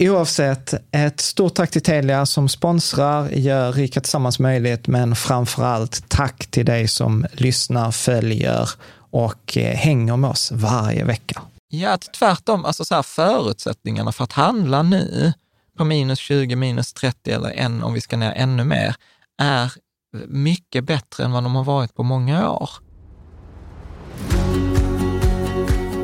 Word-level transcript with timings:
Oavsett, 0.00 0.74
ett 0.90 1.20
stort 1.20 1.54
tack 1.54 1.70
till 1.70 1.82
Telia 1.82 2.26
som 2.26 2.48
sponsrar, 2.48 3.28
gör 3.28 3.72
Rika 3.72 4.00
Tillsammans 4.00 4.38
möjligt, 4.38 4.86
men 4.86 5.16
framför 5.16 5.64
allt 5.64 6.08
tack 6.08 6.46
till 6.46 6.66
dig 6.66 6.88
som 6.88 7.26
lyssnar, 7.32 7.90
följer 7.90 8.70
och 9.10 9.56
eh, 9.56 9.76
hänger 9.76 10.16
med 10.16 10.30
oss 10.30 10.52
varje 10.52 11.04
vecka. 11.04 11.42
Ja, 11.68 11.98
tvärtom, 12.18 12.64
alltså 12.64 12.84
så 12.84 12.94
här, 12.94 13.02
förutsättningarna 13.02 14.12
för 14.12 14.24
att 14.24 14.32
handla 14.32 14.82
nu 14.82 15.32
på 15.78 15.84
minus 15.84 16.18
20, 16.18 16.56
minus 16.56 16.92
30 16.92 17.30
eller 17.30 17.50
än, 17.50 17.82
om 17.82 17.92
vi 17.92 18.00
ska 18.00 18.16
ner 18.16 18.32
ännu 18.36 18.64
mer, 18.64 18.94
är 19.38 19.72
mycket 20.26 20.84
bättre 20.84 21.24
än 21.24 21.32
vad 21.32 21.42
de 21.42 21.54
har 21.54 21.64
varit 21.64 21.94
på 21.94 22.02
många 22.02 22.50
år. 22.50 22.70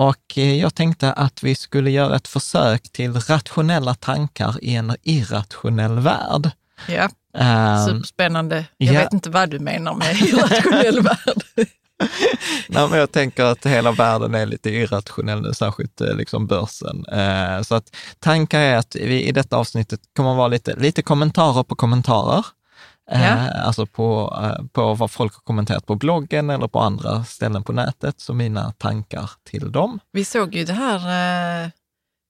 Och 0.00 0.38
eh, 0.38 0.60
jag 0.60 0.74
tänkte 0.74 1.12
att 1.12 1.42
vi 1.42 1.54
skulle 1.54 1.90
göra 1.90 2.16
ett 2.16 2.28
försök 2.28 2.92
till 2.92 3.12
rationella 3.12 3.94
tankar 3.94 4.56
i 4.62 4.74
en 4.74 4.96
irrationell 5.02 5.98
värld. 5.98 6.50
Ja, 6.88 7.08
Ehm, 7.34 7.86
superspännande. 7.86 8.64
Jag 8.76 8.94
ja. 8.94 9.00
vet 9.00 9.12
inte 9.12 9.30
vad 9.30 9.50
du 9.50 9.58
menar 9.58 9.94
med 9.94 10.16
irrationell 10.16 11.00
värld. 11.02 11.66
Nej, 12.68 12.88
men 12.88 12.98
jag 12.98 13.12
tänker 13.12 13.44
att 13.44 13.66
hela 13.66 13.92
världen 13.92 14.34
är 14.34 14.46
lite 14.46 14.70
irrationell 14.70 15.42
nu, 15.42 15.54
särskilt 15.54 16.00
eh, 16.00 16.14
liksom 16.14 16.46
börsen. 16.46 17.04
Eh, 17.06 17.62
så 17.62 17.74
att 17.74 17.96
tankar 18.18 18.60
är 18.60 18.76
att 18.76 18.96
vi 19.00 19.22
i 19.24 19.32
detta 19.32 19.56
avsnittet 19.56 20.00
kommer 20.16 20.30
att 20.30 20.36
vara 20.36 20.48
lite, 20.48 20.76
lite 20.76 21.02
kommentarer 21.02 21.62
på 21.62 21.74
kommentarer. 21.74 22.46
Eh, 23.12 23.22
Ja. 23.22 23.50
Alltså 23.50 23.86
på, 23.86 24.38
eh, 24.42 24.64
på 24.72 24.94
vad 24.94 25.10
folk 25.10 25.34
har 25.34 25.40
kommenterat 25.40 25.86
på 25.86 25.94
bloggen 25.94 26.50
eller 26.50 26.68
på 26.68 26.78
andra 26.80 27.24
ställen 27.24 27.62
på 27.64 27.72
nätet, 27.72 28.14
så 28.20 28.34
mina 28.34 28.72
tankar 28.78 29.30
till 29.50 29.72
dem. 29.72 29.98
Vi 30.12 30.24
såg 30.24 30.54
ju 30.54 30.64
det 30.64 30.72
här 30.72 31.64
eh, 31.64 31.70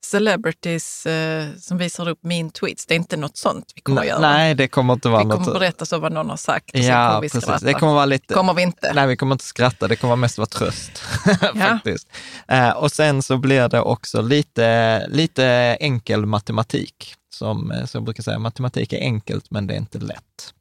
celebrities 0.06 1.06
eh, 1.06 1.46
som 1.58 1.78
visar 1.78 2.08
upp 2.08 2.18
min 2.22 2.50
tweets. 2.50 2.86
Det 2.86 2.94
är 2.94 2.96
inte 2.96 3.16
något 3.16 3.36
sånt 3.36 3.72
vi 3.74 3.80
kommer 3.80 4.00
Nej, 4.00 4.08
göra. 4.08 4.20
nej, 4.20 4.54
det 4.54 4.68
kommer 4.68 4.92
inte 4.94 5.08
vara 5.08 5.24
vi 5.24 5.30
kommer 5.30 5.46
något... 5.46 5.54
berätta 5.54 5.86
så 5.86 5.98
vad 5.98 6.12
någon 6.12 6.30
har 6.30 6.36
sagt 6.36 6.74
och 6.74 6.80
Ja, 6.80 7.08
kommer 7.08 7.20
vi 7.20 7.28
precis. 7.28 7.42
skratta. 7.42 7.66
Det 7.66 7.74
kommer 7.74 7.92
vara 7.92 8.04
lite... 8.06 8.34
Kommer 8.34 8.54
vi 8.54 8.62
inte? 8.62 8.92
Nej, 8.94 9.06
vi 9.06 9.16
kommer 9.16 9.34
inte 9.34 9.44
skratta, 9.44 9.88
det 9.88 9.96
kommer 9.96 10.16
mest 10.16 10.38
vara 10.38 10.46
tröst. 10.46 10.98
Faktiskt. 11.58 12.08
Eh, 12.48 12.70
och 12.70 12.92
sen 12.92 13.22
så 13.22 13.36
blir 13.38 13.68
det 13.68 13.80
också 13.80 14.22
lite, 14.22 15.06
lite 15.08 15.44
enkel 15.80 16.26
matematik. 16.26 17.14
Som, 17.40 17.70
eh, 17.70 17.84
som 17.84 17.98
jag 17.98 18.04
brukar 18.04 18.22
säga, 18.22 18.38
matematik 18.38 18.92
är 18.92 19.00
enkelt 19.00 19.50
men 19.50 19.66
det 19.66 19.74
är 19.74 19.78
inte 19.78 19.98
lätt. 19.98 20.54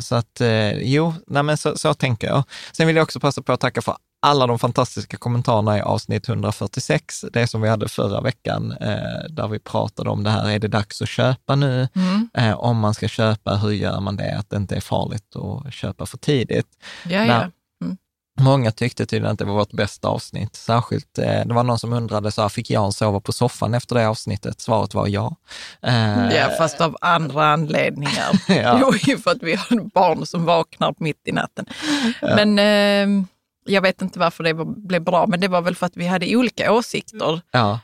Så 0.00 0.14
att 0.14 0.40
eh, 0.40 0.72
jo, 0.72 1.14
nej 1.26 1.42
men 1.42 1.56
så, 1.56 1.78
så 1.78 1.94
tänker 1.94 2.26
jag. 2.26 2.44
Sen 2.72 2.86
vill 2.86 2.96
jag 2.96 3.02
också 3.02 3.20
passa 3.20 3.42
på 3.42 3.52
att 3.52 3.60
tacka 3.60 3.82
för 3.82 3.96
alla 4.22 4.46
de 4.46 4.58
fantastiska 4.58 5.16
kommentarerna 5.16 5.78
i 5.78 5.80
avsnitt 5.80 6.28
146, 6.28 7.24
det 7.32 7.46
som 7.46 7.62
vi 7.62 7.68
hade 7.68 7.88
förra 7.88 8.20
veckan, 8.20 8.72
eh, 8.80 9.30
där 9.30 9.48
vi 9.48 9.58
pratade 9.58 10.10
om 10.10 10.22
det 10.22 10.30
här, 10.30 10.50
är 10.50 10.58
det 10.58 10.68
dags 10.68 11.02
att 11.02 11.08
köpa 11.08 11.56
nu? 11.56 11.88
Mm. 11.94 12.30
Eh, 12.34 12.58
om 12.58 12.78
man 12.78 12.94
ska 12.94 13.08
köpa, 13.08 13.56
hur 13.56 13.70
gör 13.70 14.00
man 14.00 14.16
det? 14.16 14.38
Att 14.38 14.50
det 14.50 14.56
inte 14.56 14.76
är 14.76 14.80
farligt 14.80 15.36
att 15.36 15.74
köpa 15.74 16.06
för 16.06 16.18
tidigt. 16.18 16.68
Ja, 17.04 17.24
ja. 17.24 17.50
Många 18.40 18.70
tyckte 18.72 19.06
tydligen 19.06 19.32
att 19.32 19.38
det 19.38 19.44
var 19.44 19.54
vårt 19.54 19.72
bästa 19.72 20.08
avsnitt. 20.08 20.56
Särskilt, 20.56 21.18
eh, 21.18 21.44
det 21.46 21.54
var 21.54 21.62
någon 21.64 21.78
som 21.78 21.92
undrade, 21.92 22.32
så 22.32 22.42
här, 22.42 22.48
fick 22.48 22.70
Jan 22.70 22.92
sova 22.92 23.20
på 23.20 23.32
soffan 23.32 23.74
efter 23.74 23.94
det 23.94 24.08
avsnittet? 24.08 24.60
Svaret 24.60 24.94
var 24.94 25.06
ja. 25.08 25.36
Eh, 25.82 26.34
Ja, 26.36 26.48
fast 26.58 26.80
av 26.80 26.96
andra 27.00 27.46
anledningar. 27.46 28.30
Ja. 28.48 28.92
Ju 29.02 29.18
för 29.18 29.30
att 29.30 29.42
vi 29.42 29.54
har 29.54 29.88
barn 29.94 30.26
som 30.26 30.44
vaknar 30.44 30.94
mitt 30.98 31.20
i 31.28 31.32
natten. 31.32 31.66
Men 32.22 32.58
eh, 32.58 33.24
jag 33.64 33.82
vet 33.82 34.02
inte 34.02 34.18
varför 34.18 34.44
det 34.44 34.54
blev 34.64 35.02
bra, 35.02 35.26
men 35.26 35.40
det 35.40 35.48
var 35.48 35.60
väl 35.62 35.76
för 35.76 35.86
att 35.86 35.96
vi 35.96 36.06
hade 36.06 36.36
olika 36.36 36.72
åsikter. 36.72 37.40
ja. 37.50 37.80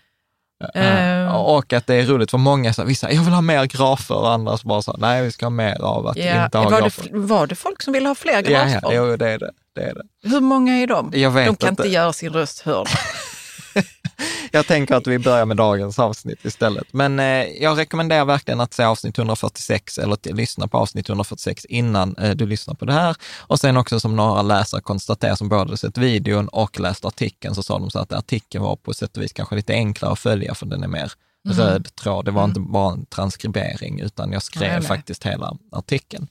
Eh. 0.74 1.34
Och 1.36 1.72
att 1.72 1.86
det 1.86 1.94
är 1.94 2.06
roligt 2.06 2.30
för 2.30 2.38
många, 2.38 2.72
så 2.74 2.82
här, 2.82 2.86
vissa, 2.88 3.12
jag 3.12 3.22
vill 3.22 3.32
ha 3.34 3.40
mer 3.40 3.64
grafer 3.64 4.14
och 4.14 4.30
andra 4.30 4.56
som 4.56 4.68
bara 4.68 4.82
så, 4.82 4.96
nej 4.98 5.22
vi 5.22 5.32
ska 5.32 5.46
ha 5.46 5.50
mer 5.50 5.82
av 5.82 6.06
att 6.06 6.16
Ja, 6.16 6.44
inte 6.44 6.58
ha 6.58 6.70
var, 6.70 6.80
grafer. 6.80 7.08
det, 7.12 7.18
var 7.18 7.46
det 7.46 7.54
folk 7.54 7.82
som 7.82 7.92
ville 7.92 8.08
ha 8.08 8.14
fler 8.14 8.32
Ja, 8.34 8.40
grafer? 8.40 8.80
ja, 8.82 8.92
jo, 8.92 9.16
det 9.16 9.28
är 9.30 9.38
det. 9.38 9.50
Det, 9.78 9.90
är 9.90 9.94
det. 9.94 10.28
Hur 10.28 10.40
många 10.40 10.74
är 10.74 10.86
de? 10.86 11.12
Jag 11.14 11.30
vet 11.30 11.46
de 11.46 11.56
kan 11.56 11.68
inte. 11.68 11.82
inte 11.82 11.94
göra 11.94 12.12
sin 12.12 12.32
röst 12.32 12.60
hörd. 12.60 12.88
Jag 14.52 14.66
tänker 14.66 14.94
att 14.94 15.06
vi 15.06 15.18
börjar 15.18 15.46
med 15.46 15.56
dagens 15.56 15.98
avsnitt 15.98 16.44
istället. 16.44 16.92
Men 16.92 17.20
eh, 17.20 17.44
jag 17.62 17.78
rekommenderar 17.78 18.24
verkligen 18.24 18.60
att 18.60 18.74
se 18.74 18.84
avsnitt 18.84 19.18
146 19.18 19.98
eller 19.98 20.16
till, 20.16 20.36
lyssna 20.36 20.68
på 20.68 20.78
avsnitt 20.78 21.08
146 21.08 21.64
innan 21.64 22.16
eh, 22.16 22.30
du 22.30 22.46
lyssnar 22.46 22.74
på 22.74 22.84
det 22.84 22.92
här. 22.92 23.16
Och 23.38 23.60
sen 23.60 23.76
också 23.76 24.00
som 24.00 24.16
några 24.16 24.42
läsare 24.42 24.80
konstaterar 24.80 25.34
som 25.34 25.48
både 25.48 25.76
sett 25.76 25.98
videon 25.98 26.48
och 26.48 26.80
läst 26.80 27.04
artikeln 27.04 27.54
så 27.54 27.62
sa 27.62 27.78
de 27.78 27.90
så 27.90 27.98
att 27.98 28.12
artikeln 28.12 28.64
var 28.64 28.76
på 28.76 28.94
sätt 28.94 29.16
och 29.16 29.22
vis 29.22 29.32
kanske 29.32 29.56
lite 29.56 29.72
enklare 29.72 30.12
att 30.12 30.18
följa 30.18 30.54
för 30.54 30.66
den 30.66 30.82
är 30.82 30.88
mer 30.88 31.12
röd 31.52 31.94
tråd. 31.94 32.24
Det 32.24 32.30
var 32.30 32.44
inte 32.44 32.60
bara 32.60 32.92
en 32.92 33.06
transkribering 33.06 34.00
utan 34.00 34.32
jag 34.32 34.42
skrev 34.42 34.68
Nej, 34.68 34.78
nej. 34.78 34.88
faktiskt 34.88 35.26
hela 35.26 35.56
artikeln. 35.72 36.28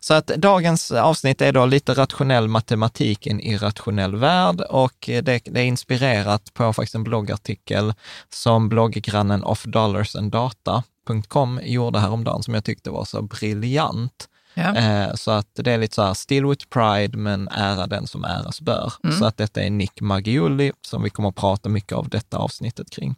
Så 0.00 0.14
att 0.14 0.26
dagens 0.26 0.92
avsnitt 0.92 1.40
är 1.40 1.52
då 1.52 1.66
lite 1.66 1.94
rationell 1.94 2.48
matematik 2.48 3.26
i 3.26 3.30
en 3.30 3.40
irrationell 3.40 4.16
värld 4.16 4.60
och 4.60 4.94
det, 5.06 5.22
det 5.22 5.60
är 5.60 5.64
inspirerat 5.64 6.54
på 6.54 6.72
faktiskt 6.72 6.94
en 6.94 7.04
bloggartikel 7.04 7.94
som 8.28 8.68
blogggrannen 8.68 9.44
offdollarsandData.com 9.44 11.60
gjorde 11.62 11.98
häromdagen 11.98 12.42
som 12.42 12.54
jag 12.54 12.64
tyckte 12.64 12.90
var 12.90 13.04
så 13.04 13.22
briljant. 13.22 14.28
Ja. 14.54 14.76
Eh, 14.76 15.14
så 15.14 15.30
att 15.30 15.48
det 15.54 15.72
är 15.72 15.78
lite 15.78 15.94
så 15.94 16.02
här, 16.02 16.14
still 16.14 16.46
with 16.46 16.66
pride, 16.68 17.18
men 17.18 17.48
ära 17.48 17.86
den 17.86 18.06
som 18.06 18.24
äras 18.24 18.60
bör. 18.60 18.92
Mm. 19.04 19.18
Så 19.18 19.24
att 19.24 19.36
detta 19.36 19.62
är 19.62 19.70
Nick 19.70 20.00
Magiuli 20.00 20.72
som 20.86 21.02
vi 21.02 21.10
kommer 21.10 21.28
att 21.28 21.34
prata 21.34 21.68
mycket 21.68 21.92
av 21.92 22.08
detta 22.08 22.38
avsnittet 22.38 22.90
kring. 22.90 23.14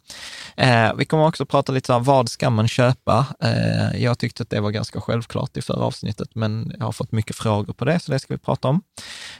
Eh, 0.57 0.93
vi 0.95 1.05
kommer 1.05 1.27
också 1.27 1.43
att 1.43 1.49
prata 1.49 1.71
lite 1.71 1.87
så 1.87 1.93
här, 1.93 1.99
vad 1.99 2.29
ska 2.29 2.49
man 2.49 2.67
köpa? 2.67 3.25
Eh, 3.39 4.03
jag 4.03 4.19
tyckte 4.19 4.43
att 4.43 4.49
det 4.49 4.59
var 4.59 4.71
ganska 4.71 5.01
självklart 5.01 5.57
i 5.57 5.61
förra 5.61 5.85
avsnittet, 5.85 6.29
men 6.35 6.73
jag 6.77 6.85
har 6.85 6.91
fått 6.91 7.11
mycket 7.11 7.35
frågor 7.35 7.73
på 7.73 7.85
det, 7.85 7.99
så 7.99 8.11
det 8.11 8.19
ska 8.19 8.33
vi 8.33 8.39
prata 8.39 8.67
om. 8.67 8.81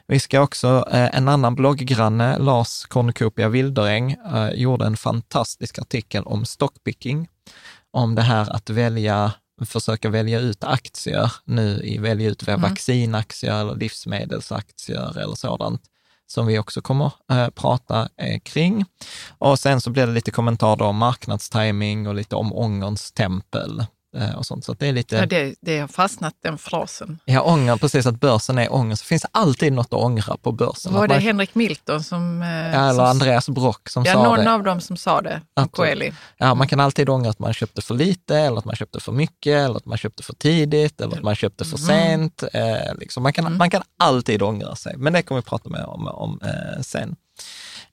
Vi 0.08 0.20
ska 0.20 0.42
också, 0.42 0.88
eh, 0.92 1.18
en 1.18 1.28
annan 1.28 1.56
blogggranne, 1.56 2.38
Lars 2.38 2.86
Cornucopia 2.86 3.50
Wilderäng, 3.50 4.12
eh, 4.12 4.50
gjorde 4.50 4.86
en 4.86 4.98
fantastisk 4.98 5.80
artikel 5.80 6.24
om 6.24 6.46
stockpicking, 6.46 7.28
om 7.92 8.16
det 8.16 8.22
här 8.22 8.56
att 8.56 8.70
välja 8.70 9.32
försöka 9.66 10.10
välja 10.10 10.40
ut 10.40 10.64
aktier 10.64 11.32
nu, 11.46 11.82
i 11.84 11.98
välja 11.98 12.30
ut 12.30 12.48
Mm. 12.48 12.62
vaccinaktier 12.62 13.62
eller 13.62 13.76
livsmedelsaktier 13.76 15.18
eller 15.20 15.36
sådant 15.36 15.82
som 16.28 16.48
vi 16.48 16.60
också 16.60 16.82
kommer 16.82 17.12
eh, 17.32 17.50
prata 17.50 18.10
eh, 18.18 18.40
kring. 18.40 18.86
Och 19.38 19.60
sen 19.60 19.82
så 19.82 19.90
blir 19.90 20.08
det 20.08 20.14
lite 20.14 20.32
kommentarer 20.32 20.82
om 20.82 20.98
marknadstiming 20.98 22.08
och 22.08 22.16
lite 22.16 22.36
om 22.36 22.54
ångerns 22.54 23.12
tempel 23.12 23.86
och 24.38 24.46
sånt. 24.46 24.66
Så 24.66 24.74
det 24.74 24.88
är 24.88 24.94
lite... 24.94 25.16
Ja, 25.16 25.26
det, 25.26 25.56
det 25.62 25.80
har 25.80 25.88
fastnat 25.88 26.34
den 26.44 26.58
frasen. 26.58 27.20
Ja, 27.26 27.42
ånger, 27.42 27.78
precis 27.78 28.06
att 28.06 28.20
börsen 28.20 28.58
är 28.58 28.74
ånger. 28.74 28.96
Så 28.96 29.06
finns 29.06 29.22
det 29.22 29.28
alltid 29.32 29.74
något 29.74 29.94
att 29.94 30.00
ångra 30.00 30.38
på 30.38 30.52
börsen. 30.52 30.94
Var 30.94 31.08
det 31.08 31.14
man- 31.14 31.24
Henrik 31.24 31.56
Milton 31.56 32.04
som... 32.04 32.42
eh, 32.42 32.48
ja, 32.48 32.90
eller 32.90 32.94
som 32.94 33.06
Andreas 33.06 33.50
Brock 33.50 33.90
som 33.90 34.04
ja, 34.06 34.14
sa 34.14 34.24
någon 34.24 34.40
det. 34.46 34.52
av 34.52 34.64
dem 34.64 34.82
som 34.82 34.98
sa 34.98 35.22
det. 35.22 35.42
Coeli. 35.72 36.14
Ja, 36.38 36.56
man 36.56 36.68
kan 36.68 36.80
alltid 36.80 37.10
ångra 37.10 37.30
att 37.30 37.40
man 37.40 37.54
köpte 37.54 37.82
för 37.82 37.94
lite, 37.96 38.38
eller 38.38 38.58
att 38.58 38.66
man 38.66 38.76
köpte 38.76 39.00
för 39.00 39.12
mycket, 39.12 39.54
eller 39.66 39.76
att 39.76 39.86
man 39.86 39.98
köpte 39.98 40.24
för 40.24 40.34
tidigt, 40.34 41.02
eller 41.02 41.18
att 41.18 41.24
man 41.24 41.36
köpte 41.36 41.66
för 41.66 41.78
sent. 41.78 42.44
Eh, 42.54 42.96
liksom. 43.00 43.24
man, 43.24 43.34
kan, 43.34 43.58
man 43.58 43.70
kan 43.70 43.82
alltid 44.00 44.42
ångra 44.42 44.76
sig, 44.76 44.94
men 44.98 45.14
det 45.14 45.22
kommer 45.22 45.42
vi 45.42 45.46
prata 45.46 45.70
mer 45.70 45.86
om, 45.90 46.08
om 46.08 46.40
eh, 46.44 46.82
sen. 46.82 47.16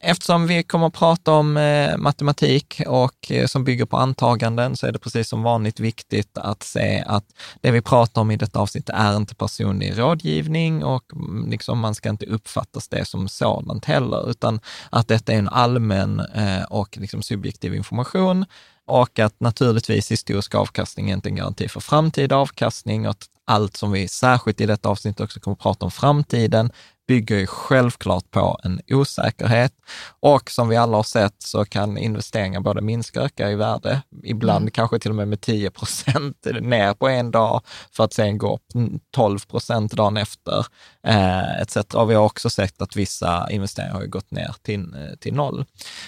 Eftersom 0.01 0.47
vi 0.47 0.63
kommer 0.63 0.87
att 0.87 0.93
prata 0.93 1.33
om 1.33 1.57
eh, 1.57 1.97
matematik 1.97 2.83
och 2.87 3.31
eh, 3.31 3.47
som 3.47 3.65
bygger 3.65 3.85
på 3.85 3.97
antaganden 3.97 4.77
så 4.77 4.87
är 4.87 4.93
det 4.93 4.99
precis 4.99 5.29
som 5.29 5.43
vanligt 5.43 5.81
viktigt 5.81 6.39
att 6.39 6.63
se 6.63 7.05
att 7.07 7.25
det 7.61 7.71
vi 7.71 7.81
pratar 7.81 8.21
om 8.21 8.31
i 8.31 8.37
detta 8.37 8.59
avsnitt 8.59 8.89
är 8.89 9.17
inte 9.17 9.35
personlig 9.35 9.99
rådgivning 9.99 10.85
och 10.85 11.13
mm, 11.13 11.51
liksom, 11.51 11.79
man 11.79 11.95
ska 11.95 12.09
inte 12.09 12.27
uppfattas 12.27 12.89
det 12.89 13.05
som 13.05 13.29
sådant 13.29 13.85
heller, 13.85 14.31
utan 14.31 14.61
att 14.91 15.09
detta 15.09 15.33
är 15.33 15.39
en 15.39 15.49
allmän 15.49 16.21
eh, 16.21 16.63
och 16.63 16.99
liksom 17.01 17.23
subjektiv 17.23 17.75
information 17.75 18.45
och 18.87 19.19
att 19.19 19.41
naturligtvis 19.41 20.13
historisk 20.13 20.55
avkastning 20.55 21.11
är 21.11 21.15
inte 21.15 21.29
en 21.29 21.37
garanti 21.37 21.69
för 21.69 21.81
framtida 21.81 22.37
avkastning 22.37 23.05
och 23.07 23.11
att 23.11 23.29
allt 23.47 23.77
som 23.77 23.93
vi 23.93 24.09
särskilt 24.09 24.61
i 24.61 24.67
detta 24.67 24.89
avsnitt 24.89 25.21
också 25.21 25.41
kommer 25.41 25.53
att 25.53 25.63
prata 25.63 25.85
om 25.85 25.91
framtiden 25.91 26.73
bygger 27.07 27.39
ju 27.39 27.47
självklart 27.47 28.31
på 28.31 28.59
en 28.65 28.81
osäkerhet. 28.89 29.73
Och 30.21 30.51
som 30.51 30.69
vi 30.69 30.77
alla 30.77 30.97
har 30.97 31.03
sett 31.03 31.35
så 31.39 31.65
kan 31.65 31.99
investeringar 31.99 32.61
både 32.61 32.81
minska 32.81 33.21
och 33.21 33.27
öka 33.27 33.51
i 33.51 33.55
värde, 33.55 34.03
ibland 34.23 34.73
kanske 34.73 34.99
till 34.99 35.11
och 35.11 35.17
med 35.17 35.29
med 35.29 35.41
10 35.41 35.71
procent 35.71 36.47
ner 36.61 36.95
på 36.95 37.09
en 37.09 37.31
dag 37.31 37.63
för 37.93 38.05
att 38.05 38.13
sen 38.13 38.39
gå 38.39 38.55
upp 38.55 38.63
12 39.11 39.39
procent 39.39 39.93
dagen 39.93 40.17
efter, 40.17 40.67
eh, 41.07 41.61
etc. 41.61 41.77
Och 41.77 42.11
vi 42.11 42.15
har 42.15 42.25
också 42.25 42.51
sett 42.51 42.83
att 42.83 42.97
vissa 42.97 43.51
investeringar 43.51 43.95
har 43.95 44.03
ju 44.03 44.09
gått 44.09 44.31
ner 44.31 44.55
till, 44.63 44.95
eh, 44.95 45.17
till 45.21 45.35
noll. 45.35 45.65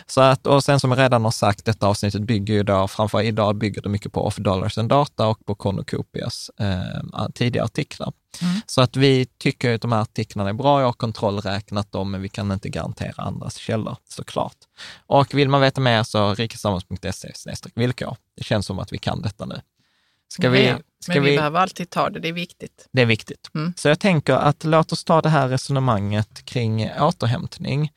Så 0.06 0.20
att, 0.20 0.46
och 0.46 0.64
sen 0.64 0.80
som 0.80 0.90
jag 0.90 0.98
redan 0.98 1.24
har 1.24 1.30
sagt, 1.30 1.64
detta 1.64 1.86
avsnittet 1.86 2.22
bygger 2.22 2.54
ju 2.54 2.62
då, 2.62 2.88
framför 2.88 3.22
idag 3.22 3.56
bygger 3.56 3.82
det 3.82 3.88
mycket 3.88 4.12
på 4.12 4.26
Off 4.26 4.36
Dollars 4.36 4.78
and 4.78 4.88
Data 4.88 5.26
och 5.26 5.44
på 5.46 5.54
Cornucopias 5.54 6.50
eh, 6.60 7.28
tidiga 7.34 7.64
artiklar. 7.64 8.12
Så 8.66 8.80
att 8.80 8.96
vi 8.96 9.26
tycker 9.38 9.74
att 9.74 9.80
de 9.80 9.92
här 9.92 10.00
artiklarna 10.00 10.48
är 10.48 10.54
bra, 10.54 10.80
jag 10.80 10.86
har 10.86 10.92
kontrollräknat 10.92 11.92
dem, 11.92 12.10
men 12.10 12.22
vi 12.22 12.28
kan 12.28 12.52
inte 12.52 12.68
garantera 12.68 13.22
andras 13.22 13.56
källor 13.56 13.96
såklart. 14.08 14.56
Och 15.06 15.34
vill 15.34 15.48
man 15.48 15.60
veta 15.60 15.80
mer 15.80 16.02
så 16.02 16.34
rikesammans.se 16.34 17.32
villkor. 17.74 18.16
Det 18.36 18.44
känns 18.44 18.66
som 18.66 18.78
att 18.78 18.92
vi 18.92 18.98
kan 18.98 19.22
detta 19.22 19.46
nu. 19.46 19.60
Ska 20.28 20.48
vi, 20.48 20.74
ska 21.00 21.12
Men 21.12 21.22
vi, 21.22 21.30
vi, 21.30 21.36
behöver 21.36 21.60
alltid 21.60 21.90
ta 21.90 22.10
det, 22.10 22.20
det 22.20 22.28
är 22.28 22.32
viktigt. 22.32 22.88
det 22.92 23.02
är 23.02 23.06
viktigt. 23.06 23.50
Mm. 23.54 23.74
Så 23.76 23.88
jag 23.88 24.00
tänker 24.00 24.34
att 24.34 24.64
låt 24.64 24.92
oss 24.92 25.04
ta 25.04 25.22
det 25.22 25.28
här 25.28 25.48
resonemanget 25.48 26.44
kring 26.44 26.90
återhämtning. 27.00 27.92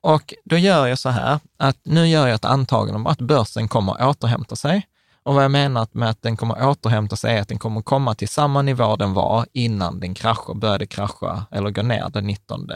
Och 0.00 0.34
då 0.44 0.56
gör 0.56 0.86
jag 0.86 0.98
så 0.98 1.08
här, 1.08 1.40
att 1.56 1.76
nu 1.82 2.08
gör 2.08 2.26
jag 2.26 2.34
ett 2.34 2.44
antagande 2.44 2.96
om 2.96 3.06
att 3.06 3.20
börsen 3.20 3.68
kommer 3.68 3.92
att 3.92 4.00
återhämta 4.00 4.56
sig. 4.56 4.86
Och 5.30 5.36
vad 5.36 5.44
jag 5.44 5.50
menar 5.50 5.88
med 5.92 6.10
att 6.10 6.22
den 6.22 6.36
kommer 6.36 6.68
återhämta 6.68 7.16
sig 7.16 7.36
är 7.36 7.40
att 7.40 7.48
den 7.48 7.58
kommer 7.58 7.82
komma 7.82 8.14
till 8.14 8.28
samma 8.28 8.62
nivå 8.62 8.96
den 8.96 9.14
var 9.14 9.46
innan 9.52 10.00
den 10.00 10.14
kraschade, 10.14 10.58
började 10.58 10.86
krascha 10.86 11.46
eller 11.50 11.70
gå 11.70 11.82
ner 11.82 12.10
den 12.12 12.26
19 12.26 12.68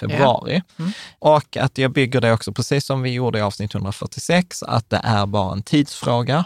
februari. 0.00 0.62
Mm. 0.78 0.92
Och 1.18 1.56
att 1.56 1.78
jag 1.78 1.92
bygger 1.92 2.20
det 2.20 2.32
också, 2.32 2.52
precis 2.52 2.86
som 2.86 3.02
vi 3.02 3.10
gjorde 3.10 3.38
i 3.38 3.42
avsnitt 3.42 3.74
146, 3.74 4.62
att 4.62 4.90
det 4.90 5.00
är 5.04 5.26
bara 5.26 5.52
en 5.52 5.62
tidsfråga. 5.62 6.44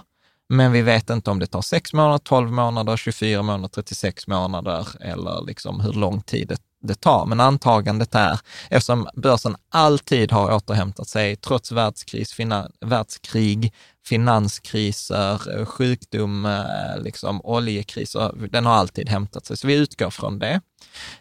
Men 0.49 0.73
vi 0.73 0.83
vet 0.83 1.11
inte 1.11 1.31
om 1.31 1.39
det 1.39 1.47
tar 1.47 1.63
6 1.63 1.93
månader, 1.93 2.19
12 2.19 2.53
månader, 2.53 2.97
24 2.97 3.43
månader, 3.43 3.69
36 3.69 4.27
månader 4.27 4.89
eller 5.01 5.47
liksom 5.47 5.81
hur 5.81 5.93
lång 5.93 6.23
tid 6.23 6.49
det, 6.49 6.59
det 6.83 7.01
tar. 7.01 7.27
Men 7.27 7.41
antagandet 7.41 8.15
är, 8.15 8.41
eftersom 8.71 9.09
börsen 9.15 9.57
alltid 9.71 10.33
har 10.33 10.55
återhämtat 10.55 11.09
sig, 11.09 11.37
trots 11.37 11.73
världskris, 11.73 12.33
fina, 12.33 12.69
världskrig, 12.81 13.73
finanskriser, 14.07 15.59
eh, 15.59 15.67
sjukdom, 15.67 16.47
eh, 16.47 17.03
liksom 17.03 17.41
oljekriser, 17.45 18.49
den 18.51 18.67
har 18.67 18.75
alltid 18.75 19.09
hämtat 19.09 19.47
sig. 19.47 19.57
Så 19.57 19.67
vi 19.67 19.75
utgår 19.75 20.11
från 20.11 20.39
det. 20.39 20.61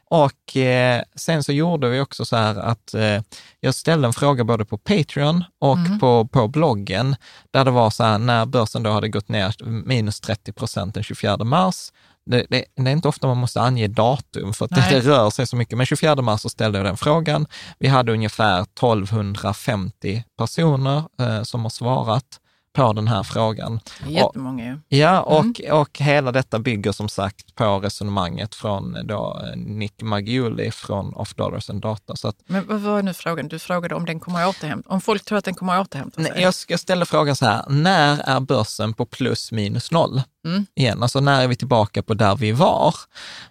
Och 0.09 0.57
eh, 0.57 1.01
sen 1.15 1.43
så 1.43 1.51
gjorde 1.51 1.89
vi 1.89 1.99
också 1.99 2.25
så 2.25 2.35
här 2.35 2.55
att 2.55 2.93
eh, 2.93 3.21
jag 3.59 3.75
ställde 3.75 4.07
en 4.07 4.13
fråga 4.13 4.43
både 4.43 4.65
på 4.65 4.77
Patreon 4.77 5.43
och 5.59 5.77
på, 5.99 6.27
på 6.27 6.47
bloggen, 6.47 7.15
där 7.51 7.65
det 7.65 7.71
var 7.71 7.89
så 7.89 8.03
här, 8.03 8.17
när 8.17 8.45
börsen 8.45 8.83
då 8.83 8.91
hade 8.91 9.09
gått 9.09 9.29
ner 9.29 9.55
minus 9.85 10.19
30 10.19 10.51
procent 10.51 10.93
den 10.93 11.03
24 11.03 11.37
mars, 11.37 11.91
det, 12.25 12.45
det, 12.49 12.65
det 12.75 12.89
är 12.89 12.93
inte 12.93 13.07
ofta 13.07 13.27
man 13.27 13.37
måste 13.37 13.61
ange 13.61 13.87
datum 13.87 14.53
för 14.53 14.65
att 14.65 14.71
det, 14.71 14.87
det 14.89 14.99
rör 14.99 15.29
sig 15.29 15.47
så 15.47 15.55
mycket, 15.55 15.77
men 15.77 15.85
24 15.85 16.15
mars 16.15 16.41
så 16.41 16.49
ställde 16.49 16.77
jag 16.77 16.85
den 16.85 16.97
frågan. 16.97 17.47
Vi 17.79 17.87
hade 17.87 18.11
ungefär 18.11 18.61
1250 18.61 20.23
personer 20.37 21.03
eh, 21.19 21.43
som 21.43 21.61
har 21.61 21.69
svarat 21.69 22.40
på 22.73 22.93
den 22.93 23.07
här 23.07 23.23
frågan. 23.23 23.79
Jättemånga 24.07 24.65
ju. 24.65 24.97
Ja, 24.97 25.21
och, 25.21 25.61
och 25.81 25.99
hela 25.99 26.31
detta 26.31 26.59
bygger 26.59 26.91
som 26.91 27.09
sagt 27.09 27.55
på 27.55 27.79
resonemanget 27.79 28.55
från 28.55 28.97
då 29.03 29.41
eh, 29.43 29.57
Nick 29.57 30.01
Magiuli 30.01 30.71
från 30.71 31.13
Off 31.13 31.33
Dollars 31.35 31.69
and 31.69 31.81
Data. 31.81 32.15
Så 32.15 32.27
att, 32.27 32.35
Men 32.45 32.67
vad 32.67 32.79
var 32.79 33.01
nu 33.01 33.13
frågan? 33.13 33.47
Du 33.47 33.59
frågade 33.59 33.95
om 33.95 34.05
den 34.05 34.19
kommer 34.19 34.43
att 34.43 34.49
återhämta 34.57 34.89
Om 34.89 35.01
folk 35.01 35.25
tror 35.25 35.37
att 35.37 35.45
den 35.45 35.55
kommer 35.55 35.73
att 35.75 35.87
återhämta 35.87 36.21
sig? 36.23 36.31
nej, 36.33 36.43
jag, 36.43 36.53
jag 36.67 36.79
ställer 36.79 37.05
frågan 37.05 37.35
så 37.35 37.45
här, 37.45 37.65
när 37.69 38.19
är 38.19 38.39
börsen 38.39 38.93
på 38.93 39.05
plus 39.05 39.51
minus 39.51 39.91
noll? 39.91 40.21
Mm. 40.45 40.65
igen. 40.75 41.03
Alltså 41.03 41.19
när 41.19 41.43
är 41.43 41.47
vi 41.47 41.55
tillbaka 41.55 42.03
på 42.03 42.13
där 42.13 42.35
vi 42.35 42.51
var? 42.51 42.95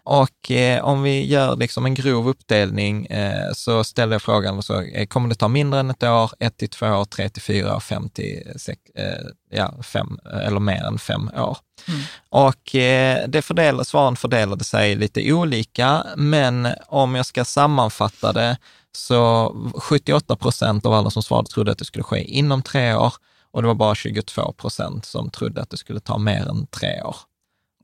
Och 0.03 0.51
eh, 0.51 0.85
om 0.85 1.03
vi 1.03 1.27
gör 1.27 1.57
liksom 1.57 1.87
en 1.87 1.95
grov 1.95 2.29
uppdelning 2.29 3.07
eh, 3.07 3.53
så 3.55 3.85
ställer 3.85 4.13
jag 4.13 4.23
frågan, 4.23 4.63
så, 4.63 4.83
eh, 4.83 5.07
kommer 5.07 5.29
det 5.29 5.35
ta 5.35 5.49
mindre 5.49 5.81
än 5.81 5.91
ett 5.91 6.03
år, 6.03 6.31
ett 6.39 6.57
till 6.57 6.69
två 6.69 6.87
år, 6.87 7.05
tre 7.05 7.29
till 7.29 7.43
fyra 7.43 7.77
år, 7.77 7.81
fem 7.81 8.09
till 8.09 8.53
sex, 8.57 8.81
eh, 8.95 9.27
ja, 9.51 9.75
fem 9.83 10.19
eller 10.45 10.61
mer 10.61 10.85
än 10.85 10.99
fem 10.99 11.31
år? 11.37 11.59
Mm. 11.89 12.01
Och 12.29 12.75
eh, 12.75 13.29
det 13.29 13.43
fördelade, 13.43 13.85
svaren 13.85 14.17
fördelade 14.17 14.65
sig 14.65 14.95
lite 14.95 15.33
olika, 15.33 16.05
men 16.17 16.69
om 16.87 17.15
jag 17.15 17.27
ska 17.27 17.45
sammanfatta 17.45 18.33
det 18.33 18.57
så 18.93 19.55
78 19.75 20.37
procent 20.37 20.87
av 20.87 20.93
alla 20.93 21.11
som 21.11 21.23
svarade 21.23 21.49
trodde 21.49 21.73
att 21.73 21.79
det 21.79 21.85
skulle 21.85 22.05
ske 22.05 22.25
inom 22.25 22.63
tre 22.63 22.95
år 22.95 23.15
och 23.53 23.63
det 23.63 23.69
var 23.69 23.75
bara 23.75 23.95
22 23.95 24.53
procent 24.53 25.05
som 25.05 25.31
trodde 25.31 25.63
att 25.63 25.71
det 25.71 25.77
skulle 25.77 26.01
ta 26.01 26.19
mer 26.19 26.49
än 26.49 26.67
tre 26.67 27.03
år. 27.03 27.17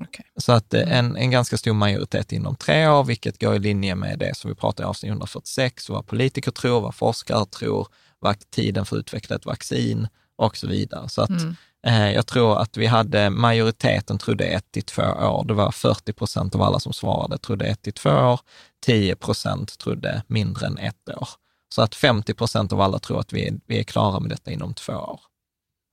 Okej. 0.01 0.25
Så 0.37 0.53
att 0.53 0.75
eh, 0.75 0.99
en, 0.99 1.17
en 1.17 1.31
ganska 1.31 1.57
stor 1.57 1.73
majoritet 1.73 2.33
inom 2.33 2.57
tre 2.57 2.89
år, 2.89 3.05
vilket 3.05 3.41
går 3.41 3.55
i 3.55 3.59
linje 3.59 3.95
med 3.95 4.19
det 4.19 4.37
som 4.37 4.51
vi 4.51 4.55
pratade 4.55 4.87
i 4.87 4.89
avsnitt 4.89 5.11
146, 5.11 5.89
vad 5.89 6.07
politiker 6.07 6.51
tror, 6.51 6.81
vad 6.81 6.95
forskare 6.95 7.47
tror, 7.47 7.89
vad 8.19 8.51
tiden 8.51 8.87
för 8.87 8.97
att 8.97 9.01
utveckla 9.01 9.37
ett 9.37 9.47
vaccin 9.47 10.09
och 10.37 10.57
så 10.57 10.67
vidare. 10.67 11.09
Så 11.09 11.23
att 11.23 11.31
Mm. 11.31 11.57
eh, 11.87 12.13
jag 12.13 12.27
tror 12.27 12.59
att 12.63 12.77
vi 12.77 12.87
hade, 12.87 13.31
majoriteten 13.31 14.19
trodde 14.19 14.45
ett 14.45 14.73
till 14.73 14.83
två 14.83 15.03
år. 15.03 15.45
Det 15.45 15.55
var 15.55 15.71
40 15.71 16.13
procent 16.13 16.55
av 16.55 16.63
alla 16.63 16.81
som 16.81 16.93
svarade 16.93 17.39
trodde 17.39 17.65
ett 17.65 17.83
till 17.83 17.93
två 17.93 18.11
år. 18.11 18.41
10 18.87 19.17
procent 19.17 19.79
trodde 19.79 20.23
mindre 20.27 20.67
än 20.67 20.79
ett 20.79 21.09
år. 21.09 21.29
Så 21.75 21.83
att 21.83 21.95
50 21.95 22.35
procent 22.35 22.73
av 22.73 22.81
alla 22.81 22.99
tror 22.99 23.21
att 23.21 23.33
vi 23.33 23.49
är, 23.49 23.55
vi 23.67 23.79
är 23.79 23.83
klara 23.85 24.21
med 24.21 24.31
detta 24.31 24.51
inom 24.51 24.75
två 24.75 24.93
år. 24.93 25.21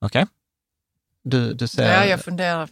Okej? 0.04 0.26
Du, 1.24 1.54
du 1.54 1.68
säger, 1.68 1.94
Ja, 2.02 2.06
jag 2.06 2.22
funderar. 2.22 2.70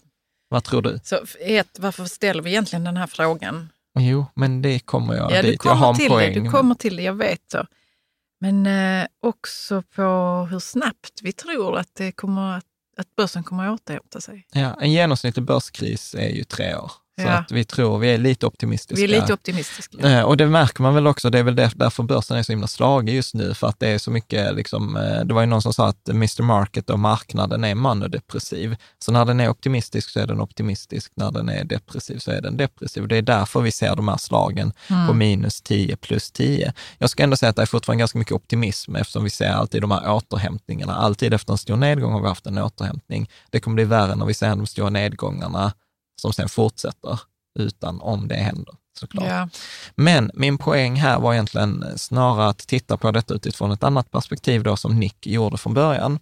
vad 0.50 0.63
tror 0.63 0.81
du? 0.81 1.00
Så 1.03 1.19
ett, 1.39 1.79
varför 1.79 2.05
ställer 2.05 2.43
vi 2.43 2.50
egentligen 2.50 2.83
den 2.83 2.97
här 2.97 3.07
frågan? 3.07 3.69
Jo, 4.00 4.25
men 4.35 4.61
det 4.61 4.79
kommer 4.79 5.13
jag 5.15 5.31
Ja, 5.31 5.41
du 5.41 5.51
dit. 5.51 5.61
Jag 5.63 5.71
har 5.71 5.77
kommer 5.79 5.89
en 5.93 5.95
till 6.00 6.09
poäng. 6.09 6.33
det, 6.33 6.39
du 6.39 6.50
kommer 6.50 6.75
till 6.75 6.95
det, 6.95 7.03
jag 7.03 7.13
vet 7.13 7.41
så. 7.51 7.65
Men 8.39 8.65
eh, 8.65 9.07
också 9.21 9.81
på 9.95 10.01
hur 10.51 10.59
snabbt 10.59 11.19
vi 11.21 11.31
tror 11.33 11.77
att, 11.77 11.95
det 11.95 12.11
kommer 12.11 12.57
att, 12.57 12.65
att 12.97 13.15
börsen 13.15 13.43
kommer 13.43 13.67
att 13.67 13.81
återhämta 13.81 14.21
sig. 14.21 14.47
Ja, 14.53 14.77
en 14.81 14.91
genomsnittlig 14.91 15.45
börskris 15.45 16.15
är 16.15 16.29
ju 16.29 16.43
tre 16.43 16.75
år. 16.75 16.91
Så 17.22 17.28
Ja. 17.28 17.34
att 17.38 17.51
vi 17.51 17.63
tror, 17.66 18.00
vi 18.00 18.13
är 18.13 18.18
lite 18.18 18.46
optimistiska. 18.46 18.96
Vi 18.96 19.04
är 19.16 19.22
lite 19.22 19.34
optimistiska. 19.34 19.98
Eh, 20.10 20.22
Och 20.24 20.38
det 20.38 20.48
märker 20.48 20.82
man 20.84 20.94
väl 20.96 21.08
också, 21.08 21.30
det 21.30 21.40
är 21.40 21.44
väl 21.44 21.56
där- 21.56 21.72
därför 21.75 22.04
börsen 22.04 22.38
är 22.38 22.44
så 22.44 22.51
himla 22.51 22.68
slagig 22.68 23.16
just 23.16 23.34
nu, 23.34 23.54
för 23.54 23.68
att 23.68 23.80
det 23.80 23.88
är 23.88 23.98
så 23.98 24.12
mycket, 24.12 24.56
liksom, 24.56 24.98
eh, 24.98 25.25
det 25.25 25.34
var 25.34 25.42
ju 25.42 25.48
någon 25.48 25.62
som 25.62 25.74
sa 25.74 25.88
att 25.88 26.10
Mr 26.10 26.42
Market 26.44 26.90
och 26.90 27.00
marknaden 27.00 27.63
är 27.63 27.75
manodepressiv. 27.75 28.75
Så 29.00 29.12
när 29.12 29.25
den 29.25 29.40
är 29.40 29.50
optimistisk 29.50 30.10
så 30.10 30.20
är 30.20 30.28
den 30.28 30.42
optimistisk, 30.42 31.12
när 31.16 31.32
den 31.32 31.50
är 31.50 31.63
depressiv 31.63 32.18
så 32.20 32.32
är 32.32 32.42
den 32.42 32.58
depressiv. 32.58 33.08
Det 33.08 33.18
är 33.18 33.22
därför 33.22 33.62
vi 33.62 33.72
ser 33.72 33.96
de 33.96 34.08
här 34.08 34.18
slagen 34.18 34.74
Mm. 34.90 35.08
på 35.08 35.13
minus 35.13 35.62
10 35.62 35.96
plus 35.96 36.32
10. 36.32 36.74
Jag 36.98 37.10
ska 37.10 37.24
ändå 37.24 37.38
säga 37.38 37.50
att 37.50 37.56
det 37.56 37.62
är 37.62 37.66
fortfarande 37.66 38.00
ganska 38.01 38.18
mycket 38.20 38.34
optimism 38.34 38.96
eftersom 38.96 39.24
vi 39.24 39.30
ser 39.30 39.50
alltid 39.50 39.82
de 39.82 39.92
här 39.92 40.12
återhämtningarna. 40.12 40.96
Alltid 40.96 41.34
efter 41.34 41.51
en 41.54 41.58
stor 41.58 41.75
nedgång 41.75 42.13
har 42.13 42.22
vi 42.22 42.28
haft 42.28 42.46
en 42.48 42.58
återhämtning. 42.58 43.30
Det 43.50 43.60
kommer 43.60 43.75
bli 43.75 43.84
värre 43.84 44.16
när 44.16 44.25
vi 44.25 44.34
ser 44.34 44.50
de 44.50 44.66
stora 44.68 44.90
nedgångarna 44.90 45.74
som 46.22 46.34
sen 46.34 46.50
fortsätter 46.50 47.20
utan 47.60 48.01
om 48.01 48.28
det 48.28 48.36
händer 48.36 48.74
såklart. 49.00 49.25
Ja. 49.28 49.50
Men 49.96 50.32
min 50.34 50.58
poäng 50.58 50.96
här 50.96 51.20
var 51.20 51.34
egentligen 51.34 51.86
snarare 51.98 52.48
att 52.50 52.58
titta 52.58 52.98
på 52.98 53.12
detta 53.12 53.34
utifrån 53.34 53.72
ett 53.72 53.84
annat 53.84 54.12
perspektiv 54.12 54.63
då 54.63 54.78
som 54.78 55.00
Nick 55.00 55.28
gjorde 55.28 55.58
från 55.58 55.74
början. 55.74 56.20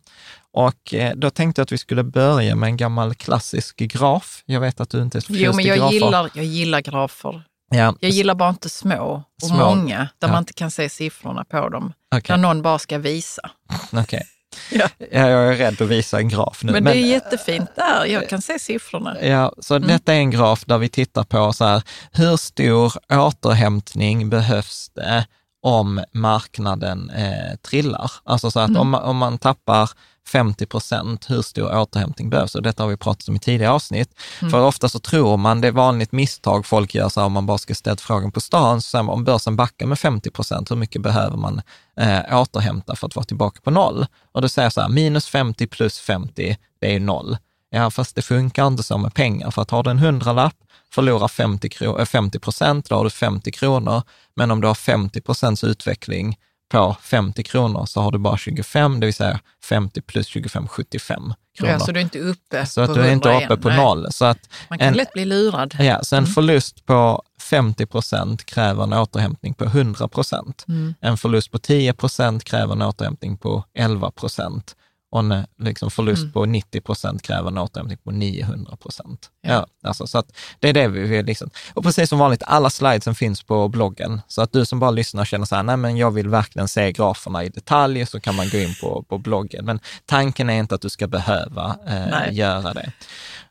Och 0.52 0.94
eh, 0.94 1.14
då 1.16 1.30
tänkte 1.30 1.60
jag 1.60 1.64
att 1.64 1.72
vi 1.72 1.78
skulle 1.78 2.04
börja 2.04 2.56
med 2.56 2.68
en 2.68 2.78
gammal 2.78 3.16
klassisk 3.16 3.78
graf. 3.78 4.44
Jag 4.46 4.60
vet 4.60 4.80
att 4.80 4.90
du 4.90 5.02
inte 5.02 5.18
är 5.18 5.20
så 5.20 5.34
Jo, 5.34 5.36
förtjust 5.38 5.56
men 5.56 5.66
i 5.66 5.68
jag 5.68 5.78
grafer. 5.78 5.94
gillar, 5.94 6.30
jag 6.34 6.46
gillar 6.46 6.82
grafer. 6.82 7.44
Ja, 7.72 7.96
Jag 8.00 8.12
gillar 8.12 8.36
bara 8.36 8.50
inte 8.50 8.70
små 8.70 9.24
och 9.42 9.48
Små. 9.48 9.58
många, 9.58 9.98
där 10.20 10.28
Ja. 10.28 10.32
man 10.32 10.42
inte 10.44 10.54
kan 10.54 10.72
se 10.72 10.90
siffrorna 10.90 11.46
på 11.46 11.70
dem. 11.70 11.94
okej. 12.16 12.38
När 12.38 12.38
någon 12.38 12.62
bara 12.62 12.80
ska 12.80 12.98
visa. 12.98 13.50
okej. 13.92 14.24
Ja. 14.72 14.90
Ja, 15.12 15.30
jag 15.30 15.48
är 15.54 15.54
rädd 15.58 15.82
att 15.82 15.88
visa 15.88 16.18
en 16.20 16.30
graf 16.30 16.64
nu. 16.64 16.72
Men, 16.72 16.84
det 16.84 16.92
är 16.92 16.96
jättefint 17.08 17.70
där, 17.76 18.06
jag 18.06 18.30
kan 18.30 18.42
se 18.42 18.60
siffrorna. 18.60 19.22
Ja, 19.22 19.54
så 19.60 19.76
Mm. 19.76 19.88
detta 19.88 20.14
är 20.14 20.18
en 20.18 20.32
graf 20.32 20.66
där 20.66 20.78
vi 20.78 20.90
tittar 20.90 21.24
på 21.24 21.54
så 21.54 21.66
här, 21.66 21.82
hur 22.12 22.38
stor 22.38 22.94
återhämtning 23.14 24.30
behövs 24.30 24.90
det 24.96 25.26
om 25.62 26.04
marknaden 26.14 27.10
eh, 27.10 27.56
trillar? 27.70 28.12
Alltså 28.24 28.52
så 28.52 28.60
att 28.60 28.70
Mm. 28.70 28.82
om, 28.82 28.94
om 28.96 29.18
man 29.18 29.38
tappar 29.38 29.90
50 30.30 30.66
procent, 30.66 31.30
hur 31.30 31.42
stor 31.42 31.78
återhämtning 31.78 32.30
behövs? 32.30 32.56
Och 32.56 32.62
detta 32.62 32.84
har 32.84 32.90
vi 32.90 32.98
pratat 32.98 33.28
om 33.30 33.36
i 33.36 33.40
tidigare 33.40 33.74
avsnitt. 33.74 34.10
Mm. 34.42 34.52
För 34.52 34.62
ofta 34.62 34.90
så 34.90 35.00
tror 35.00 35.38
man, 35.38 35.62
det 35.62 35.68
är 35.68 35.72
vanligt 35.72 36.12
misstag 36.12 36.66
folk 36.66 36.96
gör 36.96 37.10
så 37.10 37.20
här, 37.20 37.26
om 37.26 37.32
man 37.32 37.46
bara 37.46 37.58
ska 37.58 37.76
ställa 37.76 37.98
frågan 37.98 38.32
på 38.32 38.42
stan, 38.42 38.82
så 38.82 38.98
man, 38.98 39.10
om 39.10 39.24
börsen 39.24 39.56
backar 39.56 39.86
med 39.86 40.00
50 40.00 40.32
procent, 40.32 40.72
hur 40.72 40.76
mycket 40.76 41.02
behöver 41.02 41.38
man 41.38 41.62
eh, 42.00 42.40
återhämta 42.42 42.96
för 42.96 43.08
att 43.08 43.16
vara 43.16 43.26
tillbaka 43.26 43.62
på 43.62 43.72
noll? 43.72 44.06
Och 44.32 44.42
då 44.42 44.50
säger 44.50 44.66
jag 44.66 44.74
så 44.74 44.82
här, 44.82 44.90
minus 44.90 45.26
50 45.26 45.68
plus 45.68 46.00
50, 46.00 46.58
det 46.82 46.96
är 46.96 47.00
noll. 47.00 47.38
Ja, 47.72 47.92
fast 47.92 48.16
det 48.16 48.22
funkar 48.22 48.68
inte 48.68 48.84
så 48.84 48.98
med 48.98 49.14
pengar, 49.14 49.52
för 49.52 49.62
att 49.62 49.72
har 49.72 49.84
du 49.84 49.90
en 49.90 50.00
hundralapp, 50.00 50.56
förlorar 50.94 51.28
50, 51.28 51.70
kro- 51.70 52.00
eh, 52.00 52.06
50 52.06 52.40
procent, 52.40 52.90
då 52.90 52.96
har 52.96 53.04
du 53.04 53.10
50 53.10 53.52
kronor. 53.52 54.02
Men 54.36 54.52
om 54.52 54.62
du 54.62 54.68
har 54.68 54.76
50 54.76 55.22
procents 55.22 55.64
utveckling 55.64 56.38
på 56.70 56.98
50 57.02 57.44
kronor 57.44 57.86
så 57.86 58.02
har 58.02 58.12
du 58.12 58.18
bara 58.18 58.38
25, 58.38 59.00
det 59.00 59.06
vill 59.06 59.14
säga 59.14 59.40
50 59.64 60.02
plus 60.02 60.28
25, 60.28 60.68
75 60.68 61.34
kronor. 61.58 61.74
Ja, 61.74 61.80
så 61.80 61.92
du 61.92 62.00
är 62.00 62.04
inte 62.04 62.20
uppe 62.20 62.66
så 62.66 62.82
att 62.82 62.94
du 62.94 63.02
är 63.02 63.12
inte 63.12 63.30
100 63.30 63.46
uppe 63.46 63.62
på 63.62 63.70
noll. 63.70 64.08
Så 64.12 64.26
att 64.26 64.50
Man 64.70 64.80
kan 64.80 64.88
en- 64.88 64.94
lätt 64.94 65.14
bli 65.14 65.26
lurad. 65.26 65.76
Ja, 65.80 66.04
så 66.04 66.16
en 66.16 66.26
förlust 66.28 66.86
på 66.86 67.24
50 67.42 67.86
procent 67.86 68.46
kräver 68.46 68.84
en 68.84 68.94
återhämtning 68.94 69.54
på 69.54 69.66
100 69.66 70.08
procent. 70.08 70.66
Mm. 70.68 70.96
En 71.02 71.18
förlust 71.18 71.52
på 71.52 71.58
10 71.60 71.94
procent 71.94 72.44
kräver 72.44 72.74
en 72.74 72.82
återhämtning 72.82 73.38
på 73.38 73.64
11 73.74 74.12
procent. 74.12 74.76
Och 75.12 75.20
en 75.20 75.46
liksom 75.60 75.92
förlust 75.92 76.22
Mm. 76.22 76.34
på 76.34 76.46
90 76.46 76.82
procent 76.82 77.22
kräver 77.22 77.48
en 77.48 77.58
återhämtning 77.58 77.98
på 78.04 78.12
900 78.12 78.76
procent. 78.76 79.30
Ja. 79.42 79.52
Ja. 79.52 79.68
alltså, 79.90 80.08
så 80.08 80.18
att 80.18 80.32
det 80.60 80.70
är 80.70 80.74
det 80.74 80.88
vi 80.88 81.04
vill. 81.04 81.26
Liksom. 81.26 81.50
Och 81.74 81.84
precis 81.84 82.10
som 82.10 82.20
vanligt, 82.20 82.44
alla 82.46 82.70
slidesen 82.70 83.16
finns 83.16 83.44
på 83.44 83.68
bloggen. 83.68 84.22
Så 84.28 84.42
att 84.42 84.52
du 84.52 84.66
som 84.66 84.80
bara 84.80 84.92
lyssnar 84.92 85.22
och 85.22 85.28
känner 85.28 85.46
så 85.46 85.56
här, 85.56 85.64
nej 85.64 85.78
men 85.78 85.98
jag 85.98 86.12
vill 86.12 86.30
verkligen 86.30 86.68
se 86.68 86.92
graferna 86.92 87.44
i 87.44 87.50
detalj, 87.50 88.06
så 88.06 88.20
kan 88.20 88.36
man 88.36 88.50
gå 88.50 88.58
in 88.58 88.76
på, 88.82 89.04
på 89.04 89.18
bloggen. 89.18 89.66
Men 89.66 89.80
tanken 90.06 90.50
är 90.50 90.60
inte 90.60 90.76
att 90.76 90.82
du 90.82 90.90
ska 90.90 91.08
behöva 91.08 91.76
eh, 91.88 92.34
göra 92.34 92.74
det. 92.74 92.92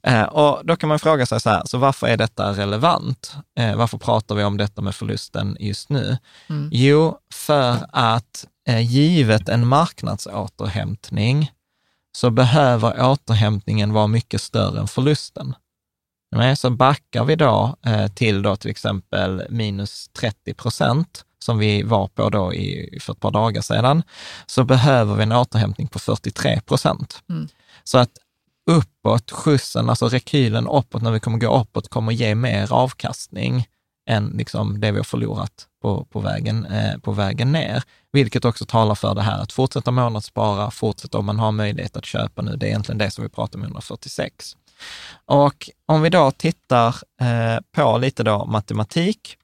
Eh, 0.03 0.23
och 0.23 0.67
då 0.67 0.77
kan 0.77 0.89
man 0.89 0.99
fråga 0.99 1.27
sig 1.27 1.41
så 1.41 1.51
här, 1.51 1.63
så 1.65 1.79
varför 1.79 2.07
är 2.07 2.17
detta 2.17 2.53
relevant? 2.53 3.37
Eh, 3.59 3.77
varför 3.77 3.99
pratar 3.99 4.35
vi 4.35 4.45
om 4.45 4.57
detta 4.57 4.83
med 4.83 4.95
förlusten 4.95 5.57
just 5.61 5.89
nu? 5.91 6.19
Mm. 6.49 6.69
Jo, 6.73 7.19
för 7.35 7.77
att 7.93 8.47
givet 8.77 9.49
en 9.49 9.67
marknadsåterhämtning 9.67 11.53
så 12.13 12.31
behöver 12.31 13.11
återhämtningen 13.11 13.93
vara 13.93 14.07
mycket 14.07 14.43
större 14.43 14.81
än 14.81 14.89
förlusten. 14.89 15.55
Så 16.57 16.71
backar 16.71 17.25
vi 17.25 17.37
då 17.37 17.77
eh, 17.87 18.09
till 18.09 18.43
då 18.43 18.57
till 18.57 18.71
exempel 18.71 19.47
minus 19.51 20.09
30 20.09 20.55
procent, 20.55 21.25
som 21.39 21.59
vi 21.59 21.83
var 21.83 22.09
på 22.09 22.31
då 22.31 22.55
i, 22.55 22.99
för 23.01 23.13
ett 23.13 23.21
par 23.21 23.31
dagar 23.31 23.61
sedan, 23.61 24.03
så 24.47 24.65
behöver 24.65 25.15
vi 25.15 25.23
en 25.23 25.33
återhämtning 25.33 25.89
på 25.89 25.99
43 25.99 26.61
procent. 26.61 27.23
Mm. 27.31 27.49
Så 27.85 27.99
att 27.99 28.11
uppåt, 28.71 29.31
skjutsen, 29.31 29.91
alltså 29.91 30.09
rekylen 30.09 30.69
uppåt, 30.69 31.03
när 31.03 31.11
vi 31.11 31.21
kommer 31.21 31.39
gå 31.39 31.61
uppåt, 31.61 31.89
kommer 31.89 32.13
ge 32.13 32.35
mer 32.35 32.73
avkastning 32.73 33.67
än 34.09 34.27
liksom 34.29 34.81
det 34.81 34.91
vi 34.91 34.97
har 34.97 35.05
förlorat 35.05 35.67
på, 35.83 36.05
på, 36.05 36.21
vägen, 36.21 36.67
eh, 36.67 36.99
på 36.99 37.13
vägen 37.13 37.53
ner. 37.53 37.83
Vilket 38.13 38.45
också 38.45 38.65
talar 38.67 38.95
för 38.95 39.15
det 39.15 39.23
här 39.23 39.43
att 39.43 39.53
fortsätta 39.53 39.91
månadsspara, 39.91 40.71
fortsätta 40.71 41.19
om 41.19 41.27
man 41.27 41.39
har 41.39 41.53
möjlighet 41.53 41.97
att 41.97 42.05
köpa 42.05 42.43
nu. 42.43 42.57
Det 42.57 42.67
är 42.67 42.69
egentligen 42.69 42.99
det 42.99 43.11
som 43.11 43.25
vi 43.25 43.31
pratar 43.31 43.59
om 43.59 43.63
i 43.63 43.67
146. 43.67 44.57
Och 45.25 45.71
om 45.87 46.03
vi 46.03 46.11
då 46.11 46.31
tittar 46.31 46.89
eh, 47.21 47.61
på 47.73 47.99
lite 47.99 48.23
då 48.23 48.45
matematik, 48.45 49.37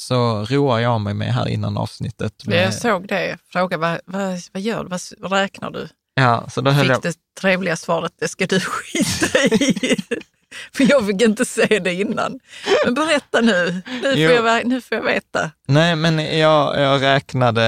så 0.00 0.44
roar 0.44 0.78
jag 0.78 1.00
mig 1.00 1.14
med 1.14 1.34
här 1.34 1.48
innan 1.48 1.76
avsnittet. 1.76 2.46
Med, 2.46 2.66
Jag 2.66 2.74
såg 2.74 3.08
det. 3.08 3.38
Fråga 3.52 3.78
vad, 3.78 4.00
vad, 4.04 4.40
vad 4.52 4.62
gör 4.62 4.84
du? 4.84 4.90
Vad, 4.90 5.00
vad 5.18 5.32
räknar 5.32 5.70
du? 5.70 5.88
ja, 6.14 6.44
så 6.48 6.60
då 6.60 6.70
höll 6.70 6.86
jag, 6.86 6.96
Fick 6.96 7.02
det 7.02 7.40
trevliga 7.40 7.76
svaret, 7.76 8.12
det 8.18 8.28
ska 8.28 8.46
du 8.46 8.60
skita 8.60 9.38
i. 9.38 9.96
För 10.72 10.90
jag 10.90 11.06
fick 11.06 11.22
inte 11.22 11.44
se 11.44 11.78
det 11.78 11.94
innan. 11.94 12.40
Men 12.84 12.94
berätta 12.94 13.40
nu, 13.40 13.82
nu 13.86 14.00
får, 14.10 14.18
Jo. 14.18 14.30
jag, 14.30 14.66
nu 14.66 14.80
får 14.80 14.96
jag 14.96 15.04
veta. 15.04 15.50
Nej, 15.68 15.96
men 15.96 16.38
jag, 16.38 16.80
jag 16.80 17.02
räknade, 17.02 17.62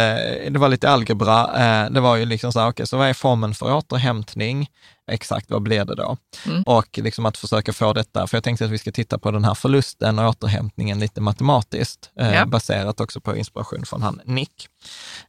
det 0.51 0.59
var 0.59 0.69
lite 0.69 0.91
algebra. 0.91 1.43
Eh, 1.85 1.91
det 1.91 2.01
var 2.01 2.17
ju 2.17 2.25
liksom 2.25 2.53
så 2.53 2.61
här, 2.61 2.69
okej, 2.69 2.87
så 2.87 2.97
vad 2.97 3.09
är 3.09 3.15
formeln 3.15 3.55
för 3.55 3.75
återhämtning? 3.75 4.69
Exakt, 5.11 5.51
vad 5.51 5.63
blir 5.63 5.85
det 5.85 5.95
då? 5.95 6.17
Mm. 6.47 6.63
Och 6.63 6.99
liksom 6.99 7.27
att 7.27 7.37
försöka 7.37 7.73
få 7.73 7.93
detta, 7.93 8.27
för 8.27 8.37
jag 8.37 8.45
tänkte 8.45 8.65
att 8.65 8.71
vi 8.71 8.79
ska 8.79 8.93
titta 8.93 9.19
på 9.19 9.31
den 9.31 9.45
här 9.45 9.55
förlusten 9.55 10.19
och 10.19 10.29
återhämtningen 10.29 10.99
lite 11.01 11.21
matematiskt, 11.21 12.11
eh, 12.21 12.35
Ja. 12.35 12.47
baserat 12.47 13.01
också 13.01 13.21
på 13.21 13.37
inspiration 13.37 13.85
från 13.87 14.03
han 14.03 14.21
Nick. 14.25 14.69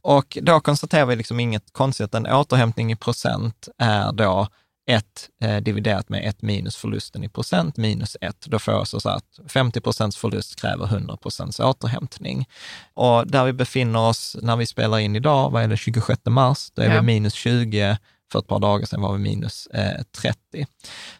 Och 0.02 0.38
då 0.42 0.60
konstaterar 0.60 1.06
vi 1.06 1.16
liksom 1.16 1.40
inget 1.40 1.74
konstigt, 1.74 2.14
en 2.14 2.28
återhämtning 2.28 2.92
i 2.92 2.96
procent 2.96 3.68
är 3.78 4.12
då 4.12 4.48
1 4.88 5.30
eh, 5.42 5.58
dividerat 5.58 6.10
med 6.10 6.28
1 6.30 6.42
minus 6.42 6.76
förlusten 6.76 7.24
i 7.24 7.30
procent 7.30 7.78
minus 7.78 8.18
1. 8.22 8.36
Då 8.46 8.60
får 8.60 8.74
jag 8.74 8.88
så 8.88 9.10
att 9.10 9.40
50 9.48 9.82
procents 9.82 10.18
förlust 10.18 10.56
kräver 10.62 10.86
100 10.86 11.18
procents 11.18 11.60
återhämtning. 11.60 12.46
Och 12.94 13.28
där 13.28 13.46
vi 13.46 13.54
befinner 13.54 14.00
oss 14.00 14.38
när 14.42 14.56
vi 14.56 14.66
spelar 14.66 15.00
in 15.00 15.16
idag, 15.16 15.50
vad 15.50 15.64
är 15.64 15.68
det, 15.68 15.78
26 15.78 16.22
mars, 16.26 16.72
då 16.74 16.82
är 16.82 16.86
Ja. 16.90 17.02
vi 17.02 17.06
minus 17.06 17.34
20. 17.34 17.98
För 18.32 18.40
ett 18.40 18.48
par 18.48 18.60
dagar 18.60 18.86
sedan 18.86 19.02
var 19.02 19.14
vi 19.14 19.20
minus 19.20 19.68
eh, 19.68 20.02
30. 20.22 20.68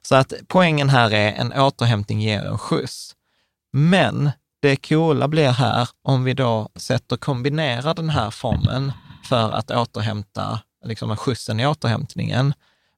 Så 0.02 0.16
att 0.16 0.34
poängen 0.48 0.90
här 0.90 1.14
är 1.14 1.34
en 1.34 1.54
återhämtning 1.54 2.22
ger 2.22 2.46
en 2.46 2.58
skjuts. 2.58 3.16
Men 3.74 4.32
det 4.62 4.76
coola 4.76 5.28
blir 5.28 5.50
här 5.52 5.90
om 6.04 6.24
vi 6.24 6.34
då 6.34 6.70
sätter, 6.76 7.18
kombinerar 7.18 7.94
den 7.94 8.10
här 8.10 8.32
formeln 8.32 8.92
för 9.30 9.52
att 9.52 9.72
återhämta, 9.72 10.60
liksom 10.86 11.18
skjutsen 11.18 11.60
i 11.60 11.68
återhämtningen 11.68 12.54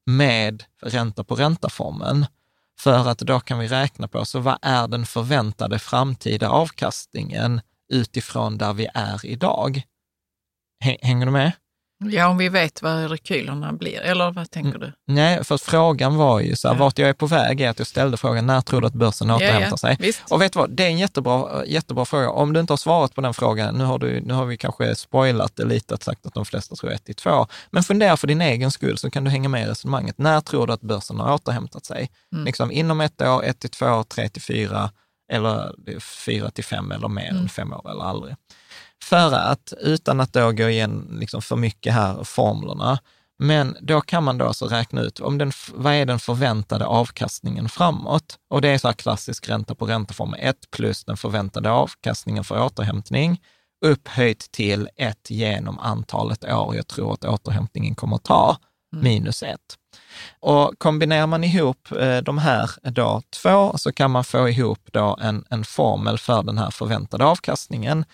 med 0.06 0.64
ränta 0.82 1.24
på 1.24 1.34
ränta-formen, 1.34 2.26
För 2.78 3.08
att 3.08 3.18
då 3.18 3.40
kan 3.40 3.58
vi 3.58 3.68
räkna 3.68 4.08
på, 4.08 4.24
så 4.24 4.38
vad 4.40 4.58
är 4.62 4.88
den 4.88 5.06
förväntade 5.06 5.78
framtida 5.78 6.48
avkastningen 6.48 7.60
utifrån 7.92 8.58
där 8.58 8.72
vi 8.72 8.88
är 8.94 9.26
idag? 9.26 9.82
Hänger 11.02 11.26
du 11.26 11.32
med? 11.32 11.52
Ja, 12.04 12.26
om 12.28 12.36
vi 12.38 12.48
vet 12.48 12.82
vad 12.82 13.10
rekylerna 13.10 13.72
blir. 13.72 14.00
Eller 14.00 14.30
vad 14.30 14.50
tänker 14.50 14.78
du? 14.78 14.92
Nej, 15.06 15.44
för 15.44 15.54
att 15.54 15.60
frågan 15.62 16.16
var 16.16 16.40
ju 16.40 16.56
så 16.56 16.68
här, 16.68 16.74
Ja. 16.74 16.78
vart 16.80 16.98
jag 16.98 17.08
är 17.08 17.12
på 17.12 17.26
väg 17.26 17.60
är 17.60 17.70
att 17.70 17.78
jag 17.78 17.86
ställde 17.86 18.16
frågan, 18.16 18.46
när 18.46 18.60
tror 18.60 18.80
du 18.80 18.86
att 18.86 18.92
börsen 18.92 19.30
återhämtar 19.30 19.76
sig? 19.76 19.96
Visst. 20.00 20.22
Och 20.30 20.42
vet 20.42 20.52
du 20.52 20.58
vad, 20.58 20.70
det 20.70 20.82
är 20.84 20.88
en 20.88 20.98
jättebra, 20.98 21.66
jättebra 21.66 22.04
fråga. 22.04 22.30
Om 22.30 22.52
du 22.52 22.60
inte 22.60 22.72
har 22.72 22.76
svarat 22.78 23.14
på 23.14 23.20
den 23.20 23.34
frågan, 23.34 23.74
nu 23.74 23.84
har, 23.84 23.98
du, 23.98 24.20
nu 24.20 24.34
har 24.34 24.44
vi 24.44 24.56
kanske 24.56 24.94
spoilat 24.94 25.56
det 25.56 25.64
lite 25.64 25.94
och 25.94 26.02
sagt 26.02 26.26
att 26.26 26.34
de 26.34 26.44
flesta 26.44 26.74
tror 26.76 26.92
1 26.92 27.04
till 27.04 27.14
2, 27.14 27.46
men 27.70 27.82
fundera 27.82 28.16
för 28.16 28.26
din 28.26 28.40
egen 28.40 28.70
skull 28.70 28.98
så 28.98 29.10
kan 29.10 29.24
du 29.24 29.30
hänga 29.30 29.48
med 29.48 29.62
i 29.66 29.70
resonemanget. 29.70 30.18
När 30.18 30.40
tror 30.40 30.66
du 30.66 30.72
att 30.72 30.80
börsen 30.80 31.20
har 31.20 31.34
återhämtat 31.34 31.84
sig? 31.86 32.10
Mm. 32.32 32.44
Liksom 32.44 32.72
inom 32.72 33.00
ett 33.00 33.22
år, 33.22 33.44
1 33.44 33.60
till 33.60 33.70
2, 33.70 34.04
3 34.04 34.28
till 34.28 34.42
4 34.42 34.90
eller 35.32 35.72
4 36.00 36.50
till 36.50 36.64
5 36.64 36.92
eller 36.92 37.08
mer 37.08 37.30
Mm. 37.30 37.42
än 37.42 37.48
5 37.48 37.72
år 37.72 37.90
eller 37.90 38.04
aldrig. 38.04 38.34
För 39.04 39.32
att, 39.32 39.72
utan 39.80 40.20
att 40.20 40.32
då 40.32 40.52
gå 40.52 40.68
igen 40.68 41.16
liksom 41.20 41.42
för 41.42 41.56
mycket 41.56 41.94
här, 41.94 42.24
formlerna, 42.24 42.98
men 43.42 43.76
då 43.80 44.00
kan 44.00 44.24
man 44.24 44.38
då 44.38 44.46
alltså 44.46 44.66
räkna 44.66 45.00
ut 45.00 45.20
om 45.20 45.38
den, 45.38 45.52
vad 45.74 45.92
är 45.92 46.06
den 46.06 46.18
förväntade 46.18 46.86
avkastningen 46.86 47.68
framåt? 47.68 48.38
Och 48.50 48.60
det 48.60 48.68
är 48.68 48.78
så 48.78 48.88
här 48.88 48.92
klassisk 48.92 49.48
ränta 49.48 49.74
på 49.74 49.86
ränteform 49.86 50.34
1 50.34 50.56
plus 50.70 51.04
den 51.04 51.16
förväntade 51.16 51.70
avkastningen 51.70 52.44
för 52.44 52.62
återhämtning, 52.62 53.40
upphöjt 53.84 54.52
till 54.52 54.88
1 54.96 55.30
genom 55.30 55.78
antalet 55.78 56.44
år. 56.44 56.76
Jag 56.76 56.86
tror 56.86 57.12
att 57.12 57.24
återhämtningen 57.24 57.94
kommer 57.94 58.16
att 58.16 58.24
ta, 58.24 58.56
minus 58.92 59.42
1. 59.42 59.56
Och 60.40 60.74
kombinerar 60.78 61.26
man 61.26 61.44
ihop 61.44 61.92
eh, 61.92 62.18
de 62.18 62.38
här 62.38 62.70
då 62.82 63.22
två 63.42 63.78
så 63.78 63.92
kan 63.92 64.10
man 64.10 64.24
få 64.24 64.48
ihop 64.48 64.88
då 64.92 65.18
en, 65.20 65.44
en 65.50 65.64
formel 65.64 66.18
för 66.18 66.42
den 66.42 66.58
här 66.58 66.70
förväntade 66.70 67.24
avkastningen, 67.24 68.04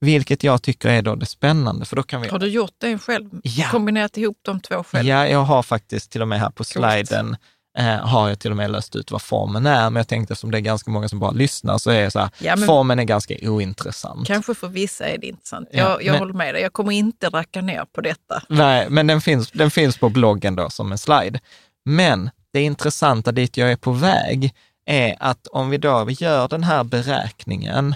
vilket 0.00 0.44
jag 0.44 0.62
tycker 0.62 0.88
är 0.88 1.02
då 1.02 1.14
det 1.14 1.26
spännande, 1.26 1.84
för 1.84 1.96
då 1.96 2.02
kan 2.02 2.20
vi... 2.20 2.28
Har 2.28 2.38
du 2.38 2.48
gjort 2.48 2.74
det 2.78 2.98
själv? 2.98 3.30
Ja. 3.42 3.68
Kombinerat 3.70 4.16
ihop 4.16 4.38
de 4.42 4.60
två 4.60 4.84
själv? 4.84 5.06
Ja, 5.06 5.26
jag 5.26 5.42
har 5.42 5.62
faktiskt 5.62 6.10
till 6.10 6.22
och 6.22 6.28
med 6.28 6.40
här 6.40 6.50
på 6.50 6.64
sliden 6.64 7.30
eh, 7.30 7.38
har 7.84 8.28
jag 8.28 8.38
till 8.38 8.50
och 8.50 8.56
med 8.56 8.70
löst 8.70 8.96
ut 8.96 9.10
vad 9.10 9.22
formen 9.22 9.66
är, 9.66 9.90
men 9.90 9.96
jag 10.00 10.08
tänkte 10.08 10.32
eftersom 10.32 10.50
det 10.50 10.58
är 10.58 10.60
ganska 10.60 10.90
många 10.90 11.08
som 11.08 11.18
bara 11.18 11.30
lyssnar 11.30 11.78
så 11.78 11.90
är 11.90 12.02
det 12.02 12.10
så 12.10 12.18
här, 12.18 12.30
Ja, 12.38 12.56
men- 12.56 12.66
formen 12.66 12.98
är 12.98 13.04
ganska 13.04 13.34
ointressant. 13.42 14.26
Kanske 14.26 14.54
för 14.54 14.68
vissa 14.68 15.04
är 15.06 15.18
det 15.18 15.26
intressant. 15.26 15.68
Ja, 15.72 15.78
jag 15.78 16.02
jag 16.04 16.12
men- 16.12 16.18
håller 16.20 16.34
med 16.34 16.54
dig. 16.54 16.62
Jag 16.62 16.72
kommer 16.72 16.92
inte 16.92 17.28
racka 17.28 17.60
ner 17.62 17.84
på 17.94 18.00
detta. 18.00 18.42
Nej, 18.48 18.86
men 18.90 19.06
den 19.06 19.20
finns, 19.20 19.50
den 19.50 19.70
finns 19.70 19.98
på 19.98 20.08
bloggen 20.08 20.56
då 20.56 20.70
som 20.70 20.92
en 20.92 20.98
slide. 20.98 21.40
Men 21.84 22.30
det 22.52 22.62
intressanta 22.62 23.32
dit 23.32 23.56
jag 23.56 23.72
är 23.72 23.76
på 23.76 23.92
väg 23.92 24.54
är 24.86 25.16
att 25.20 25.46
om 25.46 25.70
vi 25.70 25.78
då 25.78 26.06
gör 26.10 26.48
den 26.48 26.62
här 26.64 26.84
beräkningen, 26.84 27.94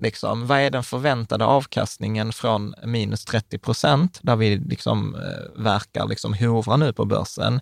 liksom, 0.00 0.46
vad 0.46 0.58
är 0.60 0.70
den 0.70 0.82
förväntade 0.82 1.44
avkastningen 1.44 2.32
från 2.32 2.74
minus 2.84 3.24
30 3.24 3.58
procent, 3.58 4.18
där 4.22 4.36
vi 4.36 4.56
liksom, 4.56 5.14
eh, 5.14 5.62
verkar 5.62 6.06
liksom 6.08 6.34
hovra 6.34 6.76
nu 6.76 6.92
på 6.92 7.04
börsen, 7.04 7.60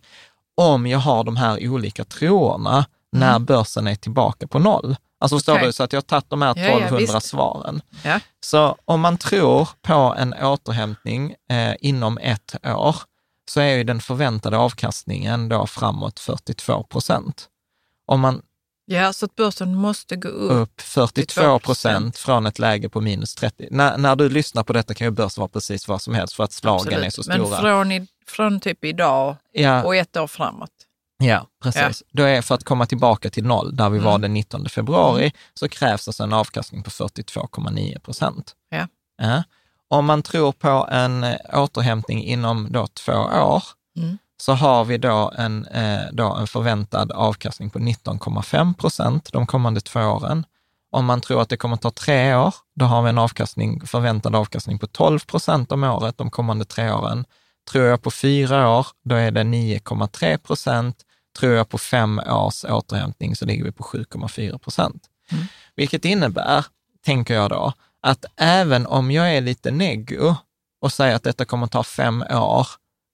om 0.59 0.87
jag 0.87 0.99
har 0.99 1.25
de 1.25 1.37
här 1.37 1.69
olika 1.69 2.05
troorna 2.05 2.85
när 3.12 3.38
börsen 3.38 3.87
är 3.87 3.95
tillbaka 3.95 4.47
på 4.47 4.59
noll. 4.59 4.97
Alltså 5.21 5.37
förstår 5.37 5.53
Okej. 5.55 5.67
du, 5.67 5.73
så 5.73 5.83
att 5.83 5.93
jag 5.93 5.97
har 5.97 6.03
tagit 6.03 6.31
de 6.31 6.43
här 6.43 6.55
Ja, 6.57 6.62
ja, 6.62 6.77
1200 6.77 7.15
visst. 7.15 7.27
svaren. 7.29 7.83
Ja. 8.05 8.21
Så 8.41 8.77
om 8.85 9.00
man 9.00 9.19
tror 9.19 9.69
på 9.83 10.15
en 10.19 10.35
återhämtning 10.35 11.35
eh, 11.50 11.75
inom 11.81 12.19
ett 12.19 12.55
år, 12.64 12.97
så 13.51 13.61
är 13.61 13.77
ju 13.77 13.85
den 13.85 14.01
förväntade 14.01 14.59
avkastningen 14.59 15.49
då 15.49 15.66
framåt 15.66 16.21
42 16.21 16.83
procent. 16.83 17.49
Om 18.07 18.21
man 18.21 18.42
Ja, 18.90 19.12
så 19.12 19.24
att 19.27 19.35
börsen 19.35 19.74
måste 19.74 20.16
gå 20.16 20.29
upp. 20.29 20.53
upp 20.53 20.81
42 20.81 21.59
procent 21.59 22.16
från 22.18 22.46
ett 22.46 22.59
läge 22.59 22.88
på 22.88 23.01
minus 23.01 23.35
30. 23.35 23.68
När, 23.70 23.98
när 23.98 24.16
du 24.16 24.29
lyssnar 24.29 24.62
på 24.64 24.72
detta 24.72 24.94
kan 24.94 25.07
ju 25.07 25.11
börsen 25.11 25.40
vara 25.40 25.48
precis 25.48 25.88
vad 25.88 26.03
som 26.03 26.14
helst 26.14 26.35
för 26.35 26.44
att 26.44 26.53
slagen 26.53 26.81
Absolut. 26.87 27.07
är 27.07 27.11
så 27.11 27.22
Men 27.29 27.46
stora. 27.46 27.61
från, 27.61 27.92
i, 27.92 28.07
från 28.27 28.61
typ 28.61 28.85
idag 28.85 29.37
ja, 29.53 29.83
och 29.85 29.96
ett 29.96 30.16
år 30.16 30.27
framåt. 30.27 30.70
ja, 31.18 31.46
precis. 31.62 32.03
Då 32.12 32.22
är 32.22 32.42
för 32.42 32.55
att 32.55 32.64
komma 32.64 32.87
tillbaka 32.87 33.31
till 33.31 33.44
noll, 33.44 33.77
där 33.77 33.90
vi 33.90 33.98
var 33.98 34.11
Mm. 34.11 34.20
den 34.22 34.35
19 34.35 34.68
februari, 34.68 35.33
så 35.55 35.68
krävs 35.68 36.09
alltså 36.09 36.22
en 36.22 36.33
avkastning 36.33 36.83
på 36.83 36.90
42,9 36.90 37.98
procent. 38.01 38.55
Ja. 38.70 38.87
Ja. 39.22 39.42
Om 39.88 40.05
man 40.07 40.22
tror 40.22 40.53
på 40.53 40.88
en 40.90 41.24
eh, 41.24 41.37
återhämtning 41.53 42.24
inom 42.24 42.68
då 42.72 42.87
två 42.87 43.12
år, 43.12 43.62
Mm. 43.96 44.18
Så 44.42 44.53
har 44.53 44.85
vi 44.85 44.98
då 44.98 45.33
en, 45.37 45.66
eh, 45.66 46.03
då 46.12 46.35
en 46.35 46.46
förväntad 46.46 47.12
avkastning 47.12 47.70
på 47.70 47.79
19,5 47.79 48.74
procent 48.74 49.33
de 49.33 49.46
kommande 49.46 49.81
två 49.81 50.01
åren. 50.01 50.46
Om 50.90 51.05
man 51.05 51.20
tror 51.20 51.42
att 51.42 51.48
det 51.48 51.57
kommer 51.57 51.77
ta 51.77 51.90
tre 51.90 52.35
år, 52.35 52.55
då 52.74 52.85
har 52.85 53.03
vi 53.03 53.09
en 53.09 53.18
avkastning, 53.18 53.87
förväntad 53.87 54.35
avkastning 54.35 54.79
på 54.79 54.87
12 54.87 55.18
procent 55.18 55.72
om 55.72 55.85
året 55.85 56.18
de 56.18 56.31
kommande 56.31 56.64
tre 56.64 56.90
åren. 56.90 57.24
Tror 57.70 57.85
jag 57.85 58.03
på 58.03 58.11
fyra 58.11 58.79
år, 58.79 58.87
då 59.05 59.14
är 59.14 59.31
det 59.31 59.44
9,3 59.44 60.38
procent. 60.38 60.96
Tror 61.38 61.53
jag 61.53 61.68
på 61.68 61.79
fem 61.79 62.18
års 62.18 62.64
återhämtning 62.64 63.37
så 63.37 63.44
ligger 63.44 63.64
vi 63.64 63.72
på 63.72 63.83
7,4 63.85 64.59
procent. 64.59 65.07
Mm. 65.33 65.44
Vilket 65.77 66.05
innebär, 66.05 66.66
tänker 67.05 67.35
jag 67.35 67.51
då, 67.51 67.72
att 68.03 68.24
även 68.37 68.87
om 68.87 69.11
jag 69.11 69.37
är 69.37 69.40
lite 69.40 69.70
neggo 69.70 70.35
och 70.81 70.92
säger 70.92 71.16
att 71.16 71.22
detta 71.22 71.44
kommer 71.44 71.66
ta 71.66 71.83
fem 71.83 72.22
år 72.31 72.66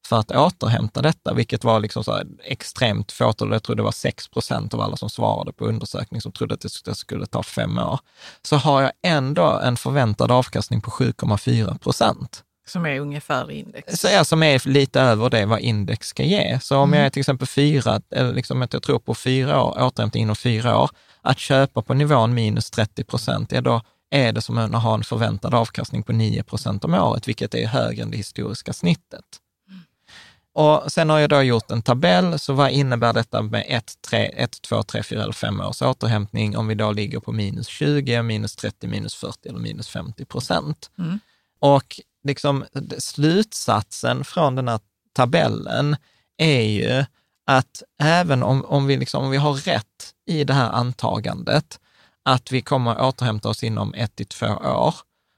för 0.08 0.16
att 0.18 0.30
återhämta 0.30 1.02
detta, 1.02 1.34
vilket 1.34 1.64
var 1.64 1.80
liksom 1.80 2.04
så 2.04 2.20
extremt 2.44 3.12
fåtal, 3.12 3.52
jag 3.52 3.62
tror 3.62 3.76
det 3.76 3.82
var 3.82 3.92
6 3.92 4.28
procent 4.28 4.74
av 4.74 4.80
alla 4.80 4.96
som 4.96 5.10
svarade 5.10 5.52
på 5.52 5.64
undersökning 5.64 6.20
som 6.20 6.32
trodde 6.32 6.54
att 6.54 6.60
det 6.84 6.94
skulle- 6.94 7.26
ta 7.26 7.42
fem 7.42 7.78
år, 7.78 7.98
så 8.42 8.56
har 8.56 8.82
jag 8.82 8.92
ändå 9.02 9.60
en 9.64 9.76
förväntad 9.76 10.30
avkastning 10.30 10.80
på 10.80 10.90
7,4 10.90 11.78
procent. 11.78 12.42
Som 12.66 12.86
är 12.86 13.00
ungefär 13.00 13.50
index. 13.50 14.00
Så 14.00 14.08
är, 14.08 14.24
som 14.24 14.42
är 14.42 14.68
lite 14.68 15.00
över 15.00 15.30
det 15.30 15.46
vad 15.46 15.60
index 15.60 16.06
ska 16.08 16.22
ge. 16.22 16.58
Så 16.62 16.76
om 16.78 16.88
Mm. 16.90 16.98
jag 16.98 17.06
är 17.06 17.10
till 17.10 17.20
exempel 17.20 17.46
fyra, 17.48 18.00
eller 18.10 18.32
liksom 18.32 18.62
att 18.62 18.72
jag 18.72 18.82
tror 18.82 18.98
på 18.98 19.14
fyra 19.14 19.62
år, 19.62 19.82
återhämtning 19.82 20.22
inom 20.22 20.36
fyra 20.36 20.78
år, 20.78 20.90
att 21.22 21.38
köpa 21.38 21.82
på 21.82 21.94
nivån 21.94 22.34
minus 22.34 22.70
30 22.70 23.04
procent, 23.04 23.52
ja 23.52 23.60
då 23.60 23.80
är 24.10 24.32
det 24.32 24.40
som 24.42 24.58
att 24.58 24.82
ha 24.82 24.94
en 24.94 25.04
förväntad 25.04 25.54
avkastning 25.54 26.02
på 26.02 26.12
9 26.12 26.42
procent 26.42 26.84
om 26.84 26.94
året, 26.94 27.28
vilket 27.28 27.54
är 27.54 27.66
högre 27.66 28.02
än 28.02 28.10
det 28.10 28.16
historiska 28.16 28.72
snittet. 28.72 29.24
Och 30.54 30.92
sen 30.92 31.10
har 31.10 31.18
jag 31.18 31.30
då 31.30 31.42
gjort 31.42 31.70
en 31.70 31.82
tabell, 31.82 32.38
så 32.38 32.52
vad 32.52 32.70
innebär 32.70 33.12
detta 33.12 33.42
med 33.42 33.64
1, 33.68 33.92
3, 34.08 34.26
1, 34.26 34.62
2, 34.62 34.82
3, 34.82 35.02
4 35.02 35.22
eller 35.22 35.32
5 35.32 35.60
års 35.60 35.82
återhämtning 35.82 36.56
om 36.56 36.66
vi 36.66 36.74
då 36.74 36.92
ligger 36.92 37.20
på 37.20 37.32
minus 37.32 37.66
20, 37.66 38.22
minus 38.22 38.56
30, 38.56 38.86
minus 38.86 39.14
40 39.14 39.48
eller 39.48 39.58
minus 39.58 39.88
50 39.88 40.24
procent? 40.24 40.90
Mm. 40.98 41.18
Och 41.58 42.00
liksom 42.24 42.64
slutsatsen 42.98 44.24
från 44.24 44.54
den 44.54 44.68
här 44.68 44.80
tabellen 45.12 45.96
är 46.36 46.62
ju 46.62 47.04
att 47.46 47.82
även 48.02 48.42
om, 48.42 48.64
om, 48.64 48.86
vi, 48.86 48.96
liksom, 48.96 49.24
om 49.24 49.30
vi 49.30 49.36
har 49.36 49.54
rätt 49.54 50.14
i 50.26 50.44
det 50.44 50.54
här 50.54 50.70
antagandet, 50.70 51.80
att 52.22 52.52
vi 52.52 52.62
kommer 52.62 53.02
återhämta 53.02 53.48
oss 53.48 53.64
inom 53.64 53.94
ett 53.94 54.16
till 54.16 54.26
två 54.26 54.46
år, 54.46 54.94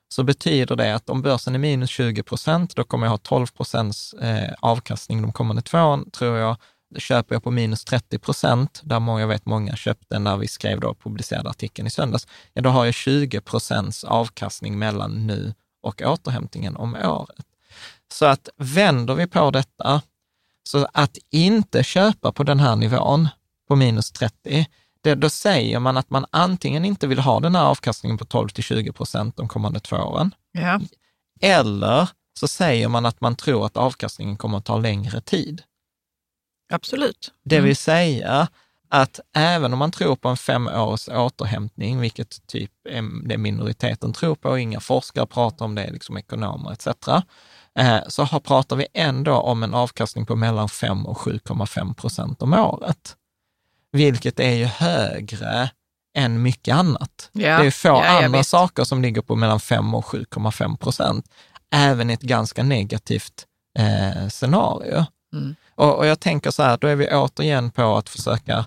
så 0.09 0.23
betyder 0.23 0.77
det 0.77 0.95
att 0.95 1.11
om 1.11 1.23
börsen 1.23 1.55
är 1.55 1.59
minus 1.59 1.91
20 1.91 2.23
procent, 2.23 2.77
då 2.77 2.85
kommer 2.85 3.07
jag 3.07 3.11
ha 3.11 3.19
12 3.19 3.47
procents 3.47 4.13
eh, 4.13 4.55
avkastning 4.61 5.23
de 5.23 5.33
kommande 5.33 5.63
två 5.63 5.79
åren, 5.79 6.11
tror 6.11 6.37
jag. 6.37 6.57
Köper 6.99 7.35
jag 7.35 7.45
på 7.45 7.51
minus 7.51 7.85
30 7.85 8.19
procent, 8.19 8.81
där 8.85 9.01
många, 9.01 9.21
jag 9.21 9.29
vet 9.29 9.47
många 9.47 9.77
köpte 9.77 10.19
när 10.19 10.37
vi 10.37 10.49
skrev 10.49 10.81
då 10.81 10.95
publicerade 10.95 11.51
artikeln 11.51 11.87
i 11.87 11.91
söndags, 11.91 12.27
ja 12.53 12.63
då 12.63 12.71
har 12.71 12.85
jag 12.85 12.95
20 12.95 13.41
procents 13.41 14.05
avkastning 14.05 14.79
mellan 14.79 15.27
nu 15.27 15.55
och 15.83 16.03
återhämtningen 16.03 16.77
om 16.77 16.95
året. 16.95 17.47
Så 18.13 18.27
att 18.27 18.49
vänder 18.57 19.15
vi 19.15 19.27
på 19.27 19.51
detta, 19.51 20.03
så 20.63 20.89
att 20.93 21.19
inte 21.31 21.85
köpa 21.85 22.33
på 22.33 22.43
den 22.43 22.61
här 22.61 22.77
nivån, 22.77 23.29
på 23.69 23.77
minus 23.77 24.13
30, 24.13 24.67
det, 25.07 25.15
då 25.15 25.31
säger 25.31 25.79
man 25.79 25.97
att 25.97 26.11
man 26.11 26.27
antingen 26.31 26.85
inte 26.85 27.07
vill 27.07 27.19
ha 27.19 27.41
den 27.41 27.55
här 27.55 27.65
avkastningen 27.65 28.19
på 28.19 28.25
12 28.25 28.49
till 28.49 28.65
20 28.65 28.93
procent 28.93 29.37
de 29.37 29.49
kommande 29.49 29.81
två 29.81 29.97
åren, 29.97 30.35
Ja. 30.53 30.81
eller 31.41 32.09
så 32.41 32.49
säger 32.49 32.89
man 32.89 33.07
att 33.07 33.21
man 33.21 33.37
tror 33.37 33.67
att 33.67 33.77
avkastningen 33.77 34.37
kommer 34.37 34.59
att 34.59 34.65
ta 34.65 34.79
längre 34.79 35.21
tid. 35.21 35.63
Absolut. 36.73 37.33
Det 37.45 37.57
Mm. 37.57 37.65
vill 37.67 37.77
säga 37.77 38.49
att 38.89 39.21
även 39.37 39.73
om 39.73 39.79
man 39.79 39.91
tror 39.91 40.17
på 40.17 40.29
en 40.29 40.37
fem 40.37 40.67
års 40.69 41.09
återhämtning, 41.09 42.01
vilket 42.01 42.47
typ 42.47 42.71
är 42.89 43.29
det 43.29 43.39
minoriteten 43.39 44.13
tror 44.13 44.35
på, 44.35 44.49
och 44.49 44.61
inga 44.61 44.81
forskare 44.81 45.27
pratar 45.27 45.65
om 45.65 45.75
det, 45.75 45.91
liksom 45.91 46.17
ekonomer 46.17 46.73
etc., 46.73 46.87
eh, 47.79 47.99
så 48.09 48.27
pratar 48.27 48.77
vi 48.77 48.87
ändå 48.95 49.35
om 49.35 49.63
en 49.63 49.75
avkastning 49.75 50.27
på 50.27 50.37
mellan 50.37 50.69
5 50.69 51.07
och 51.07 51.17
7,5 51.19 51.95
procent 51.95 52.43
om 52.43 52.53
året. 52.53 53.17
Vilket 53.93 54.41
är 54.41 54.55
ju 54.55 54.65
högre 54.65 55.71
än 56.17 56.43
mycket 56.43 56.75
annat. 56.75 57.31
Ja. 57.33 57.59
Det 57.59 57.67
är 57.67 57.71
få 57.71 57.89
Ja, 57.89 58.25
andra 58.25 58.39
vet. 58.39 58.47
saker 58.47 58.85
som 58.85 59.03
ligger 59.03 59.23
på 59.23 59.37
mellan 59.37 59.61
5 59.61 59.95
och 59.95 60.05
7,5 60.05 60.77
procent, 60.77 61.27
även 61.73 62.11
i 62.11 62.13
ett 62.13 62.21
ganska 62.23 62.63
negativt 62.63 63.47
eh, 63.79 64.29
scenario. 64.29 65.05
Mm. 65.33 65.55
Och, 65.75 65.99
och 65.99 66.07
jag 66.07 66.21
tänker 66.21 66.51
så 66.51 66.63
här, 66.63 66.77
då 66.77 66.87
är 66.87 66.97
vi 66.97 67.09
återigen 67.09 67.71
på 67.71 67.97
att 67.97 68.09
försöka 68.09 68.65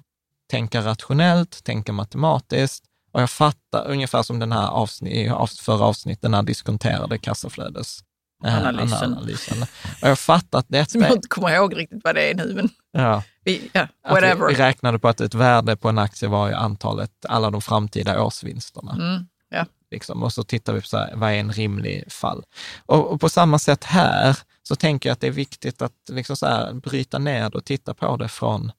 tänka 0.51 0.81
rationellt, 0.81 1.63
tänka 1.63 1.93
matematiskt. 1.93 2.83
Och 3.11 3.21
jag 3.21 3.29
fattar, 3.29 3.87
ungefär 3.87 4.23
som 4.23 4.39
den 4.39 4.51
här 4.51 4.67
avsnitt, 4.67 5.31
förra 5.59 5.85
avsnittet, 5.85 6.21
den 6.21 6.33
här 6.33 6.43
diskonterade 6.43 7.17
kassaflödes 7.17 7.99
Analysen. 8.43 9.13
analysen. 9.13 9.61
Och 10.01 10.07
jag 10.09 10.19
fattar 10.19 10.59
att 10.59 10.65
detta 10.67 10.89
Som 10.89 11.01
jag 11.01 11.11
inte 11.11 11.27
kommer 11.27 11.55
ihåg 11.55 11.77
riktigt 11.77 12.01
vad 12.03 12.15
det 12.15 12.29
är 12.31 12.35
nu, 12.35 12.53
men 12.53 12.69
ja, 12.91 13.23
vi, 13.43 13.69
vi, 13.73 13.79
whatever. 14.09 14.47
vi 14.47 14.55
räknade 14.55 14.99
på 14.99 15.07
att 15.07 15.21
ett 15.21 15.33
värde 15.33 15.75
på 15.75 15.89
en 15.89 15.97
aktie 15.97 16.29
var 16.29 16.47
ju 16.47 16.53
antalet, 16.53 17.11
alla 17.29 17.49
de 17.51 17.61
framtida 17.61 18.23
årsvinsterna. 18.23 18.91
Mm. 18.91 19.27
Ja. 19.49 19.65
Liksom. 19.91 20.23
Och 20.23 20.33
så 20.33 20.43
tittar 20.43 20.73
vi 20.73 20.81
på 20.81 20.87
så 20.87 20.97
här, 20.97 21.15
vad 21.15 21.31
är 21.31 21.35
en 21.35 21.51
rimlig 21.51 22.11
fall? 22.11 22.43
Och, 22.85 23.11
och 23.11 23.21
på 23.21 23.29
samma 23.29 23.59
sätt 23.59 23.83
här 23.83 24.37
så 24.63 24.75
tänker 24.75 25.09
jag 25.09 25.13
att 25.13 25.19
det 25.19 25.27
är 25.27 25.31
viktigt 25.31 25.81
att 25.81 25.93
liksom 26.11 26.37
så 26.37 26.45
här, 26.45 26.73
bryta 26.73 27.17
ner 27.17 27.55
och 27.55 27.65
titta 27.65 27.93
på 27.93 28.17
det 28.17 28.27
från 28.27 28.71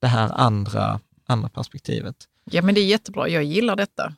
det 0.00 0.06
här 0.06 0.32
andra, 0.34 1.00
andra 1.26 1.48
perspektivet. 1.48 2.16
ja, 2.44 2.62
men 2.62 2.74
det 2.74 2.80
är 2.80 2.86
jättebra. 2.86 3.28
Jag 3.28 3.44
gillar 3.44 3.76
detta. 3.76 4.14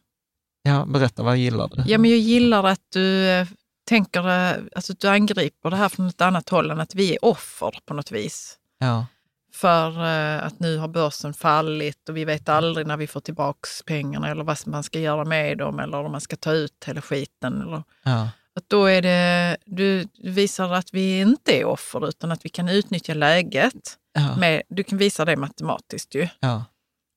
Ja, 0.62 0.84
berätta, 0.84 1.22
vad 1.22 1.36
gillar 1.36 1.68
du? 1.68 1.82
Ja, 1.86 1.98
men 1.98 2.10
jag 2.10 2.18
gillar 2.18 2.64
att 2.64 2.80
du 2.92 3.28
eh, 3.28 3.46
tänker, 3.84 4.28
eh, 4.28 4.62
alltså 4.76 4.92
du 4.98 5.08
angriper 5.08 5.70
det 5.70 5.76
här 5.76 5.88
från 5.88 6.06
ett 6.08 6.20
annat 6.20 6.48
håll 6.48 6.70
än 6.70 6.80
att 6.80 6.94
vi 6.94 7.12
är 7.14 7.24
offer 7.24 7.78
på 7.86 7.94
något 7.94 8.10
vis. 8.12 8.58
Ja, 8.78 9.06
För 9.54 10.04
eh, 10.04 10.46
att 10.46 10.60
nu 10.60 10.76
har 10.78 10.88
börsen 10.88 11.34
fallit 11.34 12.08
och 12.08 12.16
vi 12.16 12.24
vet 12.24 12.48
aldrig 12.48 12.86
när 12.86 12.96
vi 12.96 13.06
får 13.06 13.20
tillbaks 13.20 13.82
pengarna 13.82 14.28
eller 14.28 14.44
vad 14.44 14.58
man 14.66 14.82
ska 14.82 14.98
göra 14.98 15.24
med 15.24 15.58
dem 15.58 15.78
eller 15.78 15.98
om 16.04 16.12
man 16.12 16.20
ska 16.20 16.36
ta 16.36 16.52
ut 16.52 16.84
hela 16.86 17.02
skiten. 17.02 17.62
Eller, 17.62 17.82
ja, 18.02 18.28
att 18.54 18.68
då 18.68 18.86
är 18.86 19.02
det, 19.02 19.56
du 19.66 20.04
du 20.14 20.30
visar 20.30 20.72
att 20.72 20.94
vi 20.94 21.20
inte 21.20 21.60
är 21.60 21.64
offer 21.64 22.08
utan 22.08 22.32
att 22.32 22.44
vi 22.44 22.48
kan 22.48 22.68
utnyttja 22.68 23.14
läget. 23.14 23.96
ja, 24.12 24.36
Med, 24.36 24.62
du 24.68 24.82
kan 24.84 24.98
visa 24.98 25.24
det 25.24 25.36
matematiskt 25.36 26.14
ju. 26.14 26.28
ja, 26.40 26.64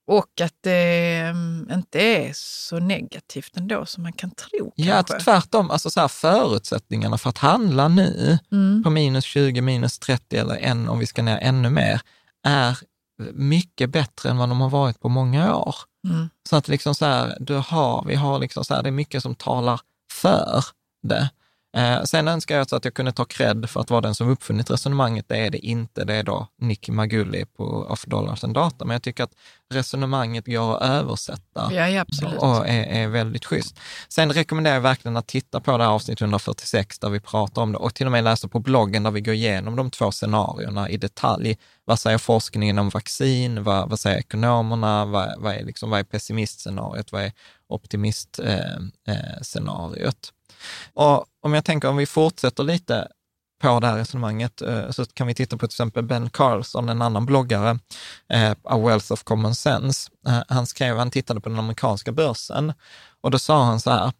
Och 0.07 0.41
att 0.41 0.53
det 0.61 1.19
mm, 1.29 1.67
inte 1.73 1.99
är 2.01 2.31
så 2.35 2.79
negativt 2.79 3.57
ändå 3.57 3.85
som 3.85 4.03
man 4.03 4.13
kan 4.13 4.31
tro. 4.31 4.71
ja 4.75 4.93
kanske. 4.93 5.19
tvärtom, 5.19 5.71
alltså 5.71 5.89
så 5.89 5.99
här, 5.99 6.07
förutsättningarna 6.07 7.17
för 7.17 7.29
att 7.29 7.37
handla 7.37 7.87
nu 7.87 8.39
Mm. 8.51 8.83
på 8.83 8.89
minus 8.89 9.25
20, 9.25 9.61
minus 9.61 9.99
30 9.99 10.37
eller 10.37 10.55
än, 10.55 10.89
om 10.89 10.99
vi 10.99 11.05
ska 11.07 11.21
ner 11.23 11.37
ännu 11.41 11.69
mer, 11.69 12.01
är 12.43 12.77
mycket 13.33 13.89
bättre 13.89 14.29
än 14.29 14.37
vad 14.37 14.49
de 14.49 14.61
har 14.61 14.69
varit 14.69 14.99
på 14.99 15.09
många 15.09 15.55
år. 15.55 15.75
Mm. 16.07 16.29
Så 16.49 16.55
att 16.55 16.67
liksom 16.67 16.95
så 16.95 17.05
här, 17.05 17.37
du 17.39 17.53
har, 17.55 18.03
vi 18.07 18.15
har 18.15 18.39
liksom 18.39 18.65
så 18.65 18.73
här, 18.73 18.83
det 18.83 18.89
är 18.89 18.91
mycket 18.91 19.21
som 19.23 19.35
talar 19.35 19.79
för 20.11 20.63
det. 21.03 21.29
Eh, 21.75 22.03
sen 22.03 22.27
önskar 22.27 22.55
jag 22.55 22.67
att 22.71 22.85
jag 22.85 22.93
kunde 22.93 23.11
ta 23.11 23.25
cred 23.25 23.69
för 23.69 23.81
att 23.81 23.89
vara 23.89 24.01
den 24.01 24.15
som 24.15 24.29
uppfunnit 24.29 24.71
resonemanget. 24.71 25.25
Det 25.27 25.37
är 25.37 25.49
det 25.49 25.57
inte. 25.57 26.05
Det 26.05 26.13
är 26.15 26.23
då 26.23 26.47
Nick 26.61 26.89
Magulli 26.89 27.45
på 27.45 27.63
Off 27.63 28.05
Dollars 28.05 28.43
and 28.43 28.53
Data. 28.53 28.85
Men 28.85 28.95
jag 28.95 29.03
tycker 29.03 29.23
att 29.23 29.33
resonemanget 29.73 30.45
går 30.45 30.75
att 30.75 30.89
översätta 30.89 31.73
Ja, 31.73 31.89
ja, 31.89 32.05
och 32.37 32.67
är, 32.67 32.83
är 32.83 33.07
väldigt 33.07 33.45
schysst. 33.45 33.79
Sen 34.09 34.33
rekommenderar 34.33 34.75
jag 34.75 34.81
verkligen 34.81 35.17
att 35.17 35.27
titta 35.27 35.59
på 35.59 35.77
det 35.77 35.83
här 35.83 35.91
avsnitt 35.91 36.21
146 36.21 36.99
där 36.99 37.09
vi 37.09 37.19
pratar 37.19 37.61
om 37.61 37.71
det 37.71 37.77
och 37.77 37.93
till 37.93 38.05
och 38.05 38.11
med 38.11 38.23
läsa 38.23 38.47
på 38.47 38.59
bloggen 38.59 39.03
där 39.03 39.11
vi 39.11 39.21
går 39.21 39.33
igenom 39.33 39.75
de 39.75 39.91
två 39.91 40.11
scenarierna 40.11 40.89
i 40.89 40.97
detalj. 40.97 41.57
Vad 41.85 41.99
säger 41.99 42.17
forskningen 42.17 42.79
om 42.79 42.89
vaccin? 42.89 43.63
Vad, 43.63 43.89
vad 43.89 43.99
säger 43.99 44.17
ekonomerna? 44.17 45.05
Vad, 45.05 45.35
vad, 45.37 45.55
är, 45.55 45.63
liksom, 45.63 45.89
vad 45.89 45.99
är 45.99 46.03
pessimistscenariot? 46.03 47.11
Vad 47.11 47.23
är 47.23 47.31
optimistscenariot? 47.67 48.93
Eh, 49.07 49.41
scenariot? 49.41 50.31
Och 50.93 51.25
om 51.41 51.53
jag 51.53 51.65
tänker 51.65 51.87
om 51.87 51.97
vi 51.97 52.05
fortsätter 52.05 52.63
lite 52.63 53.07
på 53.61 53.79
det 53.79 53.87
här 53.87 53.97
resonemanget 53.97 54.61
eh, 54.61 54.89
så 54.91 55.05
kan 55.05 55.27
vi 55.27 55.33
titta 55.33 55.57
på 55.57 55.67
till 55.67 55.73
exempel 55.73 56.03
Ben 56.03 56.29
Carlson, 56.29 56.89
en 56.89 57.01
annan 57.01 57.25
bloggare, 57.25 57.79
eh, 58.29 58.51
A 58.63 58.77
Wealth 58.77 59.11
of 59.11 59.23
Common 59.23 59.55
Sense. 59.55 60.11
Eh, 60.27 60.41
han 60.47 60.65
skrev, 60.65 60.97
han 60.97 61.11
tittade 61.11 61.41
på 61.41 61.49
den 61.49 61.59
amerikanska 61.59 62.11
börsen 62.11 62.73
och 63.21 63.31
då 63.31 63.39
sa 63.39 63.63
han 63.63 63.79
så 63.79 63.89
här, 63.89 64.11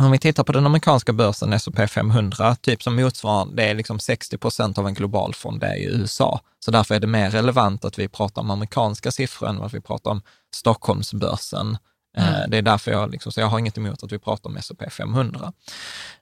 om 0.00 0.10
vi 0.10 0.18
tittar 0.18 0.44
på 0.44 0.52
den 0.52 0.66
amerikanska 0.66 1.12
börsen, 1.12 1.52
S&P 1.52 1.86
500, 1.86 2.56
typ 2.56 2.82
som 2.82 2.96
motsvarar, 2.96 3.48
det 3.54 3.64
är 3.64 3.74
liksom 3.74 3.98
60 3.98 4.38
procent 4.38 4.78
av 4.78 4.86
en 4.86 4.94
global 4.94 5.34
fond, 5.34 5.60
det 5.60 5.66
är 5.66 5.76
i 5.76 5.84
USA. 5.84 6.40
Så 6.58 6.70
därför 6.70 6.94
är 6.94 7.00
det 7.00 7.06
mer 7.06 7.30
relevant 7.30 7.84
att 7.84 7.98
vi 7.98 8.08
pratar 8.08 8.42
om 8.42 8.50
amerikanska 8.50 9.10
siffror 9.10 9.48
än 9.48 9.58
vad 9.58 9.72
vi 9.72 9.80
pratar 9.80 10.10
om 10.10 10.22
Stockholmsbörsen. 10.54 11.78
Eh, 12.18 12.48
Det 12.48 12.58
är 12.58 12.62
därför 12.62 12.90
jag, 12.90 13.10
liksom, 13.10 13.32
så 13.32 13.40
jag 13.40 13.46
har 13.46 13.58
inget 13.58 13.78
emot 13.78 14.02
att 14.02 14.12
vi 14.12 14.18
pratar 14.18 14.50
om 14.50 14.56
S&P 14.56 14.90
500. 14.90 15.52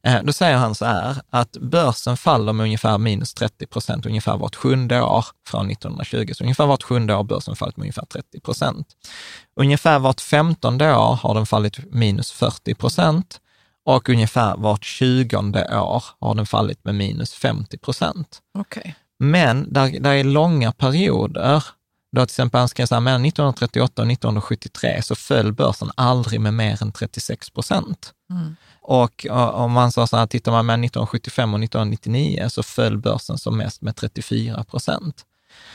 Eh, 0.02 0.22
Då 0.22 0.32
säger 0.32 0.56
han 0.56 0.74
så 0.74 0.84
här, 0.84 1.16
att 1.30 1.52
börsen 1.52 2.16
faller 2.16 2.52
med 2.52 2.64
ungefär 2.64 2.98
minus 2.98 3.34
30 3.34 3.66
procent 3.66 4.06
ungefär 4.06 4.36
vart 4.36 4.54
sjunde 4.56 5.00
år 5.02 5.24
från 5.48 5.70
1920. 5.70 6.32
Så 6.34 6.44
ungefär 6.44 6.66
vart 6.66 6.82
sjunde 6.82 7.12
år 7.12 7.16
har 7.16 7.24
börsen 7.24 7.56
fallit 7.56 7.76
med 7.76 7.84
ungefär 7.84 8.06
30 8.06 8.40
procent. 8.40 8.86
Ungefär 9.60 9.98
vart 9.98 10.20
femtonde 10.20 10.96
år 10.96 11.14
har 11.14 11.34
den 11.34 11.46
fallit 11.46 11.78
minus 11.92 12.32
40 12.32 12.74
procent 12.74 13.40
och 13.84 14.08
ungefär 14.08 14.56
vart 14.56 14.84
tjugonde 14.84 15.78
år 15.80 16.04
har 16.20 16.34
den 16.34 16.46
fallit 16.46 16.84
med 16.84 16.94
minus 16.94 17.32
50 17.34 17.78
procent. 17.78 18.38
Okej. 18.58 18.94
Men 19.18 19.72
där, 19.72 20.00
där 20.00 20.12
är 20.14 20.24
långa 20.24 20.72
perioder, 20.72 21.64
då 22.16 22.26
till 22.26 22.32
exempel 22.32 22.58
han 22.58 22.68
skrev 22.68 22.86
så 22.86 22.94
här, 22.94 23.00
mellan 23.00 23.24
1938 23.24 24.02
och 24.02 24.10
1973 24.12 25.02
så 25.02 25.14
föll 25.14 25.52
börsen 25.52 25.90
aldrig 25.94 26.40
med 26.40 26.54
mer 26.54 26.82
än 26.82 26.92
36 26.92 27.50
procent. 27.50 28.12
Mm. 28.30 28.56
Och 28.80 29.26
om 29.52 29.72
man 29.72 29.92
sa 29.92 30.06
så 30.06 30.16
här, 30.16 30.26
tittar 30.26 30.52
man 30.52 30.66
mellan 30.66 30.84
1975 30.84 31.54
och 31.54 31.62
1999 31.62 32.48
så 32.48 32.62
föll 32.62 32.98
börsen 32.98 33.38
som 33.38 33.56
mest 33.56 33.82
med 33.82 33.96
34 33.96 34.64
procent. 34.64 35.24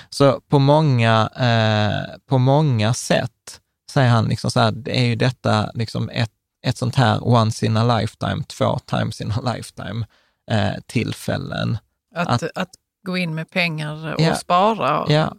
Så 0.09 0.41
på 0.49 0.59
många, 0.59 1.29
eh, 1.35 2.19
på 2.29 2.37
många 2.37 2.93
sätt, 2.93 3.59
säger 3.91 4.09
han, 4.09 4.25
liksom 4.25 4.51
så 4.51 4.59
här, 4.59 4.71
det 4.71 4.99
är 4.99 5.05
ju 5.05 5.15
detta 5.15 5.71
liksom 5.73 6.09
ett, 6.09 6.31
ett 6.67 6.77
sånt 6.77 6.95
här 6.95 7.27
once 7.27 7.65
in 7.65 7.77
a 7.77 7.99
lifetime, 7.99 8.43
två 8.43 8.79
times 8.85 9.21
in 9.21 9.31
a 9.31 9.53
lifetime 9.53 10.05
eh, 10.51 10.81
tillfällen. 10.85 11.77
Att, 12.15 12.43
att, 12.55 12.69
gå 13.05 13.17
in 13.17 13.35
med 13.35 13.49
pengar 13.49 14.13
och 14.13 14.21
Ja. 14.21 14.35
spara 14.35 15.03
och, 15.03 15.11
Ja. 15.11 15.33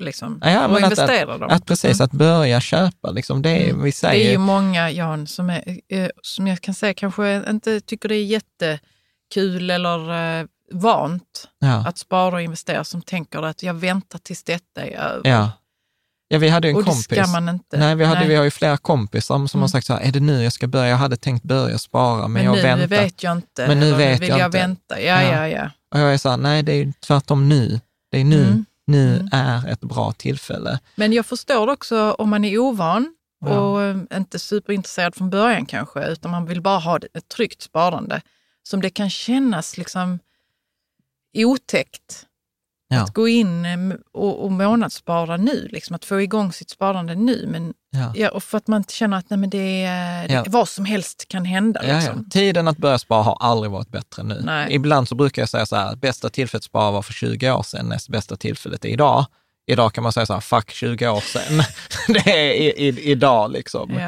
Liksom, 0.00 0.40
Ja, 0.44 0.64
och 0.64 0.70
men 0.72 0.84
att- 0.84 0.90
investera 0.90 1.38
dem. 1.38 1.50
Att 1.50 1.66
precis, 1.66 2.00
att 2.00 2.12
börja 2.12 2.60
köpa, 2.60 3.10
liksom 3.10 3.42
det 3.42 3.50
är, 3.50 3.70
Mm. 3.70 3.82
vi 3.82 3.88
Det 3.90 3.96
säger, 3.96 4.26
är 4.28 4.32
ju 4.32 4.38
många, 4.38 4.90
Jan, 4.90 5.26
som, 5.26 5.50
är, 5.50 5.80
eh, 5.88 6.08
som 6.22 6.46
jag 6.46 6.60
kan 6.60 6.74
säga 6.74 6.94
kanske 6.94 7.44
inte 7.50 7.80
tycker 7.80 8.08
det 8.08 8.14
är 8.16 8.24
jättekul 8.24 9.70
eller 9.70 10.38
eh, 10.40 10.46
vant 10.72 11.48
ja, 11.58 11.84
att 11.88 11.98
spara 11.98 12.34
och 12.34 12.42
investera, 12.42 12.84
som 12.84 13.02
tänker 13.02 13.42
att 13.42 13.62
jag 13.62 13.74
väntar 13.74 14.18
tills 14.18 14.44
detta 14.44 14.82
är 14.82 14.98
över. 14.98 15.30
ja. 15.30 15.50
ja, 16.28 16.38
vi 16.38 16.48
hade 16.48 16.68
ju 16.68 16.70
en 16.70 16.76
och 16.76 16.82
det 16.82 16.90
kompis. 16.90 17.04
ska 17.04 17.26
man 17.26 17.48
inte. 17.48 17.78
Nej, 17.78 17.94
vi, 17.94 18.04
hade, 18.04 18.26
vi 18.26 18.34
har 18.36 18.44
ju 18.44 18.50
flera 18.50 18.76
kompisar 18.76 19.34
som, 19.34 19.48
som 19.48 19.60
har 19.60 19.64
Mm. 19.64 19.68
sagt 19.68 19.86
så 19.86 19.92
här, 19.94 20.00
är 20.00 20.12
det 20.12 20.20
nu 20.20 20.42
jag 20.42 20.52
ska 20.52 20.66
börja? 20.66 20.88
Jag 20.88 20.96
hade 20.96 21.16
tänkt 21.16 21.42
börja 21.42 21.78
spara, 21.78 22.20
men, 22.22 22.32
men 22.32 22.44
jag 22.44 22.56
nu 22.56 22.62
väntar. 22.62 22.86
vet 22.86 23.22
jag 23.22 23.32
inte. 23.36 23.68
Men 23.68 23.80
nu 23.80 23.94
vet 23.94 24.20
vill 24.20 24.28
jag 24.28 24.38
jag 24.40 24.46
inte. 24.48 24.58
vänta. 24.58 25.00
Ja, 25.00 25.22
Ja. 25.22 25.32
ja, 25.32 25.48
ja. 25.48 25.70
Och 25.94 26.00
jag 26.00 26.14
är 26.14 26.18
så 26.18 26.28
här, 26.30 26.36
nej 26.36 26.62
det 26.62 26.72
är 26.72 26.92
tvärtom 27.06 27.48
nu. 27.48 27.80
Det 28.10 28.18
är 28.20 28.24
nu, 28.24 28.42
Mm. 28.46 28.64
Nu 28.90 29.14
Mm. 29.14 29.28
är 29.32 29.68
ett 29.68 29.80
bra 29.80 30.12
tillfälle. 30.12 30.78
Men 30.94 31.12
jag 31.12 31.26
förstår 31.26 31.68
också 31.70 32.12
om 32.12 32.30
man 32.30 32.44
är 32.44 32.58
ovan 32.58 33.14
Ja. 33.44 33.58
och 33.58 33.82
eh, 33.82 33.96
inte 34.14 34.38
superintresserad 34.38 35.14
från 35.14 35.30
början 35.30 35.66
kanske, 35.66 36.06
utan 36.08 36.30
man 36.30 36.46
vill 36.46 36.60
bara 36.62 36.78
ha 36.78 36.98
ett 37.14 37.28
tryggt 37.28 37.62
sparande. 37.62 38.22
Som 38.62 38.80
det 38.82 38.90
kan 38.90 39.10
kännas 39.10 39.76
liksom 39.78 40.18
otäckt 41.34 42.26
Ja. 42.92 43.02
att 43.02 43.14
gå 43.14 43.28
in 43.28 43.64
eh, 43.64 43.96
och, 44.12 44.44
och 44.44 44.52
månadsspara 44.52 45.36
nu, 45.36 45.68
liksom 45.72 45.96
att 45.96 46.04
få 46.04 46.20
igång 46.20 46.52
sitt 46.52 46.70
sparande 46.70 47.14
nu. 47.14 47.46
Men, 47.48 47.74
Ja. 47.92 48.12
ja, 48.16 48.28
och 48.30 48.42
för 48.42 48.58
att 48.58 48.66
man 48.66 48.76
inte 48.80 48.94
känner 48.94 49.16
att 49.16 49.30
nej, 49.30 49.38
men 49.38 49.50
det, 49.50 49.82
det, 50.28 50.32
Ja. 50.32 50.44
vad 50.46 50.68
som 50.68 50.84
helst 50.84 51.28
kan 51.28 51.44
hända. 51.44 51.80
Liksom. 51.82 52.30
Tiden 52.30 52.68
att 52.68 52.76
börja 52.76 52.98
spara 52.98 53.22
har 53.22 53.36
aldrig 53.40 53.70
varit 53.70 53.88
bättre 53.88 54.22
nu. 54.22 54.40
Nej. 54.44 54.74
Ibland 54.74 55.08
så 55.08 55.14
brukar 55.14 55.42
jag 55.42 55.48
säga 55.48 55.66
så 55.66 55.76
här, 55.76 55.96
bästa 55.96 56.28
tillfället 56.30 56.60
att 56.60 56.64
spara 56.64 56.90
var 56.90 57.02
för 57.02 57.12
20 57.12 57.50
år 57.52 57.62
sedan, 57.62 57.88
näst 57.88 58.08
bästa 58.08 58.36
tillfället 58.36 58.84
är 58.84 58.88
idag. 58.88 59.26
Idag 59.70 59.92
kan 59.92 60.02
man 60.02 60.12
säga 60.12 60.26
så 60.26 60.32
här, 60.32 60.40
fuck 60.40 60.70
20 60.70 61.08
år 61.08 61.20
sedan. 61.20 61.62
det 62.08 62.30
är 62.30 62.52
i, 62.54 62.88
i, 62.88 63.10
idag 63.10 63.52
liksom. 63.52 64.00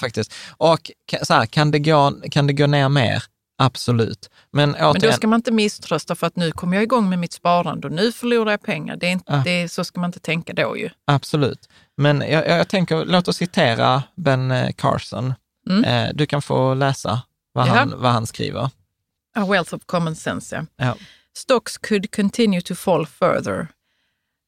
Faktiskt. 0.00 0.34
Och 0.56 0.90
så 1.22 1.34
här, 1.34 1.46
kan, 1.46 1.70
det 1.70 1.78
gå, 1.78 2.12
kan 2.30 2.46
det 2.46 2.52
gå 2.52 2.66
ner 2.66 2.88
mer? 2.88 3.22
Absolut. 3.60 4.30
Men 4.50 4.70
återigen, 4.74 4.92
Men 4.92 5.00
då 5.00 5.12
ska 5.12 5.26
man 5.28 5.36
inte 5.38 5.52
misströsta 5.52 6.14
för 6.14 6.26
att 6.26 6.36
nu 6.36 6.52
kommer 6.52 6.76
jag 6.76 6.82
igång 6.82 7.08
med 7.08 7.18
mitt 7.18 7.32
sparande 7.32 7.86
och 7.88 7.92
nu 7.92 8.12
förlorar 8.12 8.50
jag 8.50 8.62
pengar. 8.62 8.96
Det 8.96 9.06
är 9.06 9.12
inte, 9.12 9.32
Ah. 9.32 9.42
det 9.44 9.68
så 9.68 9.84
ska 9.84 10.00
man 10.00 10.08
inte 10.08 10.20
tänka 10.20 10.52
då 10.52 10.76
ju. 10.78 10.90
absolut. 11.04 11.68
Men 11.96 12.20
jag, 12.20 12.48
jag 12.48 12.68
tänker, 12.68 13.04
låt 13.04 13.28
oss 13.28 13.36
citera 13.36 14.02
Ben 14.14 14.50
eh, 14.50 14.70
Carson. 14.72 15.34
Mm. 15.70 15.84
Eh, 15.84 16.14
du 16.14 16.26
kan 16.26 16.42
få 16.42 16.74
läsa 16.74 17.22
vad, 17.52 17.68
Ja. 17.68 17.72
han, 17.72 17.94
vad 17.96 18.12
han 18.12 18.26
skriver. 18.26 18.70
A 19.36 19.46
wealth 19.46 19.74
of 19.74 19.82
common 19.86 20.16
sense, 20.16 20.56
ja. 20.56 20.84
Ja. 20.86 20.94
Stocks 21.36 21.78
could 21.78 22.14
continue 22.16 22.60
to 22.60 22.74
fall 22.74 23.06
further. 23.06 23.68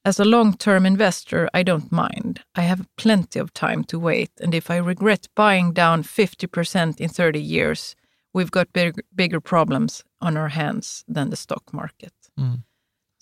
As 0.08 0.20
a 0.20 0.24
long-term 0.24 0.86
investor, 0.86 1.50
I 1.54 1.62
don't 1.64 1.90
mind. 1.90 2.40
I 2.58 2.60
have 2.60 2.84
plenty 3.02 3.40
of 3.40 3.50
time 3.52 3.84
to 3.84 4.00
wait, 4.00 4.40
and 4.44 4.54
if 4.54 4.70
I 4.70 4.80
regret 4.80 5.20
buying 5.36 5.74
down 5.74 6.02
50% 6.04 7.00
in 7.00 7.08
30 7.10 7.38
years, 7.38 7.96
we've 8.34 8.50
got 8.50 8.72
big, 8.72 8.94
bigger 9.16 9.40
problems 9.40 10.02
on 10.24 10.36
our 10.36 10.48
hands 10.48 11.04
than 11.14 11.30
the 11.30 11.36
stock 11.36 11.72
market. 11.72 12.12
Mm. 12.38 12.62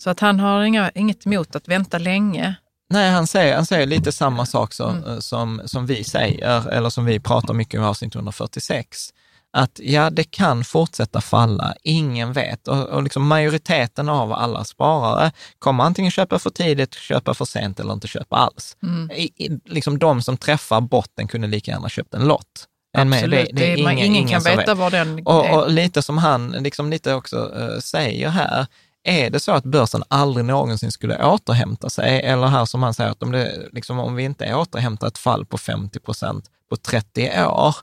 Så 0.02 0.10
att 0.10 0.20
han 0.20 0.40
har 0.40 0.62
inga, 0.62 0.90
inget 0.90 1.26
emot 1.26 1.56
att 1.56 1.68
vänta 1.68 1.98
länge. 1.98 2.54
Nej, 2.90 3.10
han 3.10 3.26
säger, 3.26 3.54
han 3.56 3.66
säger 3.66 3.86
lite 3.86 4.12
samma 4.12 4.46
sak 4.46 4.72
som, 4.74 4.96
Mm. 4.96 5.20
som, 5.20 5.60
som 5.64 5.86
vi 5.86 6.04
säger, 6.04 6.68
eller 6.68 6.90
som 6.90 7.04
vi 7.04 7.20
pratar 7.20 7.54
mycket 7.54 7.78
om 7.78 7.84
i 7.84 7.88
avsnitt 7.88 8.14
146. 8.14 9.10
Att 9.52 9.80
ja, 9.82 10.10
det 10.10 10.24
kan 10.24 10.64
fortsätta 10.64 11.20
falla, 11.20 11.74
ingen 11.82 12.32
vet. 12.32 12.68
Och, 12.68 12.88
och 12.88 13.02
liksom 13.02 13.26
majoriteten 13.26 14.08
av 14.08 14.32
alla 14.32 14.64
sparare 14.64 15.32
kommer 15.58 15.84
antingen 15.84 16.10
köpa 16.10 16.38
för 16.38 16.50
tidigt, 16.50 16.94
köpa 16.94 17.34
för 17.34 17.44
sent 17.44 17.80
eller 17.80 17.92
inte 17.92 18.08
köpa 18.08 18.36
alls. 18.36 18.76
Mm. 18.82 19.10
I, 19.10 19.22
i, 19.36 19.60
liksom 19.64 19.98
de 19.98 20.22
som 20.22 20.36
träffar 20.36 20.80
botten 20.80 21.28
kunde 21.28 21.46
lika 21.46 21.70
gärna 21.70 21.88
köpt 21.88 22.14
en 22.14 22.28
lott. 22.28 22.67
Än 22.96 23.12
Absolut, 23.12 23.50
det, 23.52 23.72
är 23.72 23.82
man, 23.82 23.92
ingen- 23.92 24.06
ingen, 24.06 24.28
kan 24.28 24.42
veta 24.42 24.56
vet. 24.56 24.78
var 24.78 24.90
den 24.90 25.22
Och, 25.26 25.50
och 25.50 25.70
lite 25.70 26.02
som 26.02 26.18
han 26.18 26.50
liksom 26.50 26.90
lite 26.90 27.14
också 27.14 27.52
eh, 27.56 27.78
säger 27.80 28.28
här, 28.28 28.66
är 29.04 29.30
det 29.30 29.40
så 29.40 29.52
att 29.52 29.64
börsen 29.64 30.02
aldrig 30.08 30.44
någonsin 30.46 30.92
skulle 30.92 31.24
återhämta 31.24 31.90
sig, 31.90 32.20
eller 32.20 32.46
här 32.46 32.64
som 32.64 32.82
han 32.82 32.94
säger 32.94 33.10
att 33.10 33.22
om, 33.22 33.32
det, 33.32 33.68
liksom, 33.72 33.98
om 33.98 34.14
vi 34.14 34.22
inte 34.22 34.54
återhämtar 34.54 35.06
ett 35.06 35.18
fall 35.18 35.46
på 35.46 35.58
50 35.58 36.00
procent 36.00 36.44
på 36.70 36.76
30 36.76 37.44
år, 37.44 37.74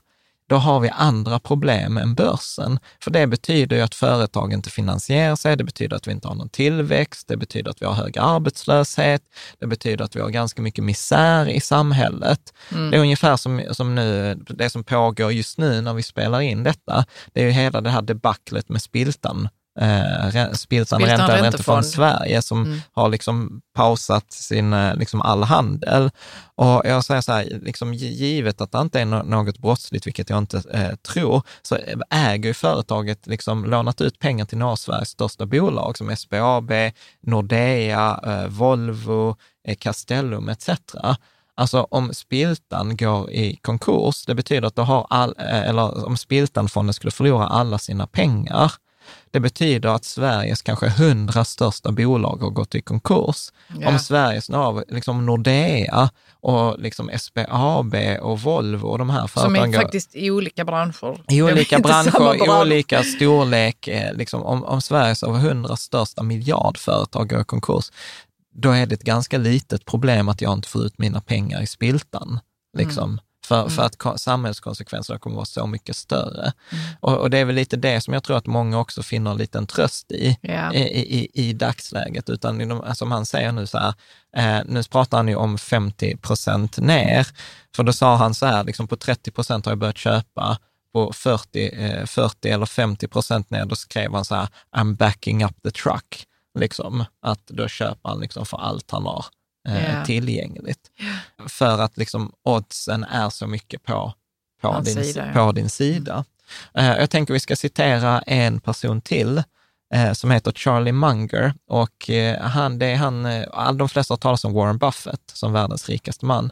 då 0.48 0.56
har 0.56 0.80
vi 0.80 0.88
andra 0.88 1.38
problem 1.38 1.96
än 1.96 2.14
börsen. 2.14 2.78
För 3.02 3.10
det 3.10 3.26
betyder 3.26 3.76
ju 3.76 3.82
att 3.82 3.94
företag 3.94 4.52
inte 4.52 4.70
finansierar 4.70 5.36
sig, 5.36 5.56
det 5.56 5.64
betyder 5.64 5.96
att 5.96 6.06
vi 6.06 6.12
inte 6.12 6.28
har 6.28 6.34
någon 6.34 6.48
tillväxt, 6.48 7.28
det 7.28 7.36
betyder 7.36 7.70
att 7.70 7.82
vi 7.82 7.86
har 7.86 7.94
hög 7.94 8.18
arbetslöshet, 8.18 9.22
det 9.58 9.66
betyder 9.66 10.04
att 10.04 10.16
vi 10.16 10.20
har 10.20 10.30
ganska 10.30 10.62
mycket 10.62 10.84
misär 10.84 11.48
i 11.48 11.60
samhället. 11.60 12.52
Mm. 12.72 12.90
Det 12.90 12.96
är 12.96 13.00
ungefär 13.00 13.36
som, 13.36 13.62
som 13.72 13.94
nu, 13.94 14.34
det 14.34 14.70
som 14.70 14.84
pågår 14.84 15.32
just 15.32 15.58
nu 15.58 15.80
när 15.80 15.94
vi 15.94 16.02
spelar 16.02 16.40
in 16.40 16.62
detta, 16.62 17.04
det 17.32 17.40
är 17.40 17.44
ju 17.44 17.50
hela 17.50 17.80
det 17.80 17.90
här 17.90 18.02
debaclet 18.02 18.68
med 18.68 18.82
Spiltan. 18.82 19.48
Eh, 19.80 20.52
Spiltan, 20.52 21.00
ränta, 21.00 21.22
räntefond. 21.22 21.42
räntefond 21.44 21.86
Sverige 21.86 22.42
som 22.42 22.64
Mm. 22.64 22.80
har 22.92 23.08
liksom 23.08 23.60
pausat 23.74 24.32
sin, 24.32 24.72
eh, 24.72 24.94
liksom 24.96 25.20
all 25.22 25.42
handel. 25.42 26.10
Och 26.54 26.82
jag 26.84 27.04
säger 27.04 27.20
så 27.20 27.32
här, 27.32 27.58
liksom, 27.62 27.94
gi- 27.94 28.12
givet 28.12 28.60
att 28.60 28.72
det 28.72 28.78
inte 28.80 29.00
är 29.00 29.04
nå- 29.04 29.22
något 29.22 29.58
brottsligt, 29.58 30.06
vilket 30.06 30.30
jag 30.30 30.38
inte 30.38 30.62
eh, 30.72 30.94
tror, 30.94 31.42
så 31.62 31.78
äger 32.10 32.48
ju 32.48 32.54
företaget 32.54 33.26
liksom 33.26 33.64
lånat 33.64 34.00
ut 34.00 34.18
pengar 34.18 34.44
till 34.44 34.58
några 34.58 34.72
av 34.72 34.76
Sveriges 34.76 35.08
största 35.08 35.46
bolag 35.46 35.98
som 35.98 36.10
SBAB, 36.16 36.72
Nordea, 37.36 38.20
eh, 38.26 38.46
Volvo, 38.48 39.36
eh, 39.68 39.76
Castellum 39.76 40.48
etc. 40.48 40.70
Alltså 41.58 41.86
om 41.90 42.14
Spiltan 42.14 42.96
går 42.96 43.30
i 43.30 43.56
konkurs, 43.62 44.24
det 44.26 44.34
betyder 44.34 44.68
att 44.68 44.76
då 44.76 44.82
har 44.82 45.06
all, 45.10 45.34
eh, 45.38 45.60
eller 45.68 46.06
om 46.06 46.16
Spiltanfonden 46.16 46.94
skulle 46.94 47.10
förlora 47.10 47.46
alla 47.46 47.78
sina 47.78 48.06
pengar, 48.06 48.72
det 49.36 49.40
betyder 49.40 49.88
att 49.88 50.04
Sveriges 50.04 50.62
kanske 50.62 50.88
hundra 50.88 51.44
största 51.44 51.92
bolag 51.92 52.36
har 52.42 52.50
gått 52.50 52.74
i 52.74 52.82
konkurs. 52.82 53.52
Ja. 53.80 53.88
Om 53.88 53.98
Sveriges 53.98 54.48
liksom 54.88 55.26
Nordea 55.26 56.10
och 56.40 56.78
liksom 56.78 57.10
SBAB 57.18 57.94
och 58.20 58.40
Volvo 58.40 58.86
och 58.86 58.98
de 58.98 59.10
här 59.10 59.20
Som 59.20 59.28
företagen 59.28 59.62
är 59.68 59.72
går- 59.72 59.82
faktiskt 59.82 60.14
i 60.16 60.30
olika 60.30 60.64
branscher. 60.64 61.20
i 61.28 61.38
är 61.38 61.42
olika 61.52 61.78
branscher, 61.78 62.46
i 62.46 62.60
olika 62.62 63.02
storlek, 63.02 63.88
eh, 63.88 64.14
liksom, 64.14 64.42
om, 64.42 64.64
om 64.64 64.80
Sveriges 64.80 65.22
över 65.22 65.38
hundra 65.38 65.76
största 65.76 66.22
miljardföretag 66.22 67.28
går 67.28 67.40
i 67.40 67.44
konkurs, 67.44 67.90
då 68.54 68.70
är 68.70 68.86
det 68.86 68.94
ett 68.94 69.02
ganska 69.02 69.38
litet 69.38 69.84
problem 69.84 70.28
att 70.28 70.40
jag 70.40 70.52
inte 70.52 70.68
får 70.68 70.86
ut 70.86 70.98
mina 70.98 71.20
pengar 71.20 71.62
i 71.62 71.66
spiltan. 71.66 72.40
Liksom. 72.78 73.20
För, 73.48 73.68
för 73.68 73.82
att 73.82 73.96
ko- 73.98 74.18
samhällskonsekvenserna 74.18 75.18
kommer 75.18 75.36
vara 75.36 75.46
så 75.46 75.66
mycket 75.66 75.96
större. 75.96 76.52
Och, 77.00 77.14
och 77.18 77.30
det 77.30 77.38
är 77.38 77.44
väl 77.44 77.54
lite 77.54 77.76
det 77.76 78.00
som 78.00 78.14
jag 78.14 78.22
tror 78.22 78.36
att 78.36 78.46
många 78.46 78.78
också 78.78 79.02
finner 79.02 79.30
en 79.30 79.36
liten 79.36 79.66
tröst 79.66 80.12
i, 80.12 80.38
Ja. 80.40 80.72
i, 80.74 80.80
i, 81.18 81.30
i 81.34 81.52
dagsläget. 81.52 82.28
Utan 82.30 82.82
som 82.94 83.12
han 83.12 83.26
säger 83.26 83.52
nu 83.52 83.66
så 83.66 83.78
här, 83.78 83.94
eh, 84.36 84.64
nu 84.66 84.82
pratar 84.82 85.16
han 85.16 85.28
ju 85.28 85.34
om 85.36 85.58
50 85.58 86.16
procent 86.16 86.78
ner. 86.78 87.26
För 87.76 87.82
då 87.82 87.92
sa 87.92 88.16
han 88.16 88.34
så 88.34 88.46
här, 88.46 88.64
liksom 88.64 88.88
på 88.88 88.96
30 88.96 89.30
procent 89.30 89.64
har 89.64 89.70
jag 89.72 89.78
börjat 89.78 89.98
köpa, 89.98 90.58
på 90.92 91.12
40, 91.12 91.84
eh, 91.84 92.06
40 92.06 92.48
eller 92.48 92.66
50 92.66 93.08
procent 93.08 93.50
ner, 93.50 93.64
då 93.64 93.76
skrev 93.76 94.14
han 94.14 94.24
så 94.24 94.34
här, 94.34 94.48
I'm 94.76 94.96
backing 94.96 95.44
up 95.44 95.62
the 95.62 95.70
truck. 95.70 96.24
Liksom, 96.58 97.04
att 97.22 97.46
då 97.46 97.68
köper 97.68 98.08
han 98.08 98.20
liksom 98.20 98.46
för 98.46 98.56
allt 98.58 98.90
han 98.90 99.06
har 99.06 99.24
Ja. 99.66 100.04
tillgängligt. 100.04 100.90
För 101.46 101.78
att 101.78 101.96
liksom 101.96 102.32
oddsen 102.42 103.04
är 103.04 103.30
så 103.30 103.46
mycket 103.46 103.82
på, 103.82 104.12
på, 104.60 104.80
din, 104.80 105.04
sida, 105.04 105.26
ja. 105.26 105.32
på 105.32 105.52
din 105.52 105.68
sida. 105.68 106.24
Eh, 106.74 106.86
jag 106.86 107.10
tänker 107.10 107.32
vi 107.34 107.40
ska 107.40 107.56
citera 107.56 108.20
en 108.20 108.60
person 108.60 109.00
till 109.00 109.42
eh, 109.94 110.12
som 110.12 110.30
heter 110.30 110.52
Charlie 110.52 110.92
Munger 110.92 111.54
och 111.68 112.10
eh, 112.10 112.40
han, 112.40 112.78
det 112.78 112.86
är 112.86 112.96
han, 112.96 113.22
de 113.78 113.88
flesta 113.88 114.12
har 114.12 114.18
talat 114.18 114.44
om 114.44 114.52
Warren 114.52 114.78
Buffett 114.78 115.30
som 115.32 115.52
världens 115.52 115.88
rikaste 115.88 116.24
man. 116.24 116.50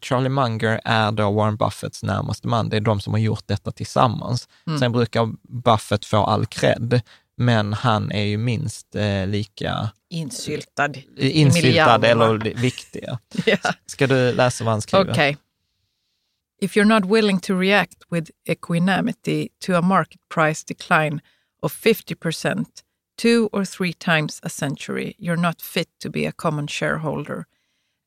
Charlie 0.00 0.28
Munger 0.28 0.80
är 0.84 1.12
då 1.12 1.30
Warren 1.30 1.56
Buffetts 1.56 2.02
närmaste 2.02 2.48
man. 2.48 2.68
Det 2.68 2.76
är 2.76 2.80
de 2.80 3.00
som 3.00 3.12
har 3.12 3.20
gjort 3.20 3.46
detta 3.46 3.70
tillsammans. 3.70 4.48
Mm. 4.66 4.78
Sen 4.78 4.92
brukar 4.92 5.28
Buffett 5.42 6.04
få 6.04 6.16
all 6.16 6.46
cred, 6.46 7.00
men 7.40 7.72
han 7.72 8.12
är 8.12 8.22
ju 8.22 8.38
minst 8.38 8.94
eh, 8.94 9.26
lika 9.26 9.90
Insyltad. 10.10 10.96
i 11.16 11.30
insyltad 11.30 11.98
miljarderna. 11.98 12.24
eller 12.24 12.54
viktig. 12.54 13.04
Ja. 13.46 13.58
Ska 13.86 14.06
du 14.06 14.32
läsa 14.32 14.64
vad 14.64 14.72
han 14.74 14.82
skriver? 14.82 15.10
Okay. 15.10 15.36
If 16.62 16.76
you're 16.76 17.00
not 17.00 17.04
willing 17.04 17.40
to 17.40 17.54
react 17.60 17.96
with 18.10 18.30
equanimity 18.44 19.48
to 19.66 19.74
a 19.74 19.80
market 19.80 20.20
price 20.34 20.64
decline 20.66 21.20
of 21.62 21.72
50%, 21.72 22.66
two 23.16 23.48
or 23.52 23.64
three 23.64 23.92
times 23.92 24.40
a 24.42 24.48
century, 24.48 25.14
you're 25.18 25.40
not 25.40 25.62
fit 25.62 25.88
to 26.02 26.10
be 26.10 26.26
a 26.26 26.32
common 26.32 26.66
shareholder, 26.66 27.46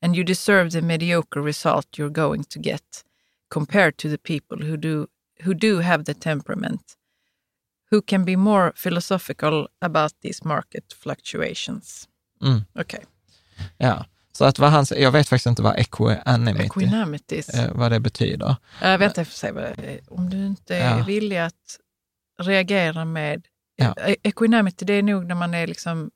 and 0.01 0.15
you 0.15 0.23
deserve 0.23 0.69
the 0.69 0.81
mediocre 0.81 1.41
result 1.41 1.97
you're 1.97 2.09
going 2.09 2.43
to 2.43 2.59
get 2.59 3.03
compared 3.49 3.97
to 3.97 4.09
the 4.09 4.17
people 4.17 4.57
who 4.57 4.77
do 4.77 5.07
who 5.43 5.53
do 5.53 5.79
have 5.79 6.03
the 6.03 6.13
temperament, 6.13 6.95
who 7.93 8.01
can 8.01 8.25
be 8.25 8.37
more 8.37 8.71
philosophical 8.83 9.67
about 9.81 10.13
these 10.21 10.47
market 10.47 10.93
fluctuations. 11.03 12.07
Mm. 12.43 12.61
Okay. 12.79 12.99
Ja. 13.77 14.05
Så 14.31 14.45
att 14.45 14.59
vad 14.59 14.69
han, 14.71 14.85
säger- 14.85 15.03
jag 15.03 15.11
vet 15.11 15.29
faktiskt 15.29 15.45
inte 15.45 15.61
vad 15.61 15.79
equanimity, 15.79 17.43
eh, 17.53 17.71
vad 17.73 17.91
det 17.91 17.99
betyder. 17.99 18.55
Jag 18.81 18.97
vet 18.97 19.17
inte, 19.17 19.31
säga 19.31 19.53
vad 19.53 19.63
det 19.63 19.69
är. 19.93 19.99
Om 20.07 20.29
du 20.29 20.45
inte 20.45 20.75
är 20.75 20.97
Ja. 20.97 21.05
villig 21.05 21.37
att 21.37 21.79
reagera 22.39 23.05
med... 23.05 23.45
Ja. 23.75 23.93
E- 24.07 24.15
Equanimity, 24.23 24.85
det 24.85 24.93
är 24.93 25.03
nog 25.03 25.25
när 25.25 25.35
man 25.35 25.53
är 25.53 25.67
liksom... 25.67 26.11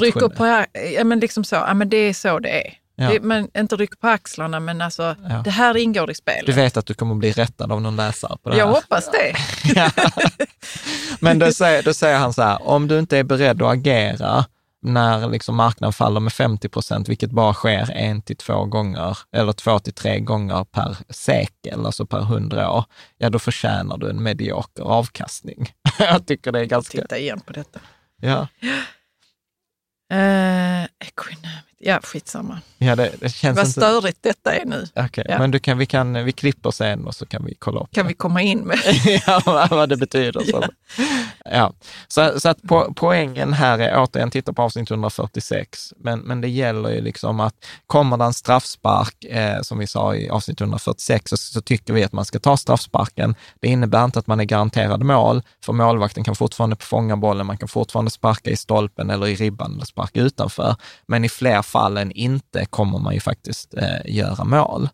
Rycker 0.00 0.28
på... 0.28 0.66
Ja, 0.96 1.04
men 1.04 1.20
liksom 1.20 1.44
så. 1.44 1.54
Ja, 1.56 1.74
men 1.74 1.88
det 1.88 1.96
är 1.96 2.14
så 2.14 2.38
det 2.38 2.66
är. 2.66 2.74
Ja. 2.94 3.08
Det, 3.10 3.20
men 3.20 3.48
inte 3.58 3.76
rycker 3.76 3.96
på 3.96 4.08
axlarna, 4.08 4.60
men 4.60 4.80
alltså, 4.80 5.16
Ja. 5.28 5.42
det 5.44 5.50
här 5.50 5.76
ingår 5.76 6.10
i 6.10 6.14
spelet. 6.14 6.46
Du 6.46 6.52
vet 6.52 6.76
att 6.76 6.86
du 6.86 6.94
kommer 6.94 7.14
bli 7.14 7.32
rättad 7.32 7.72
av 7.72 7.80
någon 7.80 7.96
läsare 7.96 8.36
på 8.42 8.50
det 8.50 8.56
jag 8.56 8.66
här. 8.66 8.72
hoppas 8.74 9.10
det. 9.10 9.34
Ja. 9.74 9.90
Men 11.20 11.38
då 11.38 11.52
säger, 11.52 11.82
då 11.82 11.94
säger 11.94 12.18
han 12.18 12.32
så 12.32 12.42
här, 12.42 12.68
om 12.68 12.88
du 12.88 12.98
inte 12.98 13.18
är 13.18 13.24
beredd 13.24 13.62
att 13.62 13.72
agera 13.72 14.44
när 14.84 15.28
liksom 15.28 15.56
marknaden 15.56 15.92
faller 15.92 16.20
med 16.20 16.32
50 16.32 16.68
procent, 16.68 17.08
vilket 17.08 17.30
bara 17.30 17.54
sker 17.54 17.90
en 17.90 18.22
till 18.22 18.36
två 18.36 18.64
gånger, 18.64 19.18
eller 19.36 19.52
två 19.52 19.78
till 19.78 19.92
tre 19.92 20.20
gånger 20.20 20.64
per 20.64 20.96
sekel, 21.10 21.86
alltså 21.86 22.06
per 22.06 22.20
hundra 22.20 22.70
år, 22.70 22.84
ja 23.18 23.30
då 23.30 23.38
förtjänar 23.38 23.96
du 23.98 24.10
en 24.10 24.22
medioker 24.22 24.82
avkastning. 24.82 25.72
Jag 25.98 26.26
tycker 26.26 26.52
det 26.52 26.60
är 26.60 26.64
ganska... 26.64 27.02
Titta 27.02 27.18
igen 27.18 27.40
på 27.40 27.52
detta. 27.52 27.80
Ja, 28.20 28.48
Uh, 30.12 30.84
equanimity. 31.00 31.61
Ja, 31.84 32.00
skitsamma. 32.02 32.60
ja 32.78 32.96
det, 32.96 33.12
det 33.20 33.28
känns 33.28 33.56
Vad 33.56 33.66
inte... 33.66 33.80
störigt 33.80 34.18
detta 34.22 34.54
är 34.54 34.64
nu. 34.64 34.86
Okej, 34.96 35.26
Ja. 35.28 35.38
men 35.38 35.50
du 35.50 35.58
kan, 35.58 35.78
vi, 35.78 35.86
kan, 35.86 36.24
vi 36.24 36.32
klipper 36.32 36.70
sen 36.70 37.06
och 37.06 37.14
så 37.14 37.26
kan 37.26 37.44
vi 37.44 37.54
kolla 37.58 37.80
upp 37.80 37.90
Kan 37.94 38.04
det. 38.04 38.08
vi 38.08 38.14
komma 38.14 38.42
in 38.42 38.58
med? 38.58 38.78
ja, 39.26 39.42
vad- 39.70 39.88
det 39.88 39.96
betyder. 39.96 40.40
Så. 40.50 40.64
Ja, 41.44 41.72
så, 42.08 42.40
så 42.40 42.48
att 42.48 42.62
po 42.62 42.94
poängen 42.94 43.52
här 43.52 43.78
är 43.78 43.98
återigen, 44.02 44.30
titta 44.30 44.52
på 44.52 44.62
avsnitt 44.62 44.90
146, 44.90 45.92
men, 45.96 46.20
men 46.20 46.40
det 46.40 46.48
gäller 46.48 46.90
ju 46.90 47.00
liksom 47.00 47.40
att 47.40 47.54
kommer 47.86 48.16
det 48.16 48.24
en 48.24 48.34
straffspark, 48.34 49.24
eh, 49.24 49.60
som 49.62 49.78
vi 49.78 49.86
sa 49.86 50.14
i 50.14 50.30
avsnitt 50.30 50.60
146, 50.60 51.30
så, 51.30 51.36
så 51.36 51.60
tycker 51.60 51.92
vi 51.92 52.04
att 52.04 52.12
man 52.12 52.24
ska 52.24 52.38
ta 52.38 52.56
straffsparken. 52.56 53.34
Det 53.60 53.68
innebär 53.68 54.04
inte 54.04 54.18
att 54.18 54.26
man 54.26 54.40
är 54.40 54.44
garanterad 54.44 55.02
mål, 55.02 55.42
för 55.64 55.72
målvakten 55.72 56.24
kan 56.24 56.34
fortfarande 56.34 56.76
fånga 56.80 57.16
bollen, 57.16 57.46
man 57.46 57.58
kan 57.58 57.68
fortfarande 57.68 58.10
sparka 58.10 58.50
i 58.50 58.56
stolpen 58.56 59.10
eller 59.10 59.26
i 59.26 59.34
ribban 59.34 59.74
eller 59.74 59.84
sparka 59.84 60.20
utanför. 60.20 60.76
Men 61.06 61.24
i 61.24 61.28
fler 61.28 61.62
fall 61.72 61.96
än 61.96 62.10
inte 62.12 62.64
kommer 62.66 62.98
man 62.98 63.14
ju 63.14 63.20
faktiskt 63.20 63.74
eh, 63.74 64.14
göra 64.16 64.44
mål. 64.44 64.88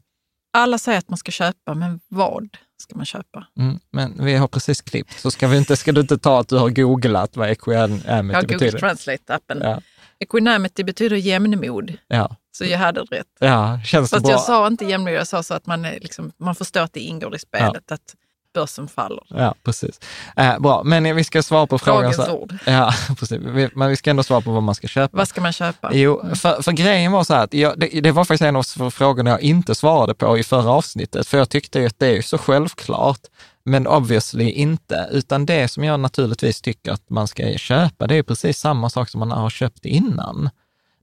Alla 0.58 0.78
säger 0.78 0.98
att 0.98 1.08
man 1.08 1.16
ska 1.18 1.32
köpa, 1.32 1.74
men 1.74 2.00
vad 2.08 2.48
ska 2.82 2.96
man 2.96 3.04
köpa? 3.06 3.46
Mm, 3.58 3.78
men 3.92 4.24
vi 4.24 4.34
har 4.36 4.48
precis 4.48 4.80
klippt, 4.80 5.20
så 5.20 5.30
ska, 5.30 5.48
vi 5.48 5.56
inte, 5.56 5.76
ska 5.76 5.92
du 5.92 6.00
inte 6.00 6.18
ta 6.18 6.40
att 6.40 6.48
du 6.48 6.56
har 6.56 6.70
googlat 6.70 7.36
vad 7.36 7.50
equanimity 7.50 8.04
Jag 8.08 8.34
har 8.34 8.42
betyder? 8.42 8.58
Google 8.72 8.78
Translate-appen. 8.88 9.60
Ja. 9.62 9.80
Equanimity 10.20 10.84
betyder 10.84 11.16
jämnmod, 11.16 11.92
Ja, 12.08 12.36
så 12.56 12.64
jag 12.64 12.78
hade 12.78 13.00
rätt. 13.00 13.26
ja 13.40 13.80
känns 13.84 14.10
Fast 14.10 14.22
bra? 14.22 14.32
jag 14.32 14.40
sa 14.40 14.66
inte 14.66 14.84
jämnmod, 14.84 15.12
jag 15.12 15.26
sa 15.26 15.42
så 15.42 15.54
att 15.54 15.66
man, 15.66 15.82
liksom, 15.82 16.32
man 16.36 16.54
förstår 16.54 16.80
att 16.80 16.92
det 16.92 17.00
ingår 17.00 17.34
i 17.36 17.38
spelet, 17.38 17.92
att 17.92 18.14
börsen 18.58 18.88
faller. 18.88 19.24
Ja, 19.28 19.54
precis. 19.64 20.00
Eh, 20.36 20.58
bra, 20.58 20.82
men 20.84 21.16
vi 21.16 21.24
ska 21.24 21.42
svara 21.42 21.66
på 21.66 21.78
frågan. 21.78 22.02
Dagens 22.02 22.28
ord. 22.28 22.54
ja, 22.66 22.94
precis. 23.18 23.38
Vi, 23.40 23.68
men 23.74 23.88
vi 23.88 23.96
ska 23.96 24.10
ändå 24.10 24.22
svara 24.22 24.40
på 24.40 24.52
vad 24.52 24.62
man 24.62 24.74
ska 24.74 24.88
köpa. 24.88 25.16
Vad 25.16 25.28
ska 25.28 25.40
man 25.40 25.52
köpa? 25.52 25.90
Jo, 25.92 26.22
för, 26.34 26.62
för 26.62 26.72
grejen 26.72 27.12
var 27.12 27.24
så 27.24 27.34
här 27.34 27.44
att 27.44 27.54
jag, 27.54 27.78
det, 27.78 28.00
det 28.00 28.12
var 28.12 28.24
faktiskt 28.24 28.42
en 28.42 28.56
av 28.56 28.90
frågorna 28.90 29.30
jag 29.30 29.40
inte 29.40 29.74
svarade 29.74 30.14
på 30.14 30.38
i 30.38 30.42
förra 30.42 30.70
avsnittet, 30.70 31.26
för 31.26 31.38
jag 31.38 31.48
tyckte 31.48 31.78
ju 31.78 31.86
att 31.86 31.98
det 31.98 32.16
är 32.16 32.22
så 32.22 32.38
självklart, 32.38 33.20
men 33.64 33.86
obviously 33.86 34.50
inte, 34.50 35.08
utan 35.12 35.46
det 35.46 35.68
som 35.68 35.84
jag 35.84 36.00
naturligtvis 36.00 36.60
tycker 36.60 36.92
att 36.92 37.10
man 37.10 37.28
ska 37.28 37.52
köpa, 37.56 38.06
det 38.06 38.16
är 38.16 38.22
precis 38.22 38.58
samma 38.58 38.90
sak 38.90 39.08
som 39.08 39.18
man 39.18 39.30
har 39.30 39.50
köpt 39.50 39.84
innan. 39.84 40.50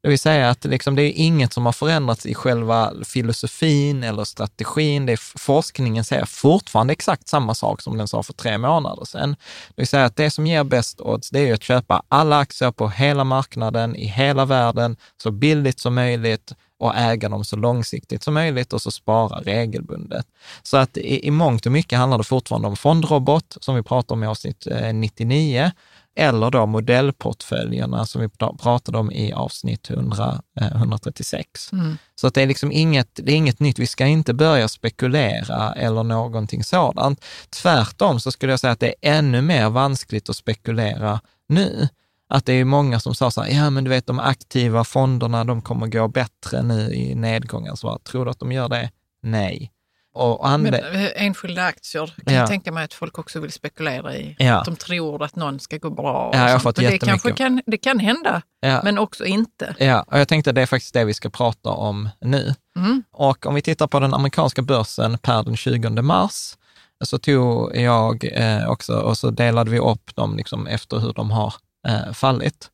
Det 0.05 0.09
vill 0.09 0.19
säga 0.19 0.49
att 0.49 0.65
liksom, 0.65 0.95
det 0.95 1.03
är 1.03 1.11
inget 1.15 1.53
som 1.53 1.65
har 1.65 1.73
förändrats 1.73 2.25
i 2.25 2.33
själva 2.33 2.93
filosofin 3.05 4.03
eller 4.03 4.23
strategin. 4.23 5.05
Det 5.05 5.11
är, 5.11 5.39
forskningen 5.39 6.03
säger 6.03 6.25
fortfarande 6.25 6.93
exakt 6.93 7.27
samma 7.27 7.55
sak 7.55 7.81
som 7.81 7.97
den 7.97 8.07
sa 8.07 8.23
för 8.23 8.33
tre 8.33 8.57
månader 8.57 9.05
sedan. 9.05 9.31
Det 9.69 9.81
vill 9.81 9.87
säga 9.87 10.05
att 10.05 10.15
det 10.15 10.31
som 10.31 10.47
ger 10.47 10.63
bäst 10.63 11.01
odds, 11.01 11.29
det 11.29 11.49
är 11.49 11.53
att 11.53 11.63
köpa 11.63 12.03
alla 12.09 12.39
aktier 12.39 12.71
på 12.71 12.89
hela 12.89 13.23
marknaden, 13.23 13.95
i 13.95 14.05
hela 14.05 14.45
världen, 14.45 14.97
så 15.23 15.31
billigt 15.31 15.79
som 15.79 15.95
möjligt 15.95 16.53
och 16.79 16.95
äga 16.95 17.29
dem 17.29 17.45
så 17.45 17.55
långsiktigt 17.55 18.23
som 18.23 18.33
möjligt 18.33 18.73
och 18.73 18.81
så 18.81 18.91
spara 18.91 19.39
regelbundet. 19.39 20.25
Så 20.63 20.77
att 20.77 20.97
i, 20.97 21.27
i 21.27 21.31
mångt 21.31 21.65
och 21.65 21.71
mycket 21.71 21.99
handlar 21.99 22.17
det 22.17 22.23
fortfarande 22.23 22.67
om 22.67 22.75
fondrobot, 22.75 23.57
som 23.61 23.75
vi 23.75 23.83
pratar 23.83 24.15
om 24.15 24.23
i 24.23 24.27
avsnitt 24.27 24.67
eh, 24.67 24.93
99, 24.93 25.71
eller 26.15 26.51
då 26.51 26.65
modellportföljerna 26.65 28.05
som 28.05 28.21
vi 28.21 28.27
pra- 28.27 28.57
pratade 28.57 28.97
om 28.97 29.11
i 29.11 29.33
avsnitt 29.33 29.89
100, 29.89 30.41
eh, 30.61 30.75
136. 30.75 31.71
Mm. 31.73 31.97
Så 32.15 32.27
att 32.27 32.33
det 32.33 32.41
är 32.41 32.47
liksom 32.47 32.71
inget, 32.71 33.09
det 33.13 33.31
är 33.31 33.35
inget 33.35 33.59
nytt. 33.59 33.79
Vi 33.79 33.87
ska 33.87 34.05
inte 34.05 34.33
börja 34.33 34.67
spekulera 34.67 35.73
eller 35.73 36.03
någonting 36.03 36.63
sådant. 36.63 37.25
Tvärtom 37.61 38.19
så 38.19 38.31
skulle 38.31 38.53
jag 38.53 38.59
säga 38.59 38.73
att 38.73 38.79
det 38.79 38.87
är 39.01 39.17
ännu 39.17 39.41
mer 39.41 39.69
vanskligt 39.69 40.29
att 40.29 40.35
spekulera 40.35 41.19
nu. 41.49 41.87
Att 42.29 42.45
det 42.45 42.53
är 42.53 42.65
många 42.65 42.99
som 42.99 43.15
sa 43.15 43.31
så 43.31 43.41
här, 43.41 43.49
ja 43.49 43.69
men 43.69 43.83
du 43.83 43.89
vet 43.89 44.07
de 44.07 44.19
aktiva 44.19 44.83
fonderna, 44.83 45.43
de 45.43 45.61
kommer 45.61 45.87
gå 45.87 46.07
bättre 46.07 46.61
nu 46.63 46.93
i 46.93 47.15
nedgången. 47.15 47.77
Så 47.77 47.99
tror 47.99 48.25
du 48.25 48.31
att 48.31 48.39
de 48.39 48.51
gör 48.51 48.69
det? 48.69 48.89
Nej. 49.23 49.71
Och, 50.15 50.41
och 50.43 50.59
Men 50.59 50.73
eh, 50.73 51.07
enskilda 51.15 51.63
aktier 51.63 52.05
kan 52.05 52.33
Ja. 52.33 52.39
jag 52.39 52.47
tänka 52.47 52.71
mig 52.71 52.83
att 52.83 52.93
folk 52.93 53.19
också 53.19 53.39
vill 53.39 53.51
spekulera 53.51 54.15
i. 54.15 54.35
Ja. 54.39 54.53
Att 54.59 54.65
de 54.65 54.75
tror 54.75 55.23
att 55.23 55.35
någon 55.35 55.59
ska 55.59 55.77
gå 55.77 55.89
bra. 55.89 56.27
och 56.27 56.35
Ja, 56.35 56.45
jag 56.45 56.51
har 56.51 56.59
fått 56.59 56.77
Och 56.77 56.83
det 56.83 56.97
kanske 56.97 57.31
kan, 57.31 57.61
det 57.65 57.77
kan 57.77 57.99
hända, 57.99 58.41
ja. 58.59 58.81
men 58.83 58.97
också 58.97 59.25
inte. 59.25 59.75
Ja, 59.79 60.05
och 60.07 60.19
jag 60.19 60.27
tänkte 60.27 60.49
att 60.49 60.55
det 60.55 60.61
är 60.61 60.65
faktiskt 60.65 60.93
det 60.93 61.05
vi 61.05 61.13
ska 61.13 61.29
prata 61.29 61.69
om 61.69 62.09
nu. 62.21 62.55
Mm. 62.77 63.03
Och 63.11 63.45
om 63.45 63.55
vi 63.55 63.61
tittar 63.61 63.87
på 63.87 63.99
den 63.99 64.13
amerikanska 64.13 64.61
börsen 64.61 65.17
per 65.17 65.43
den 65.43 65.57
20 65.57 65.89
mars, 66.01 66.57
så 67.03 67.17
tog 67.17 67.75
jag 67.75 68.25
eh, 68.33 68.69
också, 68.69 68.93
och 68.93 69.17
så 69.17 69.29
delade 69.29 69.71
vi 69.71 69.79
upp 69.79 70.15
dem 70.15 70.37
liksom 70.37 70.67
efter 70.67 70.97
hur 70.97 71.13
de 71.13 71.31
har 71.31 71.53
eh, 71.87 72.13
fallit. 72.13 72.69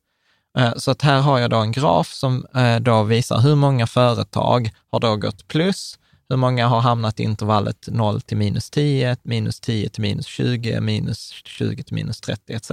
Eh, 0.58 0.72
så 0.76 0.90
att 0.90 1.02
här 1.02 1.20
har 1.20 1.38
jag 1.38 1.50
då 1.50 1.56
en 1.56 1.72
graf 1.72 2.08
som 2.08 2.46
eh, 2.54 2.76
då 2.76 3.02
visar 3.02 3.40
hur 3.40 3.54
många 3.54 3.86
företag 3.86 4.70
har 4.92 5.00
då 5.00 5.16
gått 5.16 5.48
plus, 5.48 5.98
hur 6.32 6.36
många 6.36 6.66
har 6.66 6.80
hamnat 6.80 7.20
i 7.20 7.22
intervallet 7.22 7.88
0 7.90 8.20
till 8.20 8.36
minus 8.36 8.70
10, 8.70 9.16
minus 9.22 9.60
10 9.60 9.88
till 9.88 10.02
minus 10.02 10.26
20, 10.26 10.80
minus 10.80 11.30
20 11.44 11.82
till 11.82 11.94
minus 11.94 12.20
30 12.20 12.52
etc. 12.52 12.70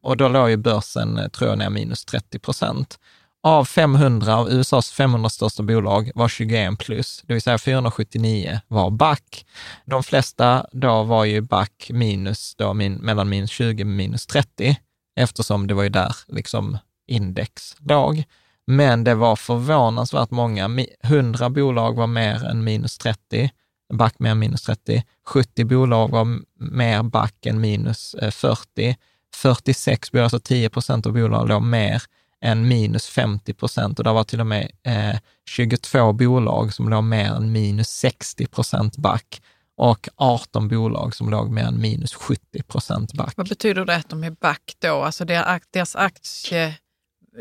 Och 0.00 0.16
då 0.16 0.28
låg 0.28 0.50
ju 0.50 0.56
börsen, 0.56 1.18
eh, 1.18 1.28
tror 1.28 1.50
jag, 1.50 1.58
ner 1.58 1.70
minus 1.70 2.04
30 2.04 2.38
procent. 2.38 2.98
Av 3.42 3.64
500 3.64 4.36
av 4.36 4.50
USAs 4.50 4.90
500 4.90 5.30
största 5.30 5.62
bolag 5.62 6.10
var 6.14 6.28
21 6.28 6.78
plus, 6.78 7.22
det 7.26 7.32
vill 7.32 7.42
säga 7.42 7.58
479 7.58 8.60
var 8.68 8.90
back. 8.90 9.46
De 9.84 10.02
flesta 10.02 10.66
då 10.72 11.02
var 11.02 11.24
ju 11.24 11.40
back 11.40 11.90
minus, 11.92 12.54
då 12.54 12.74
min, 12.74 12.94
mellan 12.94 13.28
minus 13.28 13.50
20 13.50 13.82
och 13.82 13.86
minus 13.86 14.26
30, 14.26 14.76
eftersom 15.16 15.66
det 15.66 15.74
var 15.74 15.82
ju 15.82 15.88
där 15.88 16.16
liksom 16.28 16.78
index 17.06 17.76
låg. 17.78 18.24
Men 18.66 19.04
det 19.04 19.14
var 19.14 19.36
förvånansvärt 19.36 20.30
många. 20.30 20.86
100 21.02 21.50
bolag 21.50 21.96
var 21.96 22.06
mer 22.06 22.44
än 22.44 22.64
minus 22.64 22.98
30, 22.98 23.50
back 23.92 24.18
mer 24.18 24.30
än 24.30 24.38
minus 24.38 24.62
30. 24.62 25.04
70 25.26 25.64
bolag 25.64 26.10
var 26.10 26.38
mer 26.60 27.02
back 27.02 27.46
än 27.46 27.60
minus 27.60 28.14
eh, 28.14 28.30
40. 28.30 28.96
46 29.34 29.98
alltså 29.98 30.12
bolag, 30.12 30.24
alltså 30.24 30.40
10 30.40 30.70
procent 30.70 31.06
av 31.06 31.12
bolagen 31.12 31.48
låg 31.48 31.62
mer 31.62 32.02
än 32.40 32.68
minus 32.68 33.06
50 33.06 33.54
procent 33.54 33.98
och 33.98 34.04
det 34.04 34.12
var 34.12 34.24
till 34.24 34.40
och 34.40 34.46
med 34.46 34.70
eh, 34.82 35.18
22 35.48 36.12
bolag 36.12 36.74
som 36.74 36.88
låg 36.88 37.04
mer 37.04 37.32
än 37.32 37.52
minus 37.52 37.88
60 37.88 38.46
procent 38.46 38.96
back 38.96 39.42
och 39.76 40.08
18 40.16 40.68
bolag 40.68 41.14
som 41.14 41.30
låg 41.30 41.50
mer 41.50 41.64
än 41.64 41.80
minus 41.80 42.14
70 42.14 42.62
procent 42.62 43.12
back. 43.12 43.32
Vad 43.36 43.48
betyder 43.48 43.84
det 43.84 43.96
att 43.96 44.08
de 44.08 44.24
är 44.24 44.30
back 44.30 44.76
då? 44.78 45.02
Alltså 45.02 45.24
deras 45.24 45.96
aktie, 45.96 46.74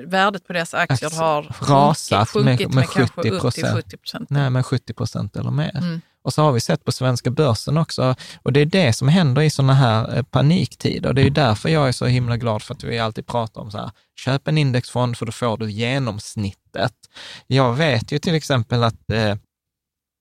värdet 0.08 0.48
på 0.48 0.54
deras 0.54 0.74
aktier 0.74 1.10
Aktie- 1.10 1.20
har 1.20 1.44
rasat 1.62 2.30
sjunkit, 2.30 2.68
med- 2.68 2.76
med 2.76 2.90
kanske 2.90 3.22
70%. 3.22 3.48
upp 3.48 3.54
till 3.54 3.66
70 3.74 3.98
procent. 3.98 4.30
Nej, 4.30 4.50
men 4.50 4.64
70 4.64 4.94
procent 4.94 5.36
eller 5.36 5.52
mer. 5.52 5.78
Mm. 5.78 6.02
Och 6.24 6.34
så 6.34 6.42
har 6.42 6.52
vi 6.52 6.60
sett 6.60 6.84
på 6.86 6.92
svenska 6.92 7.32
börsen 7.32 7.78
också, 7.78 8.16
och 8.44 8.54
det 8.54 8.60
är 8.60 8.66
det 8.66 8.94
som 8.94 9.08
händer 9.08 9.42
i 9.42 9.50
sådana 9.50 9.74
här 9.74 10.18
eh, 10.18 10.24
paniktider. 10.24 11.14
Det 11.14 11.22
är 11.22 11.30
därför 11.30 11.70
jag 11.70 11.88
är 11.88 11.92
så 11.92 12.06
himla 12.06 12.38
glad 12.38 12.62
för 12.64 12.74
att 12.74 12.84
vi 12.84 13.00
alltid 13.00 13.26
pratar 13.28 13.62
om 13.62 13.72
så 13.72 13.78
här, 13.78 13.92
köp 14.20 14.48
en 14.48 14.58
indexfond 14.58 15.18
för 15.18 15.26
då 15.26 15.32
får 15.32 15.58
du 15.58 15.72
genomsnittet. 15.72 16.94
Jag 17.48 17.74
vet 17.74 18.12
ju 18.12 18.20
till 18.20 18.36
exempel 18.36 18.84
att 18.84 19.12
eh, 19.12 19.36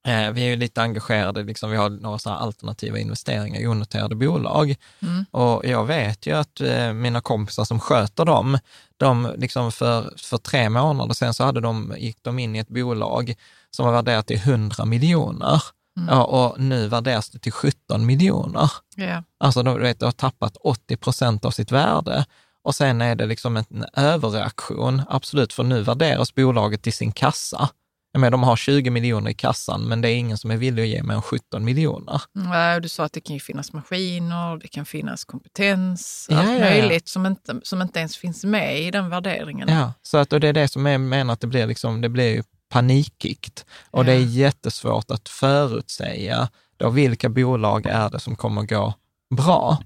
eh, 0.07 0.31
vi 0.31 0.43
är 0.43 0.47
ju 0.47 0.57
lite 0.57 0.83
engagerade, 0.83 1.43
liksom, 1.43 1.71
vi 1.71 1.77
har 1.77 1.91
några 1.91 2.19
så 2.19 2.31
här 2.31 2.37
alternativa 2.37 2.99
investeringar 2.99 3.61
i 3.61 3.67
onoterade 3.67 4.15
bolag. 4.15 4.75
Mm. 5.03 5.25
Och 5.31 5.65
jag 5.65 5.85
vet 5.85 6.27
ju 6.27 6.37
att 6.37 6.61
eh, 6.61 6.93
mina 6.93 7.21
kompisar 7.21 7.65
som 7.65 7.81
sköter 7.81 8.25
dem, 8.25 8.59
de 8.97 9.35
liksom 9.37 9.73
för, 9.73 10.15
för 10.17 10.39
tre 10.39 10.69
månader 10.69 11.15
sedan 11.15 11.35
så 11.35 11.45
hade 11.45 11.61
de, 11.61 11.95
gick 11.99 12.19
de 12.23 12.39
in 12.39 12.57
i 12.57 12.59
ett 12.59 12.69
bolag 12.69 13.35
som 13.71 13.87
var 13.87 13.93
värderat 13.93 14.27
till 14.27 14.39
100 14.39 14.85
miljoner. 14.85 15.63
Mm. 15.97 16.09
Ja, 16.09 16.25
och 16.25 16.61
nu 16.61 16.89
värderas 16.89 17.31
det 17.31 17.39
till 17.39 17.53
17 17.53 18.07
miljoner. 18.07 18.71
Ja. 18.97 19.23
Alltså 19.39 19.63
de, 19.63 19.77
du 19.77 19.83
vet, 19.83 20.01
de 20.01 20.05
har 20.05 20.13
tappat 20.13 20.57
80 20.61 20.97
procent 20.97 21.45
av 21.45 21.51
sitt 21.51 21.73
värde. 21.73 22.25
Och 22.65 22.75
sen 22.75 23.01
är 23.01 23.15
det 23.15 23.27
liksom 23.27 23.57
en 23.57 23.85
överreaktion, 23.93 25.03
absolut, 25.09 25.53
för 25.53 25.63
nu 25.63 25.83
värderas 25.83 26.35
bolaget 26.35 26.83
till 26.83 26.93
sin 26.93 27.13
kassa. 27.13 27.69
Jag 28.15 28.21
menar, 28.21 28.31
de 28.31 28.43
har 28.43 28.57
20 28.57 28.91
miljoner 28.91 29.31
i 29.31 29.35
kassan, 29.35 29.83
men 29.83 30.01
det 30.01 30.09
är 30.11 30.17
ingen 30.17 30.39
som 30.39 30.51
är 30.51 30.57
villig 30.57 30.83
att 30.83 30.89
ge 30.89 31.03
mer 31.03 31.15
än 31.15 31.23
17 31.23 31.65
miljoner. 31.65 32.23
Nej, 32.33 32.81
Du 32.81 32.89
sa 32.89 33.05
att 33.05 33.13
det 33.13 33.21
kan 33.21 33.35
ju 33.35 33.41
finnas 33.41 33.73
maskiner, 33.73 34.59
det 34.59 34.69
kan 34.69 34.85
finnas 34.87 35.25
kompetens, 35.25 36.27
Ja, 36.31 36.39
allt 36.39 36.49
ja, 36.49 36.55
ja. 36.55 36.61
möjligt 36.61 37.09
som 37.09 37.27
inte, 37.27 37.61
som 37.63 37.83
inte 37.83 37.99
ens 37.99 38.17
finns 38.17 38.45
med 38.45 38.81
i 38.81 38.91
den 38.91 39.11
värderingen. 39.11 39.69
Ja, 39.69 39.93
så 40.03 40.19
att, 40.19 40.33
och 40.33 40.41
det 40.41 40.49
är 40.49 40.53
det 40.53 40.69
som 40.69 40.87
jag 40.87 41.01
menar 41.01 41.33
att 41.35 41.41
det 41.41 41.47
blir, 41.47 41.67
liksom, 41.67 42.01
det 42.01 42.09
blir 42.09 42.35
ju 42.35 42.43
panikigt. 42.69 43.65
Och 43.91 44.05
det 44.05 44.13
är 44.13 44.19
jättesvårt 44.19 45.11
att 45.11 45.29
förutsäga 45.29 46.49
då 46.77 46.91
vilka 46.91 47.29
bolag 47.29 47.87
är 47.87 48.11
det 48.11 48.21
som 48.21 48.37
kommer 48.37 48.63
gå 48.63 48.95
bra. 49.37 49.79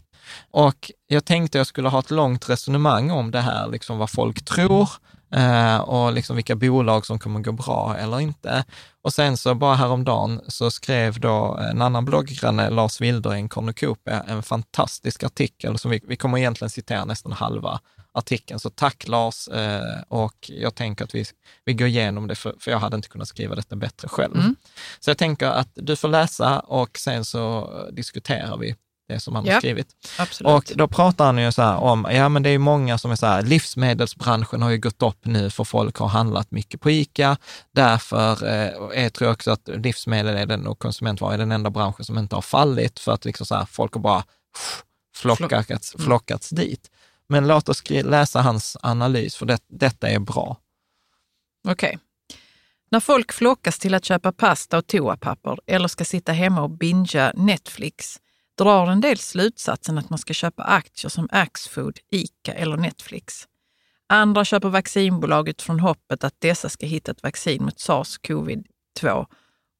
Och 0.50 0.90
jag 1.06 1.24
tänkte 1.24 1.58
jag 1.58 1.66
skulle 1.66 1.88
ha 1.88 1.98
ett 1.98 2.10
långt 2.10 2.48
resonemang 2.50 3.10
om 3.10 3.30
det 3.30 3.40
här, 3.40 3.68
liksom 3.68 3.98
vad 3.98 4.10
folk 4.10 4.44
tror 4.44 4.88
och 5.84 6.12
liksom 6.12 6.36
vilka 6.36 6.56
bolag 6.56 7.06
som 7.06 7.18
kommer 7.18 7.40
gå 7.40 7.52
bra 7.52 7.96
eller 7.98 8.20
inte. 8.20 8.64
Och 9.02 9.12
sen 9.12 9.36
så 9.36 9.54
bara 9.54 9.74
häromdagen 9.74 10.40
så 10.48 10.70
skrev 10.70 11.20
då 11.20 11.58
en 11.70 11.82
annan 11.82 12.04
blogggranne, 12.04 12.70
Lars 12.70 13.00
Wildereng, 13.00 13.48
Cornucopia, 13.48 14.22
en 14.28 14.42
fantastisk 14.42 15.22
artikel 15.22 15.78
som 15.78 15.90
vi, 15.90 16.00
vi 16.08 16.16
kommer 16.16 16.38
egentligen 16.38 16.70
citera 16.70 17.04
nästan 17.04 17.32
halva 17.32 17.80
artikeln. 18.12 18.60
Så 18.60 18.70
tack 18.70 19.08
Lars 19.08 19.48
eh, 19.48 20.02
och 20.08 20.36
jag 20.48 20.74
tänker 20.74 21.04
att 21.04 21.14
vi, 21.14 21.24
vi 21.64 21.74
går 21.74 21.88
igenom 21.88 22.26
det 22.26 22.34
för, 22.34 22.54
för 22.60 22.70
jag 22.70 22.78
hade 22.78 22.96
inte 22.96 23.08
kunnat 23.08 23.28
skriva 23.28 23.54
detta 23.54 23.76
bättre 23.76 24.08
själv. 24.08 24.36
Mm. 24.36 24.56
Så 25.00 25.10
jag 25.10 25.18
tänker 25.18 25.46
att 25.46 25.70
du 25.74 25.96
får 25.96 26.08
läsa 26.08 26.60
och 26.60 26.98
sen 26.98 27.24
så 27.24 27.70
diskuterar 27.92 28.56
vi 28.56 28.74
det 29.08 29.20
som 29.20 29.34
han 29.34 29.44
har 29.44 29.52
Ja. 29.52 29.58
skrivit. 29.58 29.88
Absolut. 30.18 30.52
Och 30.52 30.72
då 30.76 30.88
pratar 30.88 31.26
han 31.26 31.38
ju 31.38 31.52
så 31.52 31.62
här 31.62 31.76
om, 31.76 32.06
ja 32.10 32.28
men 32.28 32.42
det 32.42 32.48
är 32.48 32.52
ju 32.52 32.58
många 32.58 32.98
som 32.98 33.10
är 33.10 33.16
så 33.16 33.26
här, 33.26 33.42
livsmedelsbranschen 33.42 34.62
har 34.62 34.70
ju 34.70 34.78
gått 34.78 35.02
upp 35.02 35.24
nu 35.26 35.50
för 35.50 35.64
folk 35.64 35.96
har 35.96 36.08
handlat 36.08 36.50
mycket 36.50 36.80
på 36.80 36.90
ICA. 36.90 37.36
Därför 37.72 38.46
eh, 38.46 39.02
jag 39.02 39.12
tror 39.12 39.26
jag 39.28 39.32
också 39.34 39.50
att 39.50 39.68
livsmedel 39.68 40.36
är 40.36 40.46
den, 40.46 40.66
och 40.66 40.78
konsumentvaror 40.78 41.34
är 41.34 41.38
den 41.38 41.52
enda 41.52 41.70
branschen 41.70 42.04
som 42.04 42.18
inte 42.18 42.34
har 42.34 42.42
fallit 42.42 42.98
för 42.98 43.12
att 43.12 43.24
liksom 43.24 43.46
så 43.46 43.54
här, 43.54 43.64
folk 43.64 43.94
har 43.94 44.00
bara 44.00 44.22
pff, 44.22 44.82
flockats, 45.16 45.94
Mm. 45.94 46.04
flockats 46.06 46.50
dit. 46.50 46.90
Men 47.28 47.48
låt 47.48 47.68
oss 47.68 47.82
läsa 47.90 48.40
hans 48.42 48.76
analys, 48.82 49.36
för 49.36 49.46
det, 49.46 49.58
detta 49.68 50.08
är 50.08 50.18
bra. 50.18 50.56
Okej. 51.68 51.98
När 52.90 53.00
folk 53.00 53.32
flockas 53.32 53.78
till 53.78 53.94
att 53.94 54.04
köpa 54.04 54.32
pasta 54.32 54.78
och 54.78 54.86
toapapper 54.86 55.58
eller 55.66 55.88
ska 55.88 56.04
sitta 56.04 56.32
hemma 56.32 56.62
och 56.62 56.70
bingea 56.70 57.32
Netflix 57.36 58.16
drar 58.58 58.86
en 58.86 59.00
del 59.00 59.18
slutsatsen 59.18 59.98
att 59.98 60.10
man 60.10 60.18
ska 60.18 60.34
köpa 60.34 60.62
aktier 60.62 61.08
som 61.08 61.28
Axfood, 61.32 61.98
ICA 62.10 62.52
eller 62.52 62.76
Netflix. 62.76 63.48
Andra 64.06 64.44
köper 64.44 64.68
vaccinbolag 64.68 65.48
utifrån 65.48 65.80
hoppet 65.80 66.24
att 66.24 66.34
dessa 66.38 66.68
ska 66.68 66.86
hitta 66.86 67.10
ett 67.10 67.22
vaccin 67.22 67.64
mot 67.64 67.76
sars-covid-2 67.76 69.26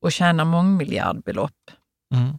och 0.01 0.13
tjäna 0.13 0.45
mångmiljardbelopp. 0.45 1.71
Mm. 2.15 2.39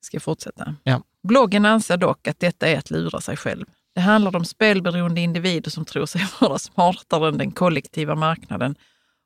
Ska 0.00 0.14
jag 0.14 0.22
fortsätta? 0.22 0.74
Ja. 0.82 1.02
Bloggen 1.22 1.66
anser 1.66 1.96
dock 1.96 2.28
att 2.28 2.40
detta 2.40 2.68
är 2.68 2.78
att 2.78 2.90
lura 2.90 3.20
sig 3.20 3.36
själv. 3.36 3.66
Det 3.94 4.00
handlar 4.00 4.36
om 4.36 4.44
spelberoende 4.44 5.20
individer 5.20 5.70
som 5.70 5.84
tror 5.84 6.06
sig 6.06 6.26
vara 6.40 6.58
smartare 6.58 7.28
än 7.28 7.38
den 7.38 7.52
kollektiva 7.52 8.14
marknaden 8.14 8.74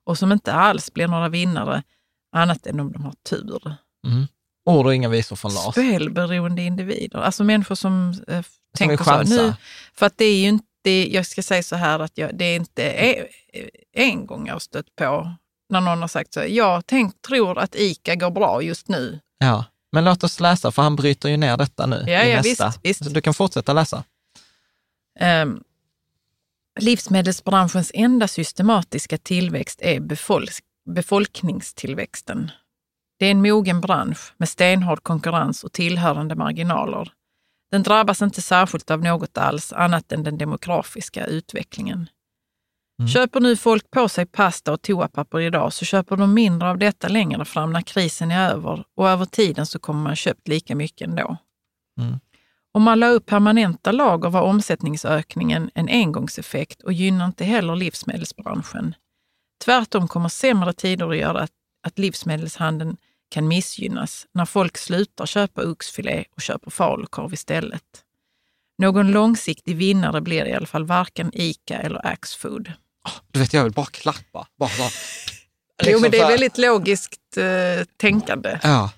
och 0.05 0.18
som 0.18 0.32
inte 0.32 0.53
alls 0.53 0.92
blir 0.92 1.09
några 1.09 1.28
vinnare 1.28 1.82
annat 2.32 2.66
än 2.66 2.80
om 2.80 2.92
de 2.92 3.05
har 3.05 3.14
tur. 3.30 3.74
Mm. 4.07 4.26
Ord 4.67 4.87
och 4.87 4.95
inga 4.95 5.09
visor 5.09 5.37
från 5.37 5.55
Lars. 5.55 5.75
Spelberoende 5.75 6.62
individer, 6.62 7.19
alltså 7.19 7.45
människor 7.45 7.75
som 7.75 8.14
eh, 8.29 8.43
tänker 8.79 9.05
så. 9.05 9.23
Nu, 9.23 9.55
för 9.95 10.07
att 10.07 10.19
det 10.19 10.25
är 10.25 10.39
ju 10.39 10.49
inte, 10.49 11.12
jag 11.12 11.27
ska 11.27 11.43
säga 11.43 11.62
så 11.62 11.77
här 11.77 11.99
att 11.99 12.19
jag, 12.19 12.39
det 12.39 12.45
är 12.45 12.57
inte 12.57 12.83
e- 12.83 13.27
en 13.93 14.27
gång 14.27 14.47
jag 14.47 14.55
har 14.55 14.61
stött 14.61 14.97
på 14.97 15.35
när 15.69 15.81
någon 15.81 16.01
har 16.01 16.09
sagt 16.09 16.35
så. 16.35 16.45
Jag 16.49 16.87
tänk, 16.87 17.23
tror 17.23 17.59
att 17.59 17.75
ICA 17.75 18.14
går 18.14 18.31
bra 18.31 18.62
just 18.62 18.89
nu. 18.89 19.21
Ja, 19.39 19.64
men 19.93 20.05
låt 20.05 20.25
oss 20.25 20.41
läsa, 20.41 20.71
för 20.73 20.83
han 20.83 20.97
bryter 20.97 21.29
ju 21.29 21.37
ner 21.37 21.57
detta 21.57 21.87
nu 21.87 22.05
Ja, 22.07 22.23
i 22.23 22.31
ja, 22.31 22.37
nästa. 22.37 22.67
visst, 22.67 22.79
visst. 22.83 23.05
Så 23.05 23.11
du 23.11 23.21
kan 23.21 23.35
fortsätta 23.35 23.73
läsa. 23.73 24.05
Um, 25.21 25.62
livsmedelsbranschens 26.81 27.91
enda 27.95 28.29
systematiska 28.29 29.19
tillväxt 29.19 29.79
är 29.83 30.01
befolk 30.01 30.51
befolkningstillväxten. 30.91 32.51
Det 33.19 33.27
är 33.27 33.31
en 33.31 33.43
mogen 33.43 33.81
bransch 33.81 34.35
med 34.37 34.49
stenhård 34.49 35.03
konkurrens 35.03 35.64
och 35.64 35.73
tillhörande 35.73 36.35
marginaler. 36.35 37.12
Den 37.71 37.83
drabbas 37.83 38.23
inte 38.23 38.43
särskilt 38.43 38.91
av 38.91 39.03
något 39.03 39.39
alls 39.39 39.73
annat 39.73 40.12
än 40.12 40.23
den 40.23 40.39
demografiska 40.39 41.27
utvecklingen. 41.27 42.09
Mm. 42.99 43.09
Köper 43.09 43.41
nu 43.41 43.57
folk 43.57 43.91
på 43.91 44.09
sig 44.09 44.27
pasta 44.27 44.73
och 44.73 44.83
toapapper 44.83 45.41
idag 45.41 45.73
så 45.73 45.85
köper 45.85 46.17
de 46.17 46.35
mindre 46.35 46.71
av 46.71 46.79
detta 46.79 47.09
längre 47.09 47.45
fram 47.45 47.73
när 47.73 47.83
krisen 47.83 48.31
är 48.31 48.51
över 48.51 48.85
och 48.97 49.09
över 49.09 49.25
tiden 49.25 49.67
så 49.67 49.79
kommer 49.79 50.03
man 50.03 50.17
köpt 50.17 50.49
lika 50.49 50.75
mycket 50.75 51.09
ändå. 51.09 51.37
Mm. 52.01 52.21
Om 52.73 52.83
man 52.83 53.01
la 53.01 53.09
upp 53.09 53.27
permanenta 53.27 53.93
lager 53.93 54.31
var 54.31 54.43
omsättningsökningen 54.43 55.71
en 55.75 55.89
engångseffekt 55.89 56.83
och 56.83 56.93
gynnar 56.93 57.27
inte 57.27 57.45
heller 57.45 57.77
livsmedelsbranschen. 57.77 58.95
Tvärtom 59.64 60.09
kommer 60.09 60.29
sämre 60.29 60.73
tider 60.73 61.11
att 61.11 61.17
göra 61.17 61.41
att, 61.41 61.53
att 61.87 61.99
livsmedelshandeln 61.99 62.97
kan 63.29 63.49
missgynnas 63.49 64.27
när 64.33 64.45
folk 64.45 64.79
slutar 64.79 65.27
köpa 65.27 65.62
oxfilé 65.62 66.24
och 66.35 66.43
köper 66.43 66.70
falukorv 66.70 67.35
istället. 67.35 67.83
Någon 68.79 69.11
långsiktig 69.11 69.77
vinnare 69.77 70.20
blir 70.20 70.47
i 70.47 70.53
alla 70.53 70.66
fall 70.66 70.85
varken 70.85 71.31
ICA 71.35 71.77
eller 71.77 72.07
Axfood. 72.07 72.72
Du 73.33 73.41
vet, 73.41 73.53
jag 73.53 73.64
vill 73.64 73.72
bara 73.72 73.87
klappa. 73.87 74.47
Bara, 74.59 74.70
bara. 74.79 74.89
jo, 75.83 75.87
Liksom 75.87 76.03
men 76.03 76.11
det 76.11 76.18
så 76.18 76.24
är 76.24 76.29
väldigt 76.29 76.59
logiskt 76.59 77.37
eh, 77.37 77.85
tänkande. 77.97 78.59
Ja. 78.62 78.91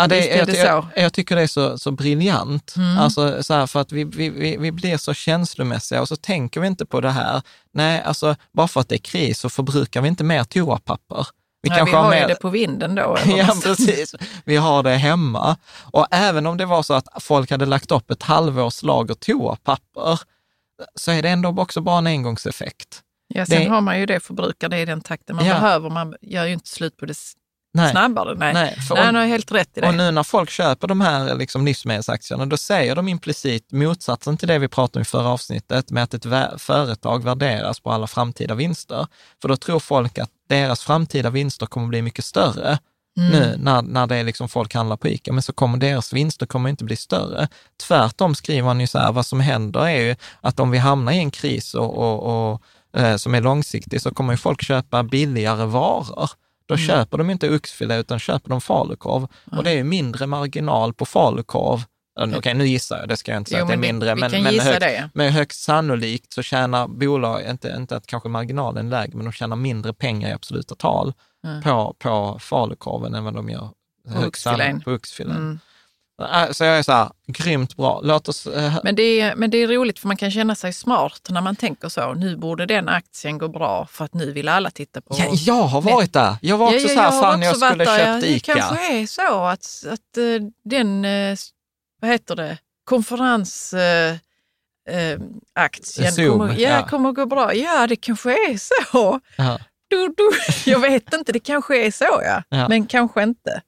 Ja, 0.00 0.06
det, 0.06 0.32
är 0.32 0.38
jag, 0.38 0.46
det 0.46 0.56
jag, 0.56 0.82
så. 0.82 1.00
jag 1.00 1.12
tycker 1.12 1.36
det 1.36 1.42
är 1.42 1.46
så, 1.46 1.78
så 1.78 1.90
briljant. 1.90 2.74
Mm. 2.76 2.98
Alltså, 2.98 3.42
så 3.42 3.54
här, 3.54 3.66
för 3.66 3.80
att 3.80 3.92
vi, 3.92 4.04
vi, 4.04 4.30
vi, 4.30 4.56
vi 4.56 4.72
blir 4.72 4.96
så 4.96 5.14
känslomässiga 5.14 6.00
och 6.00 6.08
så 6.08 6.16
tänker 6.16 6.60
vi 6.60 6.66
inte 6.66 6.86
på 6.86 7.00
det 7.00 7.10
här. 7.10 7.42
Nej, 7.72 8.02
alltså 8.02 8.36
bara 8.52 8.68
för 8.68 8.80
att 8.80 8.88
det 8.88 8.94
är 8.94 8.98
kris 8.98 9.38
så 9.38 9.50
förbrukar 9.50 10.00
vi 10.02 10.08
inte 10.08 10.24
mer 10.24 10.44
toapapper. 10.44 11.26
Vi 11.62 11.68
Nej, 11.68 11.74
vi 11.76 11.78
kanske 11.78 11.96
har 11.96 12.10
mer... 12.10 12.20
ju 12.20 12.26
det 12.26 12.34
på 12.34 12.48
vinden 12.48 12.94
då. 12.94 13.16
Ja, 13.26 13.56
precis. 13.62 14.14
Vi 14.44 14.56
har 14.56 14.82
det 14.82 14.96
hemma. 14.96 15.56
Och 15.92 16.06
även 16.10 16.46
om 16.46 16.56
det 16.56 16.66
var 16.66 16.82
så 16.82 16.94
att 16.94 17.08
folk 17.22 17.50
hade 17.50 17.66
lagt 17.66 17.90
upp 17.92 18.10
ett 18.10 18.22
halvårs 18.22 18.82
lager 18.82 19.14
toapapper, 19.14 20.20
så 20.94 21.10
är 21.12 21.22
det 21.22 21.28
ändå 21.28 21.54
också 21.62 21.80
bara 21.80 21.98
en 21.98 22.06
engångseffekt. 22.06 23.00
Ja, 23.34 23.46
sen 23.46 23.62
det- 23.62 23.68
har 23.68 23.80
man 23.80 24.00
ju 24.00 24.06
det, 24.06 24.20
förbrukar 24.20 24.68
det 24.68 24.78
i 24.78 24.84
den 24.84 25.00
takten 25.00 25.36
man 25.36 25.46
Ja. 25.46 25.54
behöver. 25.54 25.90
Man 25.90 26.14
gör 26.20 26.44
ju 26.46 26.52
inte 26.52 26.68
slut 26.68 26.96
på 26.96 27.06
det 27.06 27.14
Nej. 27.72 27.90
snabbare. 27.90 28.34
Nej, 28.34 28.54
Nej, 28.54 28.76
för 28.88 28.94
Nej 28.94 29.04
han 29.04 29.14
har 29.14 29.26
helt 29.26 29.52
rätt 29.52 29.78
i 29.78 29.80
det. 29.80 29.88
Och 29.88 29.94
nu 29.94 30.10
när 30.10 30.22
folk 30.22 30.50
köper 30.50 30.88
de 30.88 31.00
här 31.00 31.34
liksom 31.34 31.64
livsmedelsaktierna, 31.64 32.46
då 32.46 32.56
säger 32.56 32.96
de 32.96 33.08
implicit 33.08 33.72
motsatsen 33.72 34.36
till 34.36 34.48
det 34.48 34.58
vi 34.58 34.68
pratade 34.68 34.98
om 34.98 35.02
i 35.02 35.04
förra 35.04 35.28
avsnittet, 35.28 35.90
med 35.90 36.02
att 36.02 36.14
ett 36.14 36.26
vä- 36.26 36.58
företag 36.58 37.24
värderas 37.24 37.80
på 37.80 37.90
alla 37.92 38.06
framtida 38.06 38.54
vinster. 38.54 39.06
För 39.42 39.48
då 39.48 39.56
tror 39.56 39.78
folk 39.80 40.18
att 40.18 40.30
deras 40.48 40.80
framtida 40.84 41.30
vinster 41.30 41.66
kommer 41.66 41.86
bli 41.86 42.02
mycket 42.02 42.24
större 42.24 42.78
Mm. 43.18 43.30
nu 43.32 43.54
när, 43.58 43.82
när 43.82 44.06
det 44.06 44.16
är 44.16 44.24
liksom 44.24 44.48
folk 44.48 44.74
handlar 44.74 44.96
på 44.96 45.08
ICA, 45.08 45.32
men 45.32 45.42
så 45.42 45.52
kommer 45.52 45.78
deras 45.78 46.12
vinster 46.12 46.46
kommer 46.46 46.70
inte 46.70 46.84
bli 46.84 46.96
större. 46.96 47.48
Tvärtom 47.88 48.34
skriver 48.34 48.68
han 48.68 48.80
ju 48.80 48.86
så 48.86 48.98
här, 48.98 49.12
vad 49.12 49.26
som 49.26 49.40
händer 49.40 49.80
är 49.80 50.00
ju 50.00 50.16
att 50.40 50.60
om 50.60 50.70
vi 50.70 50.78
hamnar 50.78 51.12
i 51.12 51.18
en 51.18 51.30
kris 51.30 51.74
och, 51.74 51.98
och, 51.98 52.52
och, 52.52 53.00
eh, 53.00 53.16
som 53.16 53.34
är 53.34 53.40
långsiktig 53.40 54.02
så 54.02 54.14
kommer 54.14 54.32
ju 54.32 54.36
folk 54.36 54.62
köpa 54.62 55.02
billigare 55.02 55.64
varor. 55.64 56.30
Då 56.70 56.74
Mm. 56.74 56.86
köper 56.86 57.18
de 57.18 57.30
inte 57.30 57.54
oxfilé 57.56 57.98
utan 57.98 58.18
köper 58.18 58.50
de 58.50 58.60
falukorv. 58.60 59.26
Och 59.52 59.64
det 59.64 59.70
är 59.70 59.74
ju 59.74 59.84
mindre 59.84 60.26
marginal 60.26 60.94
på 60.94 61.06
falukorv. 61.06 61.80
Okej, 62.36 62.54
nu 62.54 62.66
gissar 62.66 62.98
jag, 62.98 63.08
det 63.08 63.16
ska 63.16 63.30
jag 63.32 63.40
inte 63.40 63.50
säga 63.50 63.58
Jo, 63.58 63.64
att 63.64 63.68
det 63.68 63.74
är 63.74 63.76
men 63.76 63.80
mindre, 63.88 64.14
vi 64.14 64.20
men, 64.20 64.30
kan 64.30 64.42
men, 64.42 64.52
gissa 64.52 64.64
högst, 64.64 64.80
det. 64.80 65.10
men 65.14 65.32
högst 65.32 65.62
sannolikt 65.62 66.32
så 66.32 66.42
tjänar 66.42 66.88
bolag, 66.88 67.42
inte, 67.50 67.74
inte 67.76 67.96
att 67.96 68.06
kanske 68.06 68.28
marginalen 68.28 68.86
är 68.86 68.90
lägre, 68.90 69.16
men 69.16 69.24
de 69.24 69.32
tjänar 69.32 69.56
mindre 69.56 69.92
pengar 69.92 70.28
i 70.28 70.32
absoluta 70.32 70.74
tal 70.74 71.12
Mm. 71.46 71.62
på, 71.62 71.94
på 71.98 72.38
falukorven 72.40 73.14
än 73.14 73.24
vad 73.24 73.34
de 73.34 73.48
gör 73.48 73.68
högst 74.08 74.26
oxfilén. 74.26 74.58
sannolikt 74.58 74.84
på 74.84 74.90
oxfilén. 74.92 75.36
Mm. 75.36 75.58
Äh, 76.20 76.50
Så 76.52 76.64
jag 76.64 76.78
är 76.78 76.82
så 76.82 76.92
här, 76.92 77.10
grymt 77.26 77.76
bra. 77.76 78.00
Låt 78.04 78.28
oss... 78.28 78.46
eh, 78.46 78.78
Men, 78.84 78.94
det 78.94 79.20
är, 79.20 79.34
men 79.34 79.50
det 79.50 79.56
är 79.58 79.68
roligt 79.68 79.98
för 79.98 80.06
man 80.08 80.16
kan 80.16 80.30
känna 80.30 80.54
sig 80.54 80.72
smart 80.72 81.20
när 81.28 81.40
man 81.40 81.56
tänker 81.56 81.88
så. 81.88 82.14
Nu 82.14 82.36
borde 82.36 82.66
den 82.66 82.88
aktien 82.88 83.38
gå 83.38 83.48
bra 83.48 83.86
för 83.86 84.04
att 84.04 84.14
nu 84.14 84.32
vill 84.32 84.48
alla 84.48 84.70
titta 84.70 85.00
på... 85.00 85.16
ja, 85.18 85.24
jag 85.32 85.62
har 85.62 85.80
varit 85.82 86.12
där. 86.12 86.36
Jag 86.42 86.58
var 86.58 86.66
också 86.74 86.88
så 86.88 87.00
här, 87.00 87.10
har 87.10 87.22
fan 87.22 87.42
jag 87.42 87.56
skulle 87.56 87.84
där. 87.84 87.98
köpt 87.98 88.24
Ja, 88.24 88.28
ICA. 88.28 88.54
Det 88.54 88.60
kanske 88.60 88.92
är 89.02 89.06
så 89.06 89.44
att, 89.44 89.92
att 89.92 90.16
eh, 90.16 90.46
den, 90.64 91.04
eh, 91.04 91.36
vad 92.00 92.10
heter 92.10 92.36
det, 92.36 92.58
konferens... 92.84 93.72
eh, 93.74 94.16
aktien 95.54 96.12
Zoom, 96.12 96.38
kommer, 96.38 96.54
ja, 96.58 96.68
ja. 96.70 96.86
kommer 96.88 97.12
gå 97.12 97.26
bra. 97.26 97.54
Ja, 97.54 97.86
det 97.86 97.96
kanske 97.96 98.30
är 98.32 98.58
så. 98.58 99.20
Ja, 99.36 99.58
Du, 99.88 100.14
du. 100.16 100.30
Jag 100.70 100.78
vet 100.78 101.12
inte, 101.14 101.32
det 101.32 101.38
kanske 101.40 101.86
är 101.86 101.90
så 101.90 102.04
ja. 102.24 102.42
Ja. 102.48 102.68
Men 102.68 102.86
kanske 102.86 103.22
inte. 103.22 103.62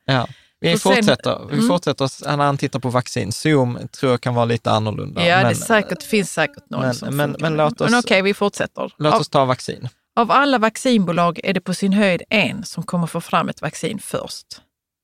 Vi 0.63 0.79
sen- 0.79 0.79
fortsätter. 0.95 1.47
Vi 1.51 1.55
Mm. 1.55 1.69
fortsätter 1.69 2.37
när 2.37 2.45
han 2.45 2.59
tittar 2.59 2.81
på 2.81 2.89
vaccin. 2.89 3.33
Zoom 3.33 3.79
tror 3.89 4.13
jag 4.13 4.21
kan 4.21 4.35
vara 4.35 4.45
lite 4.45 4.71
annorlunda. 4.71 5.27
Ja, 5.27 5.37
men, 5.37 5.49
det 5.49 5.55
säkert, 5.55 6.03
finns 6.03 6.33
säkert 6.33 6.71
någon 6.71 6.81
men- 6.81 6.95
som 6.95 7.17
men- 7.17 7.37
men 7.41 7.57
låt 7.57 7.81
oss- 7.81 7.91
Men 7.91 7.99
okej, 8.01 8.23
vi 8.23 8.35
fortsätter. 8.35 8.93
Låt 8.99 9.15
Av, 9.15 9.21
oss 9.21 9.29
ta 9.29 9.45
vaccin. 9.45 9.89
av 10.17 10.31
alla 10.31 10.59
vaccinbolag 10.59 11.41
är 11.45 11.53
det 11.55 11.61
på 11.61 11.75
sin 11.75 11.93
höjd 11.93 12.23
en 12.29 12.65
som 12.65 12.83
kommer 12.83 13.07
få 13.07 13.21
fram 13.21 13.49
ett 13.49 13.63
vaccin 13.63 13.99
först. 13.99 14.47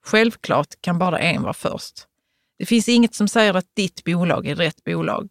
Självklart 0.06 0.68
kan 0.80 0.98
bara 0.98 1.18
en 1.18 1.42
vara 1.42 1.54
först. 1.54 1.94
Det 2.58 2.66
finns 2.66 2.88
inget 2.88 3.14
som 3.14 3.28
säger 3.28 3.54
att 3.54 3.66
ditt 3.76 4.04
bolag 4.04 4.46
är 4.46 4.54
rätt 4.54 4.84
bolag. 4.84 5.30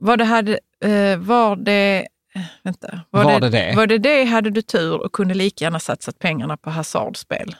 Var 0.00 0.16
det, 0.16 0.24
hade, 0.24 0.58
eh, 0.84 1.16
var 1.18 1.56
det, 1.56 2.06
eh, 2.34 2.42
vänta, 2.62 3.00
Var 3.10 3.40
det 3.40 3.48
det? 3.50 3.72
Var 3.76 3.86
det 3.86 3.98
det 3.98 4.24
hade 4.24 4.50
du 4.50 4.62
tur 4.62 5.04
och 5.04 5.12
kunde 5.12 5.34
lika 5.34 5.64
gärna 5.64 5.80
satsat 5.80 6.18
pengarna 6.18 6.56
på 6.56 6.70
hasardspel. 6.70 7.54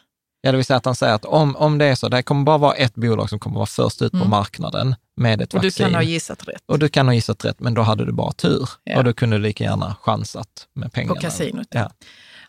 Ja, 0.46 0.52
det 0.52 0.56
vill 0.56 0.64
säga 0.66 0.76
att 0.76 0.84
han 0.84 0.94
säger 0.94 1.14
att 1.14 1.24
om, 1.24 1.56
om 1.56 1.78
det 1.78 1.84
är 1.84 1.94
så, 1.94 2.08
det 2.08 2.22
kommer 2.22 2.44
bara 2.44 2.58
vara 2.58 2.74
ett 2.74 2.94
bolag 2.94 3.28
som 3.30 3.38
kommer 3.38 3.56
vara 3.56 3.66
först 3.66 4.02
ut 4.02 4.10
på 4.12 4.16
Mm. 4.16 4.30
marknaden 4.30 4.94
med 5.16 5.40
ett 5.42 5.54
Och 5.54 5.60
du 5.60 5.66
vaccin. 5.68 5.86
kan 5.86 5.94
ha 5.94 6.02
gissat 6.02 6.48
rätt 6.48 6.62
Och 6.66 6.78
du 6.78 6.88
kan 6.88 7.06
ha 7.06 7.14
gissat 7.14 7.44
rätt, 7.44 7.60
men 7.60 7.74
då 7.74 7.82
hade 7.82 8.04
du 8.04 8.12
bara 8.12 8.32
tur. 8.32 8.68
Ja. 8.84 8.98
Och 8.98 9.04
då 9.04 9.12
kunde 9.12 9.36
du 9.36 9.42
lika 9.42 9.64
gärna 9.64 9.96
chansat 10.00 10.48
med 10.74 10.92
pengarna. 10.92 11.14
på 11.14 11.20
kasinot. 11.20 11.66
Ja. 11.70 11.90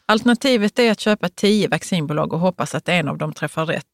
Alternativet 0.05 0.79
är 0.79 0.91
att 0.91 0.99
köpa 0.99 1.29
tio 1.29 1.67
vaccinbolag 1.67 2.33
och 2.33 2.39
hoppas 2.39 2.75
att 2.75 2.89
en 2.89 3.07
av 3.07 3.17
dem 3.17 3.33
träffar 3.33 3.65
rätt. 3.65 3.85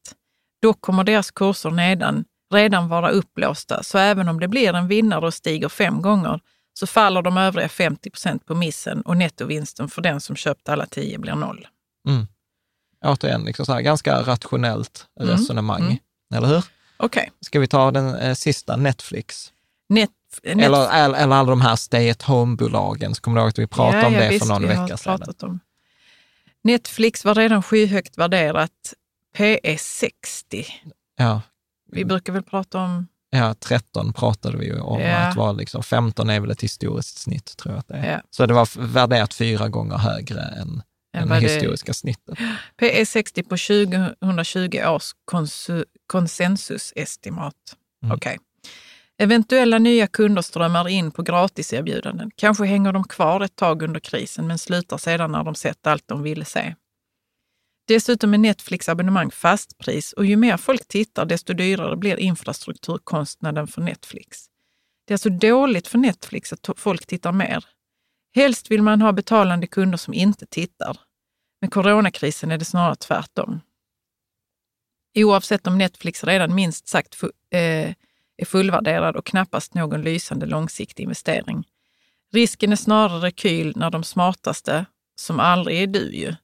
Då 0.62 0.72
kommer 0.72 1.04
deras 1.04 1.30
kurser 1.30 1.70
nedan 1.70 2.24
redan 2.54 2.88
vara 2.88 3.10
upplåsta, 3.10 3.82
så 3.82 3.98
även 3.98 4.28
om 4.28 4.40
det 4.40 4.48
blir 4.48 4.74
en 4.74 4.88
vinnare 4.88 5.26
och 5.26 5.34
stiger 5.34 5.68
fem 5.68 6.02
gånger 6.02 6.40
så 6.78 6.86
faller 6.86 7.22
de 7.22 7.36
övriga 7.38 7.68
50 7.68 8.10
procent 8.10 8.46
på 8.46 8.54
missen 8.54 9.00
och 9.02 9.16
nettovinsten 9.16 9.88
för 9.88 10.02
den 10.02 10.20
som 10.20 10.36
köpt 10.36 10.68
alla 10.68 10.86
tio 10.86 11.18
blir 11.18 11.34
noll. 11.34 11.66
Mm. 12.08 12.26
Återigen, 13.04 13.44
liksom 13.44 13.66
så 13.66 13.72
här, 13.72 13.80
ganska 13.80 14.22
rationellt 14.22 15.06
Mm. 15.20 15.32
resonemang. 15.32 15.82
Mm. 15.82 15.96
Eller 16.34 16.48
hur? 16.48 16.64
Okej. 16.96 17.30
Ska 17.40 17.60
vi 17.60 17.66
ta 17.66 17.90
den 17.90 18.14
eh, 18.14 18.34
sista, 18.34 18.76
Netflix? 18.76 19.52
Net, 19.88 20.10
net, 20.42 20.66
Eller, 20.66 20.90
eller, 21.04 21.18
eller 21.18 21.36
alla 21.36 21.50
de 21.50 21.60
här 21.60 21.76
stay 21.76 22.10
at 22.10 22.22
home-bolagen. 22.22 23.14
Så 23.14 23.20
kommer 23.22 23.36
du 23.36 23.40
ihåg 23.42 23.48
att 23.48 23.58
vi 23.58 23.66
pratade 23.66 24.00
Ja, 24.02 24.06
om 24.06 24.12
det 24.12 24.28
visst, 24.28 24.46
för 24.46 24.52
någon 24.54 24.68
vecka 24.68 24.96
sedan? 24.96 25.18
pratat 25.18 25.42
om. 25.42 25.60
Netflix 26.64 27.24
var 27.24 27.34
redan 27.34 27.62
skyhögt 27.62 28.18
värderat. 28.18 28.94
PE 29.36 29.78
60. 29.78 30.66
Ja, 31.16 31.42
Vi 31.92 32.04
brukar 32.04 32.32
väl 32.32 32.42
prata 32.42 32.78
om... 32.78 33.08
ja, 33.30 33.54
13 33.54 34.12
pratade 34.12 34.58
vi 34.58 34.66
ju 34.66 34.80
om. 34.80 35.00
Ja. 35.00 35.16
Att 35.16 35.36
vara 35.36 35.52
liksom, 35.52 35.82
15 35.82 36.30
är 36.30 36.40
väl 36.40 36.50
ett 36.50 36.60
historiskt 36.62 37.18
snitt, 37.18 37.56
tror 37.56 37.74
jag 37.74 37.78
att 37.80 37.88
det 37.88 37.94
är. 37.94 38.12
Ja. 38.12 38.20
Så 38.30 38.46
det 38.46 38.54
var 38.54 38.68
värderat 38.86 39.34
fyra 39.34 39.68
gånger 39.68 39.96
högre 39.96 40.40
än, 40.42 40.82
än 41.14 41.28
vad 41.28 41.42
det 41.42 41.46
det- 41.46 41.52
historiska 41.54 41.94
snittet. 41.94 42.38
PE 42.76 43.06
60 43.06 43.42
på 43.42 43.56
2020 43.56 44.82
års 44.86 45.12
konsu, 45.24 45.84
konsensusestimat. 46.06 47.54
Mm. 48.02 48.16
Okej. 48.16 48.38
Eventuella 49.18 49.78
nya 49.78 50.06
kunder 50.06 50.42
strömmar 50.42 50.88
in 50.88 51.10
på 51.10 51.22
gratiserbjudanden. 51.22 52.30
Kanske 52.36 52.64
hänger 52.64 52.92
de 52.92 53.04
kvar 53.04 53.40
ett 53.40 53.56
tag 53.56 53.82
under 53.82 54.00
krisen 54.00 54.46
men 54.46 54.58
slutar 54.58 54.98
sedan 54.98 55.32
när 55.32 55.44
de 55.44 55.54
sett 55.54 55.86
allt 55.86 56.08
de 56.08 56.22
ville 56.22 56.44
se. 56.44 56.74
Dessutom 57.88 58.34
är 58.34 58.38
Netflix 58.38 58.88
abonnemang 58.88 59.30
fastpris 59.30 60.12
och 60.12 60.26
ju 60.26 60.36
mer 60.36 60.56
folk 60.56 60.88
tittar 60.88 61.24
desto 61.24 61.52
dyrare 61.52 61.96
blir 61.96 62.16
infrastrukturkostnaden 62.16 63.66
för 63.66 63.80
Netflix. 63.80 64.38
Det 65.06 65.12
är 65.12 65.14
alltså 65.14 65.30
dåligt 65.30 65.88
för 65.88 65.98
Netflix 65.98 66.52
att 66.52 66.68
folk 66.76 67.06
tittar 67.06 67.32
mer. 67.32 67.64
Helst 68.34 68.70
vill 68.70 68.82
man 68.82 69.02
ha 69.02 69.12
betalande 69.12 69.66
kunder 69.66 69.98
som 69.98 70.14
inte 70.14 70.46
tittar. 70.46 70.96
Med 71.60 71.72
coronakrisen 71.72 72.50
är 72.50 72.58
det 72.58 72.64
snarare 72.64 72.96
tvärtom. 72.96 73.60
Oavsett 75.16 75.66
om 75.66 75.78
Netflix 75.78 76.24
redan 76.24 76.54
minst 76.54 76.88
sagt 76.88 77.22
eh, 77.50 77.94
är 78.36 78.44
fullvärderad 78.44 79.16
och 79.16 79.26
knappast 79.26 79.74
någon 79.74 80.02
lysande 80.02 80.46
långsiktig 80.46 81.02
investering. 81.02 81.64
Risken 82.32 82.72
är 82.72 82.76
snarare 82.76 83.20
rekyl 83.20 83.72
när 83.76 83.90
de 83.90 84.04
smartaste, 84.04 84.86
som 85.16 85.40
aldrig 85.40 85.82
är 85.82 85.86
du 85.86 86.12
ju, 86.12 86.34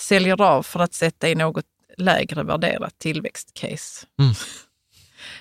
säljer 0.00 0.42
av 0.42 0.62
för 0.62 0.80
att 0.80 0.94
sätta 0.94 1.28
i 1.28 1.34
något 1.34 1.66
lägre 1.96 2.42
värderat 2.42 2.98
tillväxtcase. 2.98 4.06
Mm. 4.18 4.34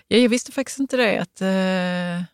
Ja, 0.07 0.17
jag 0.17 0.29
visste 0.29 0.51
faktiskt 0.51 0.79
inte 0.79 0.97
det, 0.97 1.19
att, 1.19 1.41
eh, 1.41 2.25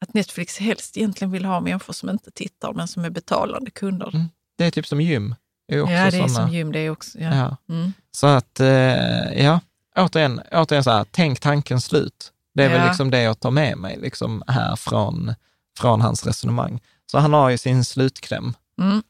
att 0.00 0.14
Netflix 0.14 0.58
helst 0.58 0.96
egentligen 0.96 1.30
vill 1.32 1.44
ha 1.44 1.60
människor 1.60 1.92
som 1.92 2.10
inte 2.10 2.30
tittar 2.30 2.72
men 2.72 2.88
som 2.88 3.04
är 3.04 3.10
betalande 3.10 3.70
kunder. 3.70 4.08
Mm. 4.14 4.26
Det 4.58 4.64
är 4.64 4.70
typ 4.70 4.86
som 4.86 5.00
gym. 5.00 5.34
Det 5.68 5.74
är 5.74 5.80
också 5.82 5.92
ja, 5.92 6.10
det 6.10 6.16
är 6.16 6.28
såna, 6.28 6.28
som 6.28 6.52
gym 6.52 6.72
det 6.72 6.78
är 6.78 6.90
också. 6.90 7.18
Ja. 7.18 7.36
Ja. 7.36 7.56
Mm. 7.74 7.92
Så 8.10 8.26
att, 8.26 8.60
eh, 8.60 9.42
ja, 9.44 9.60
återigen, 9.96 10.40
återigen 10.52 10.84
så 10.84 10.90
här, 10.90 11.06
tänk 11.10 11.40
tanken 11.40 11.80
slut. 11.80 12.32
Det 12.54 12.64
är 12.64 12.68
väl 12.68 12.80
Ja. 12.80 12.86
liksom 12.88 13.10
det 13.10 13.22
jag 13.22 13.40
tar 13.40 13.50
med 13.50 13.78
mig 13.78 13.98
liksom 14.00 14.42
här 14.46 14.76
från, 14.76 15.34
från 15.78 16.00
hans 16.00 16.26
resonemang. 16.26 16.80
Så 17.10 17.18
han 17.18 17.32
har 17.32 17.50
ju 17.50 17.58
sin 17.58 17.84
slutkläm. 17.84 18.54
Mm. 18.80 19.02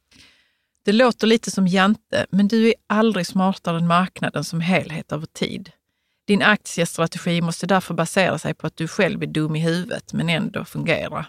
Det 0.85 0.93
låter 0.93 1.27
lite 1.27 1.51
som 1.51 1.69
Jante, 1.69 2.27
men 2.31 2.49
du 2.49 2.69
är 2.69 2.75
aldrig 2.87 3.27
smartare 3.27 3.77
än 3.79 3.87
marknaden 3.87 4.45
som 4.45 4.61
helhet 4.61 5.13
över 5.13 5.27
tid. 5.27 5.71
Din 6.29 6.43
aktiestrategi 6.43 7.41
måste 7.41 7.67
därför 7.67 7.95
basera 7.95 8.39
sig 8.39 8.55
på 8.55 8.67
att 8.67 8.77
du 8.77 8.89
själv 8.89 9.23
är 9.23 9.27
dum 9.27 9.57
i 9.57 9.61
huvudet, 9.61 10.13
men 10.13 10.29
ändå 10.29 10.65
fungera. 10.65 11.27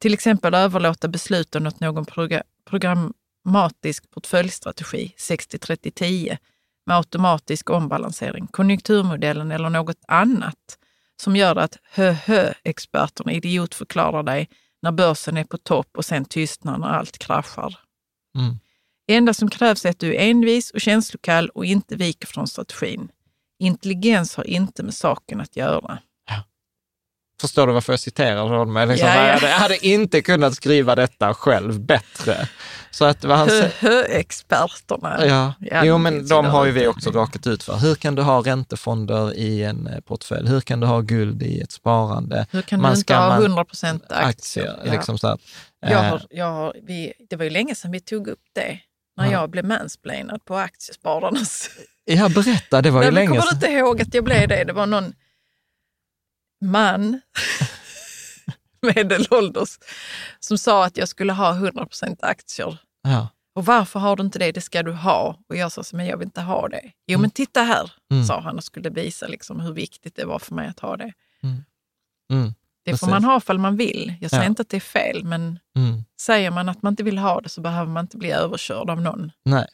Till 0.00 0.14
exempel 0.14 0.54
överlåta 0.54 1.08
besluten 1.08 1.66
åt 1.66 1.80
någon 1.80 2.04
proga- 2.06 2.42
programmatisk 2.64 4.10
portföljstrategi, 4.10 5.14
60-30-10, 5.18 6.36
med 6.86 6.96
automatisk 6.96 7.70
ombalansering, 7.70 8.46
konjunkturmodellen 8.46 9.52
eller 9.52 9.70
något 9.70 10.00
annat 10.08 10.78
som 11.22 11.36
gör 11.36 11.56
att 11.56 11.78
hö-hö-experterna 11.90 13.32
idiotförklarar 13.32 14.22
dig 14.22 14.48
när 14.82 14.92
börsen 14.92 15.36
är 15.36 15.44
på 15.44 15.58
topp 15.58 15.88
och 15.96 16.04
sen 16.04 16.24
tystnar 16.24 16.78
när 16.78 16.88
allt 16.88 17.18
kraschar. 17.18 17.78
Mm. 18.38 18.58
Det 19.06 19.14
enda 19.14 19.34
som 19.34 19.50
krävs 19.50 19.84
är 19.84 19.90
att 19.90 19.98
du 19.98 20.14
är 20.14 20.30
envis 20.30 20.70
och 20.70 20.80
känslokall 20.80 21.48
och 21.48 21.64
inte 21.64 21.96
viker 21.96 22.26
från 22.26 22.46
strategin. 22.46 23.08
Intelligens 23.58 24.36
har 24.36 24.44
inte 24.44 24.82
med 24.82 24.94
saken 24.94 25.40
att 25.40 25.56
göra. 25.56 25.98
Förstår 27.40 27.66
du 27.66 27.72
varför 27.72 27.92
jag 27.92 28.00
citerar 28.00 28.42
honom? 28.42 28.76
Jag, 28.76 28.88
liksom, 28.88 29.08
Ja, 29.08 29.26
ja. 29.26 29.48
jag, 29.48 29.56
hade, 29.56 29.86
inte 29.86 30.22
kunnat 30.22 30.54
skriva 30.54 30.94
detta 30.94 31.34
själv 31.34 31.80
bättre. 31.80 32.48
Så 32.90 33.04
att 33.04 33.24
vad 33.24 33.38
han 33.38 33.48
säger... 33.48 33.72
Hö-hö-experterna. 33.78 35.26
Ja, 35.26 35.54
Ja, 35.60 35.84
jo 35.84 35.98
men 35.98 36.28
de 36.28 36.44
har 36.46 36.64
ju 36.66 36.72
vi 36.72 36.86
också 36.86 37.10
rakat 37.10 37.46
ut 37.46 37.62
för. 37.62 37.76
Hur 37.76 37.94
kan 37.94 38.14
du 38.14 38.22
ha 38.22 38.40
räntefonder 38.40 39.34
i 39.34 39.62
en 39.64 39.86
eh, 39.86 40.00
portfölj? 40.00 40.48
Hur 40.48 40.60
kan 40.60 40.80
du 40.80 40.86
ha 40.86 41.00
guld 41.00 41.42
i 41.42 41.60
ett 41.60 41.72
sparande? 41.72 42.46
Hur 42.50 42.62
kan 42.62 42.80
Man 42.80 42.92
du 42.92 42.98
inte 42.98 43.14
ha 43.14 43.28
man- 43.28 43.42
100 43.42 43.64
procent 43.64 44.04
aktier? 44.08 44.68
Aktier, 44.68 44.92
liksom 44.92 45.18
så 45.18 45.28
att, 45.28 45.40
Jag 45.80 45.90
eh, 45.92 46.10
har, 46.10 46.22
jag 46.30 46.52
har, 46.52 46.74
vi, 46.82 47.12
det 47.30 47.36
var 47.36 47.44
ju 47.44 47.50
länge 47.50 47.74
sedan 47.74 47.90
vi 47.92 48.00
tog 48.00 48.28
upp 48.28 48.42
det, 48.54 48.78
när 49.16 49.24
Ja. 49.24 49.32
jag 49.32 49.50
blev 49.50 49.64
mansplainad 49.64 50.44
på 50.44 50.56
aktiespararnas... 50.56 51.70
Ja, 52.08 52.28
berätta, 52.28 52.82
det 52.82 52.90
var 52.90 53.02
ju 53.02 53.04
Nej, 53.04 53.06
men 53.06 53.14
länge 53.14 53.28
kommer 53.28 53.42
du 53.42 53.46
sedan. 53.48 53.56
inte 53.56 53.66
ihåg 53.66 54.00
att 54.02 54.14
jag 54.14 54.24
blev 54.24 54.48
det? 54.48 54.64
Det 54.64 54.72
var 54.72 54.86
någon 54.86 55.12
man, 56.64 57.20
medelålders, 58.94 59.78
som 60.40 60.58
sa 60.58 60.84
att 60.84 60.96
jag 60.96 61.08
skulle 61.08 61.32
ha 61.32 61.50
100 61.54 61.86
procent 61.86 62.22
aktier. 62.22 62.78
Ja. 63.02 63.28
Och 63.54 63.64
varför 63.66 64.00
har 64.00 64.16
du 64.16 64.22
inte 64.22 64.38
det? 64.38 64.52
Det 64.52 64.60
ska 64.60 64.82
du 64.82 64.92
ha. 64.92 65.36
Och 65.48 65.56
jag 65.56 65.72
sa 65.72 65.82
men 65.92 66.06
jag 66.06 66.16
vill 66.16 66.26
inte 66.26 66.40
ha 66.40 66.68
det. 66.68 66.92
Jo, 67.06 67.18
men 67.18 67.30
titta 67.30 67.62
här, 67.62 67.92
Mm. 68.10 68.24
sa 68.24 68.40
han 68.40 68.56
och 68.56 68.64
skulle 68.64 68.90
visa 68.90 69.26
liksom 69.26 69.60
hur 69.60 69.72
viktigt 69.72 70.16
det 70.16 70.24
var 70.24 70.38
för 70.38 70.54
mig 70.54 70.68
att 70.68 70.80
ha 70.80 70.96
det. 70.96 71.12
Mm, 71.42 71.64
Det 72.84 72.90
Precis. 72.90 73.00
får 73.00 73.06
man 73.10 73.24
ha 73.24 73.36
ifall 73.36 73.58
man 73.58 73.76
vill. 73.76 74.14
Jag 74.20 74.30
säger 74.30 74.42
Ja. 74.42 74.48
inte 74.48 74.62
att 74.62 74.68
det 74.68 74.76
är 74.76 74.80
fel, 74.80 75.24
men 75.24 75.58
mm. 75.76 76.04
säger 76.20 76.50
man 76.50 76.68
att 76.68 76.82
man 76.82 76.92
inte 76.92 77.02
vill 77.02 77.18
ha 77.18 77.40
det 77.40 77.48
så 77.48 77.60
behöver 77.60 77.90
man 77.92 78.04
inte 78.04 78.16
bli 78.16 78.30
överkörd 78.30 78.90
av 78.90 79.00
någon. 79.00 79.32
Nej. 79.44 79.66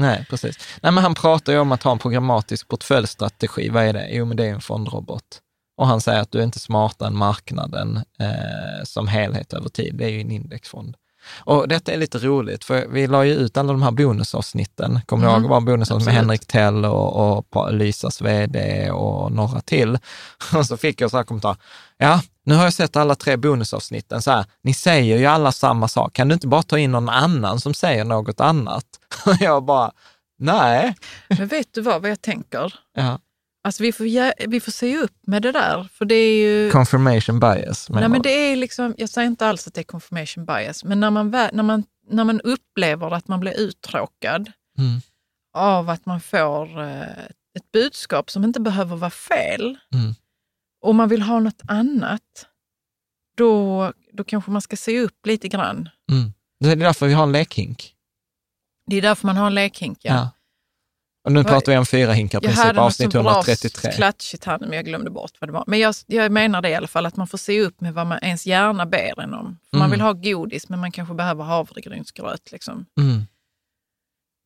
Nej, 0.00 0.26
precis. 0.30 0.58
Nej, 0.82 0.92
men 0.92 1.04
han 1.04 1.14
pratar 1.14 1.52
ju 1.52 1.58
om 1.58 1.72
att 1.72 1.82
ha 1.82 1.92
en 1.92 1.98
programmatisk 1.98 2.68
portföljstrategi. 2.68 3.68
Vad 3.68 3.84
är 3.84 3.92
det? 3.92 4.08
Jo, 4.10 4.24
men 4.24 4.36
det 4.36 4.46
är 4.46 4.50
en 4.50 4.60
fondrobot. 4.60 5.40
Och 5.76 5.86
han 5.86 6.00
säger 6.00 6.20
att 6.20 6.32
du 6.32 6.38
är 6.38 6.42
inte 6.42 6.58
smartare 6.58 7.08
än 7.08 7.16
marknaden 7.16 7.96
eh, 7.96 8.84
som 8.84 9.08
helhet 9.08 9.52
över 9.52 9.68
tid. 9.68 9.94
Det 9.94 10.04
är 10.04 10.08
ju 10.08 10.20
en 10.20 10.30
indexfond. 10.30 10.96
Och 11.38 11.68
detta 11.68 11.92
är 11.92 11.96
lite 11.96 12.18
roligt, 12.18 12.64
för 12.64 12.86
vi 12.88 13.06
la 13.06 13.24
ju 13.24 13.34
ut 13.34 13.56
alla 13.56 13.72
de 13.72 13.82
här 13.82 13.90
bonusavsnitten. 13.90 15.00
Kommer 15.06 15.22
du 15.24 15.28
Mm, 15.30 15.42
ihåg? 15.42 15.50
Det 15.50 15.54
var 15.54 15.60
bonusavsnitt 15.60 16.06
med. 16.06 16.14
Henrik 16.14 16.46
Tell 16.46 16.84
och, 16.84 17.46
och 17.56 17.72
Lysas 17.74 18.20
vd 18.20 18.90
och 18.90 19.32
några 19.32 19.60
till. 19.60 19.98
Och 20.54 20.66
så 20.66 20.76
fick 20.76 21.00
jag 21.00 21.10
så 21.10 21.16
här 21.16 21.24
kommentar. 21.24 21.56
Ja, 21.98 22.20
nu 22.44 22.54
har 22.54 22.64
jag 22.64 22.72
sett 22.72 22.96
alla 22.96 23.14
tre 23.14 23.36
bonusavsnitten. 23.36 24.22
Så 24.22 24.30
här, 24.30 24.44
ni 24.62 24.74
säger 24.74 25.18
ju 25.18 25.26
alla 25.26 25.52
samma 25.52 25.88
sak. 25.88 26.12
Kan 26.12 26.28
du 26.28 26.34
inte 26.34 26.46
bara 26.48 26.62
ta 26.62 26.78
in 26.78 26.92
någon 26.92 27.08
annan 27.08 27.60
som 27.60 27.74
säger 27.74 28.04
något 28.04 28.40
annat? 28.40 28.84
Och 29.26 29.34
jag 29.40 29.64
bara, 29.64 29.90
nej. 30.38 30.94
Men 31.28 31.46
vet 31.46 31.74
du 31.74 31.80
vad, 31.80 32.02
vad 32.02 32.10
jag 32.10 32.22
tänker? 32.22 32.74
Ja. 32.96 33.18
Alltså 33.62 33.82
vi 33.82 33.92
får, 33.92 34.46
vi 34.48 34.60
får 34.60 34.72
se 34.72 34.96
upp 34.98 35.16
med 35.26 35.42
det 35.42 35.52
där, 35.52 35.88
för 35.92 36.04
det 36.04 36.14
är 36.14 36.42
ju... 36.42 36.70
Confirmation 36.70 37.40
bias. 37.40 37.90
Nej, 37.90 38.08
men 38.08 38.22
det 38.22 38.30
är 38.30 38.56
liksom, 38.56 38.94
jag 38.98 39.08
säger 39.08 39.26
inte 39.28 39.46
alls 39.46 39.66
att 39.66 39.74
det 39.74 39.80
är 39.80 39.84
confirmation 39.84 40.44
bias, 40.46 40.84
men 40.84 41.00
när 41.00 41.10
man, 41.10 41.30
när 41.30 41.62
man, 41.62 41.84
när 42.10 42.24
man 42.24 42.40
upplever 42.40 43.10
att 43.10 43.28
man 43.28 43.40
blir 43.40 43.60
uttråkad 43.60 44.52
Mm, 44.78 45.00
av 45.54 45.90
att 45.90 46.06
man 46.06 46.20
får 46.20 46.80
eh, 46.82 47.24
ett 47.56 47.72
budskap 47.72 48.30
som 48.30 48.44
inte 48.44 48.60
behöver 48.60 48.96
vara 48.96 49.10
fel 49.10 49.78
mm, 49.94 50.14
och 50.82 50.94
man 50.94 51.08
vill 51.08 51.22
ha 51.22 51.40
något 51.40 51.62
annat, 51.68 52.46
då, 53.36 53.92
då 54.12 54.24
kanske 54.24 54.50
man 54.50 54.62
ska 54.62 54.76
se 54.76 55.00
upp 55.00 55.26
lite 55.26 55.48
grann. 55.48 55.88
mm. 56.12 56.32
Det 56.60 56.70
är 56.70 56.76
därför 56.76 57.06
vi 57.06 57.12
har 57.12 57.22
en 57.22 57.32
lekhink. 57.32 57.94
Det 58.86 58.96
är 58.96 59.02
därför 59.02 59.26
man 59.26 59.36
har 59.36 59.46
en 59.46 59.54
lekhink. 59.54 59.98
Ja. 60.02 60.30
Och 61.24 61.32
nu 61.32 61.44
pratar 61.44 61.72
vi 61.72 61.78
om 61.78 61.86
fyra 61.86 62.12
hinkar 62.12 62.36
Jag 62.36 62.42
princip, 62.42 62.64
hade 62.64 62.80
avsnitt 62.80 63.12
så 63.12 63.22
bra 63.22 63.32
133. 63.32 63.92
klatschigt 63.92 64.44
här 64.44 64.58
men 64.58 64.72
jag 64.72 64.84
glömde 64.84 65.10
bort 65.10 65.30
vad 65.40 65.48
det 65.48 65.52
var. 65.52 65.64
Men 65.66 65.78
jag, 65.78 65.94
jag 66.06 66.32
menar 66.32 66.62
det 66.62 66.68
i 66.68 66.74
alla 66.74 66.86
fall, 66.86 67.06
att 67.06 67.16
man 67.16 67.26
får 67.26 67.38
se 67.38 67.60
upp 67.60 67.80
med 67.80 67.94
vad 67.94 68.06
man, 68.06 68.18
ens 68.22 68.46
hjärna 68.46 68.86
ber 68.86 69.20
en 69.20 69.34
om. 69.34 69.58
För 69.70 69.76
Man 69.78 69.86
Mm. 69.86 69.90
vill 69.90 70.00
ha 70.00 70.12
godis, 70.12 70.68
men 70.68 70.78
man 70.80 70.92
kanske 70.92 71.14
behöver 71.14 71.44
havregrynsgröt. 71.44 72.52
Liksom. 72.52 72.86
Mm. 73.00 73.22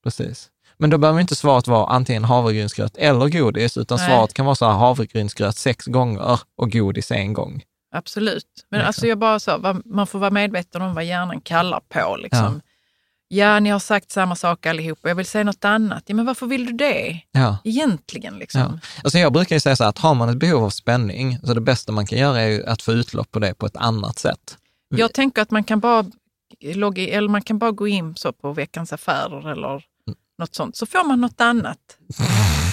Precis. 0.05 0.51
Men 0.79 0.91
då 0.91 0.99
behöver 0.99 1.21
inte 1.21 1.37
svaret 1.37 1.67
vara 1.69 1.87
antingen 1.87 2.25
havregrynsgröt 2.25 2.97
eller 2.97 3.29
godis, 3.29 3.77
utan 3.77 3.99
Nej. 3.99 4.09
svaret 4.09 4.35
kan 4.35 4.47
vara 4.47 4.55
så 4.57 4.67
här 4.67 4.73
havregrynsgröt 4.73 5.57
sex 5.57 5.87
gånger 5.87 6.41
och 6.57 6.73
godis 6.73 7.11
en 7.11 7.33
gång. 7.33 7.63
Absolut. 7.95 8.45
Men 8.71 8.79
Liksom. 8.79 8.87
alltså 8.87 9.07
jag 9.07 9.19
bara 9.19 9.41
så, 9.41 9.81
man 9.85 10.07
får 10.07 10.19
vara 10.19 10.31
medveten 10.31 10.83
om 10.83 10.95
vad 10.95 11.05
hjärnan 11.05 11.41
kallar 11.41 11.81
på. 11.89 12.17
Liksom. 12.17 12.61
Ja. 12.65 12.71
Ni 13.61 13.71
har 13.71 13.79
sagt 13.79 14.11
samma 14.11 14.37
sak 14.37 14.67
allihop 14.67 14.99
och 15.03 15.11
jag 15.11 15.15
vill 15.15 15.27
säga 15.27 15.45
något 15.45 15.65
annat. 15.65 16.03
Ja, 16.07 16.15
men 16.15 16.27
varför 16.27 16.47
vill 16.47 16.67
du 16.67 16.73
det? 16.73 17.21
Ja. 17.33 17.59
Egentligen 17.65 18.35
liksom. 18.39 18.61
Ja. 18.61 18.79
Alltså 19.05 19.19
jag 19.19 19.33
brukar 19.33 19.57
ju 19.57 19.61
säga 19.61 19.77
så 19.77 19.83
här, 19.85 19.89
att 19.91 19.99
har 19.99 20.15
man 20.15 20.29
ett 20.29 20.37
behov 20.37 20.65
av 20.65 20.71
spänning, 20.71 21.39
så 21.43 21.55
det 21.55 21.61
bästa 21.61 21.93
man 21.93 22.07
kan 22.07 22.19
göra 22.19 22.41
är 22.41 22.69
att 22.69 22.83
få 22.83 22.93
utlopp 22.93 23.31
på 23.31 23.39
det 23.39 23.55
på 23.55 23.67
ett 23.67 23.77
annat 23.77 24.19
sätt. 24.19 24.59
Jag 24.89 25.13
tänker 25.13 25.43
att 25.43 25.51
man 25.51 25.65
kan 25.65 25.81
bara 25.81 26.05
logga, 26.61 27.03
eller 27.09 27.29
man 27.29 27.43
kan 27.43 27.59
bara 27.59 27.71
gå 27.71 27.89
in 27.89 28.15
så 28.17 28.33
på 28.33 28.53
Veckans 28.53 28.93
Affärer 28.93 29.51
eller 29.53 29.69
Mm. 30.07 30.17
något 30.39 30.55
sånt, 30.55 30.77
så 30.77 30.87
får 30.87 31.05
man 31.09 31.21
något 31.21 31.41
annat. 31.41 31.79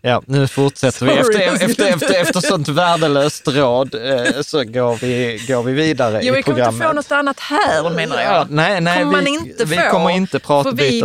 Ja, 0.00 0.22
nu 0.26 0.48
fortsätter 0.48 1.06
vi. 1.06 1.12
Sorry. 1.24 1.42
Efter, 1.44 1.64
efter, 1.70 1.86
efter, 1.94 2.20
efter 2.22 2.40
sånt 2.40 2.68
värdelöst 2.68 3.48
råd 3.48 3.94
eh, 3.94 4.40
så 4.42 4.64
går 4.64 4.94
vi, 4.96 5.44
går 5.48 5.62
vi 5.62 5.72
vidare 5.72 6.20
Jo, 6.22 6.32
i 6.34 6.36
vi 6.36 6.42
kommer 6.42 6.56
programmet. 6.56 6.74
inte 6.74 6.86
få 6.86 6.92
något 6.92 7.12
annat 7.12 7.40
här 7.40 7.90
menar 7.90 8.16
jag. 8.20 8.32
Ja, 8.34 8.46
nej, 8.50 8.80
nej, 8.80 9.02
kommer 9.02 9.22
vi, 9.22 9.30
inte 9.30 9.64
vi 9.64 9.76
få. 9.76 9.90
kommer 9.90 10.10
inte 10.10 10.38
prata 10.38 10.70
För 10.70 10.76
vi. 10.76 11.00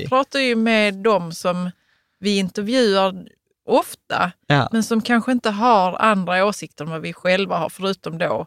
Vi 0.00 0.08
pratar 0.08 0.38
ju 0.40 0.56
med 0.56 0.94
dem 0.94 1.32
som 1.32 1.70
vi 2.20 2.38
intervjuar 2.38 3.14
ofta, 3.68 4.32
ja, 4.46 4.68
men 4.72 4.82
som 4.82 5.02
kanske 5.02 5.32
inte 5.32 5.50
har 5.50 5.96
andra 5.98 6.44
åsikter 6.44 6.84
än 6.84 6.90
vad 6.90 7.00
vi 7.00 7.12
själva 7.12 7.56
har, 7.58 7.68
förutom 7.68 8.18
då 8.18 8.46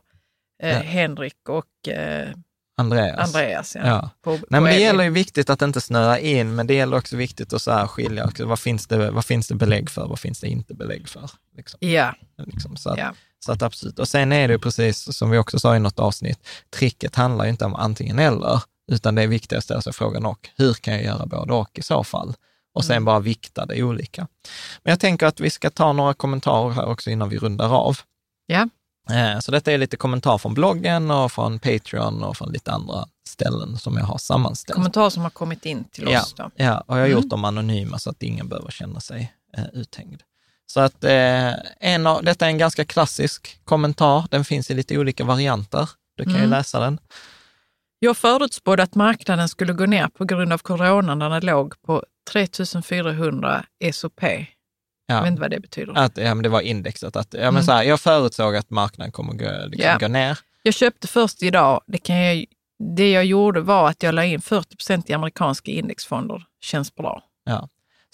eh, 0.64 0.70
Ja. 0.70 0.80
Henrik 0.80 1.50
och 1.50 1.90
eh, 1.94 2.28
Andreas. 2.80 3.36
Andreas. 3.36 3.76
Ja, 3.76 3.82
Ja. 3.88 4.10
På, 4.24 4.32
Nej, 4.32 4.40
på 4.42 4.48
men 4.50 4.64
det 4.64 4.70
Elin. 4.70 4.82
gäller 4.82 5.04
ju 5.04 5.10
viktigt 5.10 5.50
att 5.50 5.62
inte 5.62 5.82
snöa 5.82 6.20
in, 6.20 6.56
men 6.56 6.68
det 6.68 6.74
gäller 6.74 6.98
också 6.98 7.16
viktigt 7.18 7.54
att 7.54 7.62
så 7.62 7.72
här 7.72 7.88
skilja 7.88 8.26
också. 8.26 8.46
Vad 8.46 8.60
finns 8.60 8.88
det, 8.88 9.12
vad 9.12 9.26
finns 9.26 9.48
det 9.48 9.56
belägg 9.56 9.90
för? 9.90 10.08
Vad 10.08 10.20
finns 10.20 10.40
det 10.40 10.48
inte 10.48 10.74
belägg 10.74 11.10
för? 11.10 11.30
Liksom. 11.58 11.78
Ja, 11.82 12.16
Liksom, 12.46 12.78
så, 12.78 12.90
att, 12.90 12.98
ja. 12.98 13.14
så 13.46 13.52
att 13.52 13.62
absolut. 13.62 14.00
Och 14.00 14.08
sen 14.08 14.32
är 14.32 14.48
det 14.48 14.52
ju 14.54 14.60
precis 14.60 15.18
som 15.18 15.30
vi 15.30 15.38
också 15.38 15.60
sa 15.60 15.76
i 15.76 15.80
något 15.80 16.00
avsnitt, 16.00 16.48
tricket 16.76 17.16
handlar 17.16 17.46
ju 17.46 17.52
inte 17.52 17.66
om 17.66 17.76
antingen 17.76 18.20
eller, 18.20 18.62
utan 18.92 19.16
det 19.16 19.22
är 19.24 19.28
viktigt 19.28 19.58
att 19.58 19.64
ställa 19.64 19.82
sig 19.82 19.94
frågan 19.94 20.26
och 20.26 20.50
hur 20.58 20.74
kan 20.74 20.94
jag 20.94 21.04
göra 21.04 21.26
både 21.26 21.54
och 21.54 21.80
i 21.80 21.82
så 21.82 22.04
fall? 22.04 22.34
Och 22.74 22.86
sen 22.86 23.06
bara 23.06 23.20
vikta 23.20 23.66
det 23.66 23.84
olika. 23.84 24.28
Men 24.84 24.92
jag 24.92 25.00
tänker 25.00 25.26
att 25.26 25.40
vi 25.40 25.50
ska 25.50 25.70
ta 25.70 25.94
några 25.94 26.14
kommentarer 26.14 26.74
här 26.74 26.86
också 26.86 27.10
innan 27.10 27.30
vi 27.30 27.38
rundar 27.38 27.76
av. 27.76 27.98
Ja. 28.46 28.70
Eh, 29.12 29.39
Så 29.39 29.51
detta 29.51 29.72
är 29.72 29.78
lite 29.78 29.97
kommentar 29.97 30.38
från 30.38 30.53
bloggen 30.53 31.12
och 31.12 31.32
från 31.32 31.60
Patreon 31.60 32.24
och 32.24 32.38
från 32.38 32.51
lite 32.51 32.72
andra 32.72 33.05
ställen 33.28 33.78
som 33.78 33.97
jag 33.97 34.03
har 34.05 34.18
sammanställt. 34.18 34.76
Kommentarer 34.76 35.10
som 35.10 35.24
har 35.24 35.30
kommit 35.30 35.66
in 35.66 35.84
till 35.84 36.07
Ja, 36.12 36.22
oss. 36.22 36.34
Då. 36.34 36.51
ja, 36.55 36.80
och 36.88 36.95
jag 36.97 37.01
har 37.01 37.07
Mm. 37.07 37.12
gjort 37.22 37.30
dem 37.30 37.45
anonyma 37.45 37.99
så 37.99 38.10
att 38.10 38.24
ingen 38.24 38.47
behöver 38.49 38.72
känna 38.72 38.99
sig 38.99 39.34
eh, 39.57 39.64
uthängd. 39.74 40.22
Så 40.66 40.80
att 40.80 41.03
eh, 41.03 41.53
en 41.80 42.07
av, 42.07 42.24
detta 42.24 42.45
är 42.45 42.49
en 42.49 42.57
ganska 42.57 42.86
klassisk 42.86 43.60
kommentar. 43.66 44.26
Den 44.32 44.45
finns 44.45 44.72
i 44.72 44.74
lite 44.74 44.97
olika 44.97 45.24
varianter. 45.24 45.89
Du 46.18 46.24
kan 46.24 46.34
ju 46.34 46.39
Mm. 46.39 46.49
läsa 46.49 46.80
den. 46.80 46.99
Jag 47.99 48.18
förutspådde 48.18 48.84
att 48.84 48.95
marknaden 48.95 49.49
skulle 49.49 49.74
gå 49.74 49.86
ner 49.86 50.07
på 50.07 50.26
grund 50.26 50.53
av 50.53 50.57
corona 50.57 51.16
när 51.16 51.30
den 51.30 51.45
låg 51.45 51.82
på 51.82 52.03
3400 52.32 53.66
SOP. 53.93 54.22
Jag 55.10 55.18
Ja, 55.18 55.22
vet 55.22 55.30
inte 55.30 55.41
vad 55.41 55.51
det 55.51 55.60
betyder. 55.60 55.93
att, 55.97 56.18
ja 56.18 56.34
men 56.36 56.43
det 56.43 56.49
var 56.49 56.62
indexet. 56.62 57.16
Att, 57.16 57.28
ja, 57.34 57.39
men 57.39 57.47
Mm. 57.49 57.64
så 57.64 57.72
här, 57.72 57.84
jag 57.84 57.99
förutsåg 57.99 58.55
att 58.55 58.70
marknaden 58.70 59.12
kommer 59.12 59.34
gå, 59.34 59.66
liksom, 59.68 59.89
Ja. 59.91 59.97
gå 59.97 60.07
ner. 60.07 60.39
Jag 60.64 60.74
köpte 60.74 61.07
först 61.07 61.43
idag. 61.43 61.82
Det, 61.88 61.97
kan 61.97 62.16
jag, 62.18 62.45
det 62.95 63.12
jag 63.12 63.26
gjorde 63.26 63.62
var 63.62 63.89
att 63.89 64.03
jag 64.03 64.16
la 64.16 64.26
in 64.26 64.41
40 64.41 64.76
procent 64.76 65.10
i 65.10 65.14
amerikanska 65.14 65.72
indexfonder. 65.72 66.43
Känns 66.62 66.95
bra. 66.95 67.24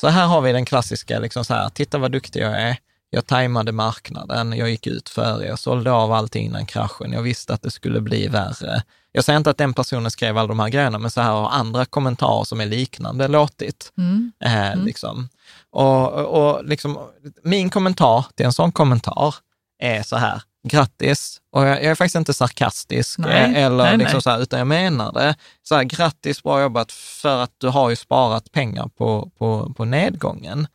Så 0.02 0.08
här 0.08 0.26
har 0.28 0.42
vi 0.42 0.52
den 0.52 0.66
klassiska, 0.66 1.20
liksom 1.20 1.46
så 1.46 1.54
här, 1.54 1.70
titta 1.70 1.98
vad 1.98 2.12
duktig 2.12 2.42
jag 2.44 2.62
är. 2.62 2.78
Jag 3.10 3.26
tajmade 3.28 3.72
marknaden, 3.72 4.54
jag 4.58 4.70
gick 4.70 4.88
ut 4.88 5.10
före, 5.10 5.46
jag 5.46 5.60
sålde 5.60 5.92
av 5.92 6.12
allting 6.12 6.46
innan 6.46 6.66
kraschen. 6.66 7.12
Jag 7.12 7.22
visste 7.22 7.54
att 7.54 7.62
det 7.62 7.72
skulle 7.72 8.02
bli 8.02 8.28
värre. 8.28 8.82
Jag 9.12 9.24
säger 9.24 9.38
inte 9.38 9.50
att 9.50 9.58
den 9.58 9.74
personen 9.74 10.12
skrev 10.12 10.38
alla 10.38 10.48
de 10.48 10.60
här 10.60 10.70
grejerna, 10.70 11.00
men 11.00 11.12
så 11.12 11.22
här 11.22 11.32
har 11.32 11.50
andra 11.50 11.86
kommentarer 11.86 12.44
som 12.44 12.62
är 12.62 12.66
liknande 12.66 13.28
låtit. 13.28 13.92
Mm. 13.98 14.32
Eh, 14.40 14.84
liksom. 14.84 15.30
Och, 15.72 16.12
och 16.12 16.66
liksom, 16.66 17.00
min 17.44 17.70
kommentar 17.70 18.26
till 18.36 18.46
en 18.46 18.54
sån 18.54 18.72
kommentar 18.72 19.36
är 19.80 20.04
så 20.04 20.16
här, 20.16 20.42
grattis, 20.68 21.42
och 21.52 21.68
jag, 21.68 21.78
jag 21.78 21.92
är 21.92 21.96
faktiskt 21.96 22.16
inte 22.16 22.34
sarkastisk, 22.34 23.20
Nej, 23.20 23.56
eh, 23.56 23.64
eller 23.64 23.84
nej, 23.84 23.98
liksom 23.98 24.16
nej. 24.16 24.22
Så 24.22 24.30
här, 24.30 24.42
utan 24.42 24.60
jag 24.60 24.68
menar 24.68 25.12
det. 25.14 25.36
Så 25.64 25.76
här, 25.76 25.84
grattis, 25.84 26.44
bra 26.44 26.62
jobbat, 26.62 26.92
för 26.92 27.44
att 27.44 27.52
du 27.58 27.68
har 27.68 27.90
ju 27.90 27.96
sparat 27.96 28.52
pengar 28.52 28.90
på, 28.98 29.32
på, 29.38 29.74
på 29.78 29.86
nedgången. 29.86 30.68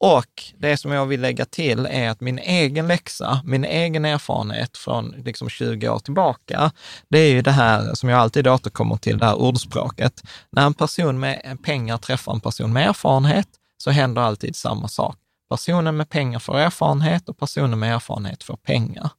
Och 0.00 0.42
det 0.58 0.76
som 0.76 0.92
jag 0.92 1.06
vill 1.06 1.20
lägga 1.20 1.44
till 1.44 1.86
är 1.86 2.10
att 2.10 2.20
min 2.20 2.38
egen 2.38 2.86
läxa, 2.88 3.40
min 3.44 3.64
egen 3.64 4.04
erfarenhet 4.04 4.76
från 4.76 5.14
liksom 5.24 5.48
20 5.48 5.88
år 5.88 5.98
tillbaka, 5.98 6.70
det 7.08 7.18
är 7.18 7.30
ju 7.30 7.42
det 7.42 7.50
här 7.50 7.94
som 7.94 8.08
jag 8.08 8.20
alltid 8.20 8.48
återkommer 8.48 8.96
till, 8.96 9.18
det 9.18 9.26
här 9.26 9.34
ordspråket. 9.34 10.22
När 10.50 10.66
en 10.66 10.74
person 10.74 11.20
med 11.20 11.58
pengar 11.62 11.98
träffar 11.98 12.32
en 12.32 12.40
person 12.40 12.72
med 12.72 12.88
erfarenhet 12.88 13.48
så 13.84 13.90
händer 13.90 14.22
alltid 14.22 14.56
samma 14.56 14.88
sak. 14.88 15.16
Personen 15.48 15.96
med 15.96 16.08
pengar 16.08 16.38
får 16.38 16.58
erfarenhet 16.58 17.28
och 17.28 17.38
personen 17.38 17.78
med 17.78 17.94
erfarenhet 17.94 18.42
får 18.42 18.56
pengar. 18.56 19.10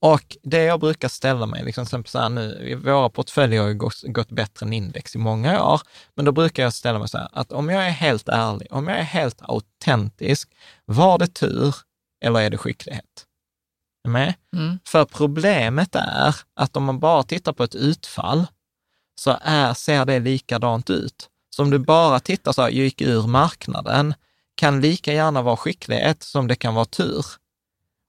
Och 0.00 0.36
det 0.42 0.62
jag 0.62 0.80
brukar 0.80 1.08
ställa 1.08 1.46
mig, 1.46 1.64
liksom, 1.64 1.86
så 1.86 2.18
här 2.18 2.28
nu, 2.28 2.74
våra 2.84 3.10
portföljer 3.10 3.60
har 3.60 3.68
ju 3.68 3.74
gått, 3.74 4.02
gått 4.02 4.28
bättre 4.28 4.66
än 4.66 4.72
index 4.72 5.14
i 5.14 5.18
många 5.18 5.64
år, 5.64 5.80
men 6.14 6.24
då 6.24 6.32
brukar 6.32 6.62
jag 6.62 6.72
ställa 6.72 6.98
mig 6.98 7.08
så 7.08 7.18
här, 7.18 7.28
att 7.32 7.52
om 7.52 7.68
jag 7.68 7.86
är 7.86 7.90
helt 7.90 8.28
ärlig, 8.28 8.68
om 8.70 8.88
jag 8.88 8.98
är 8.98 9.02
helt 9.02 9.42
autentisk, 9.42 10.50
var 10.84 11.18
det 11.18 11.26
tur 11.26 11.74
eller 12.24 12.40
är 12.40 12.50
det 12.50 12.58
skicklighet? 12.58 13.26
Med? 14.08 14.34
Mm. 14.56 14.78
För 14.84 15.04
problemet 15.04 15.94
är 15.94 16.36
att 16.54 16.76
om 16.76 16.84
man 16.84 16.98
bara 16.98 17.22
tittar 17.22 17.52
på 17.52 17.64
ett 17.64 17.74
utfall 17.74 18.46
så 19.20 19.36
är, 19.42 19.74
ser 19.74 20.04
det 20.04 20.18
likadant 20.18 20.90
ut. 20.90 21.28
Så 21.58 21.62
om 21.62 21.70
du 21.70 21.78
bara 21.78 22.20
tittar 22.20 22.52
så 22.52 22.62
här, 22.62 22.68
jag 22.68 22.84
gick 22.84 23.00
ur 23.00 23.26
marknaden, 23.26 24.14
kan 24.54 24.80
lika 24.80 25.12
gärna 25.12 25.42
vara 25.42 25.56
skicklighet 25.56 26.22
som 26.22 26.46
det 26.46 26.54
kan 26.54 26.74
vara 26.74 26.84
tur. 26.84 27.26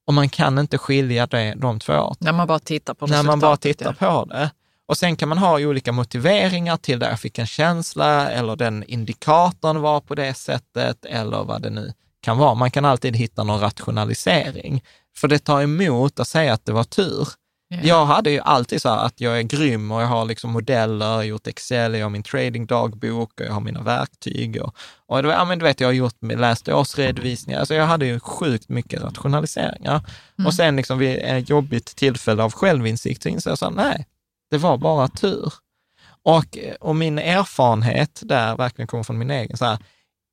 Och 0.08 0.14
man 0.14 0.30
kan 0.30 0.60
inte 0.60 0.78
skilja 0.78 1.28
det, 1.28 1.54
de 1.58 1.80
två 1.80 1.94
åt 1.94 2.22
När 2.22 2.32
man 2.32 2.48
bara 2.48 2.60
tittar 2.60 2.94
på 2.94 3.08
när 3.08 3.24
man 3.24 3.40
bara 3.40 3.52
resultatet, 3.52 3.78
tittar 3.78 3.96
ja. 4.00 4.26
på 4.26 4.34
det. 4.34 4.52
Och 4.88 4.98
sen 4.98 5.16
kan 5.16 5.30
man 5.30 5.38
ha 5.38 5.60
olika 5.60 5.92
motiveringar 5.92 6.78
till 6.78 7.00
det. 7.00 7.10
Jag 7.10 7.20
fick 7.20 7.40
en 7.40 7.46
känsla 7.48 8.32
eller 8.32 8.56
den 8.56 8.84
indikatorn 8.84 9.82
var 9.82 10.02
på 10.02 10.16
det 10.16 10.34
sättet 10.34 11.06
eller 11.06 11.44
vad 11.44 11.62
det 11.62 11.70
nu 11.70 11.94
kan 12.22 12.38
vara. 12.38 12.54
Man 12.54 12.72
kan 12.72 12.86
alltid 12.86 13.16
hitta 13.16 13.44
någon 13.44 13.60
rationalisering. 13.60 14.84
För 15.18 15.28
det 15.28 15.40
tar 15.40 15.62
emot 15.62 16.20
att 16.20 16.28
säga 16.28 16.54
att 16.54 16.66
det 16.66 16.72
var 16.72 16.84
tur. 16.84 17.28
Ja. 17.72 17.78
Jag 17.84 18.06
hade 18.06 18.32
ju 18.32 18.40
alltid 18.40 18.82
så 18.82 18.90
här 18.90 19.06
att 19.06 19.22
jag 19.22 19.40
är 19.40 19.44
grym 19.44 19.92
och 19.92 20.02
jag 20.02 20.08
har 20.08 20.26
liksom 20.26 20.52
modeller, 20.52 21.06
jag 21.06 21.16
har 21.16 21.24
gjort 21.24 21.48
Excel, 21.48 21.94
jag 21.94 22.06
har 22.06 22.10
min 22.10 22.24
tradingdagbok 22.24 23.32
och 23.40 23.46
jag 23.46 23.54
har 23.54 23.62
mina 23.62 23.82
verktyg. 23.82 24.62
Och, 24.62 24.76
och 25.06 25.22
det 25.22 25.28
var, 25.28 25.36
ja, 25.36 25.46
men 25.46 25.60
du 25.60 25.66
vet, 25.66 25.80
jag 25.80 25.88
har 25.88 25.94
gjort, 25.94 26.16
läst 26.22 26.70
årsredovisningar. 26.70 27.60
Alltså 27.60 27.74
jag 27.74 27.86
hade 27.86 28.06
ju 28.06 28.20
sjukt 28.20 28.70
mycket 28.70 29.02
rationaliseringar. 29.02 30.02
Och 30.46 30.54
sen 30.54 30.76
liksom 30.76 30.98
vid 30.98 31.20
ett 31.20 31.50
jobbigt 31.50 31.86
tillfälle 31.86 32.44
av 32.44 32.52
självinsikt 32.52 33.24
så 33.24 33.30
insåg 33.30 33.52
jag 33.52 33.58
så 33.58 33.66
här, 33.66 33.72
nej, 33.74 34.06
det 34.52 34.58
var 34.58 34.78
bara 34.78 35.08
tur. 35.08 35.54
Och, 36.24 36.58
och 36.80 36.96
min 36.96 37.20
erfarenhet 37.20 38.22
där 38.26 38.58
verkligen 38.58 38.88
kommer 38.88 39.04
från 39.04 39.18
min 39.18 39.32
egen, 39.32 39.58
så 39.58 39.66
här, 39.66 39.78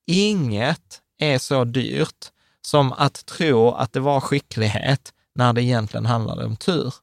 inget 0.07 1.01
är 1.19 1.39
så 1.39 1.65
dyrt 1.65 2.31
som 2.67 2.93
att 2.93 3.27
tro 3.27 3.71
att 3.71 3.93
det 3.93 4.01
var 4.01 4.21
skicklighet 4.21 5.13
när 5.35 5.53
det 5.53 5.63
egentligen 5.63 6.07
handlade 6.07 6.45
om 6.45 6.57
tur. 6.57 6.95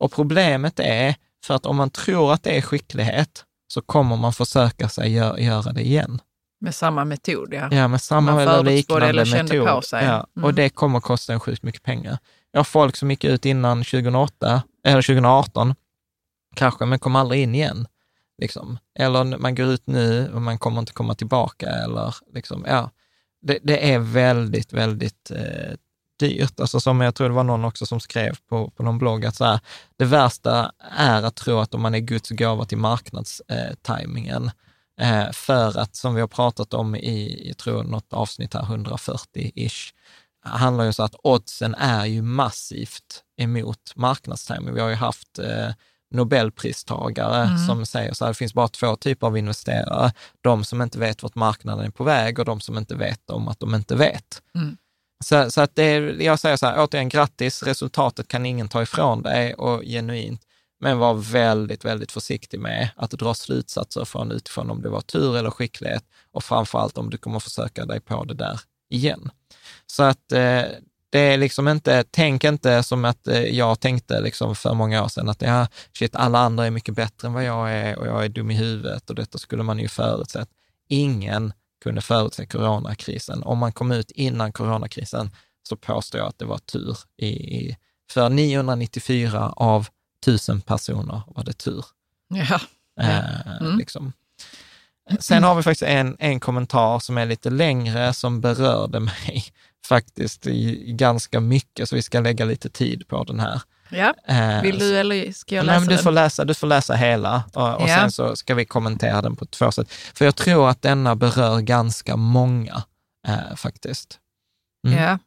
Och 0.00 0.12
problemet 0.12 0.80
är, 0.80 1.14
för 1.44 1.54
att 1.54 1.66
om 1.66 1.76
man 1.76 1.90
tror 1.90 2.32
att 2.32 2.42
det 2.42 2.56
är 2.56 2.60
skicklighet, 2.62 3.44
så 3.68 3.80
kommer 3.82 4.16
man 4.16 4.32
försöka 4.32 4.88
sig 4.88 5.10
gö- 5.18 5.38
göra 5.40 5.72
det 5.72 5.80
igen. 5.82 6.20
Med 6.60 6.74
samma 6.74 7.04
metod, 7.04 7.54
ja. 7.54 7.68
Ja, 7.72 7.88
med 7.88 8.00
samma 8.02 8.32
Man 8.32 8.40
eller 8.40 8.62
liknande 8.62 9.06
eller 9.06 9.24
kände 9.24 9.54
metod. 9.58 9.68
på 9.68 9.82
sig. 9.82 10.04
Ja, 10.04 10.26
Mm. 10.36 10.44
och 10.44 10.54
det 10.54 10.68
kommer 10.68 11.00
kosta 11.00 11.32
en 11.32 11.40
sjukt 11.40 11.62
mycket 11.62 11.82
pengar. 11.82 12.18
Jag 12.52 12.58
har 12.58 12.64
folk 12.64 12.96
som 12.96 13.10
gick 13.10 13.24
ut 13.24 13.46
innan 13.46 13.84
2008, 13.84 14.62
eller 14.84 15.02
2018, 15.02 15.74
kanske, 16.56 16.84
men 16.86 16.98
kom 16.98 17.16
aldrig 17.16 17.42
in 17.42 17.54
igen. 17.54 17.86
Liksom. 18.38 18.78
Eller 18.98 19.24
man 19.38 19.54
går 19.54 19.66
ut 19.66 19.86
nu 19.86 20.30
och 20.34 20.42
man 20.42 20.58
kommer 20.58 20.80
inte 20.80 20.92
komma 20.92 21.14
tillbaka. 21.14 21.68
Eller 21.68 22.14
liksom, 22.34 22.64
ja. 22.68 22.90
det, 23.42 23.58
det 23.62 23.92
är 23.92 23.98
väldigt, 23.98 24.72
väldigt 24.72 25.30
eh, 25.30 25.74
dyrt. 26.20 26.60
Alltså 26.60 26.80
som 26.80 27.00
jag 27.00 27.14
tror 27.14 27.28
det 27.28 27.34
var 27.34 27.44
någon 27.44 27.64
också 27.64 27.86
som 27.86 28.00
skrev 28.00 28.36
på, 28.48 28.70
på 28.70 28.82
någon 28.82 28.98
blogg, 28.98 29.24
att 29.26 29.36
så 29.36 29.44
här, 29.44 29.60
det 29.96 30.04
värsta 30.04 30.72
är 30.96 31.22
att 31.22 31.36
tro 31.36 31.58
att 31.58 31.74
om 31.74 31.82
man 31.82 31.94
är 31.94 31.98
Guds 31.98 32.30
gåva 32.30 32.64
till 32.64 32.78
marknadstajmingen, 32.78 34.50
eh, 35.00 35.30
för 35.32 35.78
att, 35.78 35.96
som 35.96 36.14
vi 36.14 36.20
har 36.20 36.28
pratat 36.28 36.74
om 36.74 36.96
i, 36.96 37.48
jag 37.48 37.56
tror 37.58 37.82
något 37.82 38.12
avsnitt 38.12 38.54
här, 38.54 38.62
140-ish, 38.62 39.92
handlar 40.44 40.84
ju 40.84 40.92
så 40.92 41.02
att 41.02 41.14
oddsen 41.22 41.74
är 41.74 42.06
ju 42.06 42.22
massivt 42.22 43.22
emot 43.40 43.92
marknadstiming. 43.96 44.74
Vi 44.74 44.80
har 44.80 44.88
ju 44.88 44.94
haft 44.94 45.38
eh, 45.38 45.70
Nobelpristagare 46.14 47.42
Mm. 47.44 47.58
som 47.66 47.86
säger 47.86 48.14
så 48.14 48.24
här, 48.24 48.30
det 48.30 48.34
finns 48.34 48.54
bara 48.54 48.68
två 48.68 48.96
typer 48.96 49.26
av 49.26 49.38
investerare. 49.38 50.12
De 50.40 50.64
som 50.64 50.82
inte 50.82 50.98
vet 50.98 51.22
vart 51.22 51.34
marknaden 51.34 51.86
är 51.86 51.90
på 51.90 52.04
väg 52.04 52.38
och 52.38 52.44
de 52.44 52.60
som 52.60 52.78
inte 52.78 52.94
vet 52.94 53.30
om 53.30 53.48
att 53.48 53.60
de 53.60 53.74
inte 53.74 53.96
vet. 53.96 54.42
Mm. 54.54 54.76
Så, 55.24 55.50
så 55.50 55.60
att 55.60 55.76
det 55.76 55.82
är, 55.82 56.22
jag 56.22 56.38
säger 56.38 56.56
så 56.56 56.66
här, 56.66 56.84
återigen 56.84 57.08
grattis, 57.08 57.62
resultatet 57.62 58.28
kan 58.28 58.46
ingen 58.46 58.68
ta 58.68 58.82
ifrån 58.82 59.22
dig 59.22 59.54
och 59.54 59.82
genuint, 59.82 60.42
men 60.80 60.98
var 60.98 61.14
väldigt, 61.14 61.84
väldigt 61.84 62.12
försiktig 62.12 62.60
med 62.60 62.88
att 62.96 63.10
dra 63.10 63.34
slutsatser 63.34 64.04
från 64.04 64.32
utifrån 64.32 64.70
om 64.70 64.82
det 64.82 64.88
var 64.88 65.00
tur 65.00 65.36
eller 65.36 65.50
skicklighet 65.50 66.04
och 66.32 66.44
framförallt 66.44 66.98
om 66.98 67.10
du 67.10 67.18
kommer 67.18 67.40
försöka 67.40 67.86
dig 67.86 68.00
på 68.00 68.24
det 68.24 68.34
där 68.34 68.60
igen. 68.90 69.30
Så 69.86 70.02
att 70.02 70.32
eh, 70.32 70.62
det 71.10 71.18
är 71.20 71.36
liksom 71.36 71.68
inte, 71.68 72.04
tänk 72.10 72.44
inte 72.44 72.82
som 72.82 73.04
att 73.04 73.28
eh, 73.28 73.42
jag 73.42 73.80
tänkte 73.80 74.20
liksom 74.20 74.54
för 74.54 74.74
många 74.74 75.04
år 75.04 75.08
sedan 75.08 75.28
att 75.28 75.42
ja, 75.42 75.66
shit, 75.98 76.16
alla 76.16 76.38
andra 76.38 76.66
är 76.66 76.70
mycket 76.70 76.94
bättre 76.94 77.28
än 77.28 77.34
vad 77.34 77.44
jag 77.44 77.72
är 77.72 77.98
och 77.98 78.06
jag 78.06 78.24
är 78.24 78.28
dum 78.28 78.50
i 78.50 78.54
huvudet 78.54 79.10
och 79.10 79.16
detta 79.16 79.38
skulle 79.38 79.62
man 79.62 79.78
ju 79.78 79.88
förutsett. 79.88 80.48
Ingen 80.88 81.52
kunde 81.82 82.00
förutse 82.00 82.46
coronakrisen. 82.46 83.42
Om 83.42 83.58
man 83.58 83.72
kom 83.72 83.92
ut 83.92 84.10
innan 84.10 84.52
coronakrisen 84.52 85.30
så 85.68 85.76
påstår 85.76 86.18
jag 86.20 86.28
att 86.28 86.38
det 86.38 86.44
var 86.44 86.58
tur. 86.58 86.98
I, 87.16 87.76
för 88.10 88.28
994 88.28 89.52
av 89.56 89.86
1000 90.22 90.60
personer 90.60 91.22
var 91.26 91.44
det 91.44 91.52
tur. 91.52 91.84
Ja. 92.28 92.60
Eh, 93.00 93.56
Mm. 93.60 93.78
liksom. 93.78 94.12
Sen 95.20 95.42
har 95.42 95.54
vi 95.54 95.62
faktiskt 95.62 95.82
en, 95.82 96.16
en 96.18 96.40
kommentar 96.40 96.98
som 96.98 97.18
är 97.18 97.26
lite 97.26 97.50
längre, 97.50 98.12
som 98.14 98.40
berörde 98.40 99.00
mig 99.00 99.44
faktiskt 99.86 100.46
i 100.46 100.92
ganska 100.92 101.40
mycket, 101.40 101.88
så 101.88 101.96
vi 101.96 102.02
ska 102.02 102.20
lägga 102.20 102.44
lite 102.44 102.68
tid 102.70 103.08
på 103.08 103.24
den 103.24 103.40
här. 103.40 103.62
Ja. 103.90 104.14
Eh, 104.26 104.62
Vill 104.62 104.78
du 104.78 104.98
eller 104.98 105.32
ska 105.32 105.54
jag 105.54 105.66
Nej, 105.66 105.74
läsa 105.74 105.80
men 105.80 105.88
du, 105.88 105.94
den? 105.94 106.04
får 106.04 106.10
läsa, 106.10 106.44
du 106.44 106.54
får 106.54 106.66
läsa 106.66 106.94
hela 106.94 107.42
och, 107.54 107.74
och 107.74 107.88
Ja. 107.88 107.96
sen 107.98 108.12
så 108.12 108.36
ska 108.36 108.54
vi 108.54 108.64
kommentera 108.64 109.22
den 109.22 109.36
på 109.36 109.46
två 109.46 109.72
sätt. 109.72 109.92
För 109.92 110.24
jag 110.24 110.36
tror 110.36 110.68
att 110.70 110.82
denna 110.82 111.16
berör 111.16 111.60
ganska 111.60 112.16
många 112.16 112.82
eh, 113.28 113.56
faktiskt. 113.56 114.18
Mm. 114.86 115.02
Ja. 115.02 115.18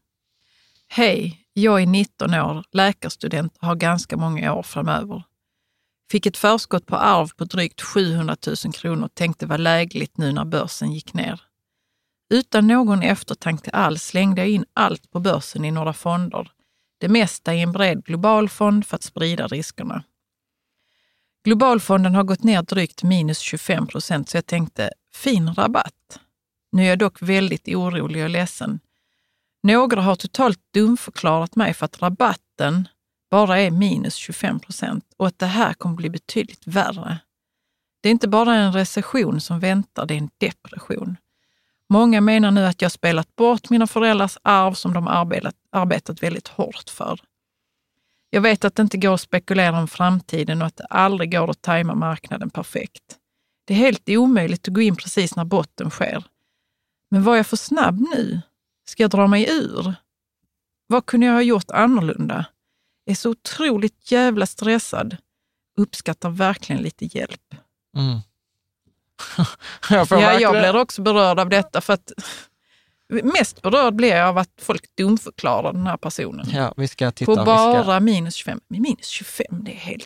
Hej, 0.90 1.40
jag 1.54 1.82
är 1.82 1.86
19 1.88 2.34
år, 2.34 2.64
läkarstudent 2.72 3.58
och 3.58 3.68
har 3.68 3.76
ganska 3.76 4.18
många 4.18 4.54
år 4.54 4.64
framöver. 4.64 5.24
Fick 6.12 6.26
ett 6.26 6.38
förskott 6.38 6.86
på 6.86 6.96
arv 6.96 7.30
på 7.38 7.46
drygt 7.46 7.82
700 7.82 8.36
000 8.66 8.74
kronor 8.74 9.06
och 9.06 9.16
tänkte 9.16 9.46
var 9.46 9.58
lägligt 9.58 10.18
nu 10.18 10.32
när 10.32 10.46
börsen 10.46 10.92
gick 10.94 11.14
ner. 11.14 11.42
Utan 12.34 12.68
någon 12.68 13.02
eftertanke 13.04 13.70
alls 13.72 14.04
slängde 14.04 14.42
jag 14.42 14.50
in 14.50 14.66
allt 14.74 15.12
på 15.12 15.20
börsen 15.20 15.66
i 15.66 15.72
några 15.72 15.94
fonder. 15.94 16.52
Det 16.98 17.08
mesta 17.08 17.54
i 17.56 17.62
en 17.62 17.72
bred 17.72 18.06
globalfond 18.06 18.86
för 18.86 18.96
att 18.96 19.04
sprida 19.04 19.48
riskerna. 19.48 20.04
Globalfonden 21.44 22.16
har 22.16 22.24
gått 22.24 22.44
ner 22.44 22.62
drygt 22.62 23.04
minus 23.04 23.40
25 23.40 23.88
procent 23.88 24.30
så 24.30 24.38
jag 24.38 24.46
tänkte, 24.46 24.92
fin 25.14 25.54
rabatt. 25.54 26.20
Nu 26.72 26.84
är 26.84 26.90
jag 26.90 27.00
dock 27.00 27.22
väldigt 27.22 27.68
orolig 27.68 28.24
och 28.24 28.30
ledsen. 28.30 28.80
Några 29.64 30.02
har 30.02 30.16
totalt 30.16 30.60
dumförklarat 30.74 31.56
mig 31.56 31.74
för 31.74 31.86
att 31.86 32.02
rabatten 32.02 32.88
bara 33.32 33.60
är 33.60 33.72
minus 33.72 34.16
25 34.16 34.60
procent 34.60 35.06
och 35.18 35.28
att 35.28 35.40
det 35.40 35.46
här 35.46 35.74
kommer 35.74 35.96
bli 35.96 36.10
betydligt 36.10 36.68
värre. 36.68 37.18
Det 38.02 38.10
är 38.10 38.12
inte 38.12 38.28
bara 38.28 38.56
en 38.56 38.74
recession 38.74 39.42
som 39.42 39.60
väntar, 39.60 40.06
det 40.06 40.14
är 40.14 40.18
en 40.18 40.30
depression. 40.38 41.18
Många 41.90 42.22
menar 42.22 42.52
nu 42.52 42.66
att 42.66 42.82
jag 42.82 42.92
spelat 42.92 43.36
bort 43.36 43.70
mina 43.70 43.88
föräldrars 43.88 44.38
arv 44.42 44.74
som 44.74 44.94
de 44.94 45.08
arbetat, 45.08 45.56
arbetat 45.72 46.24
väldigt 46.24 46.48
hårt 46.48 46.90
för. 46.90 47.20
Jag 48.30 48.42
vet 48.42 48.66
att 48.66 48.76
det 48.76 48.82
inte 48.82 48.98
går 48.98 49.14
att 49.14 49.22
spekulera 49.22 49.80
om 49.80 49.88
framtiden 49.88 50.62
och 50.62 50.68
att 50.68 50.78
det 50.78 50.86
aldrig 50.86 51.32
går 51.32 51.50
att 51.50 51.62
tajma 51.62 51.96
marknaden 51.96 52.50
perfekt. 52.50 53.18
Det 53.66 53.74
är 53.74 53.78
helt 53.78 54.10
omöjligt 54.10 54.68
att 54.68 54.74
gå 54.74 54.82
in 54.82 54.96
precis 54.96 55.36
när 55.36 55.46
botten 55.46 55.90
sker. 55.90 56.24
Men 57.10 57.24
var 57.24 57.36
jag 57.36 57.48
för 57.48 57.58
snabb 57.58 58.00
nu? 58.00 58.42
Ska 58.86 59.04
jag 59.04 59.12
dra 59.12 59.28
mig 59.28 59.48
ur? 59.50 59.94
Vad 60.88 61.06
kunde 61.06 61.26
jag 61.26 61.34
ha 61.34 61.42
gjort 61.42 61.72
annorlunda? 61.72 62.46
Är 63.06 63.16
så 63.16 63.30
otroligt 63.30 64.12
jävla 64.12 64.46
stressad. 64.46 65.18
Uppskattar 65.78 66.30
verkligen 66.30 66.82
lite 66.82 67.06
hjälp. 67.06 67.56
Mm. 67.98 68.20
jag 69.90 70.08
Ja, 70.12 70.40
jag 70.40 70.52
blir 70.52 70.76
också 70.76 71.02
berörd 71.02 71.40
av 71.40 71.50
detta 71.50 71.82
för 71.82 71.94
att 71.94 72.12
mest 73.24 73.62
berörd 73.62 73.96
blir 73.96 74.10
jag 74.16 74.28
av 74.30 74.38
att 74.38 74.50
folk 74.62 74.84
dumförklarar 74.98 75.74
den 75.74 75.88
här 75.88 75.98
personen. 75.98 76.50
Ja, 76.54 76.74
vi 76.78 76.88
ska 76.88 77.12
titta. 77.12 77.26
På 77.26 77.32
vi 77.42 77.46
ska, 77.46 77.84
bara 77.86 78.00
minus 78.00 78.36
25. 78.36 78.60
Men 78.68 78.82
minus 78.82 79.08
25, 79.08 79.46
det 79.64 79.72
är 79.72 79.76
helt... 79.76 80.06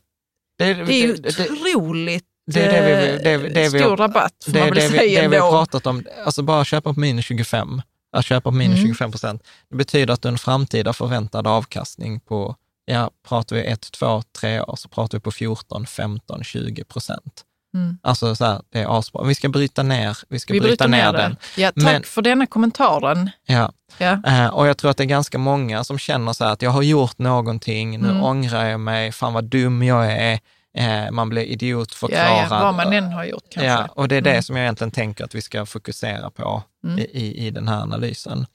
det, 0.57 0.73
Det 0.73 0.93
är 1.03 1.07
det- 1.07 1.37
det- 1.37 1.49
otroligt 1.51 2.25
det 2.51 2.61
det 2.61 2.81
vi- 2.81 3.23
det 3.23 3.37
det 3.53 3.65
är 3.65 3.69
vi- 3.69 3.79
stor 3.79 3.97
rabatt, 3.97 4.33
får 4.45 4.51
det, 4.51 4.59
man 4.59 4.67
väl 4.69 4.75
det, 4.77 4.89
säga 4.89 5.21
det 5.21 5.27
vi 5.27 5.37
har 5.37 5.51
pratat 5.51 5.87
om, 5.87 6.03
alltså 6.25 6.41
bara 6.41 6.65
köpa 6.65 6.93
på 6.93 6.99
minus 6.99 7.25
25, 7.25 7.81
att 8.11 8.25
köpa 8.25 8.41
på 8.41 8.51
minus 8.51 8.77
Mm. 8.79 8.87
25 8.87 9.11
procent, 9.11 9.43
det 9.69 9.75
betyder 9.75 10.13
att 10.13 10.25
en 10.25 10.37
framtida 10.37 10.93
förväntad 10.93 11.47
avkastning 11.47 12.19
på, 12.19 12.55
ja, 12.85 13.11
pratar 13.27 13.55
vi 13.55 13.65
ett, 13.65 13.91
två, 13.91 14.21
tre 14.39 14.61
år, 14.61 14.75
så 14.75 14.89
pratar 14.89 15.17
vi 15.17 15.21
på 15.21 15.31
14, 15.31 15.85
15, 15.85 16.43
20 16.43 16.83
procent. 16.83 17.43
Mm. 17.77 17.97
Alltså 18.03 18.35
så 18.35 18.45
här, 18.45 18.61
det 18.69 18.79
är 18.79 18.99
asbra. 18.99 19.23
Vi 19.23 19.35
ska 19.35 19.49
bryta 19.49 19.83
ner, 19.83 20.17
vi 20.29 20.39
ska 20.39 20.53
Vi 20.53 20.59
bryta, 20.61 20.87
ner 20.87 21.13
den. 21.13 21.35
Ja, 21.57 21.71
tack 21.71 21.83
Men- 21.83 22.03
för 22.03 22.21
denna 22.21 22.45
kommentaren. 22.45 23.29
Ja. 23.45 23.71
Ja. 23.97 24.19
Eh, 24.27 24.47
och 24.47 24.67
jag 24.67 24.77
tror 24.77 24.91
att 24.91 24.97
det 24.97 25.03
är 25.03 25.05
ganska 25.05 25.37
många 25.37 25.83
som 25.83 25.97
känner 25.99 26.33
så 26.33 26.45
här 26.45 26.53
att 26.53 26.61
jag 26.61 26.71
har 26.71 26.81
gjort 26.81 27.17
någonting, 27.17 27.99
nu 28.01 28.09
Mm. 28.09 28.23
ångrar 28.23 28.65
jag 28.65 28.79
mig, 28.79 29.11
fan 29.11 29.33
vad 29.33 29.43
dum 29.43 29.83
jag 29.83 30.11
är, 30.11 30.39
eh, 30.77 31.11
man 31.11 31.29
blir 31.29 31.41
Ja, 31.41 31.47
idiotförklarad. 31.47 32.47
ja, 32.49 32.61
vad 32.61 32.73
man 32.75 32.93
än 32.93 33.11
har 33.11 33.25
gjort 33.25 33.43
kanske. 33.51 33.67
Ja, 33.71 33.87
och 33.95 34.07
det 34.07 34.15
är 34.15 34.21
det 34.21 34.29
Mm. 34.31 34.43
som 34.43 34.55
jag 34.55 34.63
egentligen 34.63 34.91
tänker 34.91 35.23
att 35.25 35.35
vi 35.35 35.41
ska 35.41 35.65
fokusera 35.65 36.29
på 36.29 36.63
Mm. 36.87 36.99
i, 36.99 37.47
i, 37.47 37.51
den 37.51 37.67
här 37.67 37.81
analysen. 37.81 38.45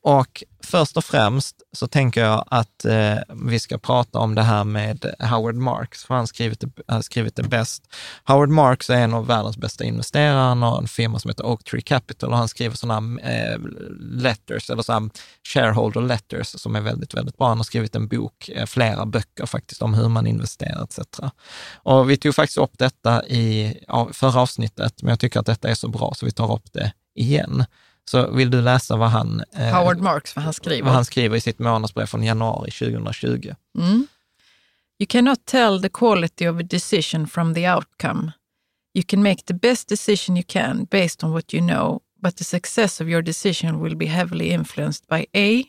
Och 0.00 0.44
först 0.64 0.96
och 0.96 1.04
främst 1.04 1.62
så 1.72 1.86
tänker 1.86 2.20
jag 2.20 2.44
att 2.46 2.84
eh, 2.84 3.16
vi 3.34 3.58
ska 3.58 3.78
prata 3.78 4.18
om 4.18 4.34
det 4.34 4.42
här 4.42 4.64
med 4.64 5.14
Howard 5.18 5.54
Marks, 5.54 6.04
för 6.04 6.14
han 6.14 6.20
har 6.20 6.26
skrivit 6.26 6.60
det, 6.60 6.70
har 6.88 7.02
skrivit 7.02 7.36
det 7.36 7.42
bäst. 7.42 7.94
Howard 8.24 8.48
Marks 8.48 8.90
är 8.90 8.96
en 8.96 9.14
av 9.14 9.26
världens 9.26 9.56
bästa 9.56 9.84
investerare, 9.84 10.38
han 10.38 10.62
har 10.62 10.78
en 10.78 10.88
firma 10.88 11.18
som 11.18 11.28
heter 11.28 11.44
Oak 11.44 11.64
Tree 11.64 11.82
Capital 11.82 12.30
och 12.30 12.36
han 12.36 12.48
skriver 12.48 12.76
sådana 12.76 13.20
eh, 13.20 13.58
letters, 14.00 14.70
eller 14.70 14.82
sådana 14.82 15.10
shareholder 15.54 16.00
letters 16.00 16.46
som 16.46 16.76
är 16.76 16.80
väldigt, 16.80 17.14
väldigt 17.14 17.38
bra. 17.38 17.48
Han 17.48 17.56
har 17.56 17.64
skrivit 17.64 17.96
en 17.96 18.08
bok, 18.08 18.48
eh, 18.48 18.66
flera 18.66 19.06
böcker 19.06 19.46
faktiskt, 19.46 19.82
om 19.82 19.94
hur 19.94 20.08
man 20.08 20.26
investerar 20.26 20.84
etc. 20.84 20.98
Och 21.74 22.10
vi 22.10 22.16
tog 22.16 22.34
faktiskt 22.34 22.58
upp 22.58 22.78
detta 22.78 23.26
i 23.26 23.76
ja, 23.88 24.08
förra 24.12 24.40
avsnittet, 24.40 25.02
men 25.02 25.10
jag 25.10 25.20
tycker 25.20 25.40
att 25.40 25.46
detta 25.46 25.68
är 25.68 25.74
så 25.74 25.88
bra 25.88 26.12
så 26.16 26.26
vi 26.26 26.32
tar 26.32 26.52
upp 26.54 26.72
det 26.72 26.92
igen. 27.14 27.64
Så 28.10 28.30
vill 28.30 28.50
du 28.50 28.60
läsa 28.60 28.96
vad 28.96 29.10
han, 29.10 29.44
eh, 29.52 29.78
Howard 29.78 29.98
Marks, 29.98 30.36
vad 30.36 30.44
han 30.44 30.52
skriver. 30.54 30.84
vad 30.84 30.94
han 30.94 31.04
skriver 31.04 31.36
i 31.36 31.40
sitt 31.40 31.58
månadsbrev 31.58 32.06
från 32.06 32.22
januari 32.22 32.70
2020? 32.70 33.54
Mm. 33.78 34.06
You 34.98 35.06
cannot 35.08 35.44
tell 35.44 35.82
the 35.82 35.88
quality 35.88 36.48
of 36.48 36.60
a 36.60 36.62
decision 36.62 37.26
from 37.26 37.54
the 37.54 37.70
outcome. 37.70 38.32
You 38.94 39.04
can 39.06 39.22
make 39.22 39.42
the 39.46 39.54
best 39.54 39.88
decision 39.88 40.36
you 40.36 40.44
can 40.48 40.84
based 40.90 41.24
on 41.24 41.32
what 41.32 41.54
you 41.54 41.66
know, 41.66 42.00
but 42.22 42.36
the 42.36 42.44
success 42.44 43.00
of 43.00 43.08
your 43.08 43.22
decision 43.22 43.82
will 43.82 43.96
be 43.96 44.06
heavily 44.06 44.50
influenced 44.50 45.06
by 45.08 45.26
A. 45.34 45.64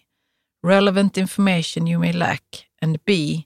Relevant 0.68 1.18
information 1.18 1.88
you 1.88 2.00
may 2.00 2.14
lack 2.14 2.43
and 2.82 2.98
B. 3.06 3.43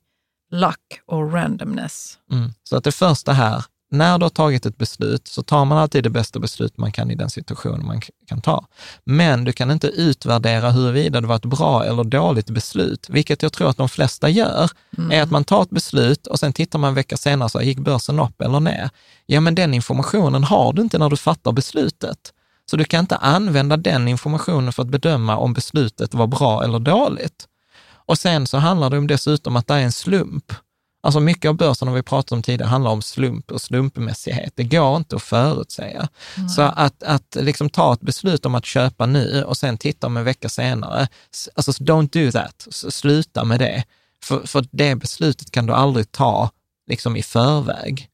Luck 0.52 1.02
or 1.06 1.30
randomness. 1.32 2.18
Mm. 2.32 2.54
Så 2.64 2.78
att 2.78 2.84
det 2.84 2.92
första 2.92 3.34
här, 3.34 3.64
när 3.92 4.18
du 4.18 4.26
har 4.26 4.30
tagit 4.30 4.66
ett 4.66 4.78
beslut 4.78 5.28
så 5.28 5.44
tar 5.44 5.66
man 5.66 5.78
alltid 5.78 6.04
det 6.04 6.10
bästa 6.10 6.40
beslut 6.40 6.78
man 6.78 6.92
kan 6.92 7.12
i 7.12 7.16
den 7.16 7.30
situationen 7.30 7.86
man 7.86 8.02
kan 8.28 8.42
ta. 8.42 8.66
Men 9.04 9.44
du 9.44 9.52
kan 9.52 9.72
inte 9.72 9.88
utvärdera 9.88 10.72
huruvida 10.72 11.22
det 11.22 11.28
var 11.28 11.36
ett 11.36 11.46
bra 11.46 11.86
eller 11.86 12.04
dåligt 12.04 12.50
beslut, 12.50 13.08
vilket 13.10 13.44
jag 13.44 13.54
tror 13.54 13.70
att 13.70 13.78
de 13.78 13.90
flesta 13.90 14.30
gör, 14.30 14.70
är 15.12 15.22
att 15.22 15.32
man 15.32 15.44
tar 15.44 15.64
ett 15.64 15.70
beslut 15.70 16.28
och 16.28 16.40
sen 16.40 16.54
tittar 16.54 16.80
man 16.80 16.88
en 16.88 16.96
vecka 16.96 17.18
senare, 17.18 17.50
så 17.50 17.62
gick 17.62 17.80
börsen 17.80 18.20
upp 18.20 18.42
eller 18.42 18.60
ner? 18.60 18.90
Ja, 19.26 19.40
men 19.40 19.56
den 19.56 19.74
informationen 19.74 20.44
har 20.44 20.74
du 20.74 20.82
inte 20.82 20.98
när 20.98 21.10
du 21.10 21.18
fattar 21.18 21.52
beslutet. 21.52 22.34
Så 22.70 22.78
du 22.78 22.84
kan 22.84 23.00
inte 23.00 23.16
använda 23.16 23.78
den 23.78 24.08
informationen 24.08 24.74
för 24.74 24.84
att 24.84 24.90
bedöma 24.90 25.38
om 25.38 25.54
beslutet 25.54 26.14
var 26.14 26.28
bra 26.28 26.64
eller 26.64 26.80
dåligt. 26.80 27.48
Och 27.92 28.18
sen 28.18 28.48
så 28.48 28.58
handlar 28.58 28.90
det 28.90 28.98
om 28.98 29.08
dessutom 29.08 29.56
att 29.56 29.68
det 29.68 29.74
är 29.74 29.80
en 29.80 29.92
slump. 29.92 30.54
Alltså 31.02 31.20
mycket 31.20 31.50
av 31.50 31.56
börsen, 31.56 31.88
om 31.88 31.94
vi 31.94 32.04
pratat 32.04 32.32
om 32.32 32.42
tidigare, 32.44 32.70
handlar 32.70 32.92
om 32.92 33.02
slump 33.02 33.52
och 33.52 33.62
slumpmässighet. 33.62 34.54
Det 34.56 34.64
går 34.64 34.98
inte 34.98 35.16
att 35.16 35.22
förutsäga. 35.24 36.08
Så 36.56 36.62
att, 36.62 37.04
att 37.04 37.38
liksom 37.40 37.70
ta 37.70 37.94
ett 37.94 38.02
beslut 38.02 38.46
om 38.46 38.56
att 38.56 38.66
köpa 38.66 39.06
nu 39.06 39.44
och 39.44 39.58
sen 39.58 39.78
titta 39.78 40.08
om 40.08 40.18
en 40.18 40.24
vecka 40.24 40.50
senare, 40.50 41.08
alltså 41.56 41.72
don't 41.72 42.26
do 42.26 42.32
that. 42.32 42.68
Sluta 42.72 43.44
med 43.44 43.60
det. 43.60 43.84
För, 44.24 44.48
för 44.48 44.66
det 44.72 44.96
beslutet 44.96 45.52
kan 45.52 45.66
du 45.66 45.74
aldrig 45.74 46.12
ta 46.12 46.50
liksom 46.88 47.16
i 47.16 47.24
förväg. 47.24 48.10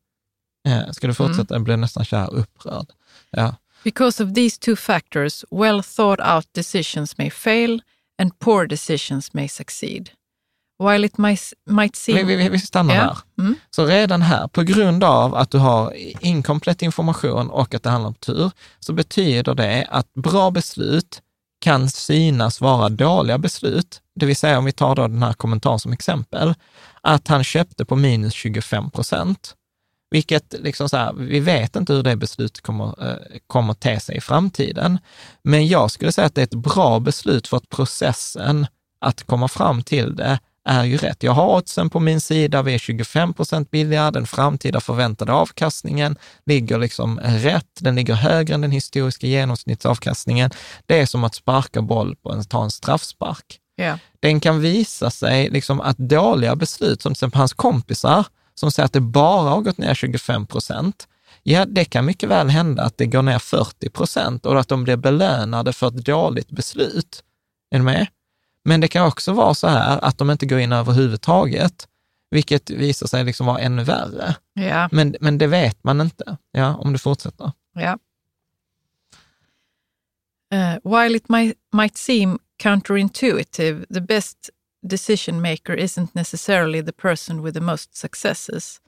Eh, 0.68 0.92
Ska 0.92 1.08
du 1.08 1.14
fortsätta? 1.14 1.56
Jag 1.56 1.64
blir 1.64 1.78
nästan 1.78 2.06
så 2.06 2.16
här 2.16 2.34
upprörd. 2.34 2.88
Ja. 3.30 3.56
Because 3.84 4.24
of 4.24 4.34
these 4.34 4.60
two 4.60 4.76
factors, 4.76 5.46
well 5.52 5.84
thought 5.84 6.20
out 6.36 6.48
decisions 6.54 7.18
may 7.18 7.30
fail 7.30 7.82
and 8.22 8.40
poor 8.40 8.68
decisions 8.68 9.34
may 9.34 9.48
succeed. 9.48 10.10
While 10.84 11.06
it 11.06 11.18
might, 11.18 11.54
might 11.70 11.96
seem... 11.96 12.28
Vi, 12.28 12.36
vi, 12.36 12.50
vi 12.50 12.60
stannar 12.60 12.96
Ja. 12.96 13.02
här. 13.02 13.18
Mm. 13.40 13.56
Så 13.70 13.86
redan 13.86 14.22
här, 14.22 14.48
på 14.48 14.64
grund 14.64 15.04
av 15.04 15.36
att 15.36 15.52
du 15.52 15.58
har 15.58 15.94
inkomplett 16.20 16.82
information 16.82 17.50
och 17.50 17.74
att 17.74 17.84
det 17.84 17.90
handlar 17.90 18.08
om 18.08 18.14
tur, 18.16 18.52
så 18.80 18.94
betyder 18.94 19.56
det 19.56 19.88
att 19.90 20.14
bra 20.14 20.52
beslut 20.52 21.22
kan 21.62 21.90
synas 21.90 22.62
vara 22.62 22.90
dåliga 22.90 23.38
beslut. 23.38 24.02
Det 24.16 24.26
vill 24.26 24.36
säga, 24.36 24.58
om 24.58 24.66
vi 24.66 24.72
tar 24.72 24.96
då 24.96 25.08
den 25.08 25.24
här 25.24 25.34
kommentaren 25.34 25.80
som 25.80 25.94
exempel, 25.94 26.54
att 27.02 27.28
han 27.28 27.44
köpte 27.44 27.86
på 27.86 27.96
minus 27.96 28.34
25 28.34 28.92
procent. 28.92 29.56
Vilket, 30.10 30.56
liksom 30.60 30.90
så 30.90 30.98
här, 30.98 31.14
vi 31.14 31.40
vet 31.40 31.76
inte 31.76 31.94
hur 31.94 32.04
det 32.04 32.16
beslutet 32.16 32.62
kommer, 32.62 33.10
eh, 33.10 33.16
kommer 33.48 33.74
te 33.74 34.00
sig 34.00 34.18
i 34.18 34.22
framtiden. 34.22 35.00
Men 35.44 35.68
jag 35.68 35.92
skulle 35.92 36.12
säga 36.12 36.28
att 36.28 36.36
det 36.36 36.42
är 36.42 36.44
ett 36.44 36.54
bra 36.54 37.00
beslut 37.00 37.48
för 37.48 37.58
att 37.58 37.70
processen 37.70 38.68
att 39.02 39.24
komma 39.24 39.48
fram 39.48 39.84
till 39.84 40.16
det 40.16 40.40
är 40.66 40.84
ju 40.84 40.98
rätt. 40.98 41.24
Jag 41.24 41.32
har 41.32 41.58
oddsen 41.58 41.90
på 41.90 42.00
min 42.00 42.22
sida, 42.22 42.62
vi 42.62 42.74
är 42.74 42.78
25 42.78 43.34
procent 43.34 43.72
billigare, 43.72 44.12
den 44.12 44.28
framtida 44.28 44.80
förväntade 44.80 45.34
avkastningen 45.34 46.16
ligger 46.46 46.80
liksom 46.80 47.20
rätt, 47.20 47.80
den 47.80 47.96
ligger 47.96 48.14
högre 48.14 48.54
än 48.54 48.62
den 48.62 48.72
historiska 48.72 49.28
genomsnittsavkastningen. 49.28 50.52
Det 50.86 51.00
är 51.00 51.06
som 51.06 51.24
att 51.24 51.36
sparka 51.36 51.82
boll 51.82 52.16
på 52.16 52.32
en, 52.32 52.44
ta 52.44 52.64
en 52.64 52.72
straffspark. 52.72 53.60
Ja. 53.76 54.00
Den 54.20 54.40
kan 54.40 54.62
visa 54.62 55.10
sig 55.10 55.50
liksom 55.50 55.82
att 55.82 55.98
dåliga 55.98 56.56
beslut, 56.56 57.02
som 57.02 57.10
till 57.10 57.18
exempel 57.18 57.38
hans 57.38 57.54
kompisar, 57.54 58.26
som 58.56 58.72
säger 58.72 58.86
att 58.86 58.94
det 58.94 59.02
bara 59.02 59.50
har 59.50 59.62
gått 59.62 59.78
ner 59.78 59.94
25 59.94 60.48
procent, 60.48 61.08
ja, 61.44 61.66
det 61.66 61.86
kan 61.86 62.06
mycket 62.06 62.30
väl 62.30 62.50
hända 62.50 62.84
att 62.84 62.98
det 62.98 63.06
går 63.06 63.22
ner 63.22 63.40
40 63.40 63.90
procent 63.90 64.46
och 64.46 64.60
att 64.60 64.68
de 64.68 64.84
blir 64.84 64.96
belönade 64.96 65.74
för 65.74 65.88
ett 65.88 66.06
dåligt 66.06 66.50
beslut. 66.50 67.24
Är 67.72 67.78
du 67.78 67.84
med? 67.84 68.08
Men 68.66 68.82
det 68.82 68.88
kan 68.88 69.06
också 69.06 69.34
vara 69.34 69.54
så 69.54 69.68
här 69.68 70.00
att 70.06 70.18
de 70.18 70.32
inte 70.32 70.46
går 70.46 70.60
in 70.60 70.72
överhuvudtaget, 70.72 71.88
vilket 72.32 72.70
visar 72.70 73.08
sig 73.08 73.24
liksom 73.24 73.46
vara 73.46 73.60
ännu 73.60 73.84
värre. 73.84 74.36
Ja. 74.54 74.90
Men, 74.92 75.16
men 75.20 75.38
det 75.38 75.48
vet 75.48 75.84
man 75.84 76.02
inte, 76.02 76.38
ja, 76.52 76.76
om 76.76 76.94
du 76.94 77.00
fortsätter. 77.00 77.52
Yeah. 77.78 77.98
Uh, 80.54 80.78
while 80.84 81.16
it 81.16 81.30
might, 81.30 81.58
might 81.74 81.98
seem 81.98 82.40
counterintuitive, 82.58 83.86
the 83.90 84.02
best 84.02 84.50
decision 84.88 85.42
maker 85.42 85.76
isn't 85.76 86.16
necessarily 86.16 86.82
the 86.82 86.94
person 86.94 87.42
with 87.42 87.54
the 87.54 87.62
most 87.62 87.96
successes, 87.96 88.80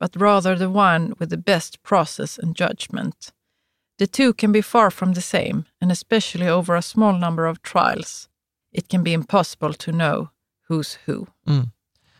but 0.00 0.16
rather 0.16 0.56
the 0.56 0.70
one 0.70 1.14
with 1.18 1.30
the 1.30 1.36
best 1.36 1.82
process 1.82 2.38
and 2.38 2.56
judgment. 2.56 3.32
The 3.98 4.06
two 4.06 4.32
can 4.32 4.52
be 4.52 4.62
far 4.62 4.90
from 4.90 5.14
the 5.14 5.20
same, 5.20 5.64
and 5.80 5.92
especially 5.92 6.48
over 6.48 6.74
a 6.74 6.82
small 6.82 7.12
number 7.12 7.46
of 7.46 7.62
trials, 7.62 8.28
it 8.74 8.88
can 8.88 9.04
be 9.04 9.10
impossible 9.10 9.74
to 9.74 9.92
know 9.92 10.28
who's 10.68 10.98
who. 11.06 11.26
Mm. 11.48 11.70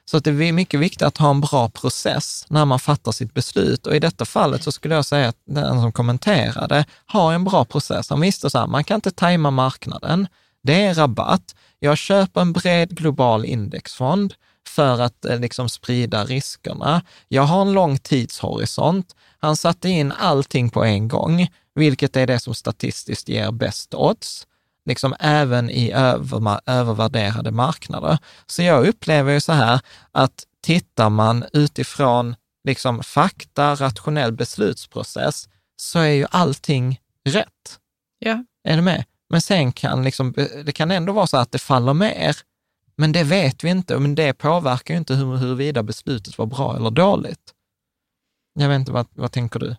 Så 0.05 0.17
att 0.17 0.25
det 0.25 0.31
är 0.31 0.53
mycket 0.53 0.81
viktigt 0.81 1.03
att 1.03 1.19
ha 1.19 1.31
en 1.31 1.41
bra 1.41 1.69
process 1.69 2.47
när 2.49 2.65
man 2.65 2.79
fattar 2.79 3.13
sitt 3.13 3.35
beslut. 3.35 3.87
Och 3.87 3.97
i 3.97 3.99
detta 3.99 4.25
fallet 4.25 4.63
så 4.63 4.73
skulle 4.73 4.95
jag 4.95 5.05
säga 5.05 5.29
att 5.29 5.39
den 5.47 5.81
som 5.81 5.93
kommenterade 5.93 6.85
har 7.07 7.33
en 7.33 7.45
bra 7.45 7.65
process. 7.65 8.11
Han 8.11 8.21
visste 8.21 8.51
så 8.51 8.59
här, 8.59 8.67
man 8.67 8.85
kan 8.85 8.95
inte 8.95 9.11
tajma 9.11 9.51
marknaden. 9.51 10.27
Det 10.63 10.83
är 10.83 10.95
rabatt. 10.95 11.55
Jag 11.79 11.99
köper 11.99 12.41
en 12.41 12.53
bred 12.53 12.97
global 12.97 13.45
indexfond 13.45 14.35
för 14.67 15.01
att 15.01 15.25
eh, 15.25 15.41
liksom 15.41 15.69
sprida 15.69 16.25
riskerna. 16.25 17.03
Jag 17.29 17.43
har 17.43 17.63
en 17.63 17.73
lång 17.73 17.99
tidshorisont. 17.99 19.17
Han 19.39 19.57
satte 19.57 19.89
in 19.89 20.13
allting 20.13 20.71
på 20.71 20.85
en 20.85 21.09
gång, 21.09 21.49
vilket 21.75 22.17
är 22.17 22.27
det 22.27 22.39
som 22.39 22.55
statistiskt 22.55 23.29
ger 23.29 23.51
bäst 23.51 23.95
odds 23.95 24.47
liksom 24.87 25.14
även 25.20 25.70
i 25.70 25.93
över, 25.93 26.61
övervärderade 26.66 27.51
marknader. 27.51 28.18
Så 28.47 28.62
jag 28.62 28.87
upplever 28.87 29.32
ju 29.32 29.41
så 29.41 29.53
här 29.53 29.80
att 30.12 30.45
tittar 30.62 31.11
man 31.11 31.45
utifrån 31.53 32.37
liksom 32.64 33.03
fakta, 33.03 33.74
rationell 33.74 34.32
beslutsprocess, 34.32 35.49
så 35.76 35.99
är 35.99 36.12
ju 36.12 36.26
allting 36.30 37.01
rätt. 37.24 37.80
Ja. 38.18 38.45
Är 38.64 38.76
du 38.76 38.82
med? 38.82 39.05
Men 39.30 39.41
sen 39.41 39.72
kan 39.72 40.05
liksom, 40.05 40.32
det 40.64 40.72
kan 40.72 40.91
ändå 40.91 41.12
vara 41.12 41.26
så 41.26 41.37
att 41.37 41.53
det 41.53 41.59
faller 41.59 41.95
mer, 41.95 42.37
men 42.97 43.12
det 43.12 43.24
vet 43.24 43.64
vi 43.64 43.68
inte. 43.70 43.99
Men 43.99 44.14
det 44.14 44.32
påverkar 44.32 44.95
ju 44.95 44.99
inte 44.99 45.14
hur, 45.14 45.37
huruvida 45.37 45.82
beslutet 45.82 46.39
var 46.39 46.47
bra 46.47 46.76
eller 46.76 46.91
dåligt. 46.91 47.55
Jag 48.55 48.68
vet 48.68 48.78
inte, 48.78 48.93
vad, 48.93 49.07
vad 49.11 49.32
tänker 49.32 49.61
du? 49.61 49.76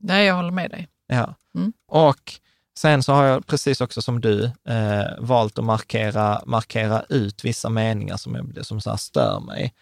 Nej, 0.00 0.26
jag 0.26 0.34
håller 0.34 0.50
med 0.50 0.70
dig. 0.70 0.88
Ja. 1.06 1.34
Mm. 1.54 1.72
Och 1.88 2.32
sen 2.78 3.02
så 3.02 3.12
har 3.12 3.24
jag, 3.24 3.46
precis 3.46 3.80
också 3.80 4.02
som 4.02 4.20
du, 4.20 4.44
eh, 4.44 5.06
valt 5.18 5.58
att 5.58 5.64
markera, 5.64 6.42
markera 6.46 7.02
ut 7.08 7.44
vissa 7.44 7.68
meningar 7.68 8.16
som, 8.16 8.34
jag, 8.34 8.66
som 8.66 8.80
så 8.80 8.90
här 8.90 8.96
stör 8.96 9.40
mig. 9.40 9.74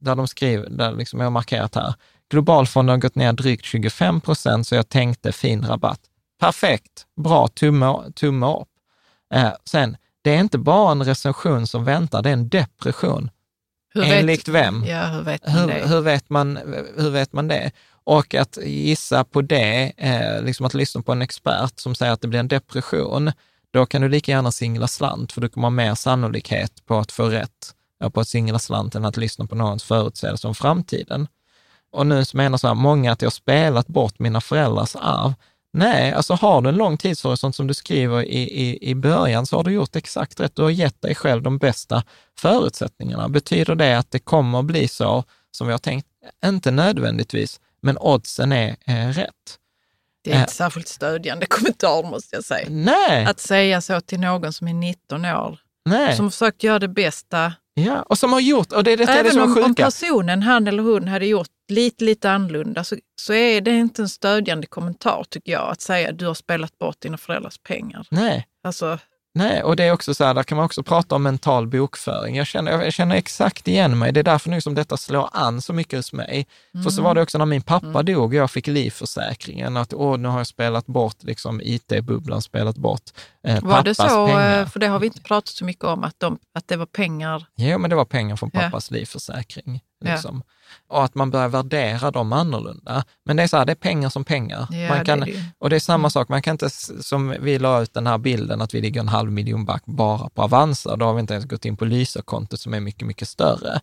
Där 0.00 0.14
de 0.14 0.28
skriver, 0.28 0.70
där 0.70 0.92
liksom 0.92 1.20
jag 1.20 1.26
har 1.26 1.30
markerat 1.30 1.74
här, 1.74 1.94
globalfonden 2.30 2.92
har 2.92 3.00
gått 3.00 3.14
ner 3.14 3.32
drygt 3.32 3.64
25 3.64 4.20
procent, 4.20 4.66
så 4.66 4.74
jag 4.74 4.88
tänkte 4.88 5.32
fin 5.32 5.66
rabatt. 5.66 6.00
Perfekt, 6.40 7.06
bra, 7.16 7.48
tumme, 7.48 8.12
tumme 8.14 8.46
upp. 8.46 8.68
Eh, 9.34 9.52
sen, 9.64 9.96
det 10.22 10.34
är 10.34 10.40
inte 10.40 10.58
bara 10.58 10.92
en 10.92 11.04
recension 11.04 11.66
som 11.66 11.84
väntar, 11.84 12.22
det 12.22 12.28
är 12.28 12.32
en 12.32 12.48
depression. 12.48 13.30
Hur 13.94 14.04
Enligt 14.04 14.48
vem? 14.48 14.84
Ja, 14.84 15.06
hur 15.06 15.22
vet 15.22 15.40
Hur, 15.44 15.88
hur, 15.88 16.00
vet 16.00 16.30
man, 16.30 16.56
hur 16.96 17.10
vet 17.10 17.32
man 17.32 17.48
det? 17.48 17.70
Och 18.04 18.34
att 18.34 18.58
gissa 18.64 19.24
på 19.24 19.42
det, 19.42 19.92
eh, 19.96 20.42
liksom 20.42 20.66
att 20.66 20.74
lyssna 20.74 21.02
på 21.02 21.12
en 21.12 21.22
expert 21.22 21.80
som 21.80 21.94
säger 21.94 22.12
att 22.12 22.20
det 22.20 22.28
blir 22.28 22.40
en 22.40 22.48
depression, 22.48 23.32
då 23.70 23.86
kan 23.86 24.02
du 24.02 24.08
lika 24.08 24.32
gärna 24.32 24.52
singla 24.52 24.88
slant, 24.88 25.32
för 25.32 25.40
du 25.40 25.48
kommer 25.48 25.66
ha 25.66 25.70
mer 25.70 25.94
sannolikhet 25.94 26.86
på 26.86 26.98
att 26.98 27.12
få 27.12 27.28
rätt 27.28 27.74
eh, 28.02 28.08
på 28.08 28.20
att 28.20 28.28
singla 28.28 28.58
slant 28.58 28.94
än 28.94 29.04
att 29.04 29.16
lyssna 29.16 29.46
på 29.46 29.54
någons 29.54 29.84
förutsägelse 29.84 30.48
om 30.48 30.54
framtiden. 30.54 31.28
Och 31.92 32.06
nu 32.06 32.24
så 32.24 32.36
menar 32.36 32.58
så 32.58 32.66
här, 32.66 32.74
många 32.74 33.12
att 33.12 33.22
jag 33.22 33.32
spelat 33.32 33.86
bort 33.86 34.18
mina 34.18 34.40
föräldrars 34.40 34.96
arv. 34.96 35.34
Nej, 35.72 36.12
alltså 36.12 36.34
har 36.34 36.62
du 36.62 36.68
en 36.68 36.76
lång 36.76 36.96
tidshorisont 36.96 37.56
som 37.56 37.66
du 37.66 37.74
skriver 37.74 38.22
i, 38.22 38.38
i, 38.38 38.90
i 38.90 38.94
början 38.94 39.46
så 39.46 39.56
har 39.56 39.64
du 39.64 39.72
gjort 39.72 39.96
exakt 39.96 40.40
rätt. 40.40 40.56
Du 40.56 40.62
har 40.62 40.70
gett 40.70 41.02
dig 41.02 41.14
själv 41.14 41.42
de 41.42 41.58
bästa 41.58 42.02
förutsättningarna. 42.38 43.28
Betyder 43.28 43.74
det 43.74 43.98
att 43.98 44.10
det 44.10 44.18
kommer 44.18 44.58
att 44.58 44.64
bli 44.64 44.88
så 44.88 45.24
som 45.50 45.66
vi 45.66 45.72
har 45.72 45.78
tänkt? 45.78 46.06
Inte 46.44 46.70
nödvändigtvis, 46.70 47.60
men 47.84 47.98
oddsen 47.98 48.52
är 48.52 48.76
eh, 48.86 49.08
rätt. 49.08 49.58
Det 50.24 50.32
är 50.32 50.40
inte 50.40 50.52
särskilt 50.52 50.88
stödjande 50.88 51.46
kommentar 51.50 52.10
måste 52.10 52.36
jag 52.36 52.44
säga. 52.44 52.66
Nej, 52.70 53.24
Att 53.24 53.40
säga 53.40 53.80
så 53.80 54.00
till 54.00 54.20
någon 54.20 54.52
som 54.52 54.68
är 54.68 54.74
19 54.74 55.24
år, 55.24 55.58
nej. 55.84 56.16
som 56.16 56.30
försökt 56.30 56.62
göra 56.62 56.78
det 56.78 56.88
bästa. 56.88 57.52
Ja, 57.74 58.02
och 58.02 58.18
som 58.18 58.32
har 58.32 58.40
gjort, 58.40 58.72
och 58.72 58.84
det 58.84 58.92
är 58.92 58.96
detta 58.96 59.12
är 59.12 59.14
det 59.14 59.20
Även 59.20 59.32
som 59.32 59.40
är 59.40 59.44
om, 59.44 59.64
om 59.64 59.68
sjuka. 59.68 59.84
personen, 59.84 60.42
han 60.42 60.66
eller 60.68 60.82
hon, 60.82 61.08
hade 61.08 61.26
gjort 61.26 61.48
lite, 61.68 62.04
lite 62.04 62.30
annorlunda 62.30 62.84
så, 62.84 62.96
så 63.20 63.32
är 63.32 63.60
det 63.60 63.70
inte 63.70 64.02
en 64.02 64.08
stödjande 64.08 64.66
kommentar 64.66 65.24
tycker 65.30 65.52
jag, 65.52 65.70
att 65.70 65.80
säga 65.80 66.10
att 66.10 66.18
du 66.18 66.26
har 66.26 66.34
spelat 66.34 66.78
bort 66.78 67.00
dina 67.00 67.16
föräldrars 67.16 67.58
pengar. 67.58 68.06
Nej, 68.10 68.46
Alltså, 68.64 68.98
Nej, 69.36 69.62
och 69.62 69.76
det 69.76 69.84
är 69.84 69.92
också 69.92 70.14
så 70.14 70.24
här, 70.24 70.34
där 70.34 70.42
kan 70.42 70.56
man 70.56 70.64
också 70.64 70.82
prata 70.82 71.14
om 71.14 71.22
mental 71.22 71.66
bokföring. 71.66 72.36
Jag 72.36 72.46
känner, 72.46 72.82
jag 72.82 72.92
känner 72.92 73.16
exakt 73.16 73.68
igen 73.68 73.98
mig. 73.98 74.12
Det 74.12 74.20
är 74.20 74.24
därför 74.24 74.50
nu 74.50 74.60
som 74.60 74.74
detta 74.74 74.96
slår 74.96 75.28
an 75.32 75.60
så 75.62 75.72
mycket 75.72 75.98
hos 75.98 76.12
mig. 76.12 76.46
För 76.84 76.90
så 76.90 77.02
var 77.02 77.14
det 77.14 77.22
också 77.22 77.38
när 77.38 77.46
min 77.46 77.62
pappa 77.62 78.02
dog 78.02 78.24
och 78.24 78.34
jag 78.34 78.50
fick 78.50 78.66
livförsäkringen, 78.66 79.76
att 79.76 79.94
åh, 79.94 80.18
nu 80.18 80.28
har 80.28 80.38
jag 80.38 80.46
spelat 80.46 80.86
bort 80.86 81.16
liksom 81.22 81.60
IT-bubblan, 81.64 82.42
spelat 82.42 82.76
bort 82.76 83.02
eh, 83.46 83.54
var 83.54 83.70
pappas 83.70 83.84
det 83.84 83.94
så, 83.94 84.26
pengar. 84.26 84.60
eh, 84.60 84.66
för 84.68 84.80
det 84.80 84.86
har 84.86 84.98
vi 84.98 85.06
inte 85.06 85.20
pratat 85.20 85.48
så 85.48 85.64
mycket 85.64 85.84
om, 85.84 86.04
att, 86.04 86.20
de, 86.20 86.38
att 86.54 86.68
det 86.68 86.76
var 86.76 86.86
pengar. 86.86 87.46
Jo, 87.56 87.78
men 87.78 87.90
det 87.90 87.96
var 87.96 88.04
pengar 88.04 88.36
från 88.36 88.50
Ja. 88.52 88.60
pappas 88.60 88.90
livförsäkring. 90.04 90.10
Ja. 90.10 90.14
Liksom. 90.14 90.42
Och 90.88 91.04
att 91.04 91.14
man 91.14 91.30
börjar 91.30 91.48
värdera 91.48 92.10
dem 92.10 92.32
annorlunda. 92.32 93.04
Men 93.24 93.36
det 93.36 93.42
är 93.42 93.46
så 93.46 93.56
här, 93.56 93.64
det 93.64 93.72
är 93.72 93.76
pengar 93.76 94.08
som 94.08 94.24
pengar. 94.24 94.66
Ja, 94.70 94.88
man 94.88 94.98
det 94.98 95.04
kan, 95.04 95.20
det 95.20 95.26
ju. 95.26 95.42
och 95.58 95.70
det 95.70 95.76
är 95.76 95.80
samma 95.80 96.10
sak, 96.10 96.28
man 96.28 96.42
kan 96.42 96.52
inte, 96.54 96.70
som 97.02 97.36
vi 97.40 97.58
la 97.58 97.82
ut 97.82 97.94
den 97.94 98.06
här 98.06 98.18
bilden, 98.18 98.62
att 98.62 98.74
vi 98.74 98.80
ligger 98.80 99.00
en 99.00 99.08
halv 99.08 99.32
miljon 99.32 99.64
back 99.64 99.82
bara 99.86 100.28
på 100.28 100.42
Avanza. 100.42 100.96
Då 100.96 101.04
har 101.04 101.14
vi 101.14 101.20
inte 101.20 101.34
ens 101.34 101.46
gått 101.46 101.64
in 101.64 101.76
på 101.76 101.84
Lysa-kontot 101.84 102.60
som 102.60 102.74
är 102.74 102.80
mycket, 102.80 103.06
mycket 103.06 103.28
större. 103.28 103.80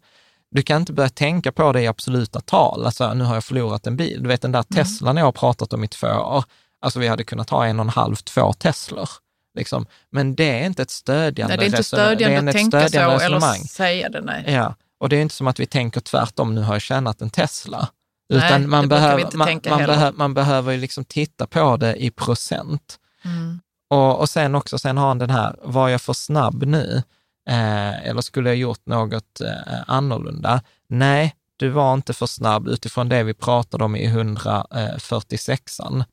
Du 0.51 0.61
kan 0.61 0.82
inte 0.82 0.93
börja 0.93 1.09
tänka 1.09 1.51
på 1.51 1.72
det 1.74 1.82
i 1.82 1.88
absoluta 1.88 2.41
tal. 2.41 2.86
Alltså, 2.86 3.13
nu 3.13 3.24
har 3.24 3.34
jag 3.34 3.43
förlorat 3.43 3.88
en 3.88 3.97
bil. 3.97 4.19
Du 4.24 4.28
vet 4.28 4.41
den 4.41 4.51
där 4.51 4.65
Mm. 4.72 4.84
Teslan 4.84 5.17
jag 5.17 5.26
har 5.26 5.32
pratat 5.32 5.74
om 5.74 5.84
i 5.84 5.88
två 5.88 6.07
år. 6.07 6.43
Alltså 6.82 6.99
vi 6.99 7.07
hade 7.07 7.24
kunnat 7.24 7.49
ha 7.49 7.65
en 7.65 7.80
och 7.80 7.86
en 7.86 7.89
halv, 7.89 8.15
två 8.15 8.53
Teslor. 8.53 9.09
Liksom. 9.57 9.86
Men 10.11 10.36
det 10.36 10.59
är 10.59 10.65
inte 10.65 10.82
ett 10.82 10.89
stödjande 10.89 11.55
Nej, 11.55 11.57
det 11.57 11.63
är 11.63 11.65
inte 11.65 11.78
resonemang. 11.80 12.15
stödjande 12.15 12.41
det 12.41 12.49
att 12.49 12.55
tänka 12.55 12.89
så 12.89 12.97
eller 12.97 13.13
resonemang. 13.19 13.59
säga 13.59 14.09
det. 14.09 14.22
Nej. 14.22 14.43
Ja, 14.47 14.76
och 15.02 15.10
det 15.10 15.18
är 15.18 15.22
inte 15.22 15.36
som 15.36 15.47
att 15.47 15.60
vi 15.60 15.66
tänker 15.66 16.02
tvärtom, 16.02 16.56
nu 16.56 16.62
har 16.62 16.76
jag 16.76 16.82
tjänat 16.82 17.22
en 17.22 17.30
Tesla. 17.30 17.88
Nej, 18.30 18.38
Utan 18.47 18.62
det 18.62 18.68
man, 18.68 18.88
behöver, 18.89 19.30
man, 19.36 19.60
man, 19.70 19.80
heller. 19.80 19.88
behö, 19.93 20.12
man 20.16 20.34
behöver 20.34 20.72
ju 20.72 20.78
liksom 20.78 21.06
titta 21.06 21.47
på 21.47 21.78
det 21.78 21.95
i 22.04 22.12
procent. 22.12 22.99
Mm. 23.26 23.60
Och, 23.89 24.20
och 24.20 24.30
sen 24.30 24.56
också, 24.56 24.80
sen 24.80 24.97
har 24.97 25.08
han 25.08 25.18
den 25.18 25.30
här, 25.30 25.56
var 25.64 25.89
jag 25.89 26.02
för 26.02 26.14
snabb 26.14 26.64
nu? 26.64 27.04
Eh, 27.49 28.08
eller 28.08 28.22
skulle 28.22 28.49
jag 28.49 28.56
gjort 28.58 28.86
något 28.86 29.41
eh, 29.41 29.84
annorlunda? 29.88 30.62
Nej, 30.88 31.36
du 31.58 31.70
var 31.70 31.93
inte 31.93 32.14
för 32.14 32.26
snabb 32.26 32.68
utifrån 32.68 33.10
det 33.10 33.24
vi 33.24 33.34
pratade 33.34 33.84
om 33.84 33.95
i 33.95 34.08
146an. 34.08 36.04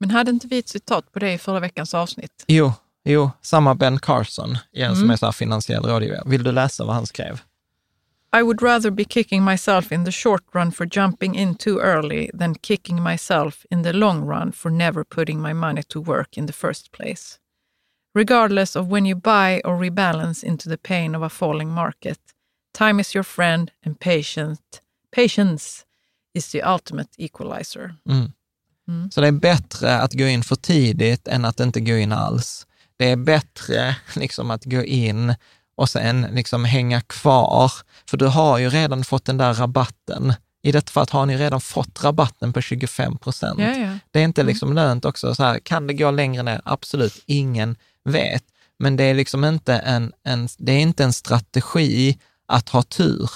Men 0.00 0.10
hade 0.10 0.30
inte 0.30 0.46
vi 0.46 0.58
ett 0.58 0.68
citat 0.68 1.12
på 1.12 1.18
det 1.18 1.32
i 1.32 1.38
förra 1.38 1.60
veckans 1.60 1.94
avsnitt? 1.94 2.44
Jo, 2.46 2.72
jo, 3.04 3.30
samma 3.42 3.74
Ben 3.74 3.98
Carson, 3.98 4.58
igen, 4.72 4.94
som 4.94 5.02
Mm. 5.04 5.10
är 5.10 5.16
så 5.16 5.32
finansiell 5.32 5.82
rådgivare. 5.84 6.22
Vill 6.26 6.42
du 6.42 6.52
läsa 6.52 6.84
vad 6.84 6.94
han 6.94 7.06
skrev? 7.06 7.40
I 8.32 8.42
would 8.42 8.60
rather 8.62 8.90
be 8.90 9.04
kicking 9.04 9.42
myself 9.42 9.90
in 9.90 10.04
the 10.04 10.10
short 10.10 10.42
run 10.52 10.70
for 10.70 10.86
jumping 10.86 11.34
in 11.34 11.54
too 11.54 11.78
early 11.78 12.30
than 12.34 12.54
kicking 12.54 13.00
myself 13.00 13.64
in 13.70 13.82
the 13.82 13.92
long 13.92 14.20
run 14.20 14.52
for 14.52 14.70
never 14.70 15.04
putting 15.04 15.40
my 15.40 15.54
money 15.54 15.82
to 15.84 16.00
work 16.00 16.36
in 16.36 16.46
the 16.46 16.52
first 16.52 16.92
place. 16.92 17.38
Regardless 18.14 18.76
of 18.76 18.88
when 18.88 19.06
you 19.06 19.14
buy 19.14 19.62
or 19.64 19.78
rebalance 19.78 20.44
into 20.44 20.68
the 20.68 20.78
pain 20.78 21.14
of 21.14 21.22
a 21.22 21.28
falling 21.28 21.70
market, 21.70 22.18
time 22.74 23.00
is 23.00 23.14
your 23.14 23.24
friend 23.24 23.72
and 23.84 23.98
patient, 23.98 24.82
patience 25.10 25.86
is 26.34 26.50
the 26.52 26.62
ultimate 26.62 27.10
equalizer. 27.18 27.94
Mm. 28.08 28.32
Mm. 28.88 29.10
Så 29.10 29.20
det 29.20 29.28
är 29.28 29.32
bättre 29.32 29.98
att 29.98 30.12
gå 30.12 30.26
in 30.26 30.42
för 30.42 30.56
tidigt 30.56 31.28
än 31.28 31.44
att 31.44 31.60
inte 31.60 31.80
gå 31.80 31.96
in 31.96 32.12
alls. 32.12 32.66
Det 32.96 33.10
är 33.10 33.16
bättre 33.16 33.96
liksom 34.16 34.50
att 34.50 34.64
gå 34.64 34.84
in 34.84 35.34
och 35.78 35.88
sen 35.88 36.26
liksom 36.32 36.64
hänga 36.64 37.00
kvar. 37.00 37.72
För 38.10 38.16
du 38.16 38.26
har 38.26 38.58
ju 38.58 38.70
redan 38.70 39.04
fått 39.04 39.24
den 39.24 39.36
där 39.36 39.54
rabatten. 39.54 40.34
I 40.62 40.72
detta 40.72 40.92
fallet 40.92 41.10
har 41.10 41.26
ni 41.26 41.36
redan 41.36 41.60
fått 41.60 42.04
rabatten 42.04 42.52
på 42.52 42.60
25 42.60 43.18
procent. 43.18 43.60
Ja, 43.60 43.76
ja. 43.76 43.98
Det 44.10 44.20
är 44.20 44.24
inte 44.24 44.42
liksom 44.42 44.72
lönt 44.72 45.04
också. 45.04 45.34
Så 45.34 45.42
här, 45.42 45.58
kan 45.58 45.86
det 45.86 45.94
gå 45.94 46.10
längre 46.10 46.42
ner? 46.42 46.60
Absolut, 46.64 47.22
ingen 47.26 47.76
vet. 48.04 48.44
Men 48.78 48.96
det 48.96 49.04
är 49.04 49.14
liksom 49.14 49.44
inte 49.44 49.74
en, 49.74 50.12
en, 50.24 50.48
det 50.58 50.72
är 50.72 50.80
inte 50.80 51.04
en 51.04 51.12
strategi 51.12 52.18
att 52.46 52.68
ha 52.68 52.82
tur. 52.82 53.30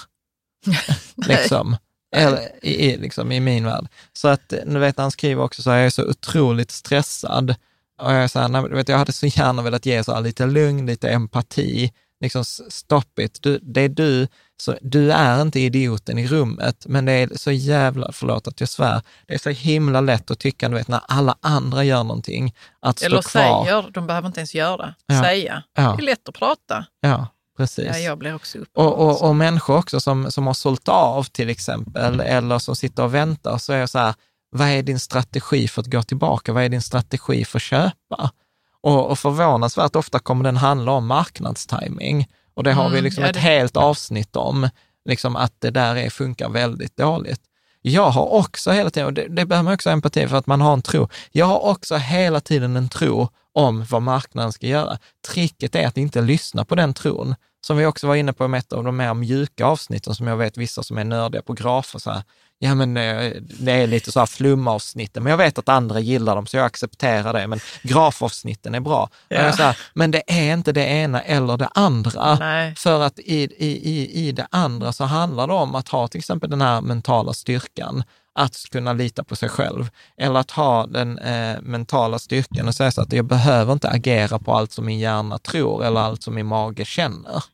liksom. 1.28 1.76
Eller, 2.16 2.64
i, 2.64 2.96
liksom, 2.96 3.32
I 3.32 3.40
min 3.40 3.64
värld. 3.64 3.86
Så 4.12 4.28
att, 4.28 4.54
nu 4.66 4.78
vet 4.78 4.98
han 4.98 5.10
skriver 5.10 5.42
också 5.42 5.62
så 5.62 5.70
här, 5.70 5.76
jag 5.76 5.86
är 5.86 5.90
så 5.90 6.10
otroligt 6.10 6.70
stressad. 6.70 7.54
Och 7.98 8.12
jag, 8.12 8.22
är 8.24 8.28
så 8.28 8.38
här, 8.38 8.48
nej, 8.48 8.68
vet, 8.68 8.88
jag 8.88 8.98
hade 8.98 9.12
så 9.12 9.26
gärna 9.26 9.62
velat 9.62 9.86
ge 9.86 10.04
så 10.04 10.14
här, 10.14 10.20
lite 10.20 10.46
lugn, 10.46 10.86
lite 10.86 11.10
empati. 11.10 11.92
Liksom, 12.22 12.44
stop 12.68 13.18
it. 13.20 13.42
Du, 13.42 13.58
det 13.62 13.80
är 13.80 13.88
du, 13.88 14.28
så, 14.62 14.76
du 14.82 15.12
är 15.12 15.42
inte 15.42 15.60
idioten 15.60 16.18
i 16.18 16.26
rummet, 16.26 16.84
men 16.88 17.04
det 17.04 17.12
är 17.12 17.36
så 17.36 17.50
jävla, 17.50 18.12
förlåt 18.12 18.48
att 18.48 18.60
jag 18.60 18.68
svär, 18.68 19.02
det 19.26 19.34
är 19.34 19.38
så 19.38 19.50
himla 19.50 20.00
lätt 20.00 20.30
att 20.30 20.38
tycka, 20.38 20.68
du 20.68 20.74
vet, 20.74 20.88
när 20.88 21.00
alla 21.08 21.36
andra 21.40 21.84
gör 21.84 22.04
någonting, 22.04 22.54
att 22.80 22.98
stå 22.98 23.06
Eller 23.06 23.22
kvar. 23.22 23.64
säger, 23.64 23.90
de 23.90 24.06
behöver 24.06 24.26
inte 24.26 24.40
ens 24.40 24.54
göra. 24.54 24.94
Ja. 25.06 25.22
Säga. 25.22 25.62
Ja. 25.76 25.82
Det 25.96 26.02
är 26.02 26.06
lätt 26.06 26.28
att 26.28 26.34
prata. 26.34 26.86
Ja, 27.00 27.26
precis. 27.56 27.86
Ja, 27.86 27.98
jag 27.98 28.18
blir 28.18 28.34
också. 28.34 28.58
Och, 28.74 28.98
och, 28.98 29.28
och 29.28 29.36
människor 29.36 29.78
också 29.78 30.00
som, 30.00 30.30
som 30.30 30.46
har 30.46 30.54
sålt 30.54 30.88
av 30.88 31.24
till 31.24 31.48
exempel, 31.50 32.20
eller 32.20 32.58
som 32.58 32.76
sitter 32.76 33.02
och 33.02 33.14
väntar, 33.14 33.58
så 33.58 33.72
är 33.72 33.78
jag 33.78 33.90
så 33.90 33.98
här, 33.98 34.14
vad 34.50 34.68
är 34.68 34.82
din 34.82 35.00
strategi 35.00 35.68
för 35.68 35.80
att 35.80 35.86
gå 35.86 36.02
tillbaka? 36.02 36.52
Vad 36.52 36.64
är 36.64 36.68
din 36.68 36.82
strategi 36.82 37.44
för 37.44 37.58
att 37.58 37.62
köpa? 37.62 38.30
Och, 38.82 39.10
och 39.10 39.18
förvånansvärt 39.18 39.96
ofta 39.96 40.18
kommer 40.18 40.44
den 40.44 40.56
handla 40.56 40.92
om 40.92 41.06
marknadstiming. 41.06 42.28
Och 42.54 42.64
det 42.64 42.72
har 42.72 42.84
vi 42.88 42.94
Mm, 42.98 43.04
liksom 43.04 43.22
ja, 43.24 43.28
ett 43.30 43.34
det- 43.34 43.40
helt 43.40 43.76
avsnitt 43.76 44.36
om, 44.36 44.68
liksom 45.08 45.36
att 45.36 45.52
det 45.58 45.70
där 45.70 45.96
är, 45.96 46.10
funkar 46.10 46.48
väldigt 46.48 46.96
dåligt. 46.96 47.40
Jag 47.82 48.10
har 48.10 48.32
också 48.32 48.70
hela 48.70 48.90
tiden, 48.90 49.06
och 49.06 49.12
det, 49.12 49.28
det 49.28 49.46
behöver 49.46 49.62
man 49.62 49.74
också 49.74 49.88
ha 49.88 49.92
empati 49.92 50.28
för 50.28 50.36
att 50.36 50.46
man 50.46 50.60
har 50.60 50.72
en 50.72 50.82
tro. 50.82 51.08
Jag 51.30 51.46
har 51.46 51.64
också 51.64 51.96
hela 51.96 52.40
tiden 52.40 52.76
en 52.76 52.88
tro 52.88 53.28
om 53.54 53.84
vad 53.90 54.02
marknaden 54.02 54.52
ska 54.52 54.66
göra. 54.66 54.98
Tricket 55.28 55.74
är 55.74 55.86
att 55.86 55.96
inte 55.96 56.20
lyssna 56.20 56.64
på 56.64 56.74
den 56.74 56.94
tron. 56.94 57.34
Som 57.66 57.76
vi 57.76 57.86
också 57.86 58.06
var 58.06 58.14
inne 58.14 58.32
på 58.32 58.48
med 58.48 58.58
ett 58.58 58.72
av 58.72 58.84
de 58.84 58.96
mer 58.96 59.14
mjuka 59.14 59.66
avsnitten, 59.66 60.14
som 60.14 60.26
jag 60.26 60.36
vet 60.36 60.56
vissa 60.56 60.82
som 60.82 60.98
är 60.98 61.04
nördiga 61.04 61.42
på 61.42 61.52
grafer, 61.52 61.98
så 61.98 62.10
här, 62.10 62.22
ja 62.58 62.74
men 62.74 62.96
eh, 62.96 63.32
det 63.60 63.72
är 63.72 63.86
lite 63.86 64.12
så 64.12 64.18
här 64.18 64.26
flumavsnitten, 64.26 65.22
men 65.22 65.30
jag 65.30 65.38
vet 65.38 65.58
att 65.58 65.68
andra 65.68 66.00
gillar 66.00 66.36
dem, 66.36 66.46
så 66.46 66.56
jag 66.56 66.66
accepterar 66.66 67.32
det, 67.32 67.46
men 67.46 67.60
grafavsnitten 67.82 68.74
är 68.74 68.80
bra. 68.80 69.08
Så 69.30 69.62
här, 69.62 69.78
men 69.94 70.10
det 70.10 70.22
är 70.26 70.52
inte 70.52 70.72
det 70.72 70.84
ena 70.84 71.20
eller 71.22 71.56
det 71.56 71.68
andra. 71.74 72.34
Nej. 72.34 72.74
För 72.74 73.00
att 73.00 73.18
i, 73.18 73.42
i, 73.42 73.90
i, 73.90 74.28
i 74.28 74.32
det 74.32 74.46
andra 74.50 74.92
så 74.92 75.04
handlar 75.04 75.46
det 75.46 75.54
om 75.54 75.74
att 75.74 75.88
ha 75.88 76.08
till 76.08 76.18
exempel 76.18 76.50
den 76.50 76.60
här 76.60 76.80
mentala 76.80 77.32
styrkan, 77.32 78.04
att 78.34 78.56
kunna 78.72 78.92
lita 78.92 79.24
på 79.24 79.36
sig 79.36 79.48
själv. 79.48 79.90
Eller 80.16 80.40
att 80.40 80.50
ha 80.50 80.86
den 80.86 81.18
eh, 81.18 81.60
mentala 81.62 82.18
styrkan 82.18 82.68
och 82.68 82.74
säga 82.74 82.90
så 82.90 83.00
att 83.02 83.12
jag 83.12 83.24
behöver 83.24 83.72
inte 83.72 83.88
agera 83.88 84.38
på 84.38 84.52
allt 84.52 84.72
som 84.72 84.86
min 84.86 84.98
hjärna 84.98 85.38
tror 85.38 85.84
eller 85.84 86.00
allt 86.00 86.22
som 86.22 86.34
min 86.34 86.46
mage 86.46 86.84
känner. 86.84 87.44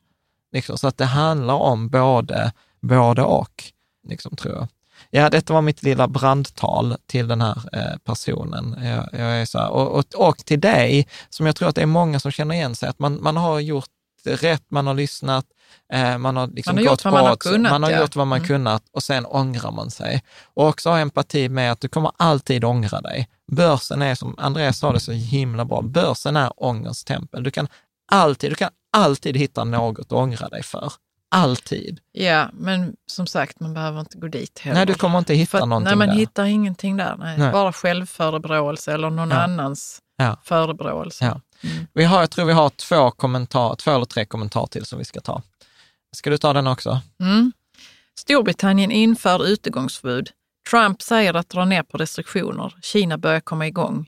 Liksom, 0.53 0.79
så 0.79 0.89
att 0.89 0.99
det 0.99 1.05
handlar 1.05 1.55
om 1.55 1.89
både, 1.89 2.53
både 2.81 3.23
och, 3.23 3.65
liksom, 4.09 4.37
tror 4.37 4.55
jag. 4.55 4.69
Ja, 5.11 5.31
detta 5.31 5.53
var 5.53 5.63
mitt 5.63 5.83
lilla 5.83 6.09
brandtal 6.09 6.97
till 7.07 7.29
den 7.29 7.41
här 7.41 7.57
eh, 7.73 7.99
personen. 8.05 8.77
Jag, 8.85 9.09
jag 9.13 9.41
är 9.41 9.45
så 9.45 9.59
här, 9.59 9.71
och, 9.71 9.89
och, 9.99 10.29
och 10.29 10.39
till 10.39 10.61
dig, 10.61 11.09
som 11.31 11.47
jag 11.47 11.57
tror 11.57 11.69
att 11.69 11.75
det 11.75 11.83
är 11.83 11.87
många 11.87 12.21
som 12.21 12.31
känner 12.31 12.55
igen 12.55 12.75
sig, 12.77 12.89
att 12.89 12.99
man, 12.99 13.23
man 13.23 13.37
har 13.37 13.61
gjort 13.61 13.89
rätt, 14.25 14.63
man 14.71 14.87
har 14.87 14.95
lyssnat, 14.95 15.45
eh, 15.93 16.19
man 16.19 16.37
har, 16.37 16.47
liksom 16.47 16.75
Man 16.75 16.85
har 16.85 16.91
gått 16.91 17.05
gjort 17.05 17.05
vad 17.05 17.15
man 17.15 17.27
har 17.27 17.37
kunnat, 17.37 17.73
Man 17.73 17.83
har 17.83 17.91
ja. 17.91 18.01
gjort 18.01 18.17
vad 18.17 18.27
man 18.27 18.39
Mm. 18.39 18.49
kunnat 18.49 18.83
och 18.93 19.03
sen 19.03 19.27
ångrar 19.27 19.71
man 19.71 19.91
sig. 19.91 20.23
Och 20.55 20.67
också 20.69 20.91
ha 20.91 20.99
empati 20.99 21.49
med 21.49 21.73
att 21.73 21.81
du 21.81 21.89
kommer 21.89 22.13
alltid 22.17 22.65
ångra 22.65 23.01
dig. 23.01 23.29
Börsen 23.53 24.03
är, 24.03 24.15
som 24.15 24.35
Andreas 24.39 24.79
sa 24.79 24.93
det 24.93 25.01
så 25.01 25.13
himla 25.13 25.65
bra, 25.65 25.83
börsen 25.83 26.37
är 26.37 26.53
ångerns 26.57 27.05
tempel. 27.05 27.43
Du 27.43 27.51
kan 27.51 27.69
alltid, 28.13 28.51
du 28.51 28.55
kan 28.55 28.71
alltid 28.93 29.37
hitta 29.37 29.65
något 29.65 29.99
att 29.99 30.13
ångra 30.13 30.49
dig 30.49 30.63
för. 30.63 30.93
Alltid. 31.31 32.01
Ja, 32.13 32.49
men 32.53 32.97
som 33.07 33.27
sagt, 33.27 33.61
man 33.61 33.75
behöver 33.75 34.01
inte 34.01 34.19
gå 34.19 34.29
dit 34.29 34.59
heller. 34.59 34.75
Nej, 34.77 34.87
du 34.87 34.95
kommer 34.95 35.19
inte 35.19 35.35
hitta 35.35 35.59
För 35.59 35.67
någonting 35.67 35.89
Nej, 35.89 35.97
man 35.97 36.09
där. 36.09 36.15
hittar 36.15 36.45
ingenting 36.45 36.97
där. 36.97 37.17
Nej. 37.19 37.39
Nej. 37.39 37.53
Bara 37.53 37.73
självförebråelse 37.73 38.93
eller 38.93 39.11
någon 39.11 39.31
Ja. 39.31 39.37
annans 39.37 39.99
Ja. 40.17 40.37
förebråelse. 40.45 41.25
Ja. 41.25 41.41
Vi 41.95 42.05
har, 42.05 42.21
jag 42.21 42.31
tror 42.31 42.45
vi 42.47 42.53
har 42.53 42.71
två, 42.71 43.11
kommentar, 43.11 43.75
två 43.75 43.91
eller 43.91 44.05
tre 44.05 44.25
kommentarer 44.25 44.67
till 44.67 44.85
som 44.85 44.99
vi 44.99 45.05
ska 45.05 45.21
ta. 45.21 45.43
Ska 46.17 46.31
du 46.31 46.39
ta 46.39 46.53
den 46.53 46.67
också? 46.67 47.01
Mm. 47.21 47.53
Storbritannien 48.19 48.91
inför 48.91 49.47
utegångsförbud. 49.47 50.31
Trump 50.71 51.03
säger 51.03 51.35
att 51.35 51.49
dra 51.49 51.65
ner 51.65 51.83
på 51.83 51.99
restriktioner. 51.99 52.75
Kina 52.83 53.19
börjar 53.19 53.41
komma 53.41 53.67
igång. 53.67 54.07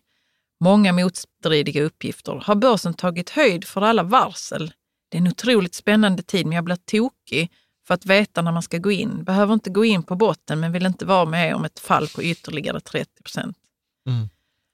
Många 0.61 0.93
motstridiga 0.93 1.83
uppgifter. 1.83 2.43
Har 2.45 2.55
börsen 2.55 2.95
tagit 2.95 3.31
höjd 3.31 3.65
för 3.65 3.83
alla 3.83 4.03
varsel? 4.03 4.73
Det 5.09 5.17
är 5.17 5.21
en 5.21 5.29
otroligt 5.29 5.75
spännande 5.75 6.23
tid, 6.23 6.47
men 6.47 6.57
jag 6.57 6.65
blir 6.65 6.77
tokig 6.77 7.51
för 7.87 7.95
att 7.95 8.07
veta 8.07 8.43
när 8.43 8.53
man 8.53 8.63
ska 8.63 8.79
gå 8.79 8.91
in. 8.91 9.25
Behöver 9.25 9.55
inte 9.55 9.71
gå 9.71 9.85
in 9.85 10.03
på 10.03 10.17
botten, 10.17 10.61
men 10.61 10.73
vill 10.73 10.87
inte 10.87 11.05
vara 11.05 11.25
med 11.25 11.55
om 11.55 11.65
ett 11.65 11.79
fall 11.81 12.09
på 12.09 12.23
ytterligare 12.23 12.81
30 12.81 13.23
procent. 13.23 13.57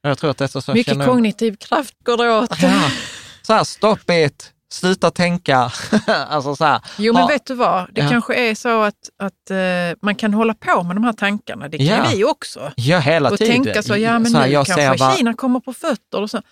Jag 0.00 0.18
tror 0.18 0.30
att 0.30 0.38
detta 0.38 0.60
så 0.60 0.72
Mycket 0.74 0.92
känner- 0.92 1.06
kognitiv 1.06 1.56
kraft 1.56 1.94
går 2.04 2.16
det 2.16 2.30
åt. 2.30 2.62
Ja. 2.62 2.90
Så 3.42 3.52
här, 3.52 3.64
stop 3.64 4.12
it, 4.12 4.52
sluta 4.76 5.10
tänka. 5.10 5.72
alltså 6.06 6.56
så 6.56 6.64
här. 6.64 6.80
Jo, 6.98 7.12
men 7.12 7.22
ha- 7.22 7.28
vet 7.28 7.46
du 7.46 7.54
vad? 7.54 7.88
Det 7.94 8.00
Ja. 8.00 8.08
kanske 8.10 8.34
är 8.50 8.54
så 8.54 8.82
att, 8.82 8.94
att 9.18 9.50
eh, 9.50 9.56
man 10.02 10.14
kan 10.14 10.34
hålla 10.34 10.54
på 10.54 10.82
med 10.82 10.96
de 10.96 11.04
här 11.04 11.12
tankarna. 11.12 11.68
Det 11.68 11.78
kan 11.78 11.86
Ja. 11.86 12.04
vi 12.12 12.24
också. 12.24 12.72
Ja, 12.76 12.98
hela 12.98 13.30
och 13.30 13.38
tiden. 13.38 13.64
tänka 13.64 13.82
så, 13.82 13.96
ja 13.96 14.18
men 14.18 14.30
Så 14.30 14.38
här, 14.38 14.48
nu 14.48 14.54
kanske 14.54 14.96
vad- 14.96 15.16
Kina 15.16 15.34
kommer 15.34 15.60
på 15.60 15.72
fötter 15.72 16.20
och 16.22 16.30
så. 16.30 16.42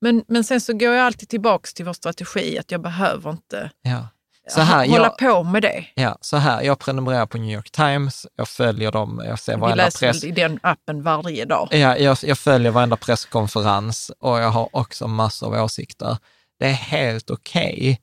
Men, 0.00 0.24
men 0.28 0.44
sen 0.44 0.60
så 0.60 0.72
går 0.72 0.94
jag 0.94 1.06
alltid 1.06 1.28
tillbaks 1.28 1.74
till 1.74 1.84
vår 1.84 1.92
strategi 1.92 2.58
att 2.58 2.70
jag 2.70 2.82
behöver 2.82 3.30
inte 3.30 3.70
Ja. 3.82 4.08
Så 4.50 4.60
här, 4.60 4.88
hålla 4.88 5.14
jag, 5.18 5.18
på 5.18 5.42
med 5.42 5.62
det. 5.62 5.84
ja, 5.94 6.18
så 6.20 6.36
här, 6.36 6.62
jag 6.62 6.78
prenumererar 6.78 7.26
på 7.26 7.38
New 7.38 7.50
York 7.56 7.70
Times, 7.70 8.26
jag 8.36 8.48
följer 8.48 8.92
dem, 8.92 9.22
jag 9.26 9.38
ser 9.38 9.54
Vi 9.54 9.60
varenda 9.60 9.84
läser 9.84 10.06
press. 10.12 10.24
i 10.24 10.30
den 10.30 10.58
appen 10.62 11.02
varje 11.02 11.44
dag. 11.44 11.68
Ja, 11.70 11.96
jag, 11.96 12.16
jag 12.22 12.38
följer 12.38 12.70
varenda 12.72 12.96
presskonferens 12.96 14.10
och 14.20 14.38
jag 14.40 14.50
har 14.50 14.68
också 14.72 15.06
massor 15.06 15.56
av 15.56 15.64
åsikter. 15.64 16.16
Det 16.58 16.66
är 16.66 16.72
helt 16.72 17.30
okej. 17.30 18.00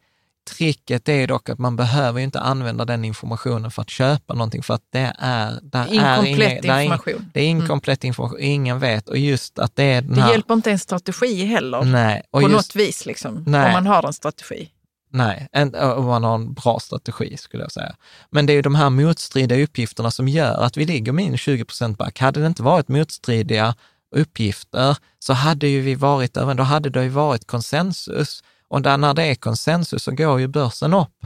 Tricket 0.57 1.09
är 1.09 1.27
dock 1.27 1.49
att 1.49 1.59
man 1.59 1.75
behöver 1.75 2.19
inte 2.21 2.39
använda 2.39 2.85
den 2.85 3.05
informationen 3.05 3.71
för 3.71 3.81
att 3.81 3.89
köpa 3.89 4.33
någonting, 4.33 4.63
för 4.63 4.73
att 4.73 4.83
det 4.91 5.13
är... 5.19 5.59
Där 5.61 5.85
är 5.85 5.93
Inkomplett 5.93 6.63
inga- 6.65 6.73
är 6.73 6.79
ing- 6.79 6.83
information. 6.83 7.31
Det 7.33 7.41
är 7.41 7.45
inkomplett 7.47 8.03
information, 8.03 8.37
ingen 8.41 8.79
vet. 8.79 9.09
Och 9.09 9.17
just 9.17 9.59
att 9.59 9.75
det 9.75 9.83
är 9.83 10.01
Det 10.01 10.21
här... 10.21 10.31
hjälper 10.31 10.53
inte 10.53 10.71
en 10.71 10.79
strategi 10.79 11.45
heller. 11.45 11.81
Nej, 11.83 12.21
och 12.31 12.41
på 12.41 12.49
just, 12.49 12.53
något 12.55 12.75
vis, 12.75 13.05
liksom, 13.05 13.43
Nej. 13.47 13.65
om 13.67 13.71
man 13.73 13.87
har 13.87 14.07
en 14.07 14.13
strategi. 14.13 14.69
Nej, 15.09 15.47
om 15.97 16.05
man 16.05 16.23
har 16.23 16.35
en 16.35 16.53
bra 16.53 16.79
strategi 16.79 17.37
skulle 17.37 17.63
jag 17.63 17.71
säga. 17.71 17.95
Men 18.29 18.45
det 18.45 18.53
är 18.53 18.55
ju 18.55 18.61
de 18.61 18.75
här 18.75 18.89
motstridiga 18.89 19.63
uppgifterna 19.63 20.11
som 20.11 20.27
gör 20.27 20.63
att 20.63 20.77
vi 20.77 20.85
ligger 20.85 21.11
minus 21.11 21.41
20 21.41 21.65
procent 21.65 21.97
back. 21.97 22.19
Hade 22.19 22.39
det 22.39 22.47
inte 22.47 22.63
varit 22.63 22.87
motstridiga 22.87 23.75
uppgifter 24.15 24.97
så 25.19 25.33
hade 25.33 25.67
ju 25.67 25.81
vi 25.81 25.95
varit 25.95 26.37
över, 26.37 26.53
då 26.53 26.63
hade 26.63 26.89
det 26.89 27.03
ju 27.03 27.09
varit 27.09 27.47
konsensus. 27.47 28.43
Och 28.67 28.81
där, 28.81 28.97
när 28.97 29.13
det 29.13 29.23
är 29.23 29.35
konsensus 29.35 30.03
så 30.03 30.11
går 30.11 30.39
ju 30.39 30.47
börsen 30.47 30.93
upp. 30.93 31.25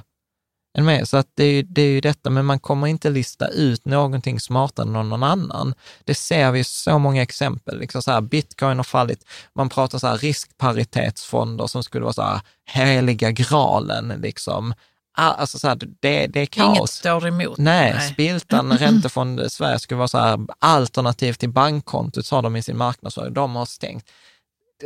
Med? 0.78 1.08
Så 1.08 1.18
att 1.18 1.28
det, 1.34 1.44
är 1.44 1.52
ju, 1.52 1.64
det 1.64 1.82
är 1.82 1.90
ju 1.90 2.02
detta, 2.02 2.30
men 2.30 2.46
man 2.46 2.60
kommer 2.60 2.88
inte 2.88 3.10
lista 3.10 3.48
ut 3.48 3.86
någonting 3.86 4.40
smartare 4.40 4.88
än 4.88 4.94
någon 4.94 5.24
annan. 5.24 5.74
Det 6.04 6.16
ser 6.16 6.52
vi 6.52 6.60
i 6.60 6.64
så 6.64 7.00
många 7.00 7.22
exempel. 7.22 7.80
Liksom 7.80 8.02
så 8.02 8.12
här, 8.12 8.22
Bitcoin 8.22 8.78
har 8.78 8.84
fallit. 8.84 9.26
Man 9.56 9.70
pratar 9.70 10.00
så 10.00 10.08
här 10.08 10.18
riskparitetsfonder 10.18 11.68
som 11.68 11.84
skulle 11.84 12.04
vara 12.04 12.14
så 12.14 12.22
här 12.22 12.42
heliga 12.66 13.32
graalen. 13.32 14.08
Liksom. 14.08 14.74
Alltså 15.20 15.60
så 15.60 15.68
här, 15.68 15.76
det, 16.00 16.28
det 16.28 16.40
är 16.40 16.46
kaos. 16.46 16.78
Inget 16.78 16.90
står 16.90 17.28
emot. 17.28 17.58
Nej, 17.58 18.10
Spiltan 18.14 18.72
Räntefond 18.78 19.52
Sverige 19.52 19.80
skulle 19.80 19.98
vara 19.98 20.08
så 20.08 20.18
här 20.18 20.40
alternativ 20.60 21.34
till 21.34 21.50
bankkontot, 21.50 22.26
sa 22.26 22.42
de 22.42 22.56
i 22.56 22.64
sin 22.64 22.78
marknadsföring. 22.78 23.34
De 23.34 23.56
har 23.56 23.66
stängt. 23.66 24.06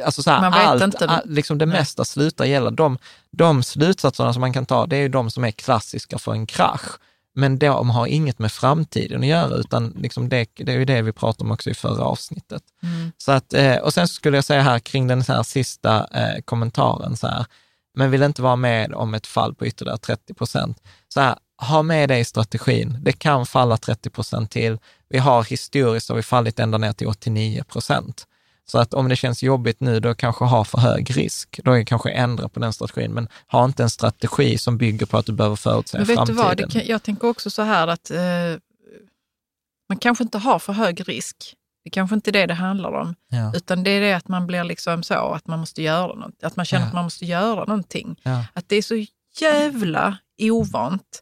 Alltså 0.05 0.23
så 0.23 0.31
här, 0.31 0.51
allt, 0.51 0.83
inte. 0.83 1.07
all, 1.07 1.21
liksom 1.25 1.57
det 1.57 1.65
Nej. 1.65 1.79
mesta 1.79 2.05
slutar 2.05 2.45
gälla. 2.45 2.71
De, 2.71 2.97
de 3.31 3.63
slutsatserna 3.63 4.33
som 4.33 4.41
man 4.41 4.53
kan 4.53 4.65
ta, 4.65 4.85
det 4.85 4.95
är 4.95 5.01
ju 5.01 5.09
de 5.09 5.31
som 5.31 5.43
är 5.43 5.51
klassiska 5.51 6.17
för 6.17 6.31
en 6.31 6.45
krasch. 6.45 6.99
Men 7.35 7.59
de 7.59 7.89
har 7.89 8.07
inget 8.07 8.39
med 8.39 8.51
framtiden 8.51 9.21
att 9.21 9.27
göra, 9.27 9.55
utan 9.55 9.89
liksom 9.89 10.29
det, 10.29 10.47
det 10.55 10.71
är 10.71 10.77
ju 10.77 10.85
det 10.85 11.01
vi 11.01 11.11
pratade 11.11 11.43
om 11.43 11.51
också 11.51 11.69
i 11.69 11.73
förra 11.73 12.03
avsnittet. 12.03 12.63
Mm. 12.83 13.11
Så 13.17 13.31
att, 13.31 13.53
eh, 13.53 13.75
och 13.75 13.93
sen 13.93 14.07
skulle 14.07 14.37
jag 14.37 14.43
säga 14.43 14.61
här 14.61 14.79
kring 14.79 15.07
den 15.07 15.21
här 15.21 15.43
sista 15.43 16.07
eh, 16.13 16.41
kommentaren, 16.45 17.17
så 17.17 17.27
här, 17.27 17.45
men 17.93 18.11
vill 18.11 18.23
inte 18.23 18.41
vara 18.41 18.55
med 18.55 18.93
om 18.93 19.13
ett 19.13 19.27
fall 19.27 19.55
på 19.55 19.65
ytterligare 19.65 19.97
30 19.97 20.33
procent. 20.33 20.77
Så 21.07 21.21
här, 21.21 21.37
ha 21.61 21.83
med 21.83 22.09
det 22.09 22.19
i 22.19 22.25
strategin. 22.25 22.97
Det 23.01 23.11
kan 23.11 23.45
falla 23.45 23.77
30 23.77 24.09
procent 24.09 24.51
till. 24.51 24.77
Vi 25.09 25.17
har 25.17 25.43
historiskt 25.43 26.09
har 26.09 26.15
vi 26.15 26.23
fallit 26.23 26.59
ända 26.59 26.77
ner 26.77 26.93
till 26.93 27.07
89 27.07 27.63
procent. 27.63 28.27
Så 28.65 28.79
att 28.79 28.93
om 28.93 29.09
det 29.09 29.15
känns 29.15 29.43
jobbigt 29.43 29.79
nu, 29.79 29.99
då 29.99 30.15
kanske 30.15 30.45
ha 30.45 30.63
för 30.63 30.77
hög 30.77 31.17
risk. 31.17 31.59
Då 31.63 31.71
är 31.71 31.77
det 31.77 31.85
kanske 31.85 32.09
ändra 32.09 32.49
på 32.49 32.59
den 32.59 32.73
strategin, 32.73 33.11
men 33.11 33.27
ha 33.47 33.65
inte 33.65 33.83
en 33.83 33.89
strategi 33.89 34.57
som 34.57 34.77
bygger 34.77 35.05
på 35.05 35.17
att 35.17 35.25
du 35.25 35.33
behöver 35.33 35.55
förutse 35.55 35.97
Men 35.97 36.07
vet 36.07 36.15
framtiden. 36.15 36.37
du 36.37 36.43
vad, 36.43 36.57
det 36.57 36.69
kan, 36.71 36.81
jag 36.85 37.03
tänker 37.03 37.27
också 37.27 37.49
så 37.49 37.61
här 37.61 37.87
att 37.87 38.11
eh, 38.11 38.19
man 39.89 39.97
kanske 39.99 40.23
inte 40.23 40.37
har 40.37 40.59
för 40.59 40.73
hög 40.73 41.09
risk. 41.09 41.55
Det 41.83 41.89
kanske 41.89 42.15
inte 42.15 42.29
är 42.29 42.31
det 42.31 42.45
det 42.45 42.53
handlar 42.53 42.91
om, 42.91 43.15
Ja. 43.29 43.51
utan 43.55 43.83
det 43.83 43.89
är 43.91 44.01
det 44.01 44.13
att 44.13 44.27
man 44.27 44.47
blir 44.47 44.63
liksom 44.63 45.03
så, 45.03 45.13
att 45.13 45.47
man 45.47 45.59
måste 45.59 45.81
göra 45.81 46.13
något, 46.15 46.43
att 46.43 46.55
man 46.55 46.65
känner 46.65 46.83
Ja. 46.83 46.87
att 46.87 46.93
man 46.93 47.03
måste 47.03 47.25
göra 47.25 47.65
någonting. 47.65 48.19
Ja. 48.23 48.45
Att 48.53 48.69
det 48.69 48.75
är 48.75 48.81
så 48.81 49.05
jävla 49.41 50.17
ovant 50.41 51.21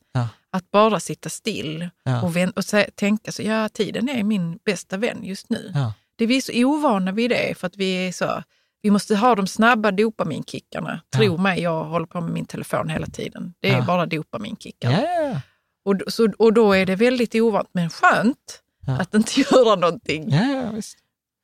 att 0.52 0.72
bara 0.72 1.00
sitta 1.00 1.30
still 1.30 1.90
och, 2.24 2.36
vän- 2.36 2.54
och 2.56 2.64
tänka 2.96 3.32
så, 3.32 3.42
ja 3.42 3.70
tiden 3.70 4.10
är 4.10 4.24
min 4.24 4.60
bästa 4.66 4.98
vän 4.98 5.20
just 5.24 5.50
nu. 5.50 5.74
Det 6.16 6.24
är 6.24 6.28
vi 6.28 6.38
är 6.38 6.42
så 6.42 6.52
ovana 6.66 7.12
vid 7.12 7.30
det 7.32 7.58
för 7.58 7.68
att 7.68 7.78
vi 7.78 8.08
är 8.08 8.12
så, 8.12 8.44
vi 8.82 8.92
måste 8.92 9.16
ha 9.16 9.36
de 9.36 9.48
snabba 9.48 9.92
dopaminkickarna. 9.92 11.02
Tro 11.16 11.38
mig, 11.38 11.62
jag 11.62 11.84
håller 11.84 12.06
på 12.06 12.22
med 12.22 12.32
min 12.34 12.46
telefon 12.46 12.90
hela 12.90 13.08
tiden. 13.08 13.54
Det 13.60 13.70
är 13.70 13.82
bara 13.82 14.06
dopaminkickar. 14.06 14.92
Ja, 14.92 15.42
Och, 15.86 15.96
så, 16.14 16.32
och 16.38 16.54
då 16.54 16.74
är 16.74 16.86
det 16.86 16.96
väldigt 16.96 17.36
ovant, 17.36 17.70
men 17.72 17.90
skönt. 17.90 18.62
Att 18.88 19.14
inte 19.14 19.42
göra 19.42 19.76
någonting. 19.76 20.30
ja, 20.32 20.44
ja, 20.44 20.72
visst. 20.72 20.98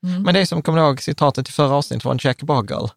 Mm. 0.06 0.24
Men 0.24 0.34
det 0.34 0.40
är 0.40 0.46
som, 0.46 0.62
kommer 0.62 0.80
du 0.80 0.86
ihåg 0.86 1.02
citatet 1.02 1.50
i 1.50 1.52
förra 1.52 1.76
avsnittet 1.76 2.04
från 2.04 2.18
Jack 2.22 2.44
Bogle? 2.44 2.90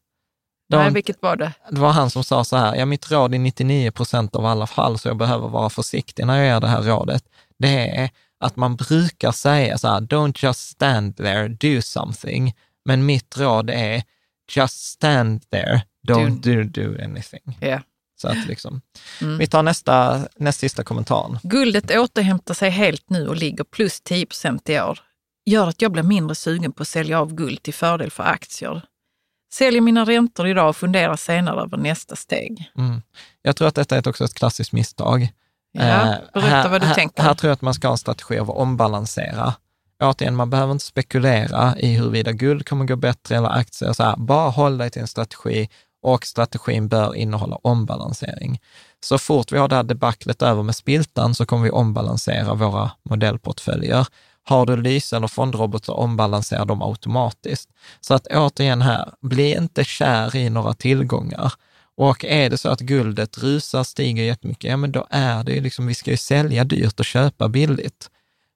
De, 0.70 0.76
Nej, 0.76 0.90
vilket 0.90 1.22
var 1.22 1.36
det? 1.36 1.52
Det 1.70 1.80
var 1.80 1.90
han 1.90 2.10
som 2.10 2.24
sa 2.24 2.44
så 2.44 2.56
här, 2.56 2.76
ja 2.76 2.86
mitt 2.86 3.10
råd 3.10 3.34
i 3.34 3.38
99 3.38 3.90
procent 3.90 4.36
av 4.36 4.46
alla 4.46 4.66
fall, 4.66 4.98
så 4.98 5.08
jag 5.08 5.16
behöver 5.16 5.48
vara 5.48 5.70
försiktig 5.70 6.26
när 6.26 6.36
jag 6.36 6.46
ger 6.46 6.60
det 6.60 6.68
här 6.68 6.82
rådet, 6.82 7.24
det 7.58 7.88
är 7.96 8.10
att 8.40 8.56
man 8.56 8.76
brukar 8.76 9.32
säga 9.32 9.78
så 9.78 9.88
här, 9.88 10.00
don't 10.00 10.44
just 10.44 10.60
stand 10.60 11.16
there, 11.16 11.48
do 11.48 11.82
something. 11.82 12.54
Men 12.84 13.06
mitt 13.06 13.38
råd 13.38 13.70
är, 13.70 14.02
just 14.56 14.84
stand 14.84 15.50
there, 15.50 15.82
don't 16.08 16.40
do, 16.40 16.82
do 16.82 17.04
anything. 17.04 17.58
Ja. 17.60 17.80
Så 18.20 18.28
att 18.28 18.46
liksom, 18.46 18.80
Mm. 19.20 19.38
vi 19.38 19.46
tar 19.46 19.62
nästa, 19.62 20.20
näst 20.36 20.60
sista 20.60 20.84
kommentaren. 20.84 21.38
Guldet 21.42 21.90
återhämtar 21.90 22.54
sig 22.54 22.70
helt 22.70 23.10
nu 23.10 23.28
och 23.28 23.36
ligger 23.36 23.64
plus 23.64 24.00
10 24.00 24.26
procent 24.26 24.68
i 24.68 24.80
år. 24.80 24.98
Gör 25.46 25.68
att 25.68 25.82
jag 25.82 25.92
blir 25.92 26.02
mindre 26.02 26.34
sugen 26.34 26.72
på 26.72 26.82
att 26.82 26.88
sälja 26.88 27.20
av 27.20 27.34
guld 27.34 27.62
till 27.62 27.74
fördel 27.74 28.10
för 28.10 28.22
aktier. 28.22 28.82
Säljer 29.52 29.80
mina 29.80 30.04
räntor 30.04 30.46
idag 30.46 30.68
och 30.68 30.76
funderar 30.76 31.16
senare 31.16 31.60
över 31.62 31.76
nästa 31.76 32.16
steg. 32.16 32.70
Mm. 32.78 33.02
Jag 33.42 33.56
tror 33.56 33.68
att 33.68 33.74
detta 33.74 33.96
är 33.96 34.08
också 34.08 34.24
ett 34.24 34.34
klassiskt 34.34 34.72
misstag. 34.72 35.28
Ja, 35.72 35.82
Eh, 35.82 36.16
berätta 36.34 36.48
här, 36.48 36.68
vad 36.68 36.80
du 36.80 36.86
här, 36.86 36.94
tänker. 36.94 37.22
Här 37.22 37.34
tror 37.34 37.48
jag 37.48 37.54
att 37.54 37.62
man 37.62 37.74
ska 37.74 37.88
ha 37.88 37.92
en 37.92 37.98
strategi 37.98 38.38
av 38.38 38.50
att 38.50 38.56
ombalansera. 38.56 39.54
Återigen, 40.02 40.36
man 40.36 40.50
behöver 40.50 40.72
inte 40.72 40.84
spekulera 40.84 41.74
i 41.78 41.94
huruvida 41.96 42.32
guld 42.32 42.68
kommer 42.68 42.84
gå 42.84 42.96
bättre 42.96 43.36
eller 43.36 43.48
aktier. 43.48 43.92
Så 43.92 44.02
här, 44.02 44.16
bara 44.16 44.50
håll 44.50 44.78
dig 44.78 44.90
till 44.90 45.02
en 45.02 45.08
strategi 45.08 45.68
och 46.02 46.26
strategin 46.26 46.88
bör 46.88 47.14
innehålla 47.14 47.56
ombalansering. 47.56 48.60
Så 49.00 49.18
fort 49.18 49.52
vi 49.52 49.58
har 49.58 49.68
det 49.68 49.76
här 49.76 49.82
debaclet 49.82 50.42
över 50.42 50.62
med 50.62 50.76
spiltan 50.76 51.34
så 51.34 51.46
kommer 51.46 51.64
vi 51.64 51.70
ombalansera 51.70 52.54
våra 52.54 52.90
modellportföljer. 53.02 54.06
Har 54.42 54.66
du 54.66 54.76
lyse 54.76 55.16
eller 55.16 55.26
fondrobot 55.28 55.84
så 55.84 55.94
ombalanserar 55.94 56.64
de 56.64 56.82
automatiskt. 56.82 57.70
Så 58.00 58.14
att 58.14 58.26
återigen 58.26 58.82
här, 58.82 59.12
bli 59.20 59.56
inte 59.56 59.84
kär 59.84 60.36
i 60.36 60.50
några 60.50 60.74
tillgångar. 60.74 61.52
Och 61.96 62.24
är 62.24 62.50
det 62.50 62.58
så 62.58 62.68
att 62.68 62.80
guldet 62.80 63.38
rusar, 63.38 63.84
stiger 63.84 64.22
jättemycket, 64.22 64.70
ja 64.70 64.76
men 64.76 64.92
då 64.92 65.06
är 65.10 65.44
det 65.44 65.52
ju 65.52 65.60
liksom, 65.60 65.86
vi 65.86 65.94
ska 65.94 66.10
ju 66.10 66.16
sälja 66.16 66.64
dyrt 66.64 67.00
och 67.00 67.06
köpa 67.06 67.48
billigt. 67.48 68.10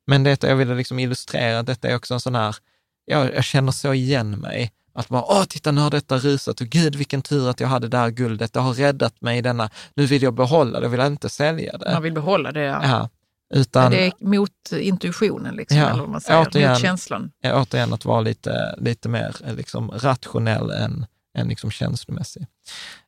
Men 0.07 0.22
detta, 0.22 0.49
jag 0.49 0.57
ville 0.57 0.74
liksom 0.74 0.99
illustrera, 0.99 1.62
detta 1.62 1.88
är 1.88 1.97
också 1.97 2.14
en 2.14 2.20
sån 2.20 2.34
här, 2.34 2.57
jag, 3.05 3.34
jag 3.34 3.45
känner 3.45 3.72
så 3.72 3.95
igen 3.95 4.30
mig. 4.30 4.72
Att 4.95 5.09
bara, 5.09 5.22
åh, 5.22 5.45
titta 5.45 5.70
nu 5.72 5.80
har 5.80 5.90
detta 5.90 6.18
rusat 6.18 6.61
och 6.61 6.66
gud 6.66 6.95
vilken 6.97 7.22
tur 7.22 7.49
att 7.51 7.61
jag 7.61 7.68
hade 7.68 7.88
det 7.88 7.99
här 7.99 8.11
guldet, 8.11 8.53
det 8.53 8.61
har 8.61 8.72
räddat 8.74 9.20
mig 9.20 9.38
i 9.38 9.40
denna, 9.40 9.70
nu 9.95 10.07
vill 10.07 10.22
jag 10.22 10.34
behålla 10.34 10.80
det, 10.80 10.84
jag 10.84 10.90
vill 10.90 11.01
inte 11.01 11.28
sälja 11.28 11.78
det. 11.78 11.92
Man 11.92 12.03
vill 12.03 12.12
behålla 12.12 12.53
det. 12.53 12.61
Ja. 12.61 12.80
Ja, 12.84 13.09
utan, 13.55 13.90
Det 13.90 14.07
är 14.07 14.12
mot 14.20 14.51
intuitionen, 14.72 15.57
liksom, 15.57 15.78
Ja, 15.78 15.88
eller 15.90 16.01
vad 16.01 16.09
man 16.09 16.20
säger. 16.20 16.40
återigen. 16.40 16.70
Mot 16.70 16.80
känslan. 16.80 17.30
återigen 17.45 17.92
att 17.92 18.05
vara 18.05 18.20
lite, 18.20 18.74
lite 18.78 19.09
mer 19.09 19.36
liksom, 19.57 19.90
rationell 19.90 20.70
än, 20.70 21.07
än 21.38 21.49
liksom 21.49 21.70
känslomässig. 21.70 22.47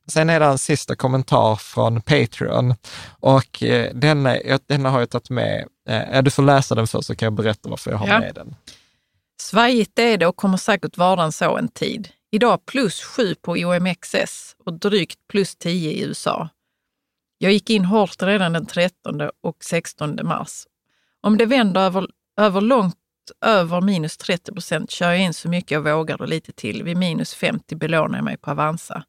Sen 0.07 0.29
är 0.29 0.39
det 0.39 0.45
en 0.45 0.57
sista 0.57 0.95
kommentar 0.95 1.55
från 1.55 2.01
Patreon 2.01 2.75
och 3.19 3.63
eh, 3.63 3.93
denna, 3.93 4.37
jag- 4.41 4.59
denna 4.67 4.89
har 4.89 4.99
jag 4.99 5.09
tagit 5.09 5.29
med. 5.29 5.65
Eh, 5.89 6.21
du 6.23 6.29
får 6.31 6.43
läsa 6.43 6.75
den 6.75 6.87
först 6.87 7.07
så 7.07 7.15
kan 7.15 7.25
jag 7.25 7.33
berätta 7.33 7.69
varför 7.69 7.91
jag 7.91 7.97
har 7.97 8.07
Ja. 8.07 8.19
med 8.19 8.35
den. 8.35 8.55
Svajigt 9.41 9.99
är 9.99 10.17
det 10.17 10.27
och 10.27 10.35
kommer 10.35 10.57
säkert 10.57 10.97
vara 10.97 11.23
en 11.23 11.31
så 11.31 11.57
en 11.57 11.67
tid. 11.67 12.09
Idag 12.31 12.65
plus 12.65 13.03
7 13.03 13.35
på 13.35 13.51
OMXS 13.51 14.55
och 14.65 14.73
drygt 14.73 15.19
plus 15.27 15.55
10 15.55 15.91
i 15.91 16.03
USA. 16.03 16.49
Jag 17.37 17.51
gick 17.51 17.69
in 17.69 17.85
hårt 17.85 18.21
redan 18.21 18.53
den 18.53 18.65
13 18.65 19.21
och 19.41 19.63
16 19.63 20.19
mars. 20.23 20.63
Om 21.21 21.37
det 21.37 21.45
vänder 21.45 21.81
över, 21.81 22.07
över 22.37 22.61
långt 22.61 22.95
över 23.45 23.81
minus 23.81 24.17
30 24.17 24.51
procent 24.51 24.91
kör 24.91 25.11
jag 25.11 25.21
in 25.21 25.33
så 25.33 25.49
mycket 25.49 25.71
jag 25.71 25.81
vågar 25.81 26.21
och 26.21 26.27
lite 26.27 26.51
till. 26.51 26.83
Vid 26.83 26.97
minus 26.97 27.33
50 27.33 27.75
belånar 27.75 28.17
jag 28.17 28.25
mig 28.25 28.37
på 28.37 28.51
Avanza. 28.51 29.03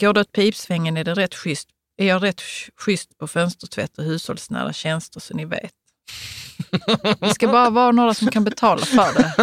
Går 0.00 0.12
det 0.12 0.20
åt 0.20 0.32
pipsvängen 0.32 0.96
är, 0.96 1.04
det 1.04 1.14
rätt 1.14 1.34
schysst, 1.34 1.68
är 1.96 2.06
jag 2.06 2.22
rätt 2.22 2.40
schysst 2.76 3.18
på 3.18 3.26
fönstertvätt 3.26 3.98
och 3.98 4.04
hushållsnära 4.04 4.72
tjänster 4.72 5.20
så 5.20 5.34
ni 5.34 5.44
vet. 5.44 5.74
Det 7.20 7.34
ska 7.34 7.48
bara 7.48 7.70
vara 7.70 7.92
några 7.92 8.14
som 8.14 8.28
kan 8.28 8.44
betala 8.44 8.80
för 8.80 9.14
det. 9.18 9.34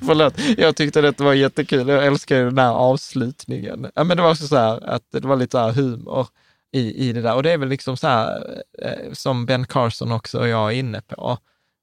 Förlåt, 0.06 0.34
jag 0.58 0.76
tyckte 0.76 1.00
det 1.00 1.20
var 1.20 1.34
jättekul. 1.34 1.88
Jag 1.88 2.06
älskar 2.06 2.36
ju 2.36 2.44
den 2.44 2.58
här 2.58 2.72
avslutningen. 2.72 3.90
Ja, 3.94 4.04
men 4.04 4.16
det 4.16 4.22
var 4.22 4.30
också 4.30 4.46
så 4.46 4.56
här 4.56 4.88
att 4.88 5.02
det 5.12 5.20
var 5.20 5.36
lite 5.36 5.52
så 5.52 5.58
här 5.58 5.72
humor 5.72 6.26
i, 6.72 7.08
i 7.08 7.12
det 7.12 7.22
där. 7.22 7.34
Och 7.34 7.42
det 7.42 7.50
är 7.50 7.58
väl 7.58 7.68
liksom 7.68 7.96
så 7.96 8.06
här 8.06 8.62
eh, 8.82 9.12
som 9.12 9.46
Ben 9.46 9.66
Carson 9.66 10.12
också 10.12 10.38
och 10.38 10.48
jag 10.48 10.72
är 10.72 10.76
inne 10.76 11.00
på, 11.00 11.38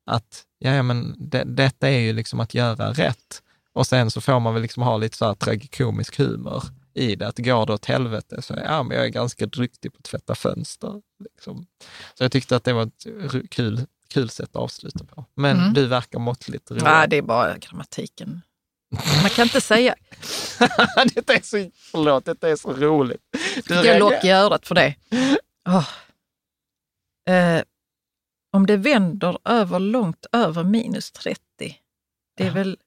att 0.06 0.44
ja, 0.60 0.74
ja, 0.74 0.84
men 0.84 1.16
det, 1.18 1.44
detta 1.44 1.90
är 1.90 2.00
ju 2.00 2.14
liksom 2.14 2.40
att 2.40 2.54
göra 2.54 2.92
rätt. 2.92 3.42
Och 3.74 3.88
sen 3.88 4.12
så 4.12 4.22
får 4.22 4.40
man 4.40 4.54
väl 4.54 4.62
liksom 4.62 4.84
ha 4.84 4.98
lite 4.98 5.18
så 5.18 5.26
här 5.26 5.34
tragikomisk 5.34 6.18
humor 6.18 6.64
i 6.94 7.16
det. 7.16 7.28
Att 7.28 7.38
går 7.38 7.66
det 7.66 7.74
åt 7.74 7.86
helvete 7.86 8.42
så 8.42 8.54
ja, 8.66 8.84
men 8.84 8.98
jag 8.98 9.06
är 9.06 9.10
ganska 9.10 9.46
duktig 9.46 9.94
på 9.94 9.98
att 9.98 10.04
tvätta 10.04 10.36
fönster. 10.36 11.02
Liksom. 11.24 11.66
Så 12.14 12.24
jag 12.24 12.32
tyckte 12.32 12.56
att 12.56 12.64
det 12.64 12.74
var 12.74 12.84
ett 12.84 13.50
kul, 13.50 13.86
kul 14.08 14.30
sätt 14.30 14.50
att 14.50 14.56
avsluta 14.56 15.04
på. 15.06 15.26
Men 15.36 15.58
Mm. 15.60 15.74
du 15.74 15.86
verkar 15.88 16.20
måttligt 16.20 16.72
rolig. 16.72 16.84
Nej, 16.84 17.08
det 17.08 17.16
är 17.18 17.22
bara 17.22 17.58
grammatiken. 17.58 18.42
Man 19.22 19.30
kan 19.30 19.44
inte 19.44 19.62
säga, 19.62 19.96
detta 21.16 21.34
är 21.34 21.42
så, 21.44 21.72
förlåt, 21.92 22.26
detta 22.26 22.50
är 22.50 22.56
så 22.56 22.74
roligt. 22.74 23.22
Du 23.68 23.74
jag 23.74 23.86
reagerar- 23.86 24.00
lock 24.00 24.24
i 24.24 24.30
örat 24.30 24.68
för 24.68 24.76
det. 24.76 24.96
Åh. 25.70 25.90
Eh, 27.30 27.62
om 28.54 28.66
det 28.66 28.78
vänder 28.78 29.38
över 29.46 29.80
långt 29.80 30.26
över 30.32 30.64
minus 30.64 31.12
30, 31.12 31.42
det 32.38 32.44
är 32.44 32.48
Ja. 32.48 32.54
väl 32.54 32.78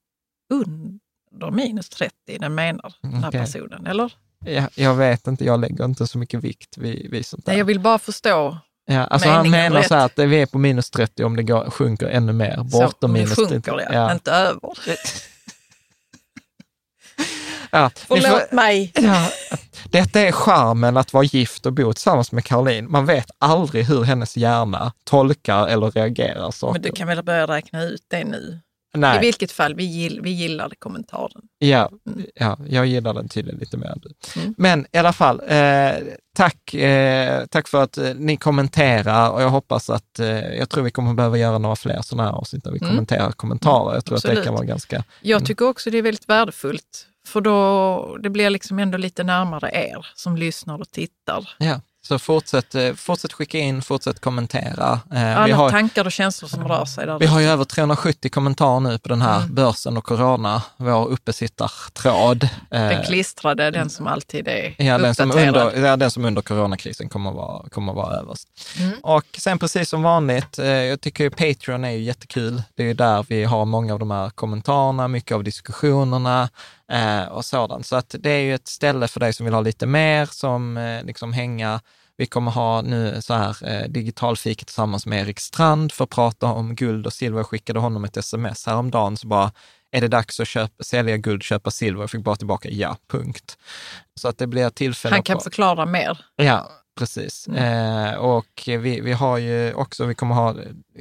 under 0.53 1.51
minus 1.51 1.89
30 1.89 2.39
den 2.39 2.55
menar, 2.55 2.95
den 3.03 3.13
här 3.15 3.29
Okej. 3.29 3.41
personen, 3.41 3.87
eller? 3.87 4.13
Ja, 4.45 4.69
jag 4.75 4.95
vet 4.95 5.27
inte, 5.27 5.45
jag 5.45 5.61
lägger 5.61 5.85
inte 5.85 6.07
så 6.07 6.19
mycket 6.19 6.45
vikt 6.45 6.79
vid, 6.79 7.11
vid 7.11 7.27
sånt 7.27 7.45
där. 7.47 7.53
Nej, 7.53 7.59
jag 7.59 7.65
vill 7.65 7.81
bara 7.81 7.99
förstå. 7.99 8.59
Ja, 8.87 9.05
alltså 9.05 9.29
han 9.29 9.51
menar 9.51 9.83
så 9.83 9.95
här 9.95 10.07
att 10.07 10.17
det- 10.17 10.27
vi 10.27 10.43
är 10.43 10.47
på 10.47 10.59
minus 10.59 10.91
30 10.91 11.25
om 11.25 11.37
det 11.37 11.43
går, 11.43 11.71
sjunker 11.71 12.07
ännu 12.07 12.33
mer, 12.33 12.57
bortom 12.63 13.13
minus 13.13 13.37
sjunker 13.37 13.73
30. 13.73 13.77
det, 13.77 13.89
Ja. 13.95 14.13
inte 14.13 14.33
över. 14.33 14.61
Ja, 17.73 17.91
ni 17.95 18.01
får- 18.07 18.17
Förlåt 18.29 18.53
mig. 18.53 18.93
Ja, 18.95 19.31
detta 19.91 20.21
är 20.21 20.33
charmen 20.33 20.97
att 20.97 21.13
vara 21.13 21.25
gift 21.25 21.67
och 21.67 21.73
bo 21.73 21.93
tillsammans 21.93 22.33
med 22.33 22.45
Caroline. 22.45 22.91
Man 22.91 23.07
vet 23.07 23.31
aldrig 23.39 23.85
hur 23.85 24.03
hennes 24.03 24.37
hjärna 24.37 24.93
tolkar 25.05 25.67
eller 25.69 25.91
reagerar 25.91 26.51
saker. 26.51 26.73
Men 26.73 26.83
du 26.83 26.93
kan 26.93 27.09
väl 27.09 27.23
börja 27.23 27.47
räkna 27.47 27.83
ut 27.83 28.03
det 28.09 28.25
nu? 28.25 28.61
I 28.95 28.99
Nej, 28.99 29.21
vilket 29.21 29.53
fall, 29.53 29.75
vi, 29.75 29.85
gill, 29.85 30.21
vi 30.23 30.31
gillade 30.31 30.77
kommentaren. 30.79 31.43
ja, 31.59 31.91
ja, 32.35 32.59
jag 32.69 32.87
gillar 32.87 33.15
den 33.15 33.29
tydligen 33.29 33.61
lite 33.61 33.77
mer 33.77 33.87
än 33.87 34.01
du. 34.03 34.41
Mm. 34.41 34.55
Men 34.59 34.87
i 34.93 34.99
alla 34.99 35.13
fall, 35.13 35.41
eh, 35.49 35.93
tack, 36.37 36.75
eh, 36.75 37.45
tack 37.47 37.69
för 37.69 37.83
att 37.83 37.99
eh, 37.99 38.15
ni 38.15 38.37
kommenterar 38.37 39.31
och 39.31 39.43
jag 39.43 39.49
hoppas 39.51 39.91
att, 39.91 40.19
eh, 40.19 40.29
jag 40.55 40.69
tror 40.71 40.85
vi 40.85 40.91
kommer 40.91 41.15
behöva 41.15 41.39
göra 41.39 41.59
några 41.59 41.77
fler 41.77 42.03
sådana 42.03 42.29
här 42.31 42.37
avsnitt 42.37 42.65
där 42.65 42.71
vi 42.71 42.79
Mm. 42.79 42.89
kommenterar 42.91 43.33
kommentarer. 43.33 43.95
Jag 43.95 44.05
tror 44.05 44.17
att 44.17 44.23
det 44.23 44.29
Absolut. 44.29 44.45
kan 44.45 44.55
vara 44.55 44.65
ganska, 44.65 45.05
Jag 45.21 45.47
tycker 45.47 45.69
också 45.69 45.91
det 45.91 45.99
är 45.99 46.03
väldigt 46.03 46.29
värdefullt, 46.29 47.07
för 47.27 47.41
då 47.41 48.17
det 48.23 48.31
blir 48.31 48.51
liksom 48.51 48.79
ändå 48.79 48.99
lite 48.99 49.25
närmare 49.25 49.71
er 49.73 50.07
som 50.15 50.37
lyssnar 50.37 50.81
och 50.81 50.91
tittar. 50.91 51.51
ja. 51.59 51.81
Så 52.03 52.19
fortsätt, 52.19 52.75
eh, 52.75 52.93
fortsätt 52.95 53.33
skicka 53.33 53.59
in, 53.59 53.83
fortsätt 53.83 54.21
kommentera. 54.21 55.01
Eh, 55.15 55.37
Alla 55.37 55.47
vi 55.47 55.53
har, 55.53 55.71
tankar 55.71 56.05
och 56.05 56.13
känslor 56.13 56.49
som 56.49 56.69
rör 56.69 56.85
sig 56.85 57.07
där. 57.07 57.19
vi 57.19 57.27
har 57.27 57.41
ju 57.41 57.47
över 57.47 57.65
370 57.65 58.31
kommentarer 58.31 58.81
nu 58.81 58.99
på 58.99 59.09
den 59.09 59.23
här 59.23 59.47
börsen 59.49 59.97
och 59.97 60.05
corona, 60.05 60.63
vår 60.77 61.09
uppesittartråd. 61.09 62.43
Eh, 62.45 62.49
Den 62.71 63.05
klistrade, 63.05 63.71
den 63.71 63.91
som 63.91 64.07
alltid 64.07 64.49
är 64.49 64.75
Ja, 64.79 64.99
den 64.99 65.15
som, 65.15 65.31
uppdaterad. 65.31 65.57
under, 65.75 65.89
ja, 65.89 65.97
den 65.97 66.11
som 66.11 66.25
under 66.25 66.43
coronakrisen 66.43 67.09
kommer 67.09 67.31
att 67.31 67.37
vara, 67.37 67.69
kommer 67.69 67.93
att 67.93 67.97
vara 67.97 68.17
överst. 68.17 68.49
Mm. 68.79 68.93
Och 69.03 69.25
sen 69.39 69.59
precis 69.59 69.89
som 69.89 70.03
vanligt, 70.03 70.59
eh, 70.59 70.67
jag 70.67 71.01
tycker 71.01 71.25
ju 71.25 71.31
Patreon 71.31 71.85
är 71.85 71.91
ju 71.91 72.03
jättekul. 72.03 72.63
Det 72.77 72.83
är 72.83 72.87
ju 72.87 72.95
där 72.95 73.27
vi 73.29 73.45
har 73.45 73.65
många 73.65 73.93
av 73.93 73.99
de 73.99 74.11
här 74.11 74.31
kommentarerna, 74.31 75.09
mycket 75.09 75.35
av 75.35 75.45
diskussionerna 75.45 76.49
eh, 76.91 77.25
och 77.25 77.45
sådant. 77.45 77.87
Så 77.87 77.97
att 77.97 78.15
det 78.19 78.31
är 78.31 78.41
ju 78.41 78.55
ett 78.55 78.69
ställe 78.69 79.09
för 79.09 79.21
dig 79.21 79.33
som 79.33 79.45
vill 79.45 79.55
ha 79.55 79.61
lite 79.61 79.87
mer, 79.87 80.27
som 80.27 80.77
eh, 80.77 81.05
liksom 81.05 81.33
hänga 81.33 81.81
vi 82.21 82.27
kommer 82.27 82.51
ha 82.51 82.83
nu 82.83 83.23
så 83.23 83.35
här 83.35 83.57
eh, 83.65 83.89
digitalfika 83.89 84.65
tillsammans 84.65 85.07
med 85.07 85.21
Erik 85.21 85.41
Strand 85.41 85.93
för 85.93 86.05
att 86.05 86.11
prata 86.11 86.47
om 86.47 86.75
guld 86.75 87.07
och 87.07 87.13
silver. 87.13 87.39
Jag 87.39 87.47
skickade 87.47 87.79
honom 87.79 88.05
ett 88.05 88.17
sms 88.17 88.67
häromdagen, 88.67 89.17
så 89.17 89.27
bara, 89.27 89.53
är 89.91 90.01
det 90.01 90.09
dags 90.09 90.41
att 90.41 90.49
köpa, 90.49 90.85
sälja 90.85 91.17
guld, 91.17 91.43
köpa 91.43 91.71
silver? 91.71 92.01
Jag 92.03 92.11
fick 92.11 92.25
bara 92.25 92.37
tillbaka 92.37 92.69
ja, 92.69 92.97
punkt. 93.11 93.59
Så 94.21 94.29
att 94.29 94.39
det 94.39 94.47
blir 94.47 94.71
tillfälle 94.71 95.15
Han 95.15 95.23
kan 95.23 95.39
pra- 95.39 95.43
förklara 95.43 95.87
mer. 95.87 96.25
Ja, 96.37 96.71
precis. 96.99 97.49
Eh, 97.49 98.15
och 98.15 98.63
vi, 98.67 99.01
vi 99.01 99.13
har 99.13 99.39
ju 99.39 99.75
också, 99.75 100.07
vi 100.07 100.15
kommer 100.15 100.35
ha, 100.35 100.57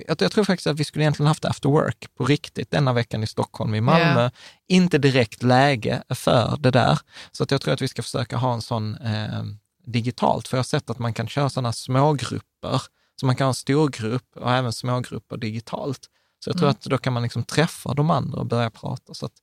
jag, 0.08 0.22
jag 0.22 0.32
tror 0.32 0.44
faktiskt 0.44 0.68
att 0.68 0.80
vi 0.80 0.84
skulle 0.84 1.04
egentligen 1.04 1.28
haft 1.28 1.46
after 1.46 1.70
work 1.70 2.08
på 2.18 2.26
riktigt 2.26 2.72
denna 2.72 2.94
veckan 2.94 3.24
i 3.24 3.28
Stockholm, 3.28 3.76
i 3.76 3.82
Malmö. 3.82 4.24
Ja. 4.24 4.32
Inte 4.68 4.98
direkt 4.98 5.44
läge 5.44 6.04
för 6.10 6.58
det 6.60 6.72
där. 6.72 7.00
Så 7.32 7.44
att 7.44 7.52
jag 7.52 7.62
tror 7.62 7.74
att 7.74 7.82
vi 7.82 7.88
ska 7.88 8.02
försöka 8.02 8.38
ha 8.38 8.54
en 8.54 8.62
sån 8.62 8.96
eh, 8.96 9.44
digitalt, 9.86 10.48
för 10.48 10.58
jag 10.58 10.60
har 10.60 10.64
sett 10.64 10.90
att 10.90 11.00
man 11.00 11.14
kan 11.14 11.28
köra 11.28 11.50
sådana 11.50 11.74
smågrupper. 11.74 12.82
Så 13.20 13.26
man 13.26 13.36
kan 13.36 13.46
ha 13.46 13.50
en 13.50 13.56
stor 13.56 13.90
grupp 13.90 14.28
och 14.36 14.52
även 14.52 14.74
smågrupper 14.74 15.38
digitalt. 15.38 16.08
Så 16.40 16.50
jag 16.50 16.58
tror 16.58 16.70
att 16.70 16.82
då 16.82 16.98
kan 16.98 17.14
man 17.14 17.24
liksom 17.24 17.44
träffa 17.44 17.94
de 17.94 18.12
andra 18.12 18.40
och 18.40 18.46
börja 18.46 18.70
prata. 18.70 19.14
Så 19.14 19.26
att 19.26 19.34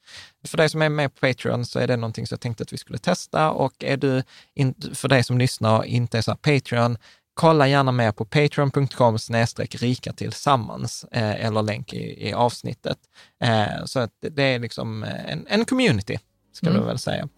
för 0.46 0.56
dig 0.56 0.68
som 0.68 0.82
är 0.82 0.88
med 0.88 1.14
på 1.14 1.26
Patreon 1.26 1.64
så 1.64 1.78
är 1.78 1.86
det 1.86 1.96
någonting 1.96 2.26
som 2.26 2.34
jag 2.34 2.40
tänkte 2.40 2.62
att 2.62 2.72
vi 2.72 2.78
skulle 2.78 2.98
testa. 2.98 3.50
Och 3.50 3.84
är 3.84 3.96
du, 3.96 4.22
in, 4.54 4.74
för 4.94 5.08
dig 5.08 5.24
som 5.24 5.38
lyssnar 5.38 5.78
och 5.78 5.86
inte 5.86 6.18
är 6.18 6.22
så 6.22 6.30
här 6.30 6.60
Patreon, 6.60 6.98
kolla 7.34 7.68
gärna 7.68 7.92
mer 7.92 8.12
på 8.12 8.24
patreon.com 8.24 9.18
rika 9.70 10.12
tillsammans 10.12 11.04
eh, 11.12 11.44
eller 11.44 11.62
länk 11.62 11.92
i, 11.92 12.28
i 12.28 12.32
avsnittet. 12.32 12.98
Eh, 13.42 13.84
så 13.84 14.00
att 14.00 14.12
det 14.20 14.42
är 14.42 14.58
liksom 14.58 15.02
en, 15.02 15.46
en 15.48 15.64
community, 15.64 16.18
ska 16.56 16.66
Mm. 16.66 16.80
du 16.80 16.86
väl 16.86 16.98
säga. 16.98 17.28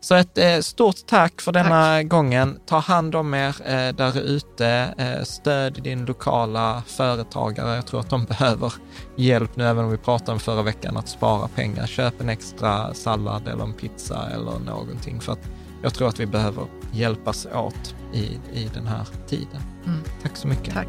Så 0.00 0.14
ett 0.14 0.38
eh, 0.38 0.58
stort 0.60 1.06
tack 1.06 1.40
för 1.40 1.52
denna 1.52 2.02
gången. 2.02 2.58
Ta 2.66 2.78
hand 2.78 3.14
om 3.14 3.34
er 3.34 3.56
eh, 3.64 3.94
där 3.94 4.18
ute. 4.20 4.94
Eh, 4.98 5.22
stöd 5.24 5.82
din 5.82 6.04
lokala 6.04 6.82
företagare. 6.86 7.74
Jag 7.74 7.86
tror 7.86 8.00
att 8.00 8.10
de 8.10 8.24
behöver 8.28 8.72
hjälp 9.16 9.56
nu, 9.56 9.64
även 9.66 9.84
om 9.84 9.90
vi 9.90 9.96
pratade 9.96 10.32
om 10.32 10.40
förra 10.40 10.62
veckan, 10.62 10.96
att 10.96 11.08
spara 11.08 11.48
pengar. 11.48 11.86
Köp 11.86 12.20
en 12.20 12.28
extra 12.28 12.94
sallad 12.94 13.48
eller 13.48 13.64
en 13.64 13.72
pizza 13.72 14.28
eller 14.34 14.58
någonting. 14.58 15.20
För 15.20 15.32
att 15.32 15.48
jag 15.82 15.94
tror 15.94 16.08
att 16.08 16.20
vi 16.20 16.26
behöver 16.26 16.64
hjälpas 16.92 17.46
åt 17.54 17.94
i, 18.12 18.38
i 18.52 18.70
den 18.74 18.86
här 18.86 19.06
tiden. 19.28 19.62
Mm. 19.86 20.00
Tack 20.22 20.36
så 20.36 20.48
mycket. 20.48 20.74
Tack. 20.74 20.88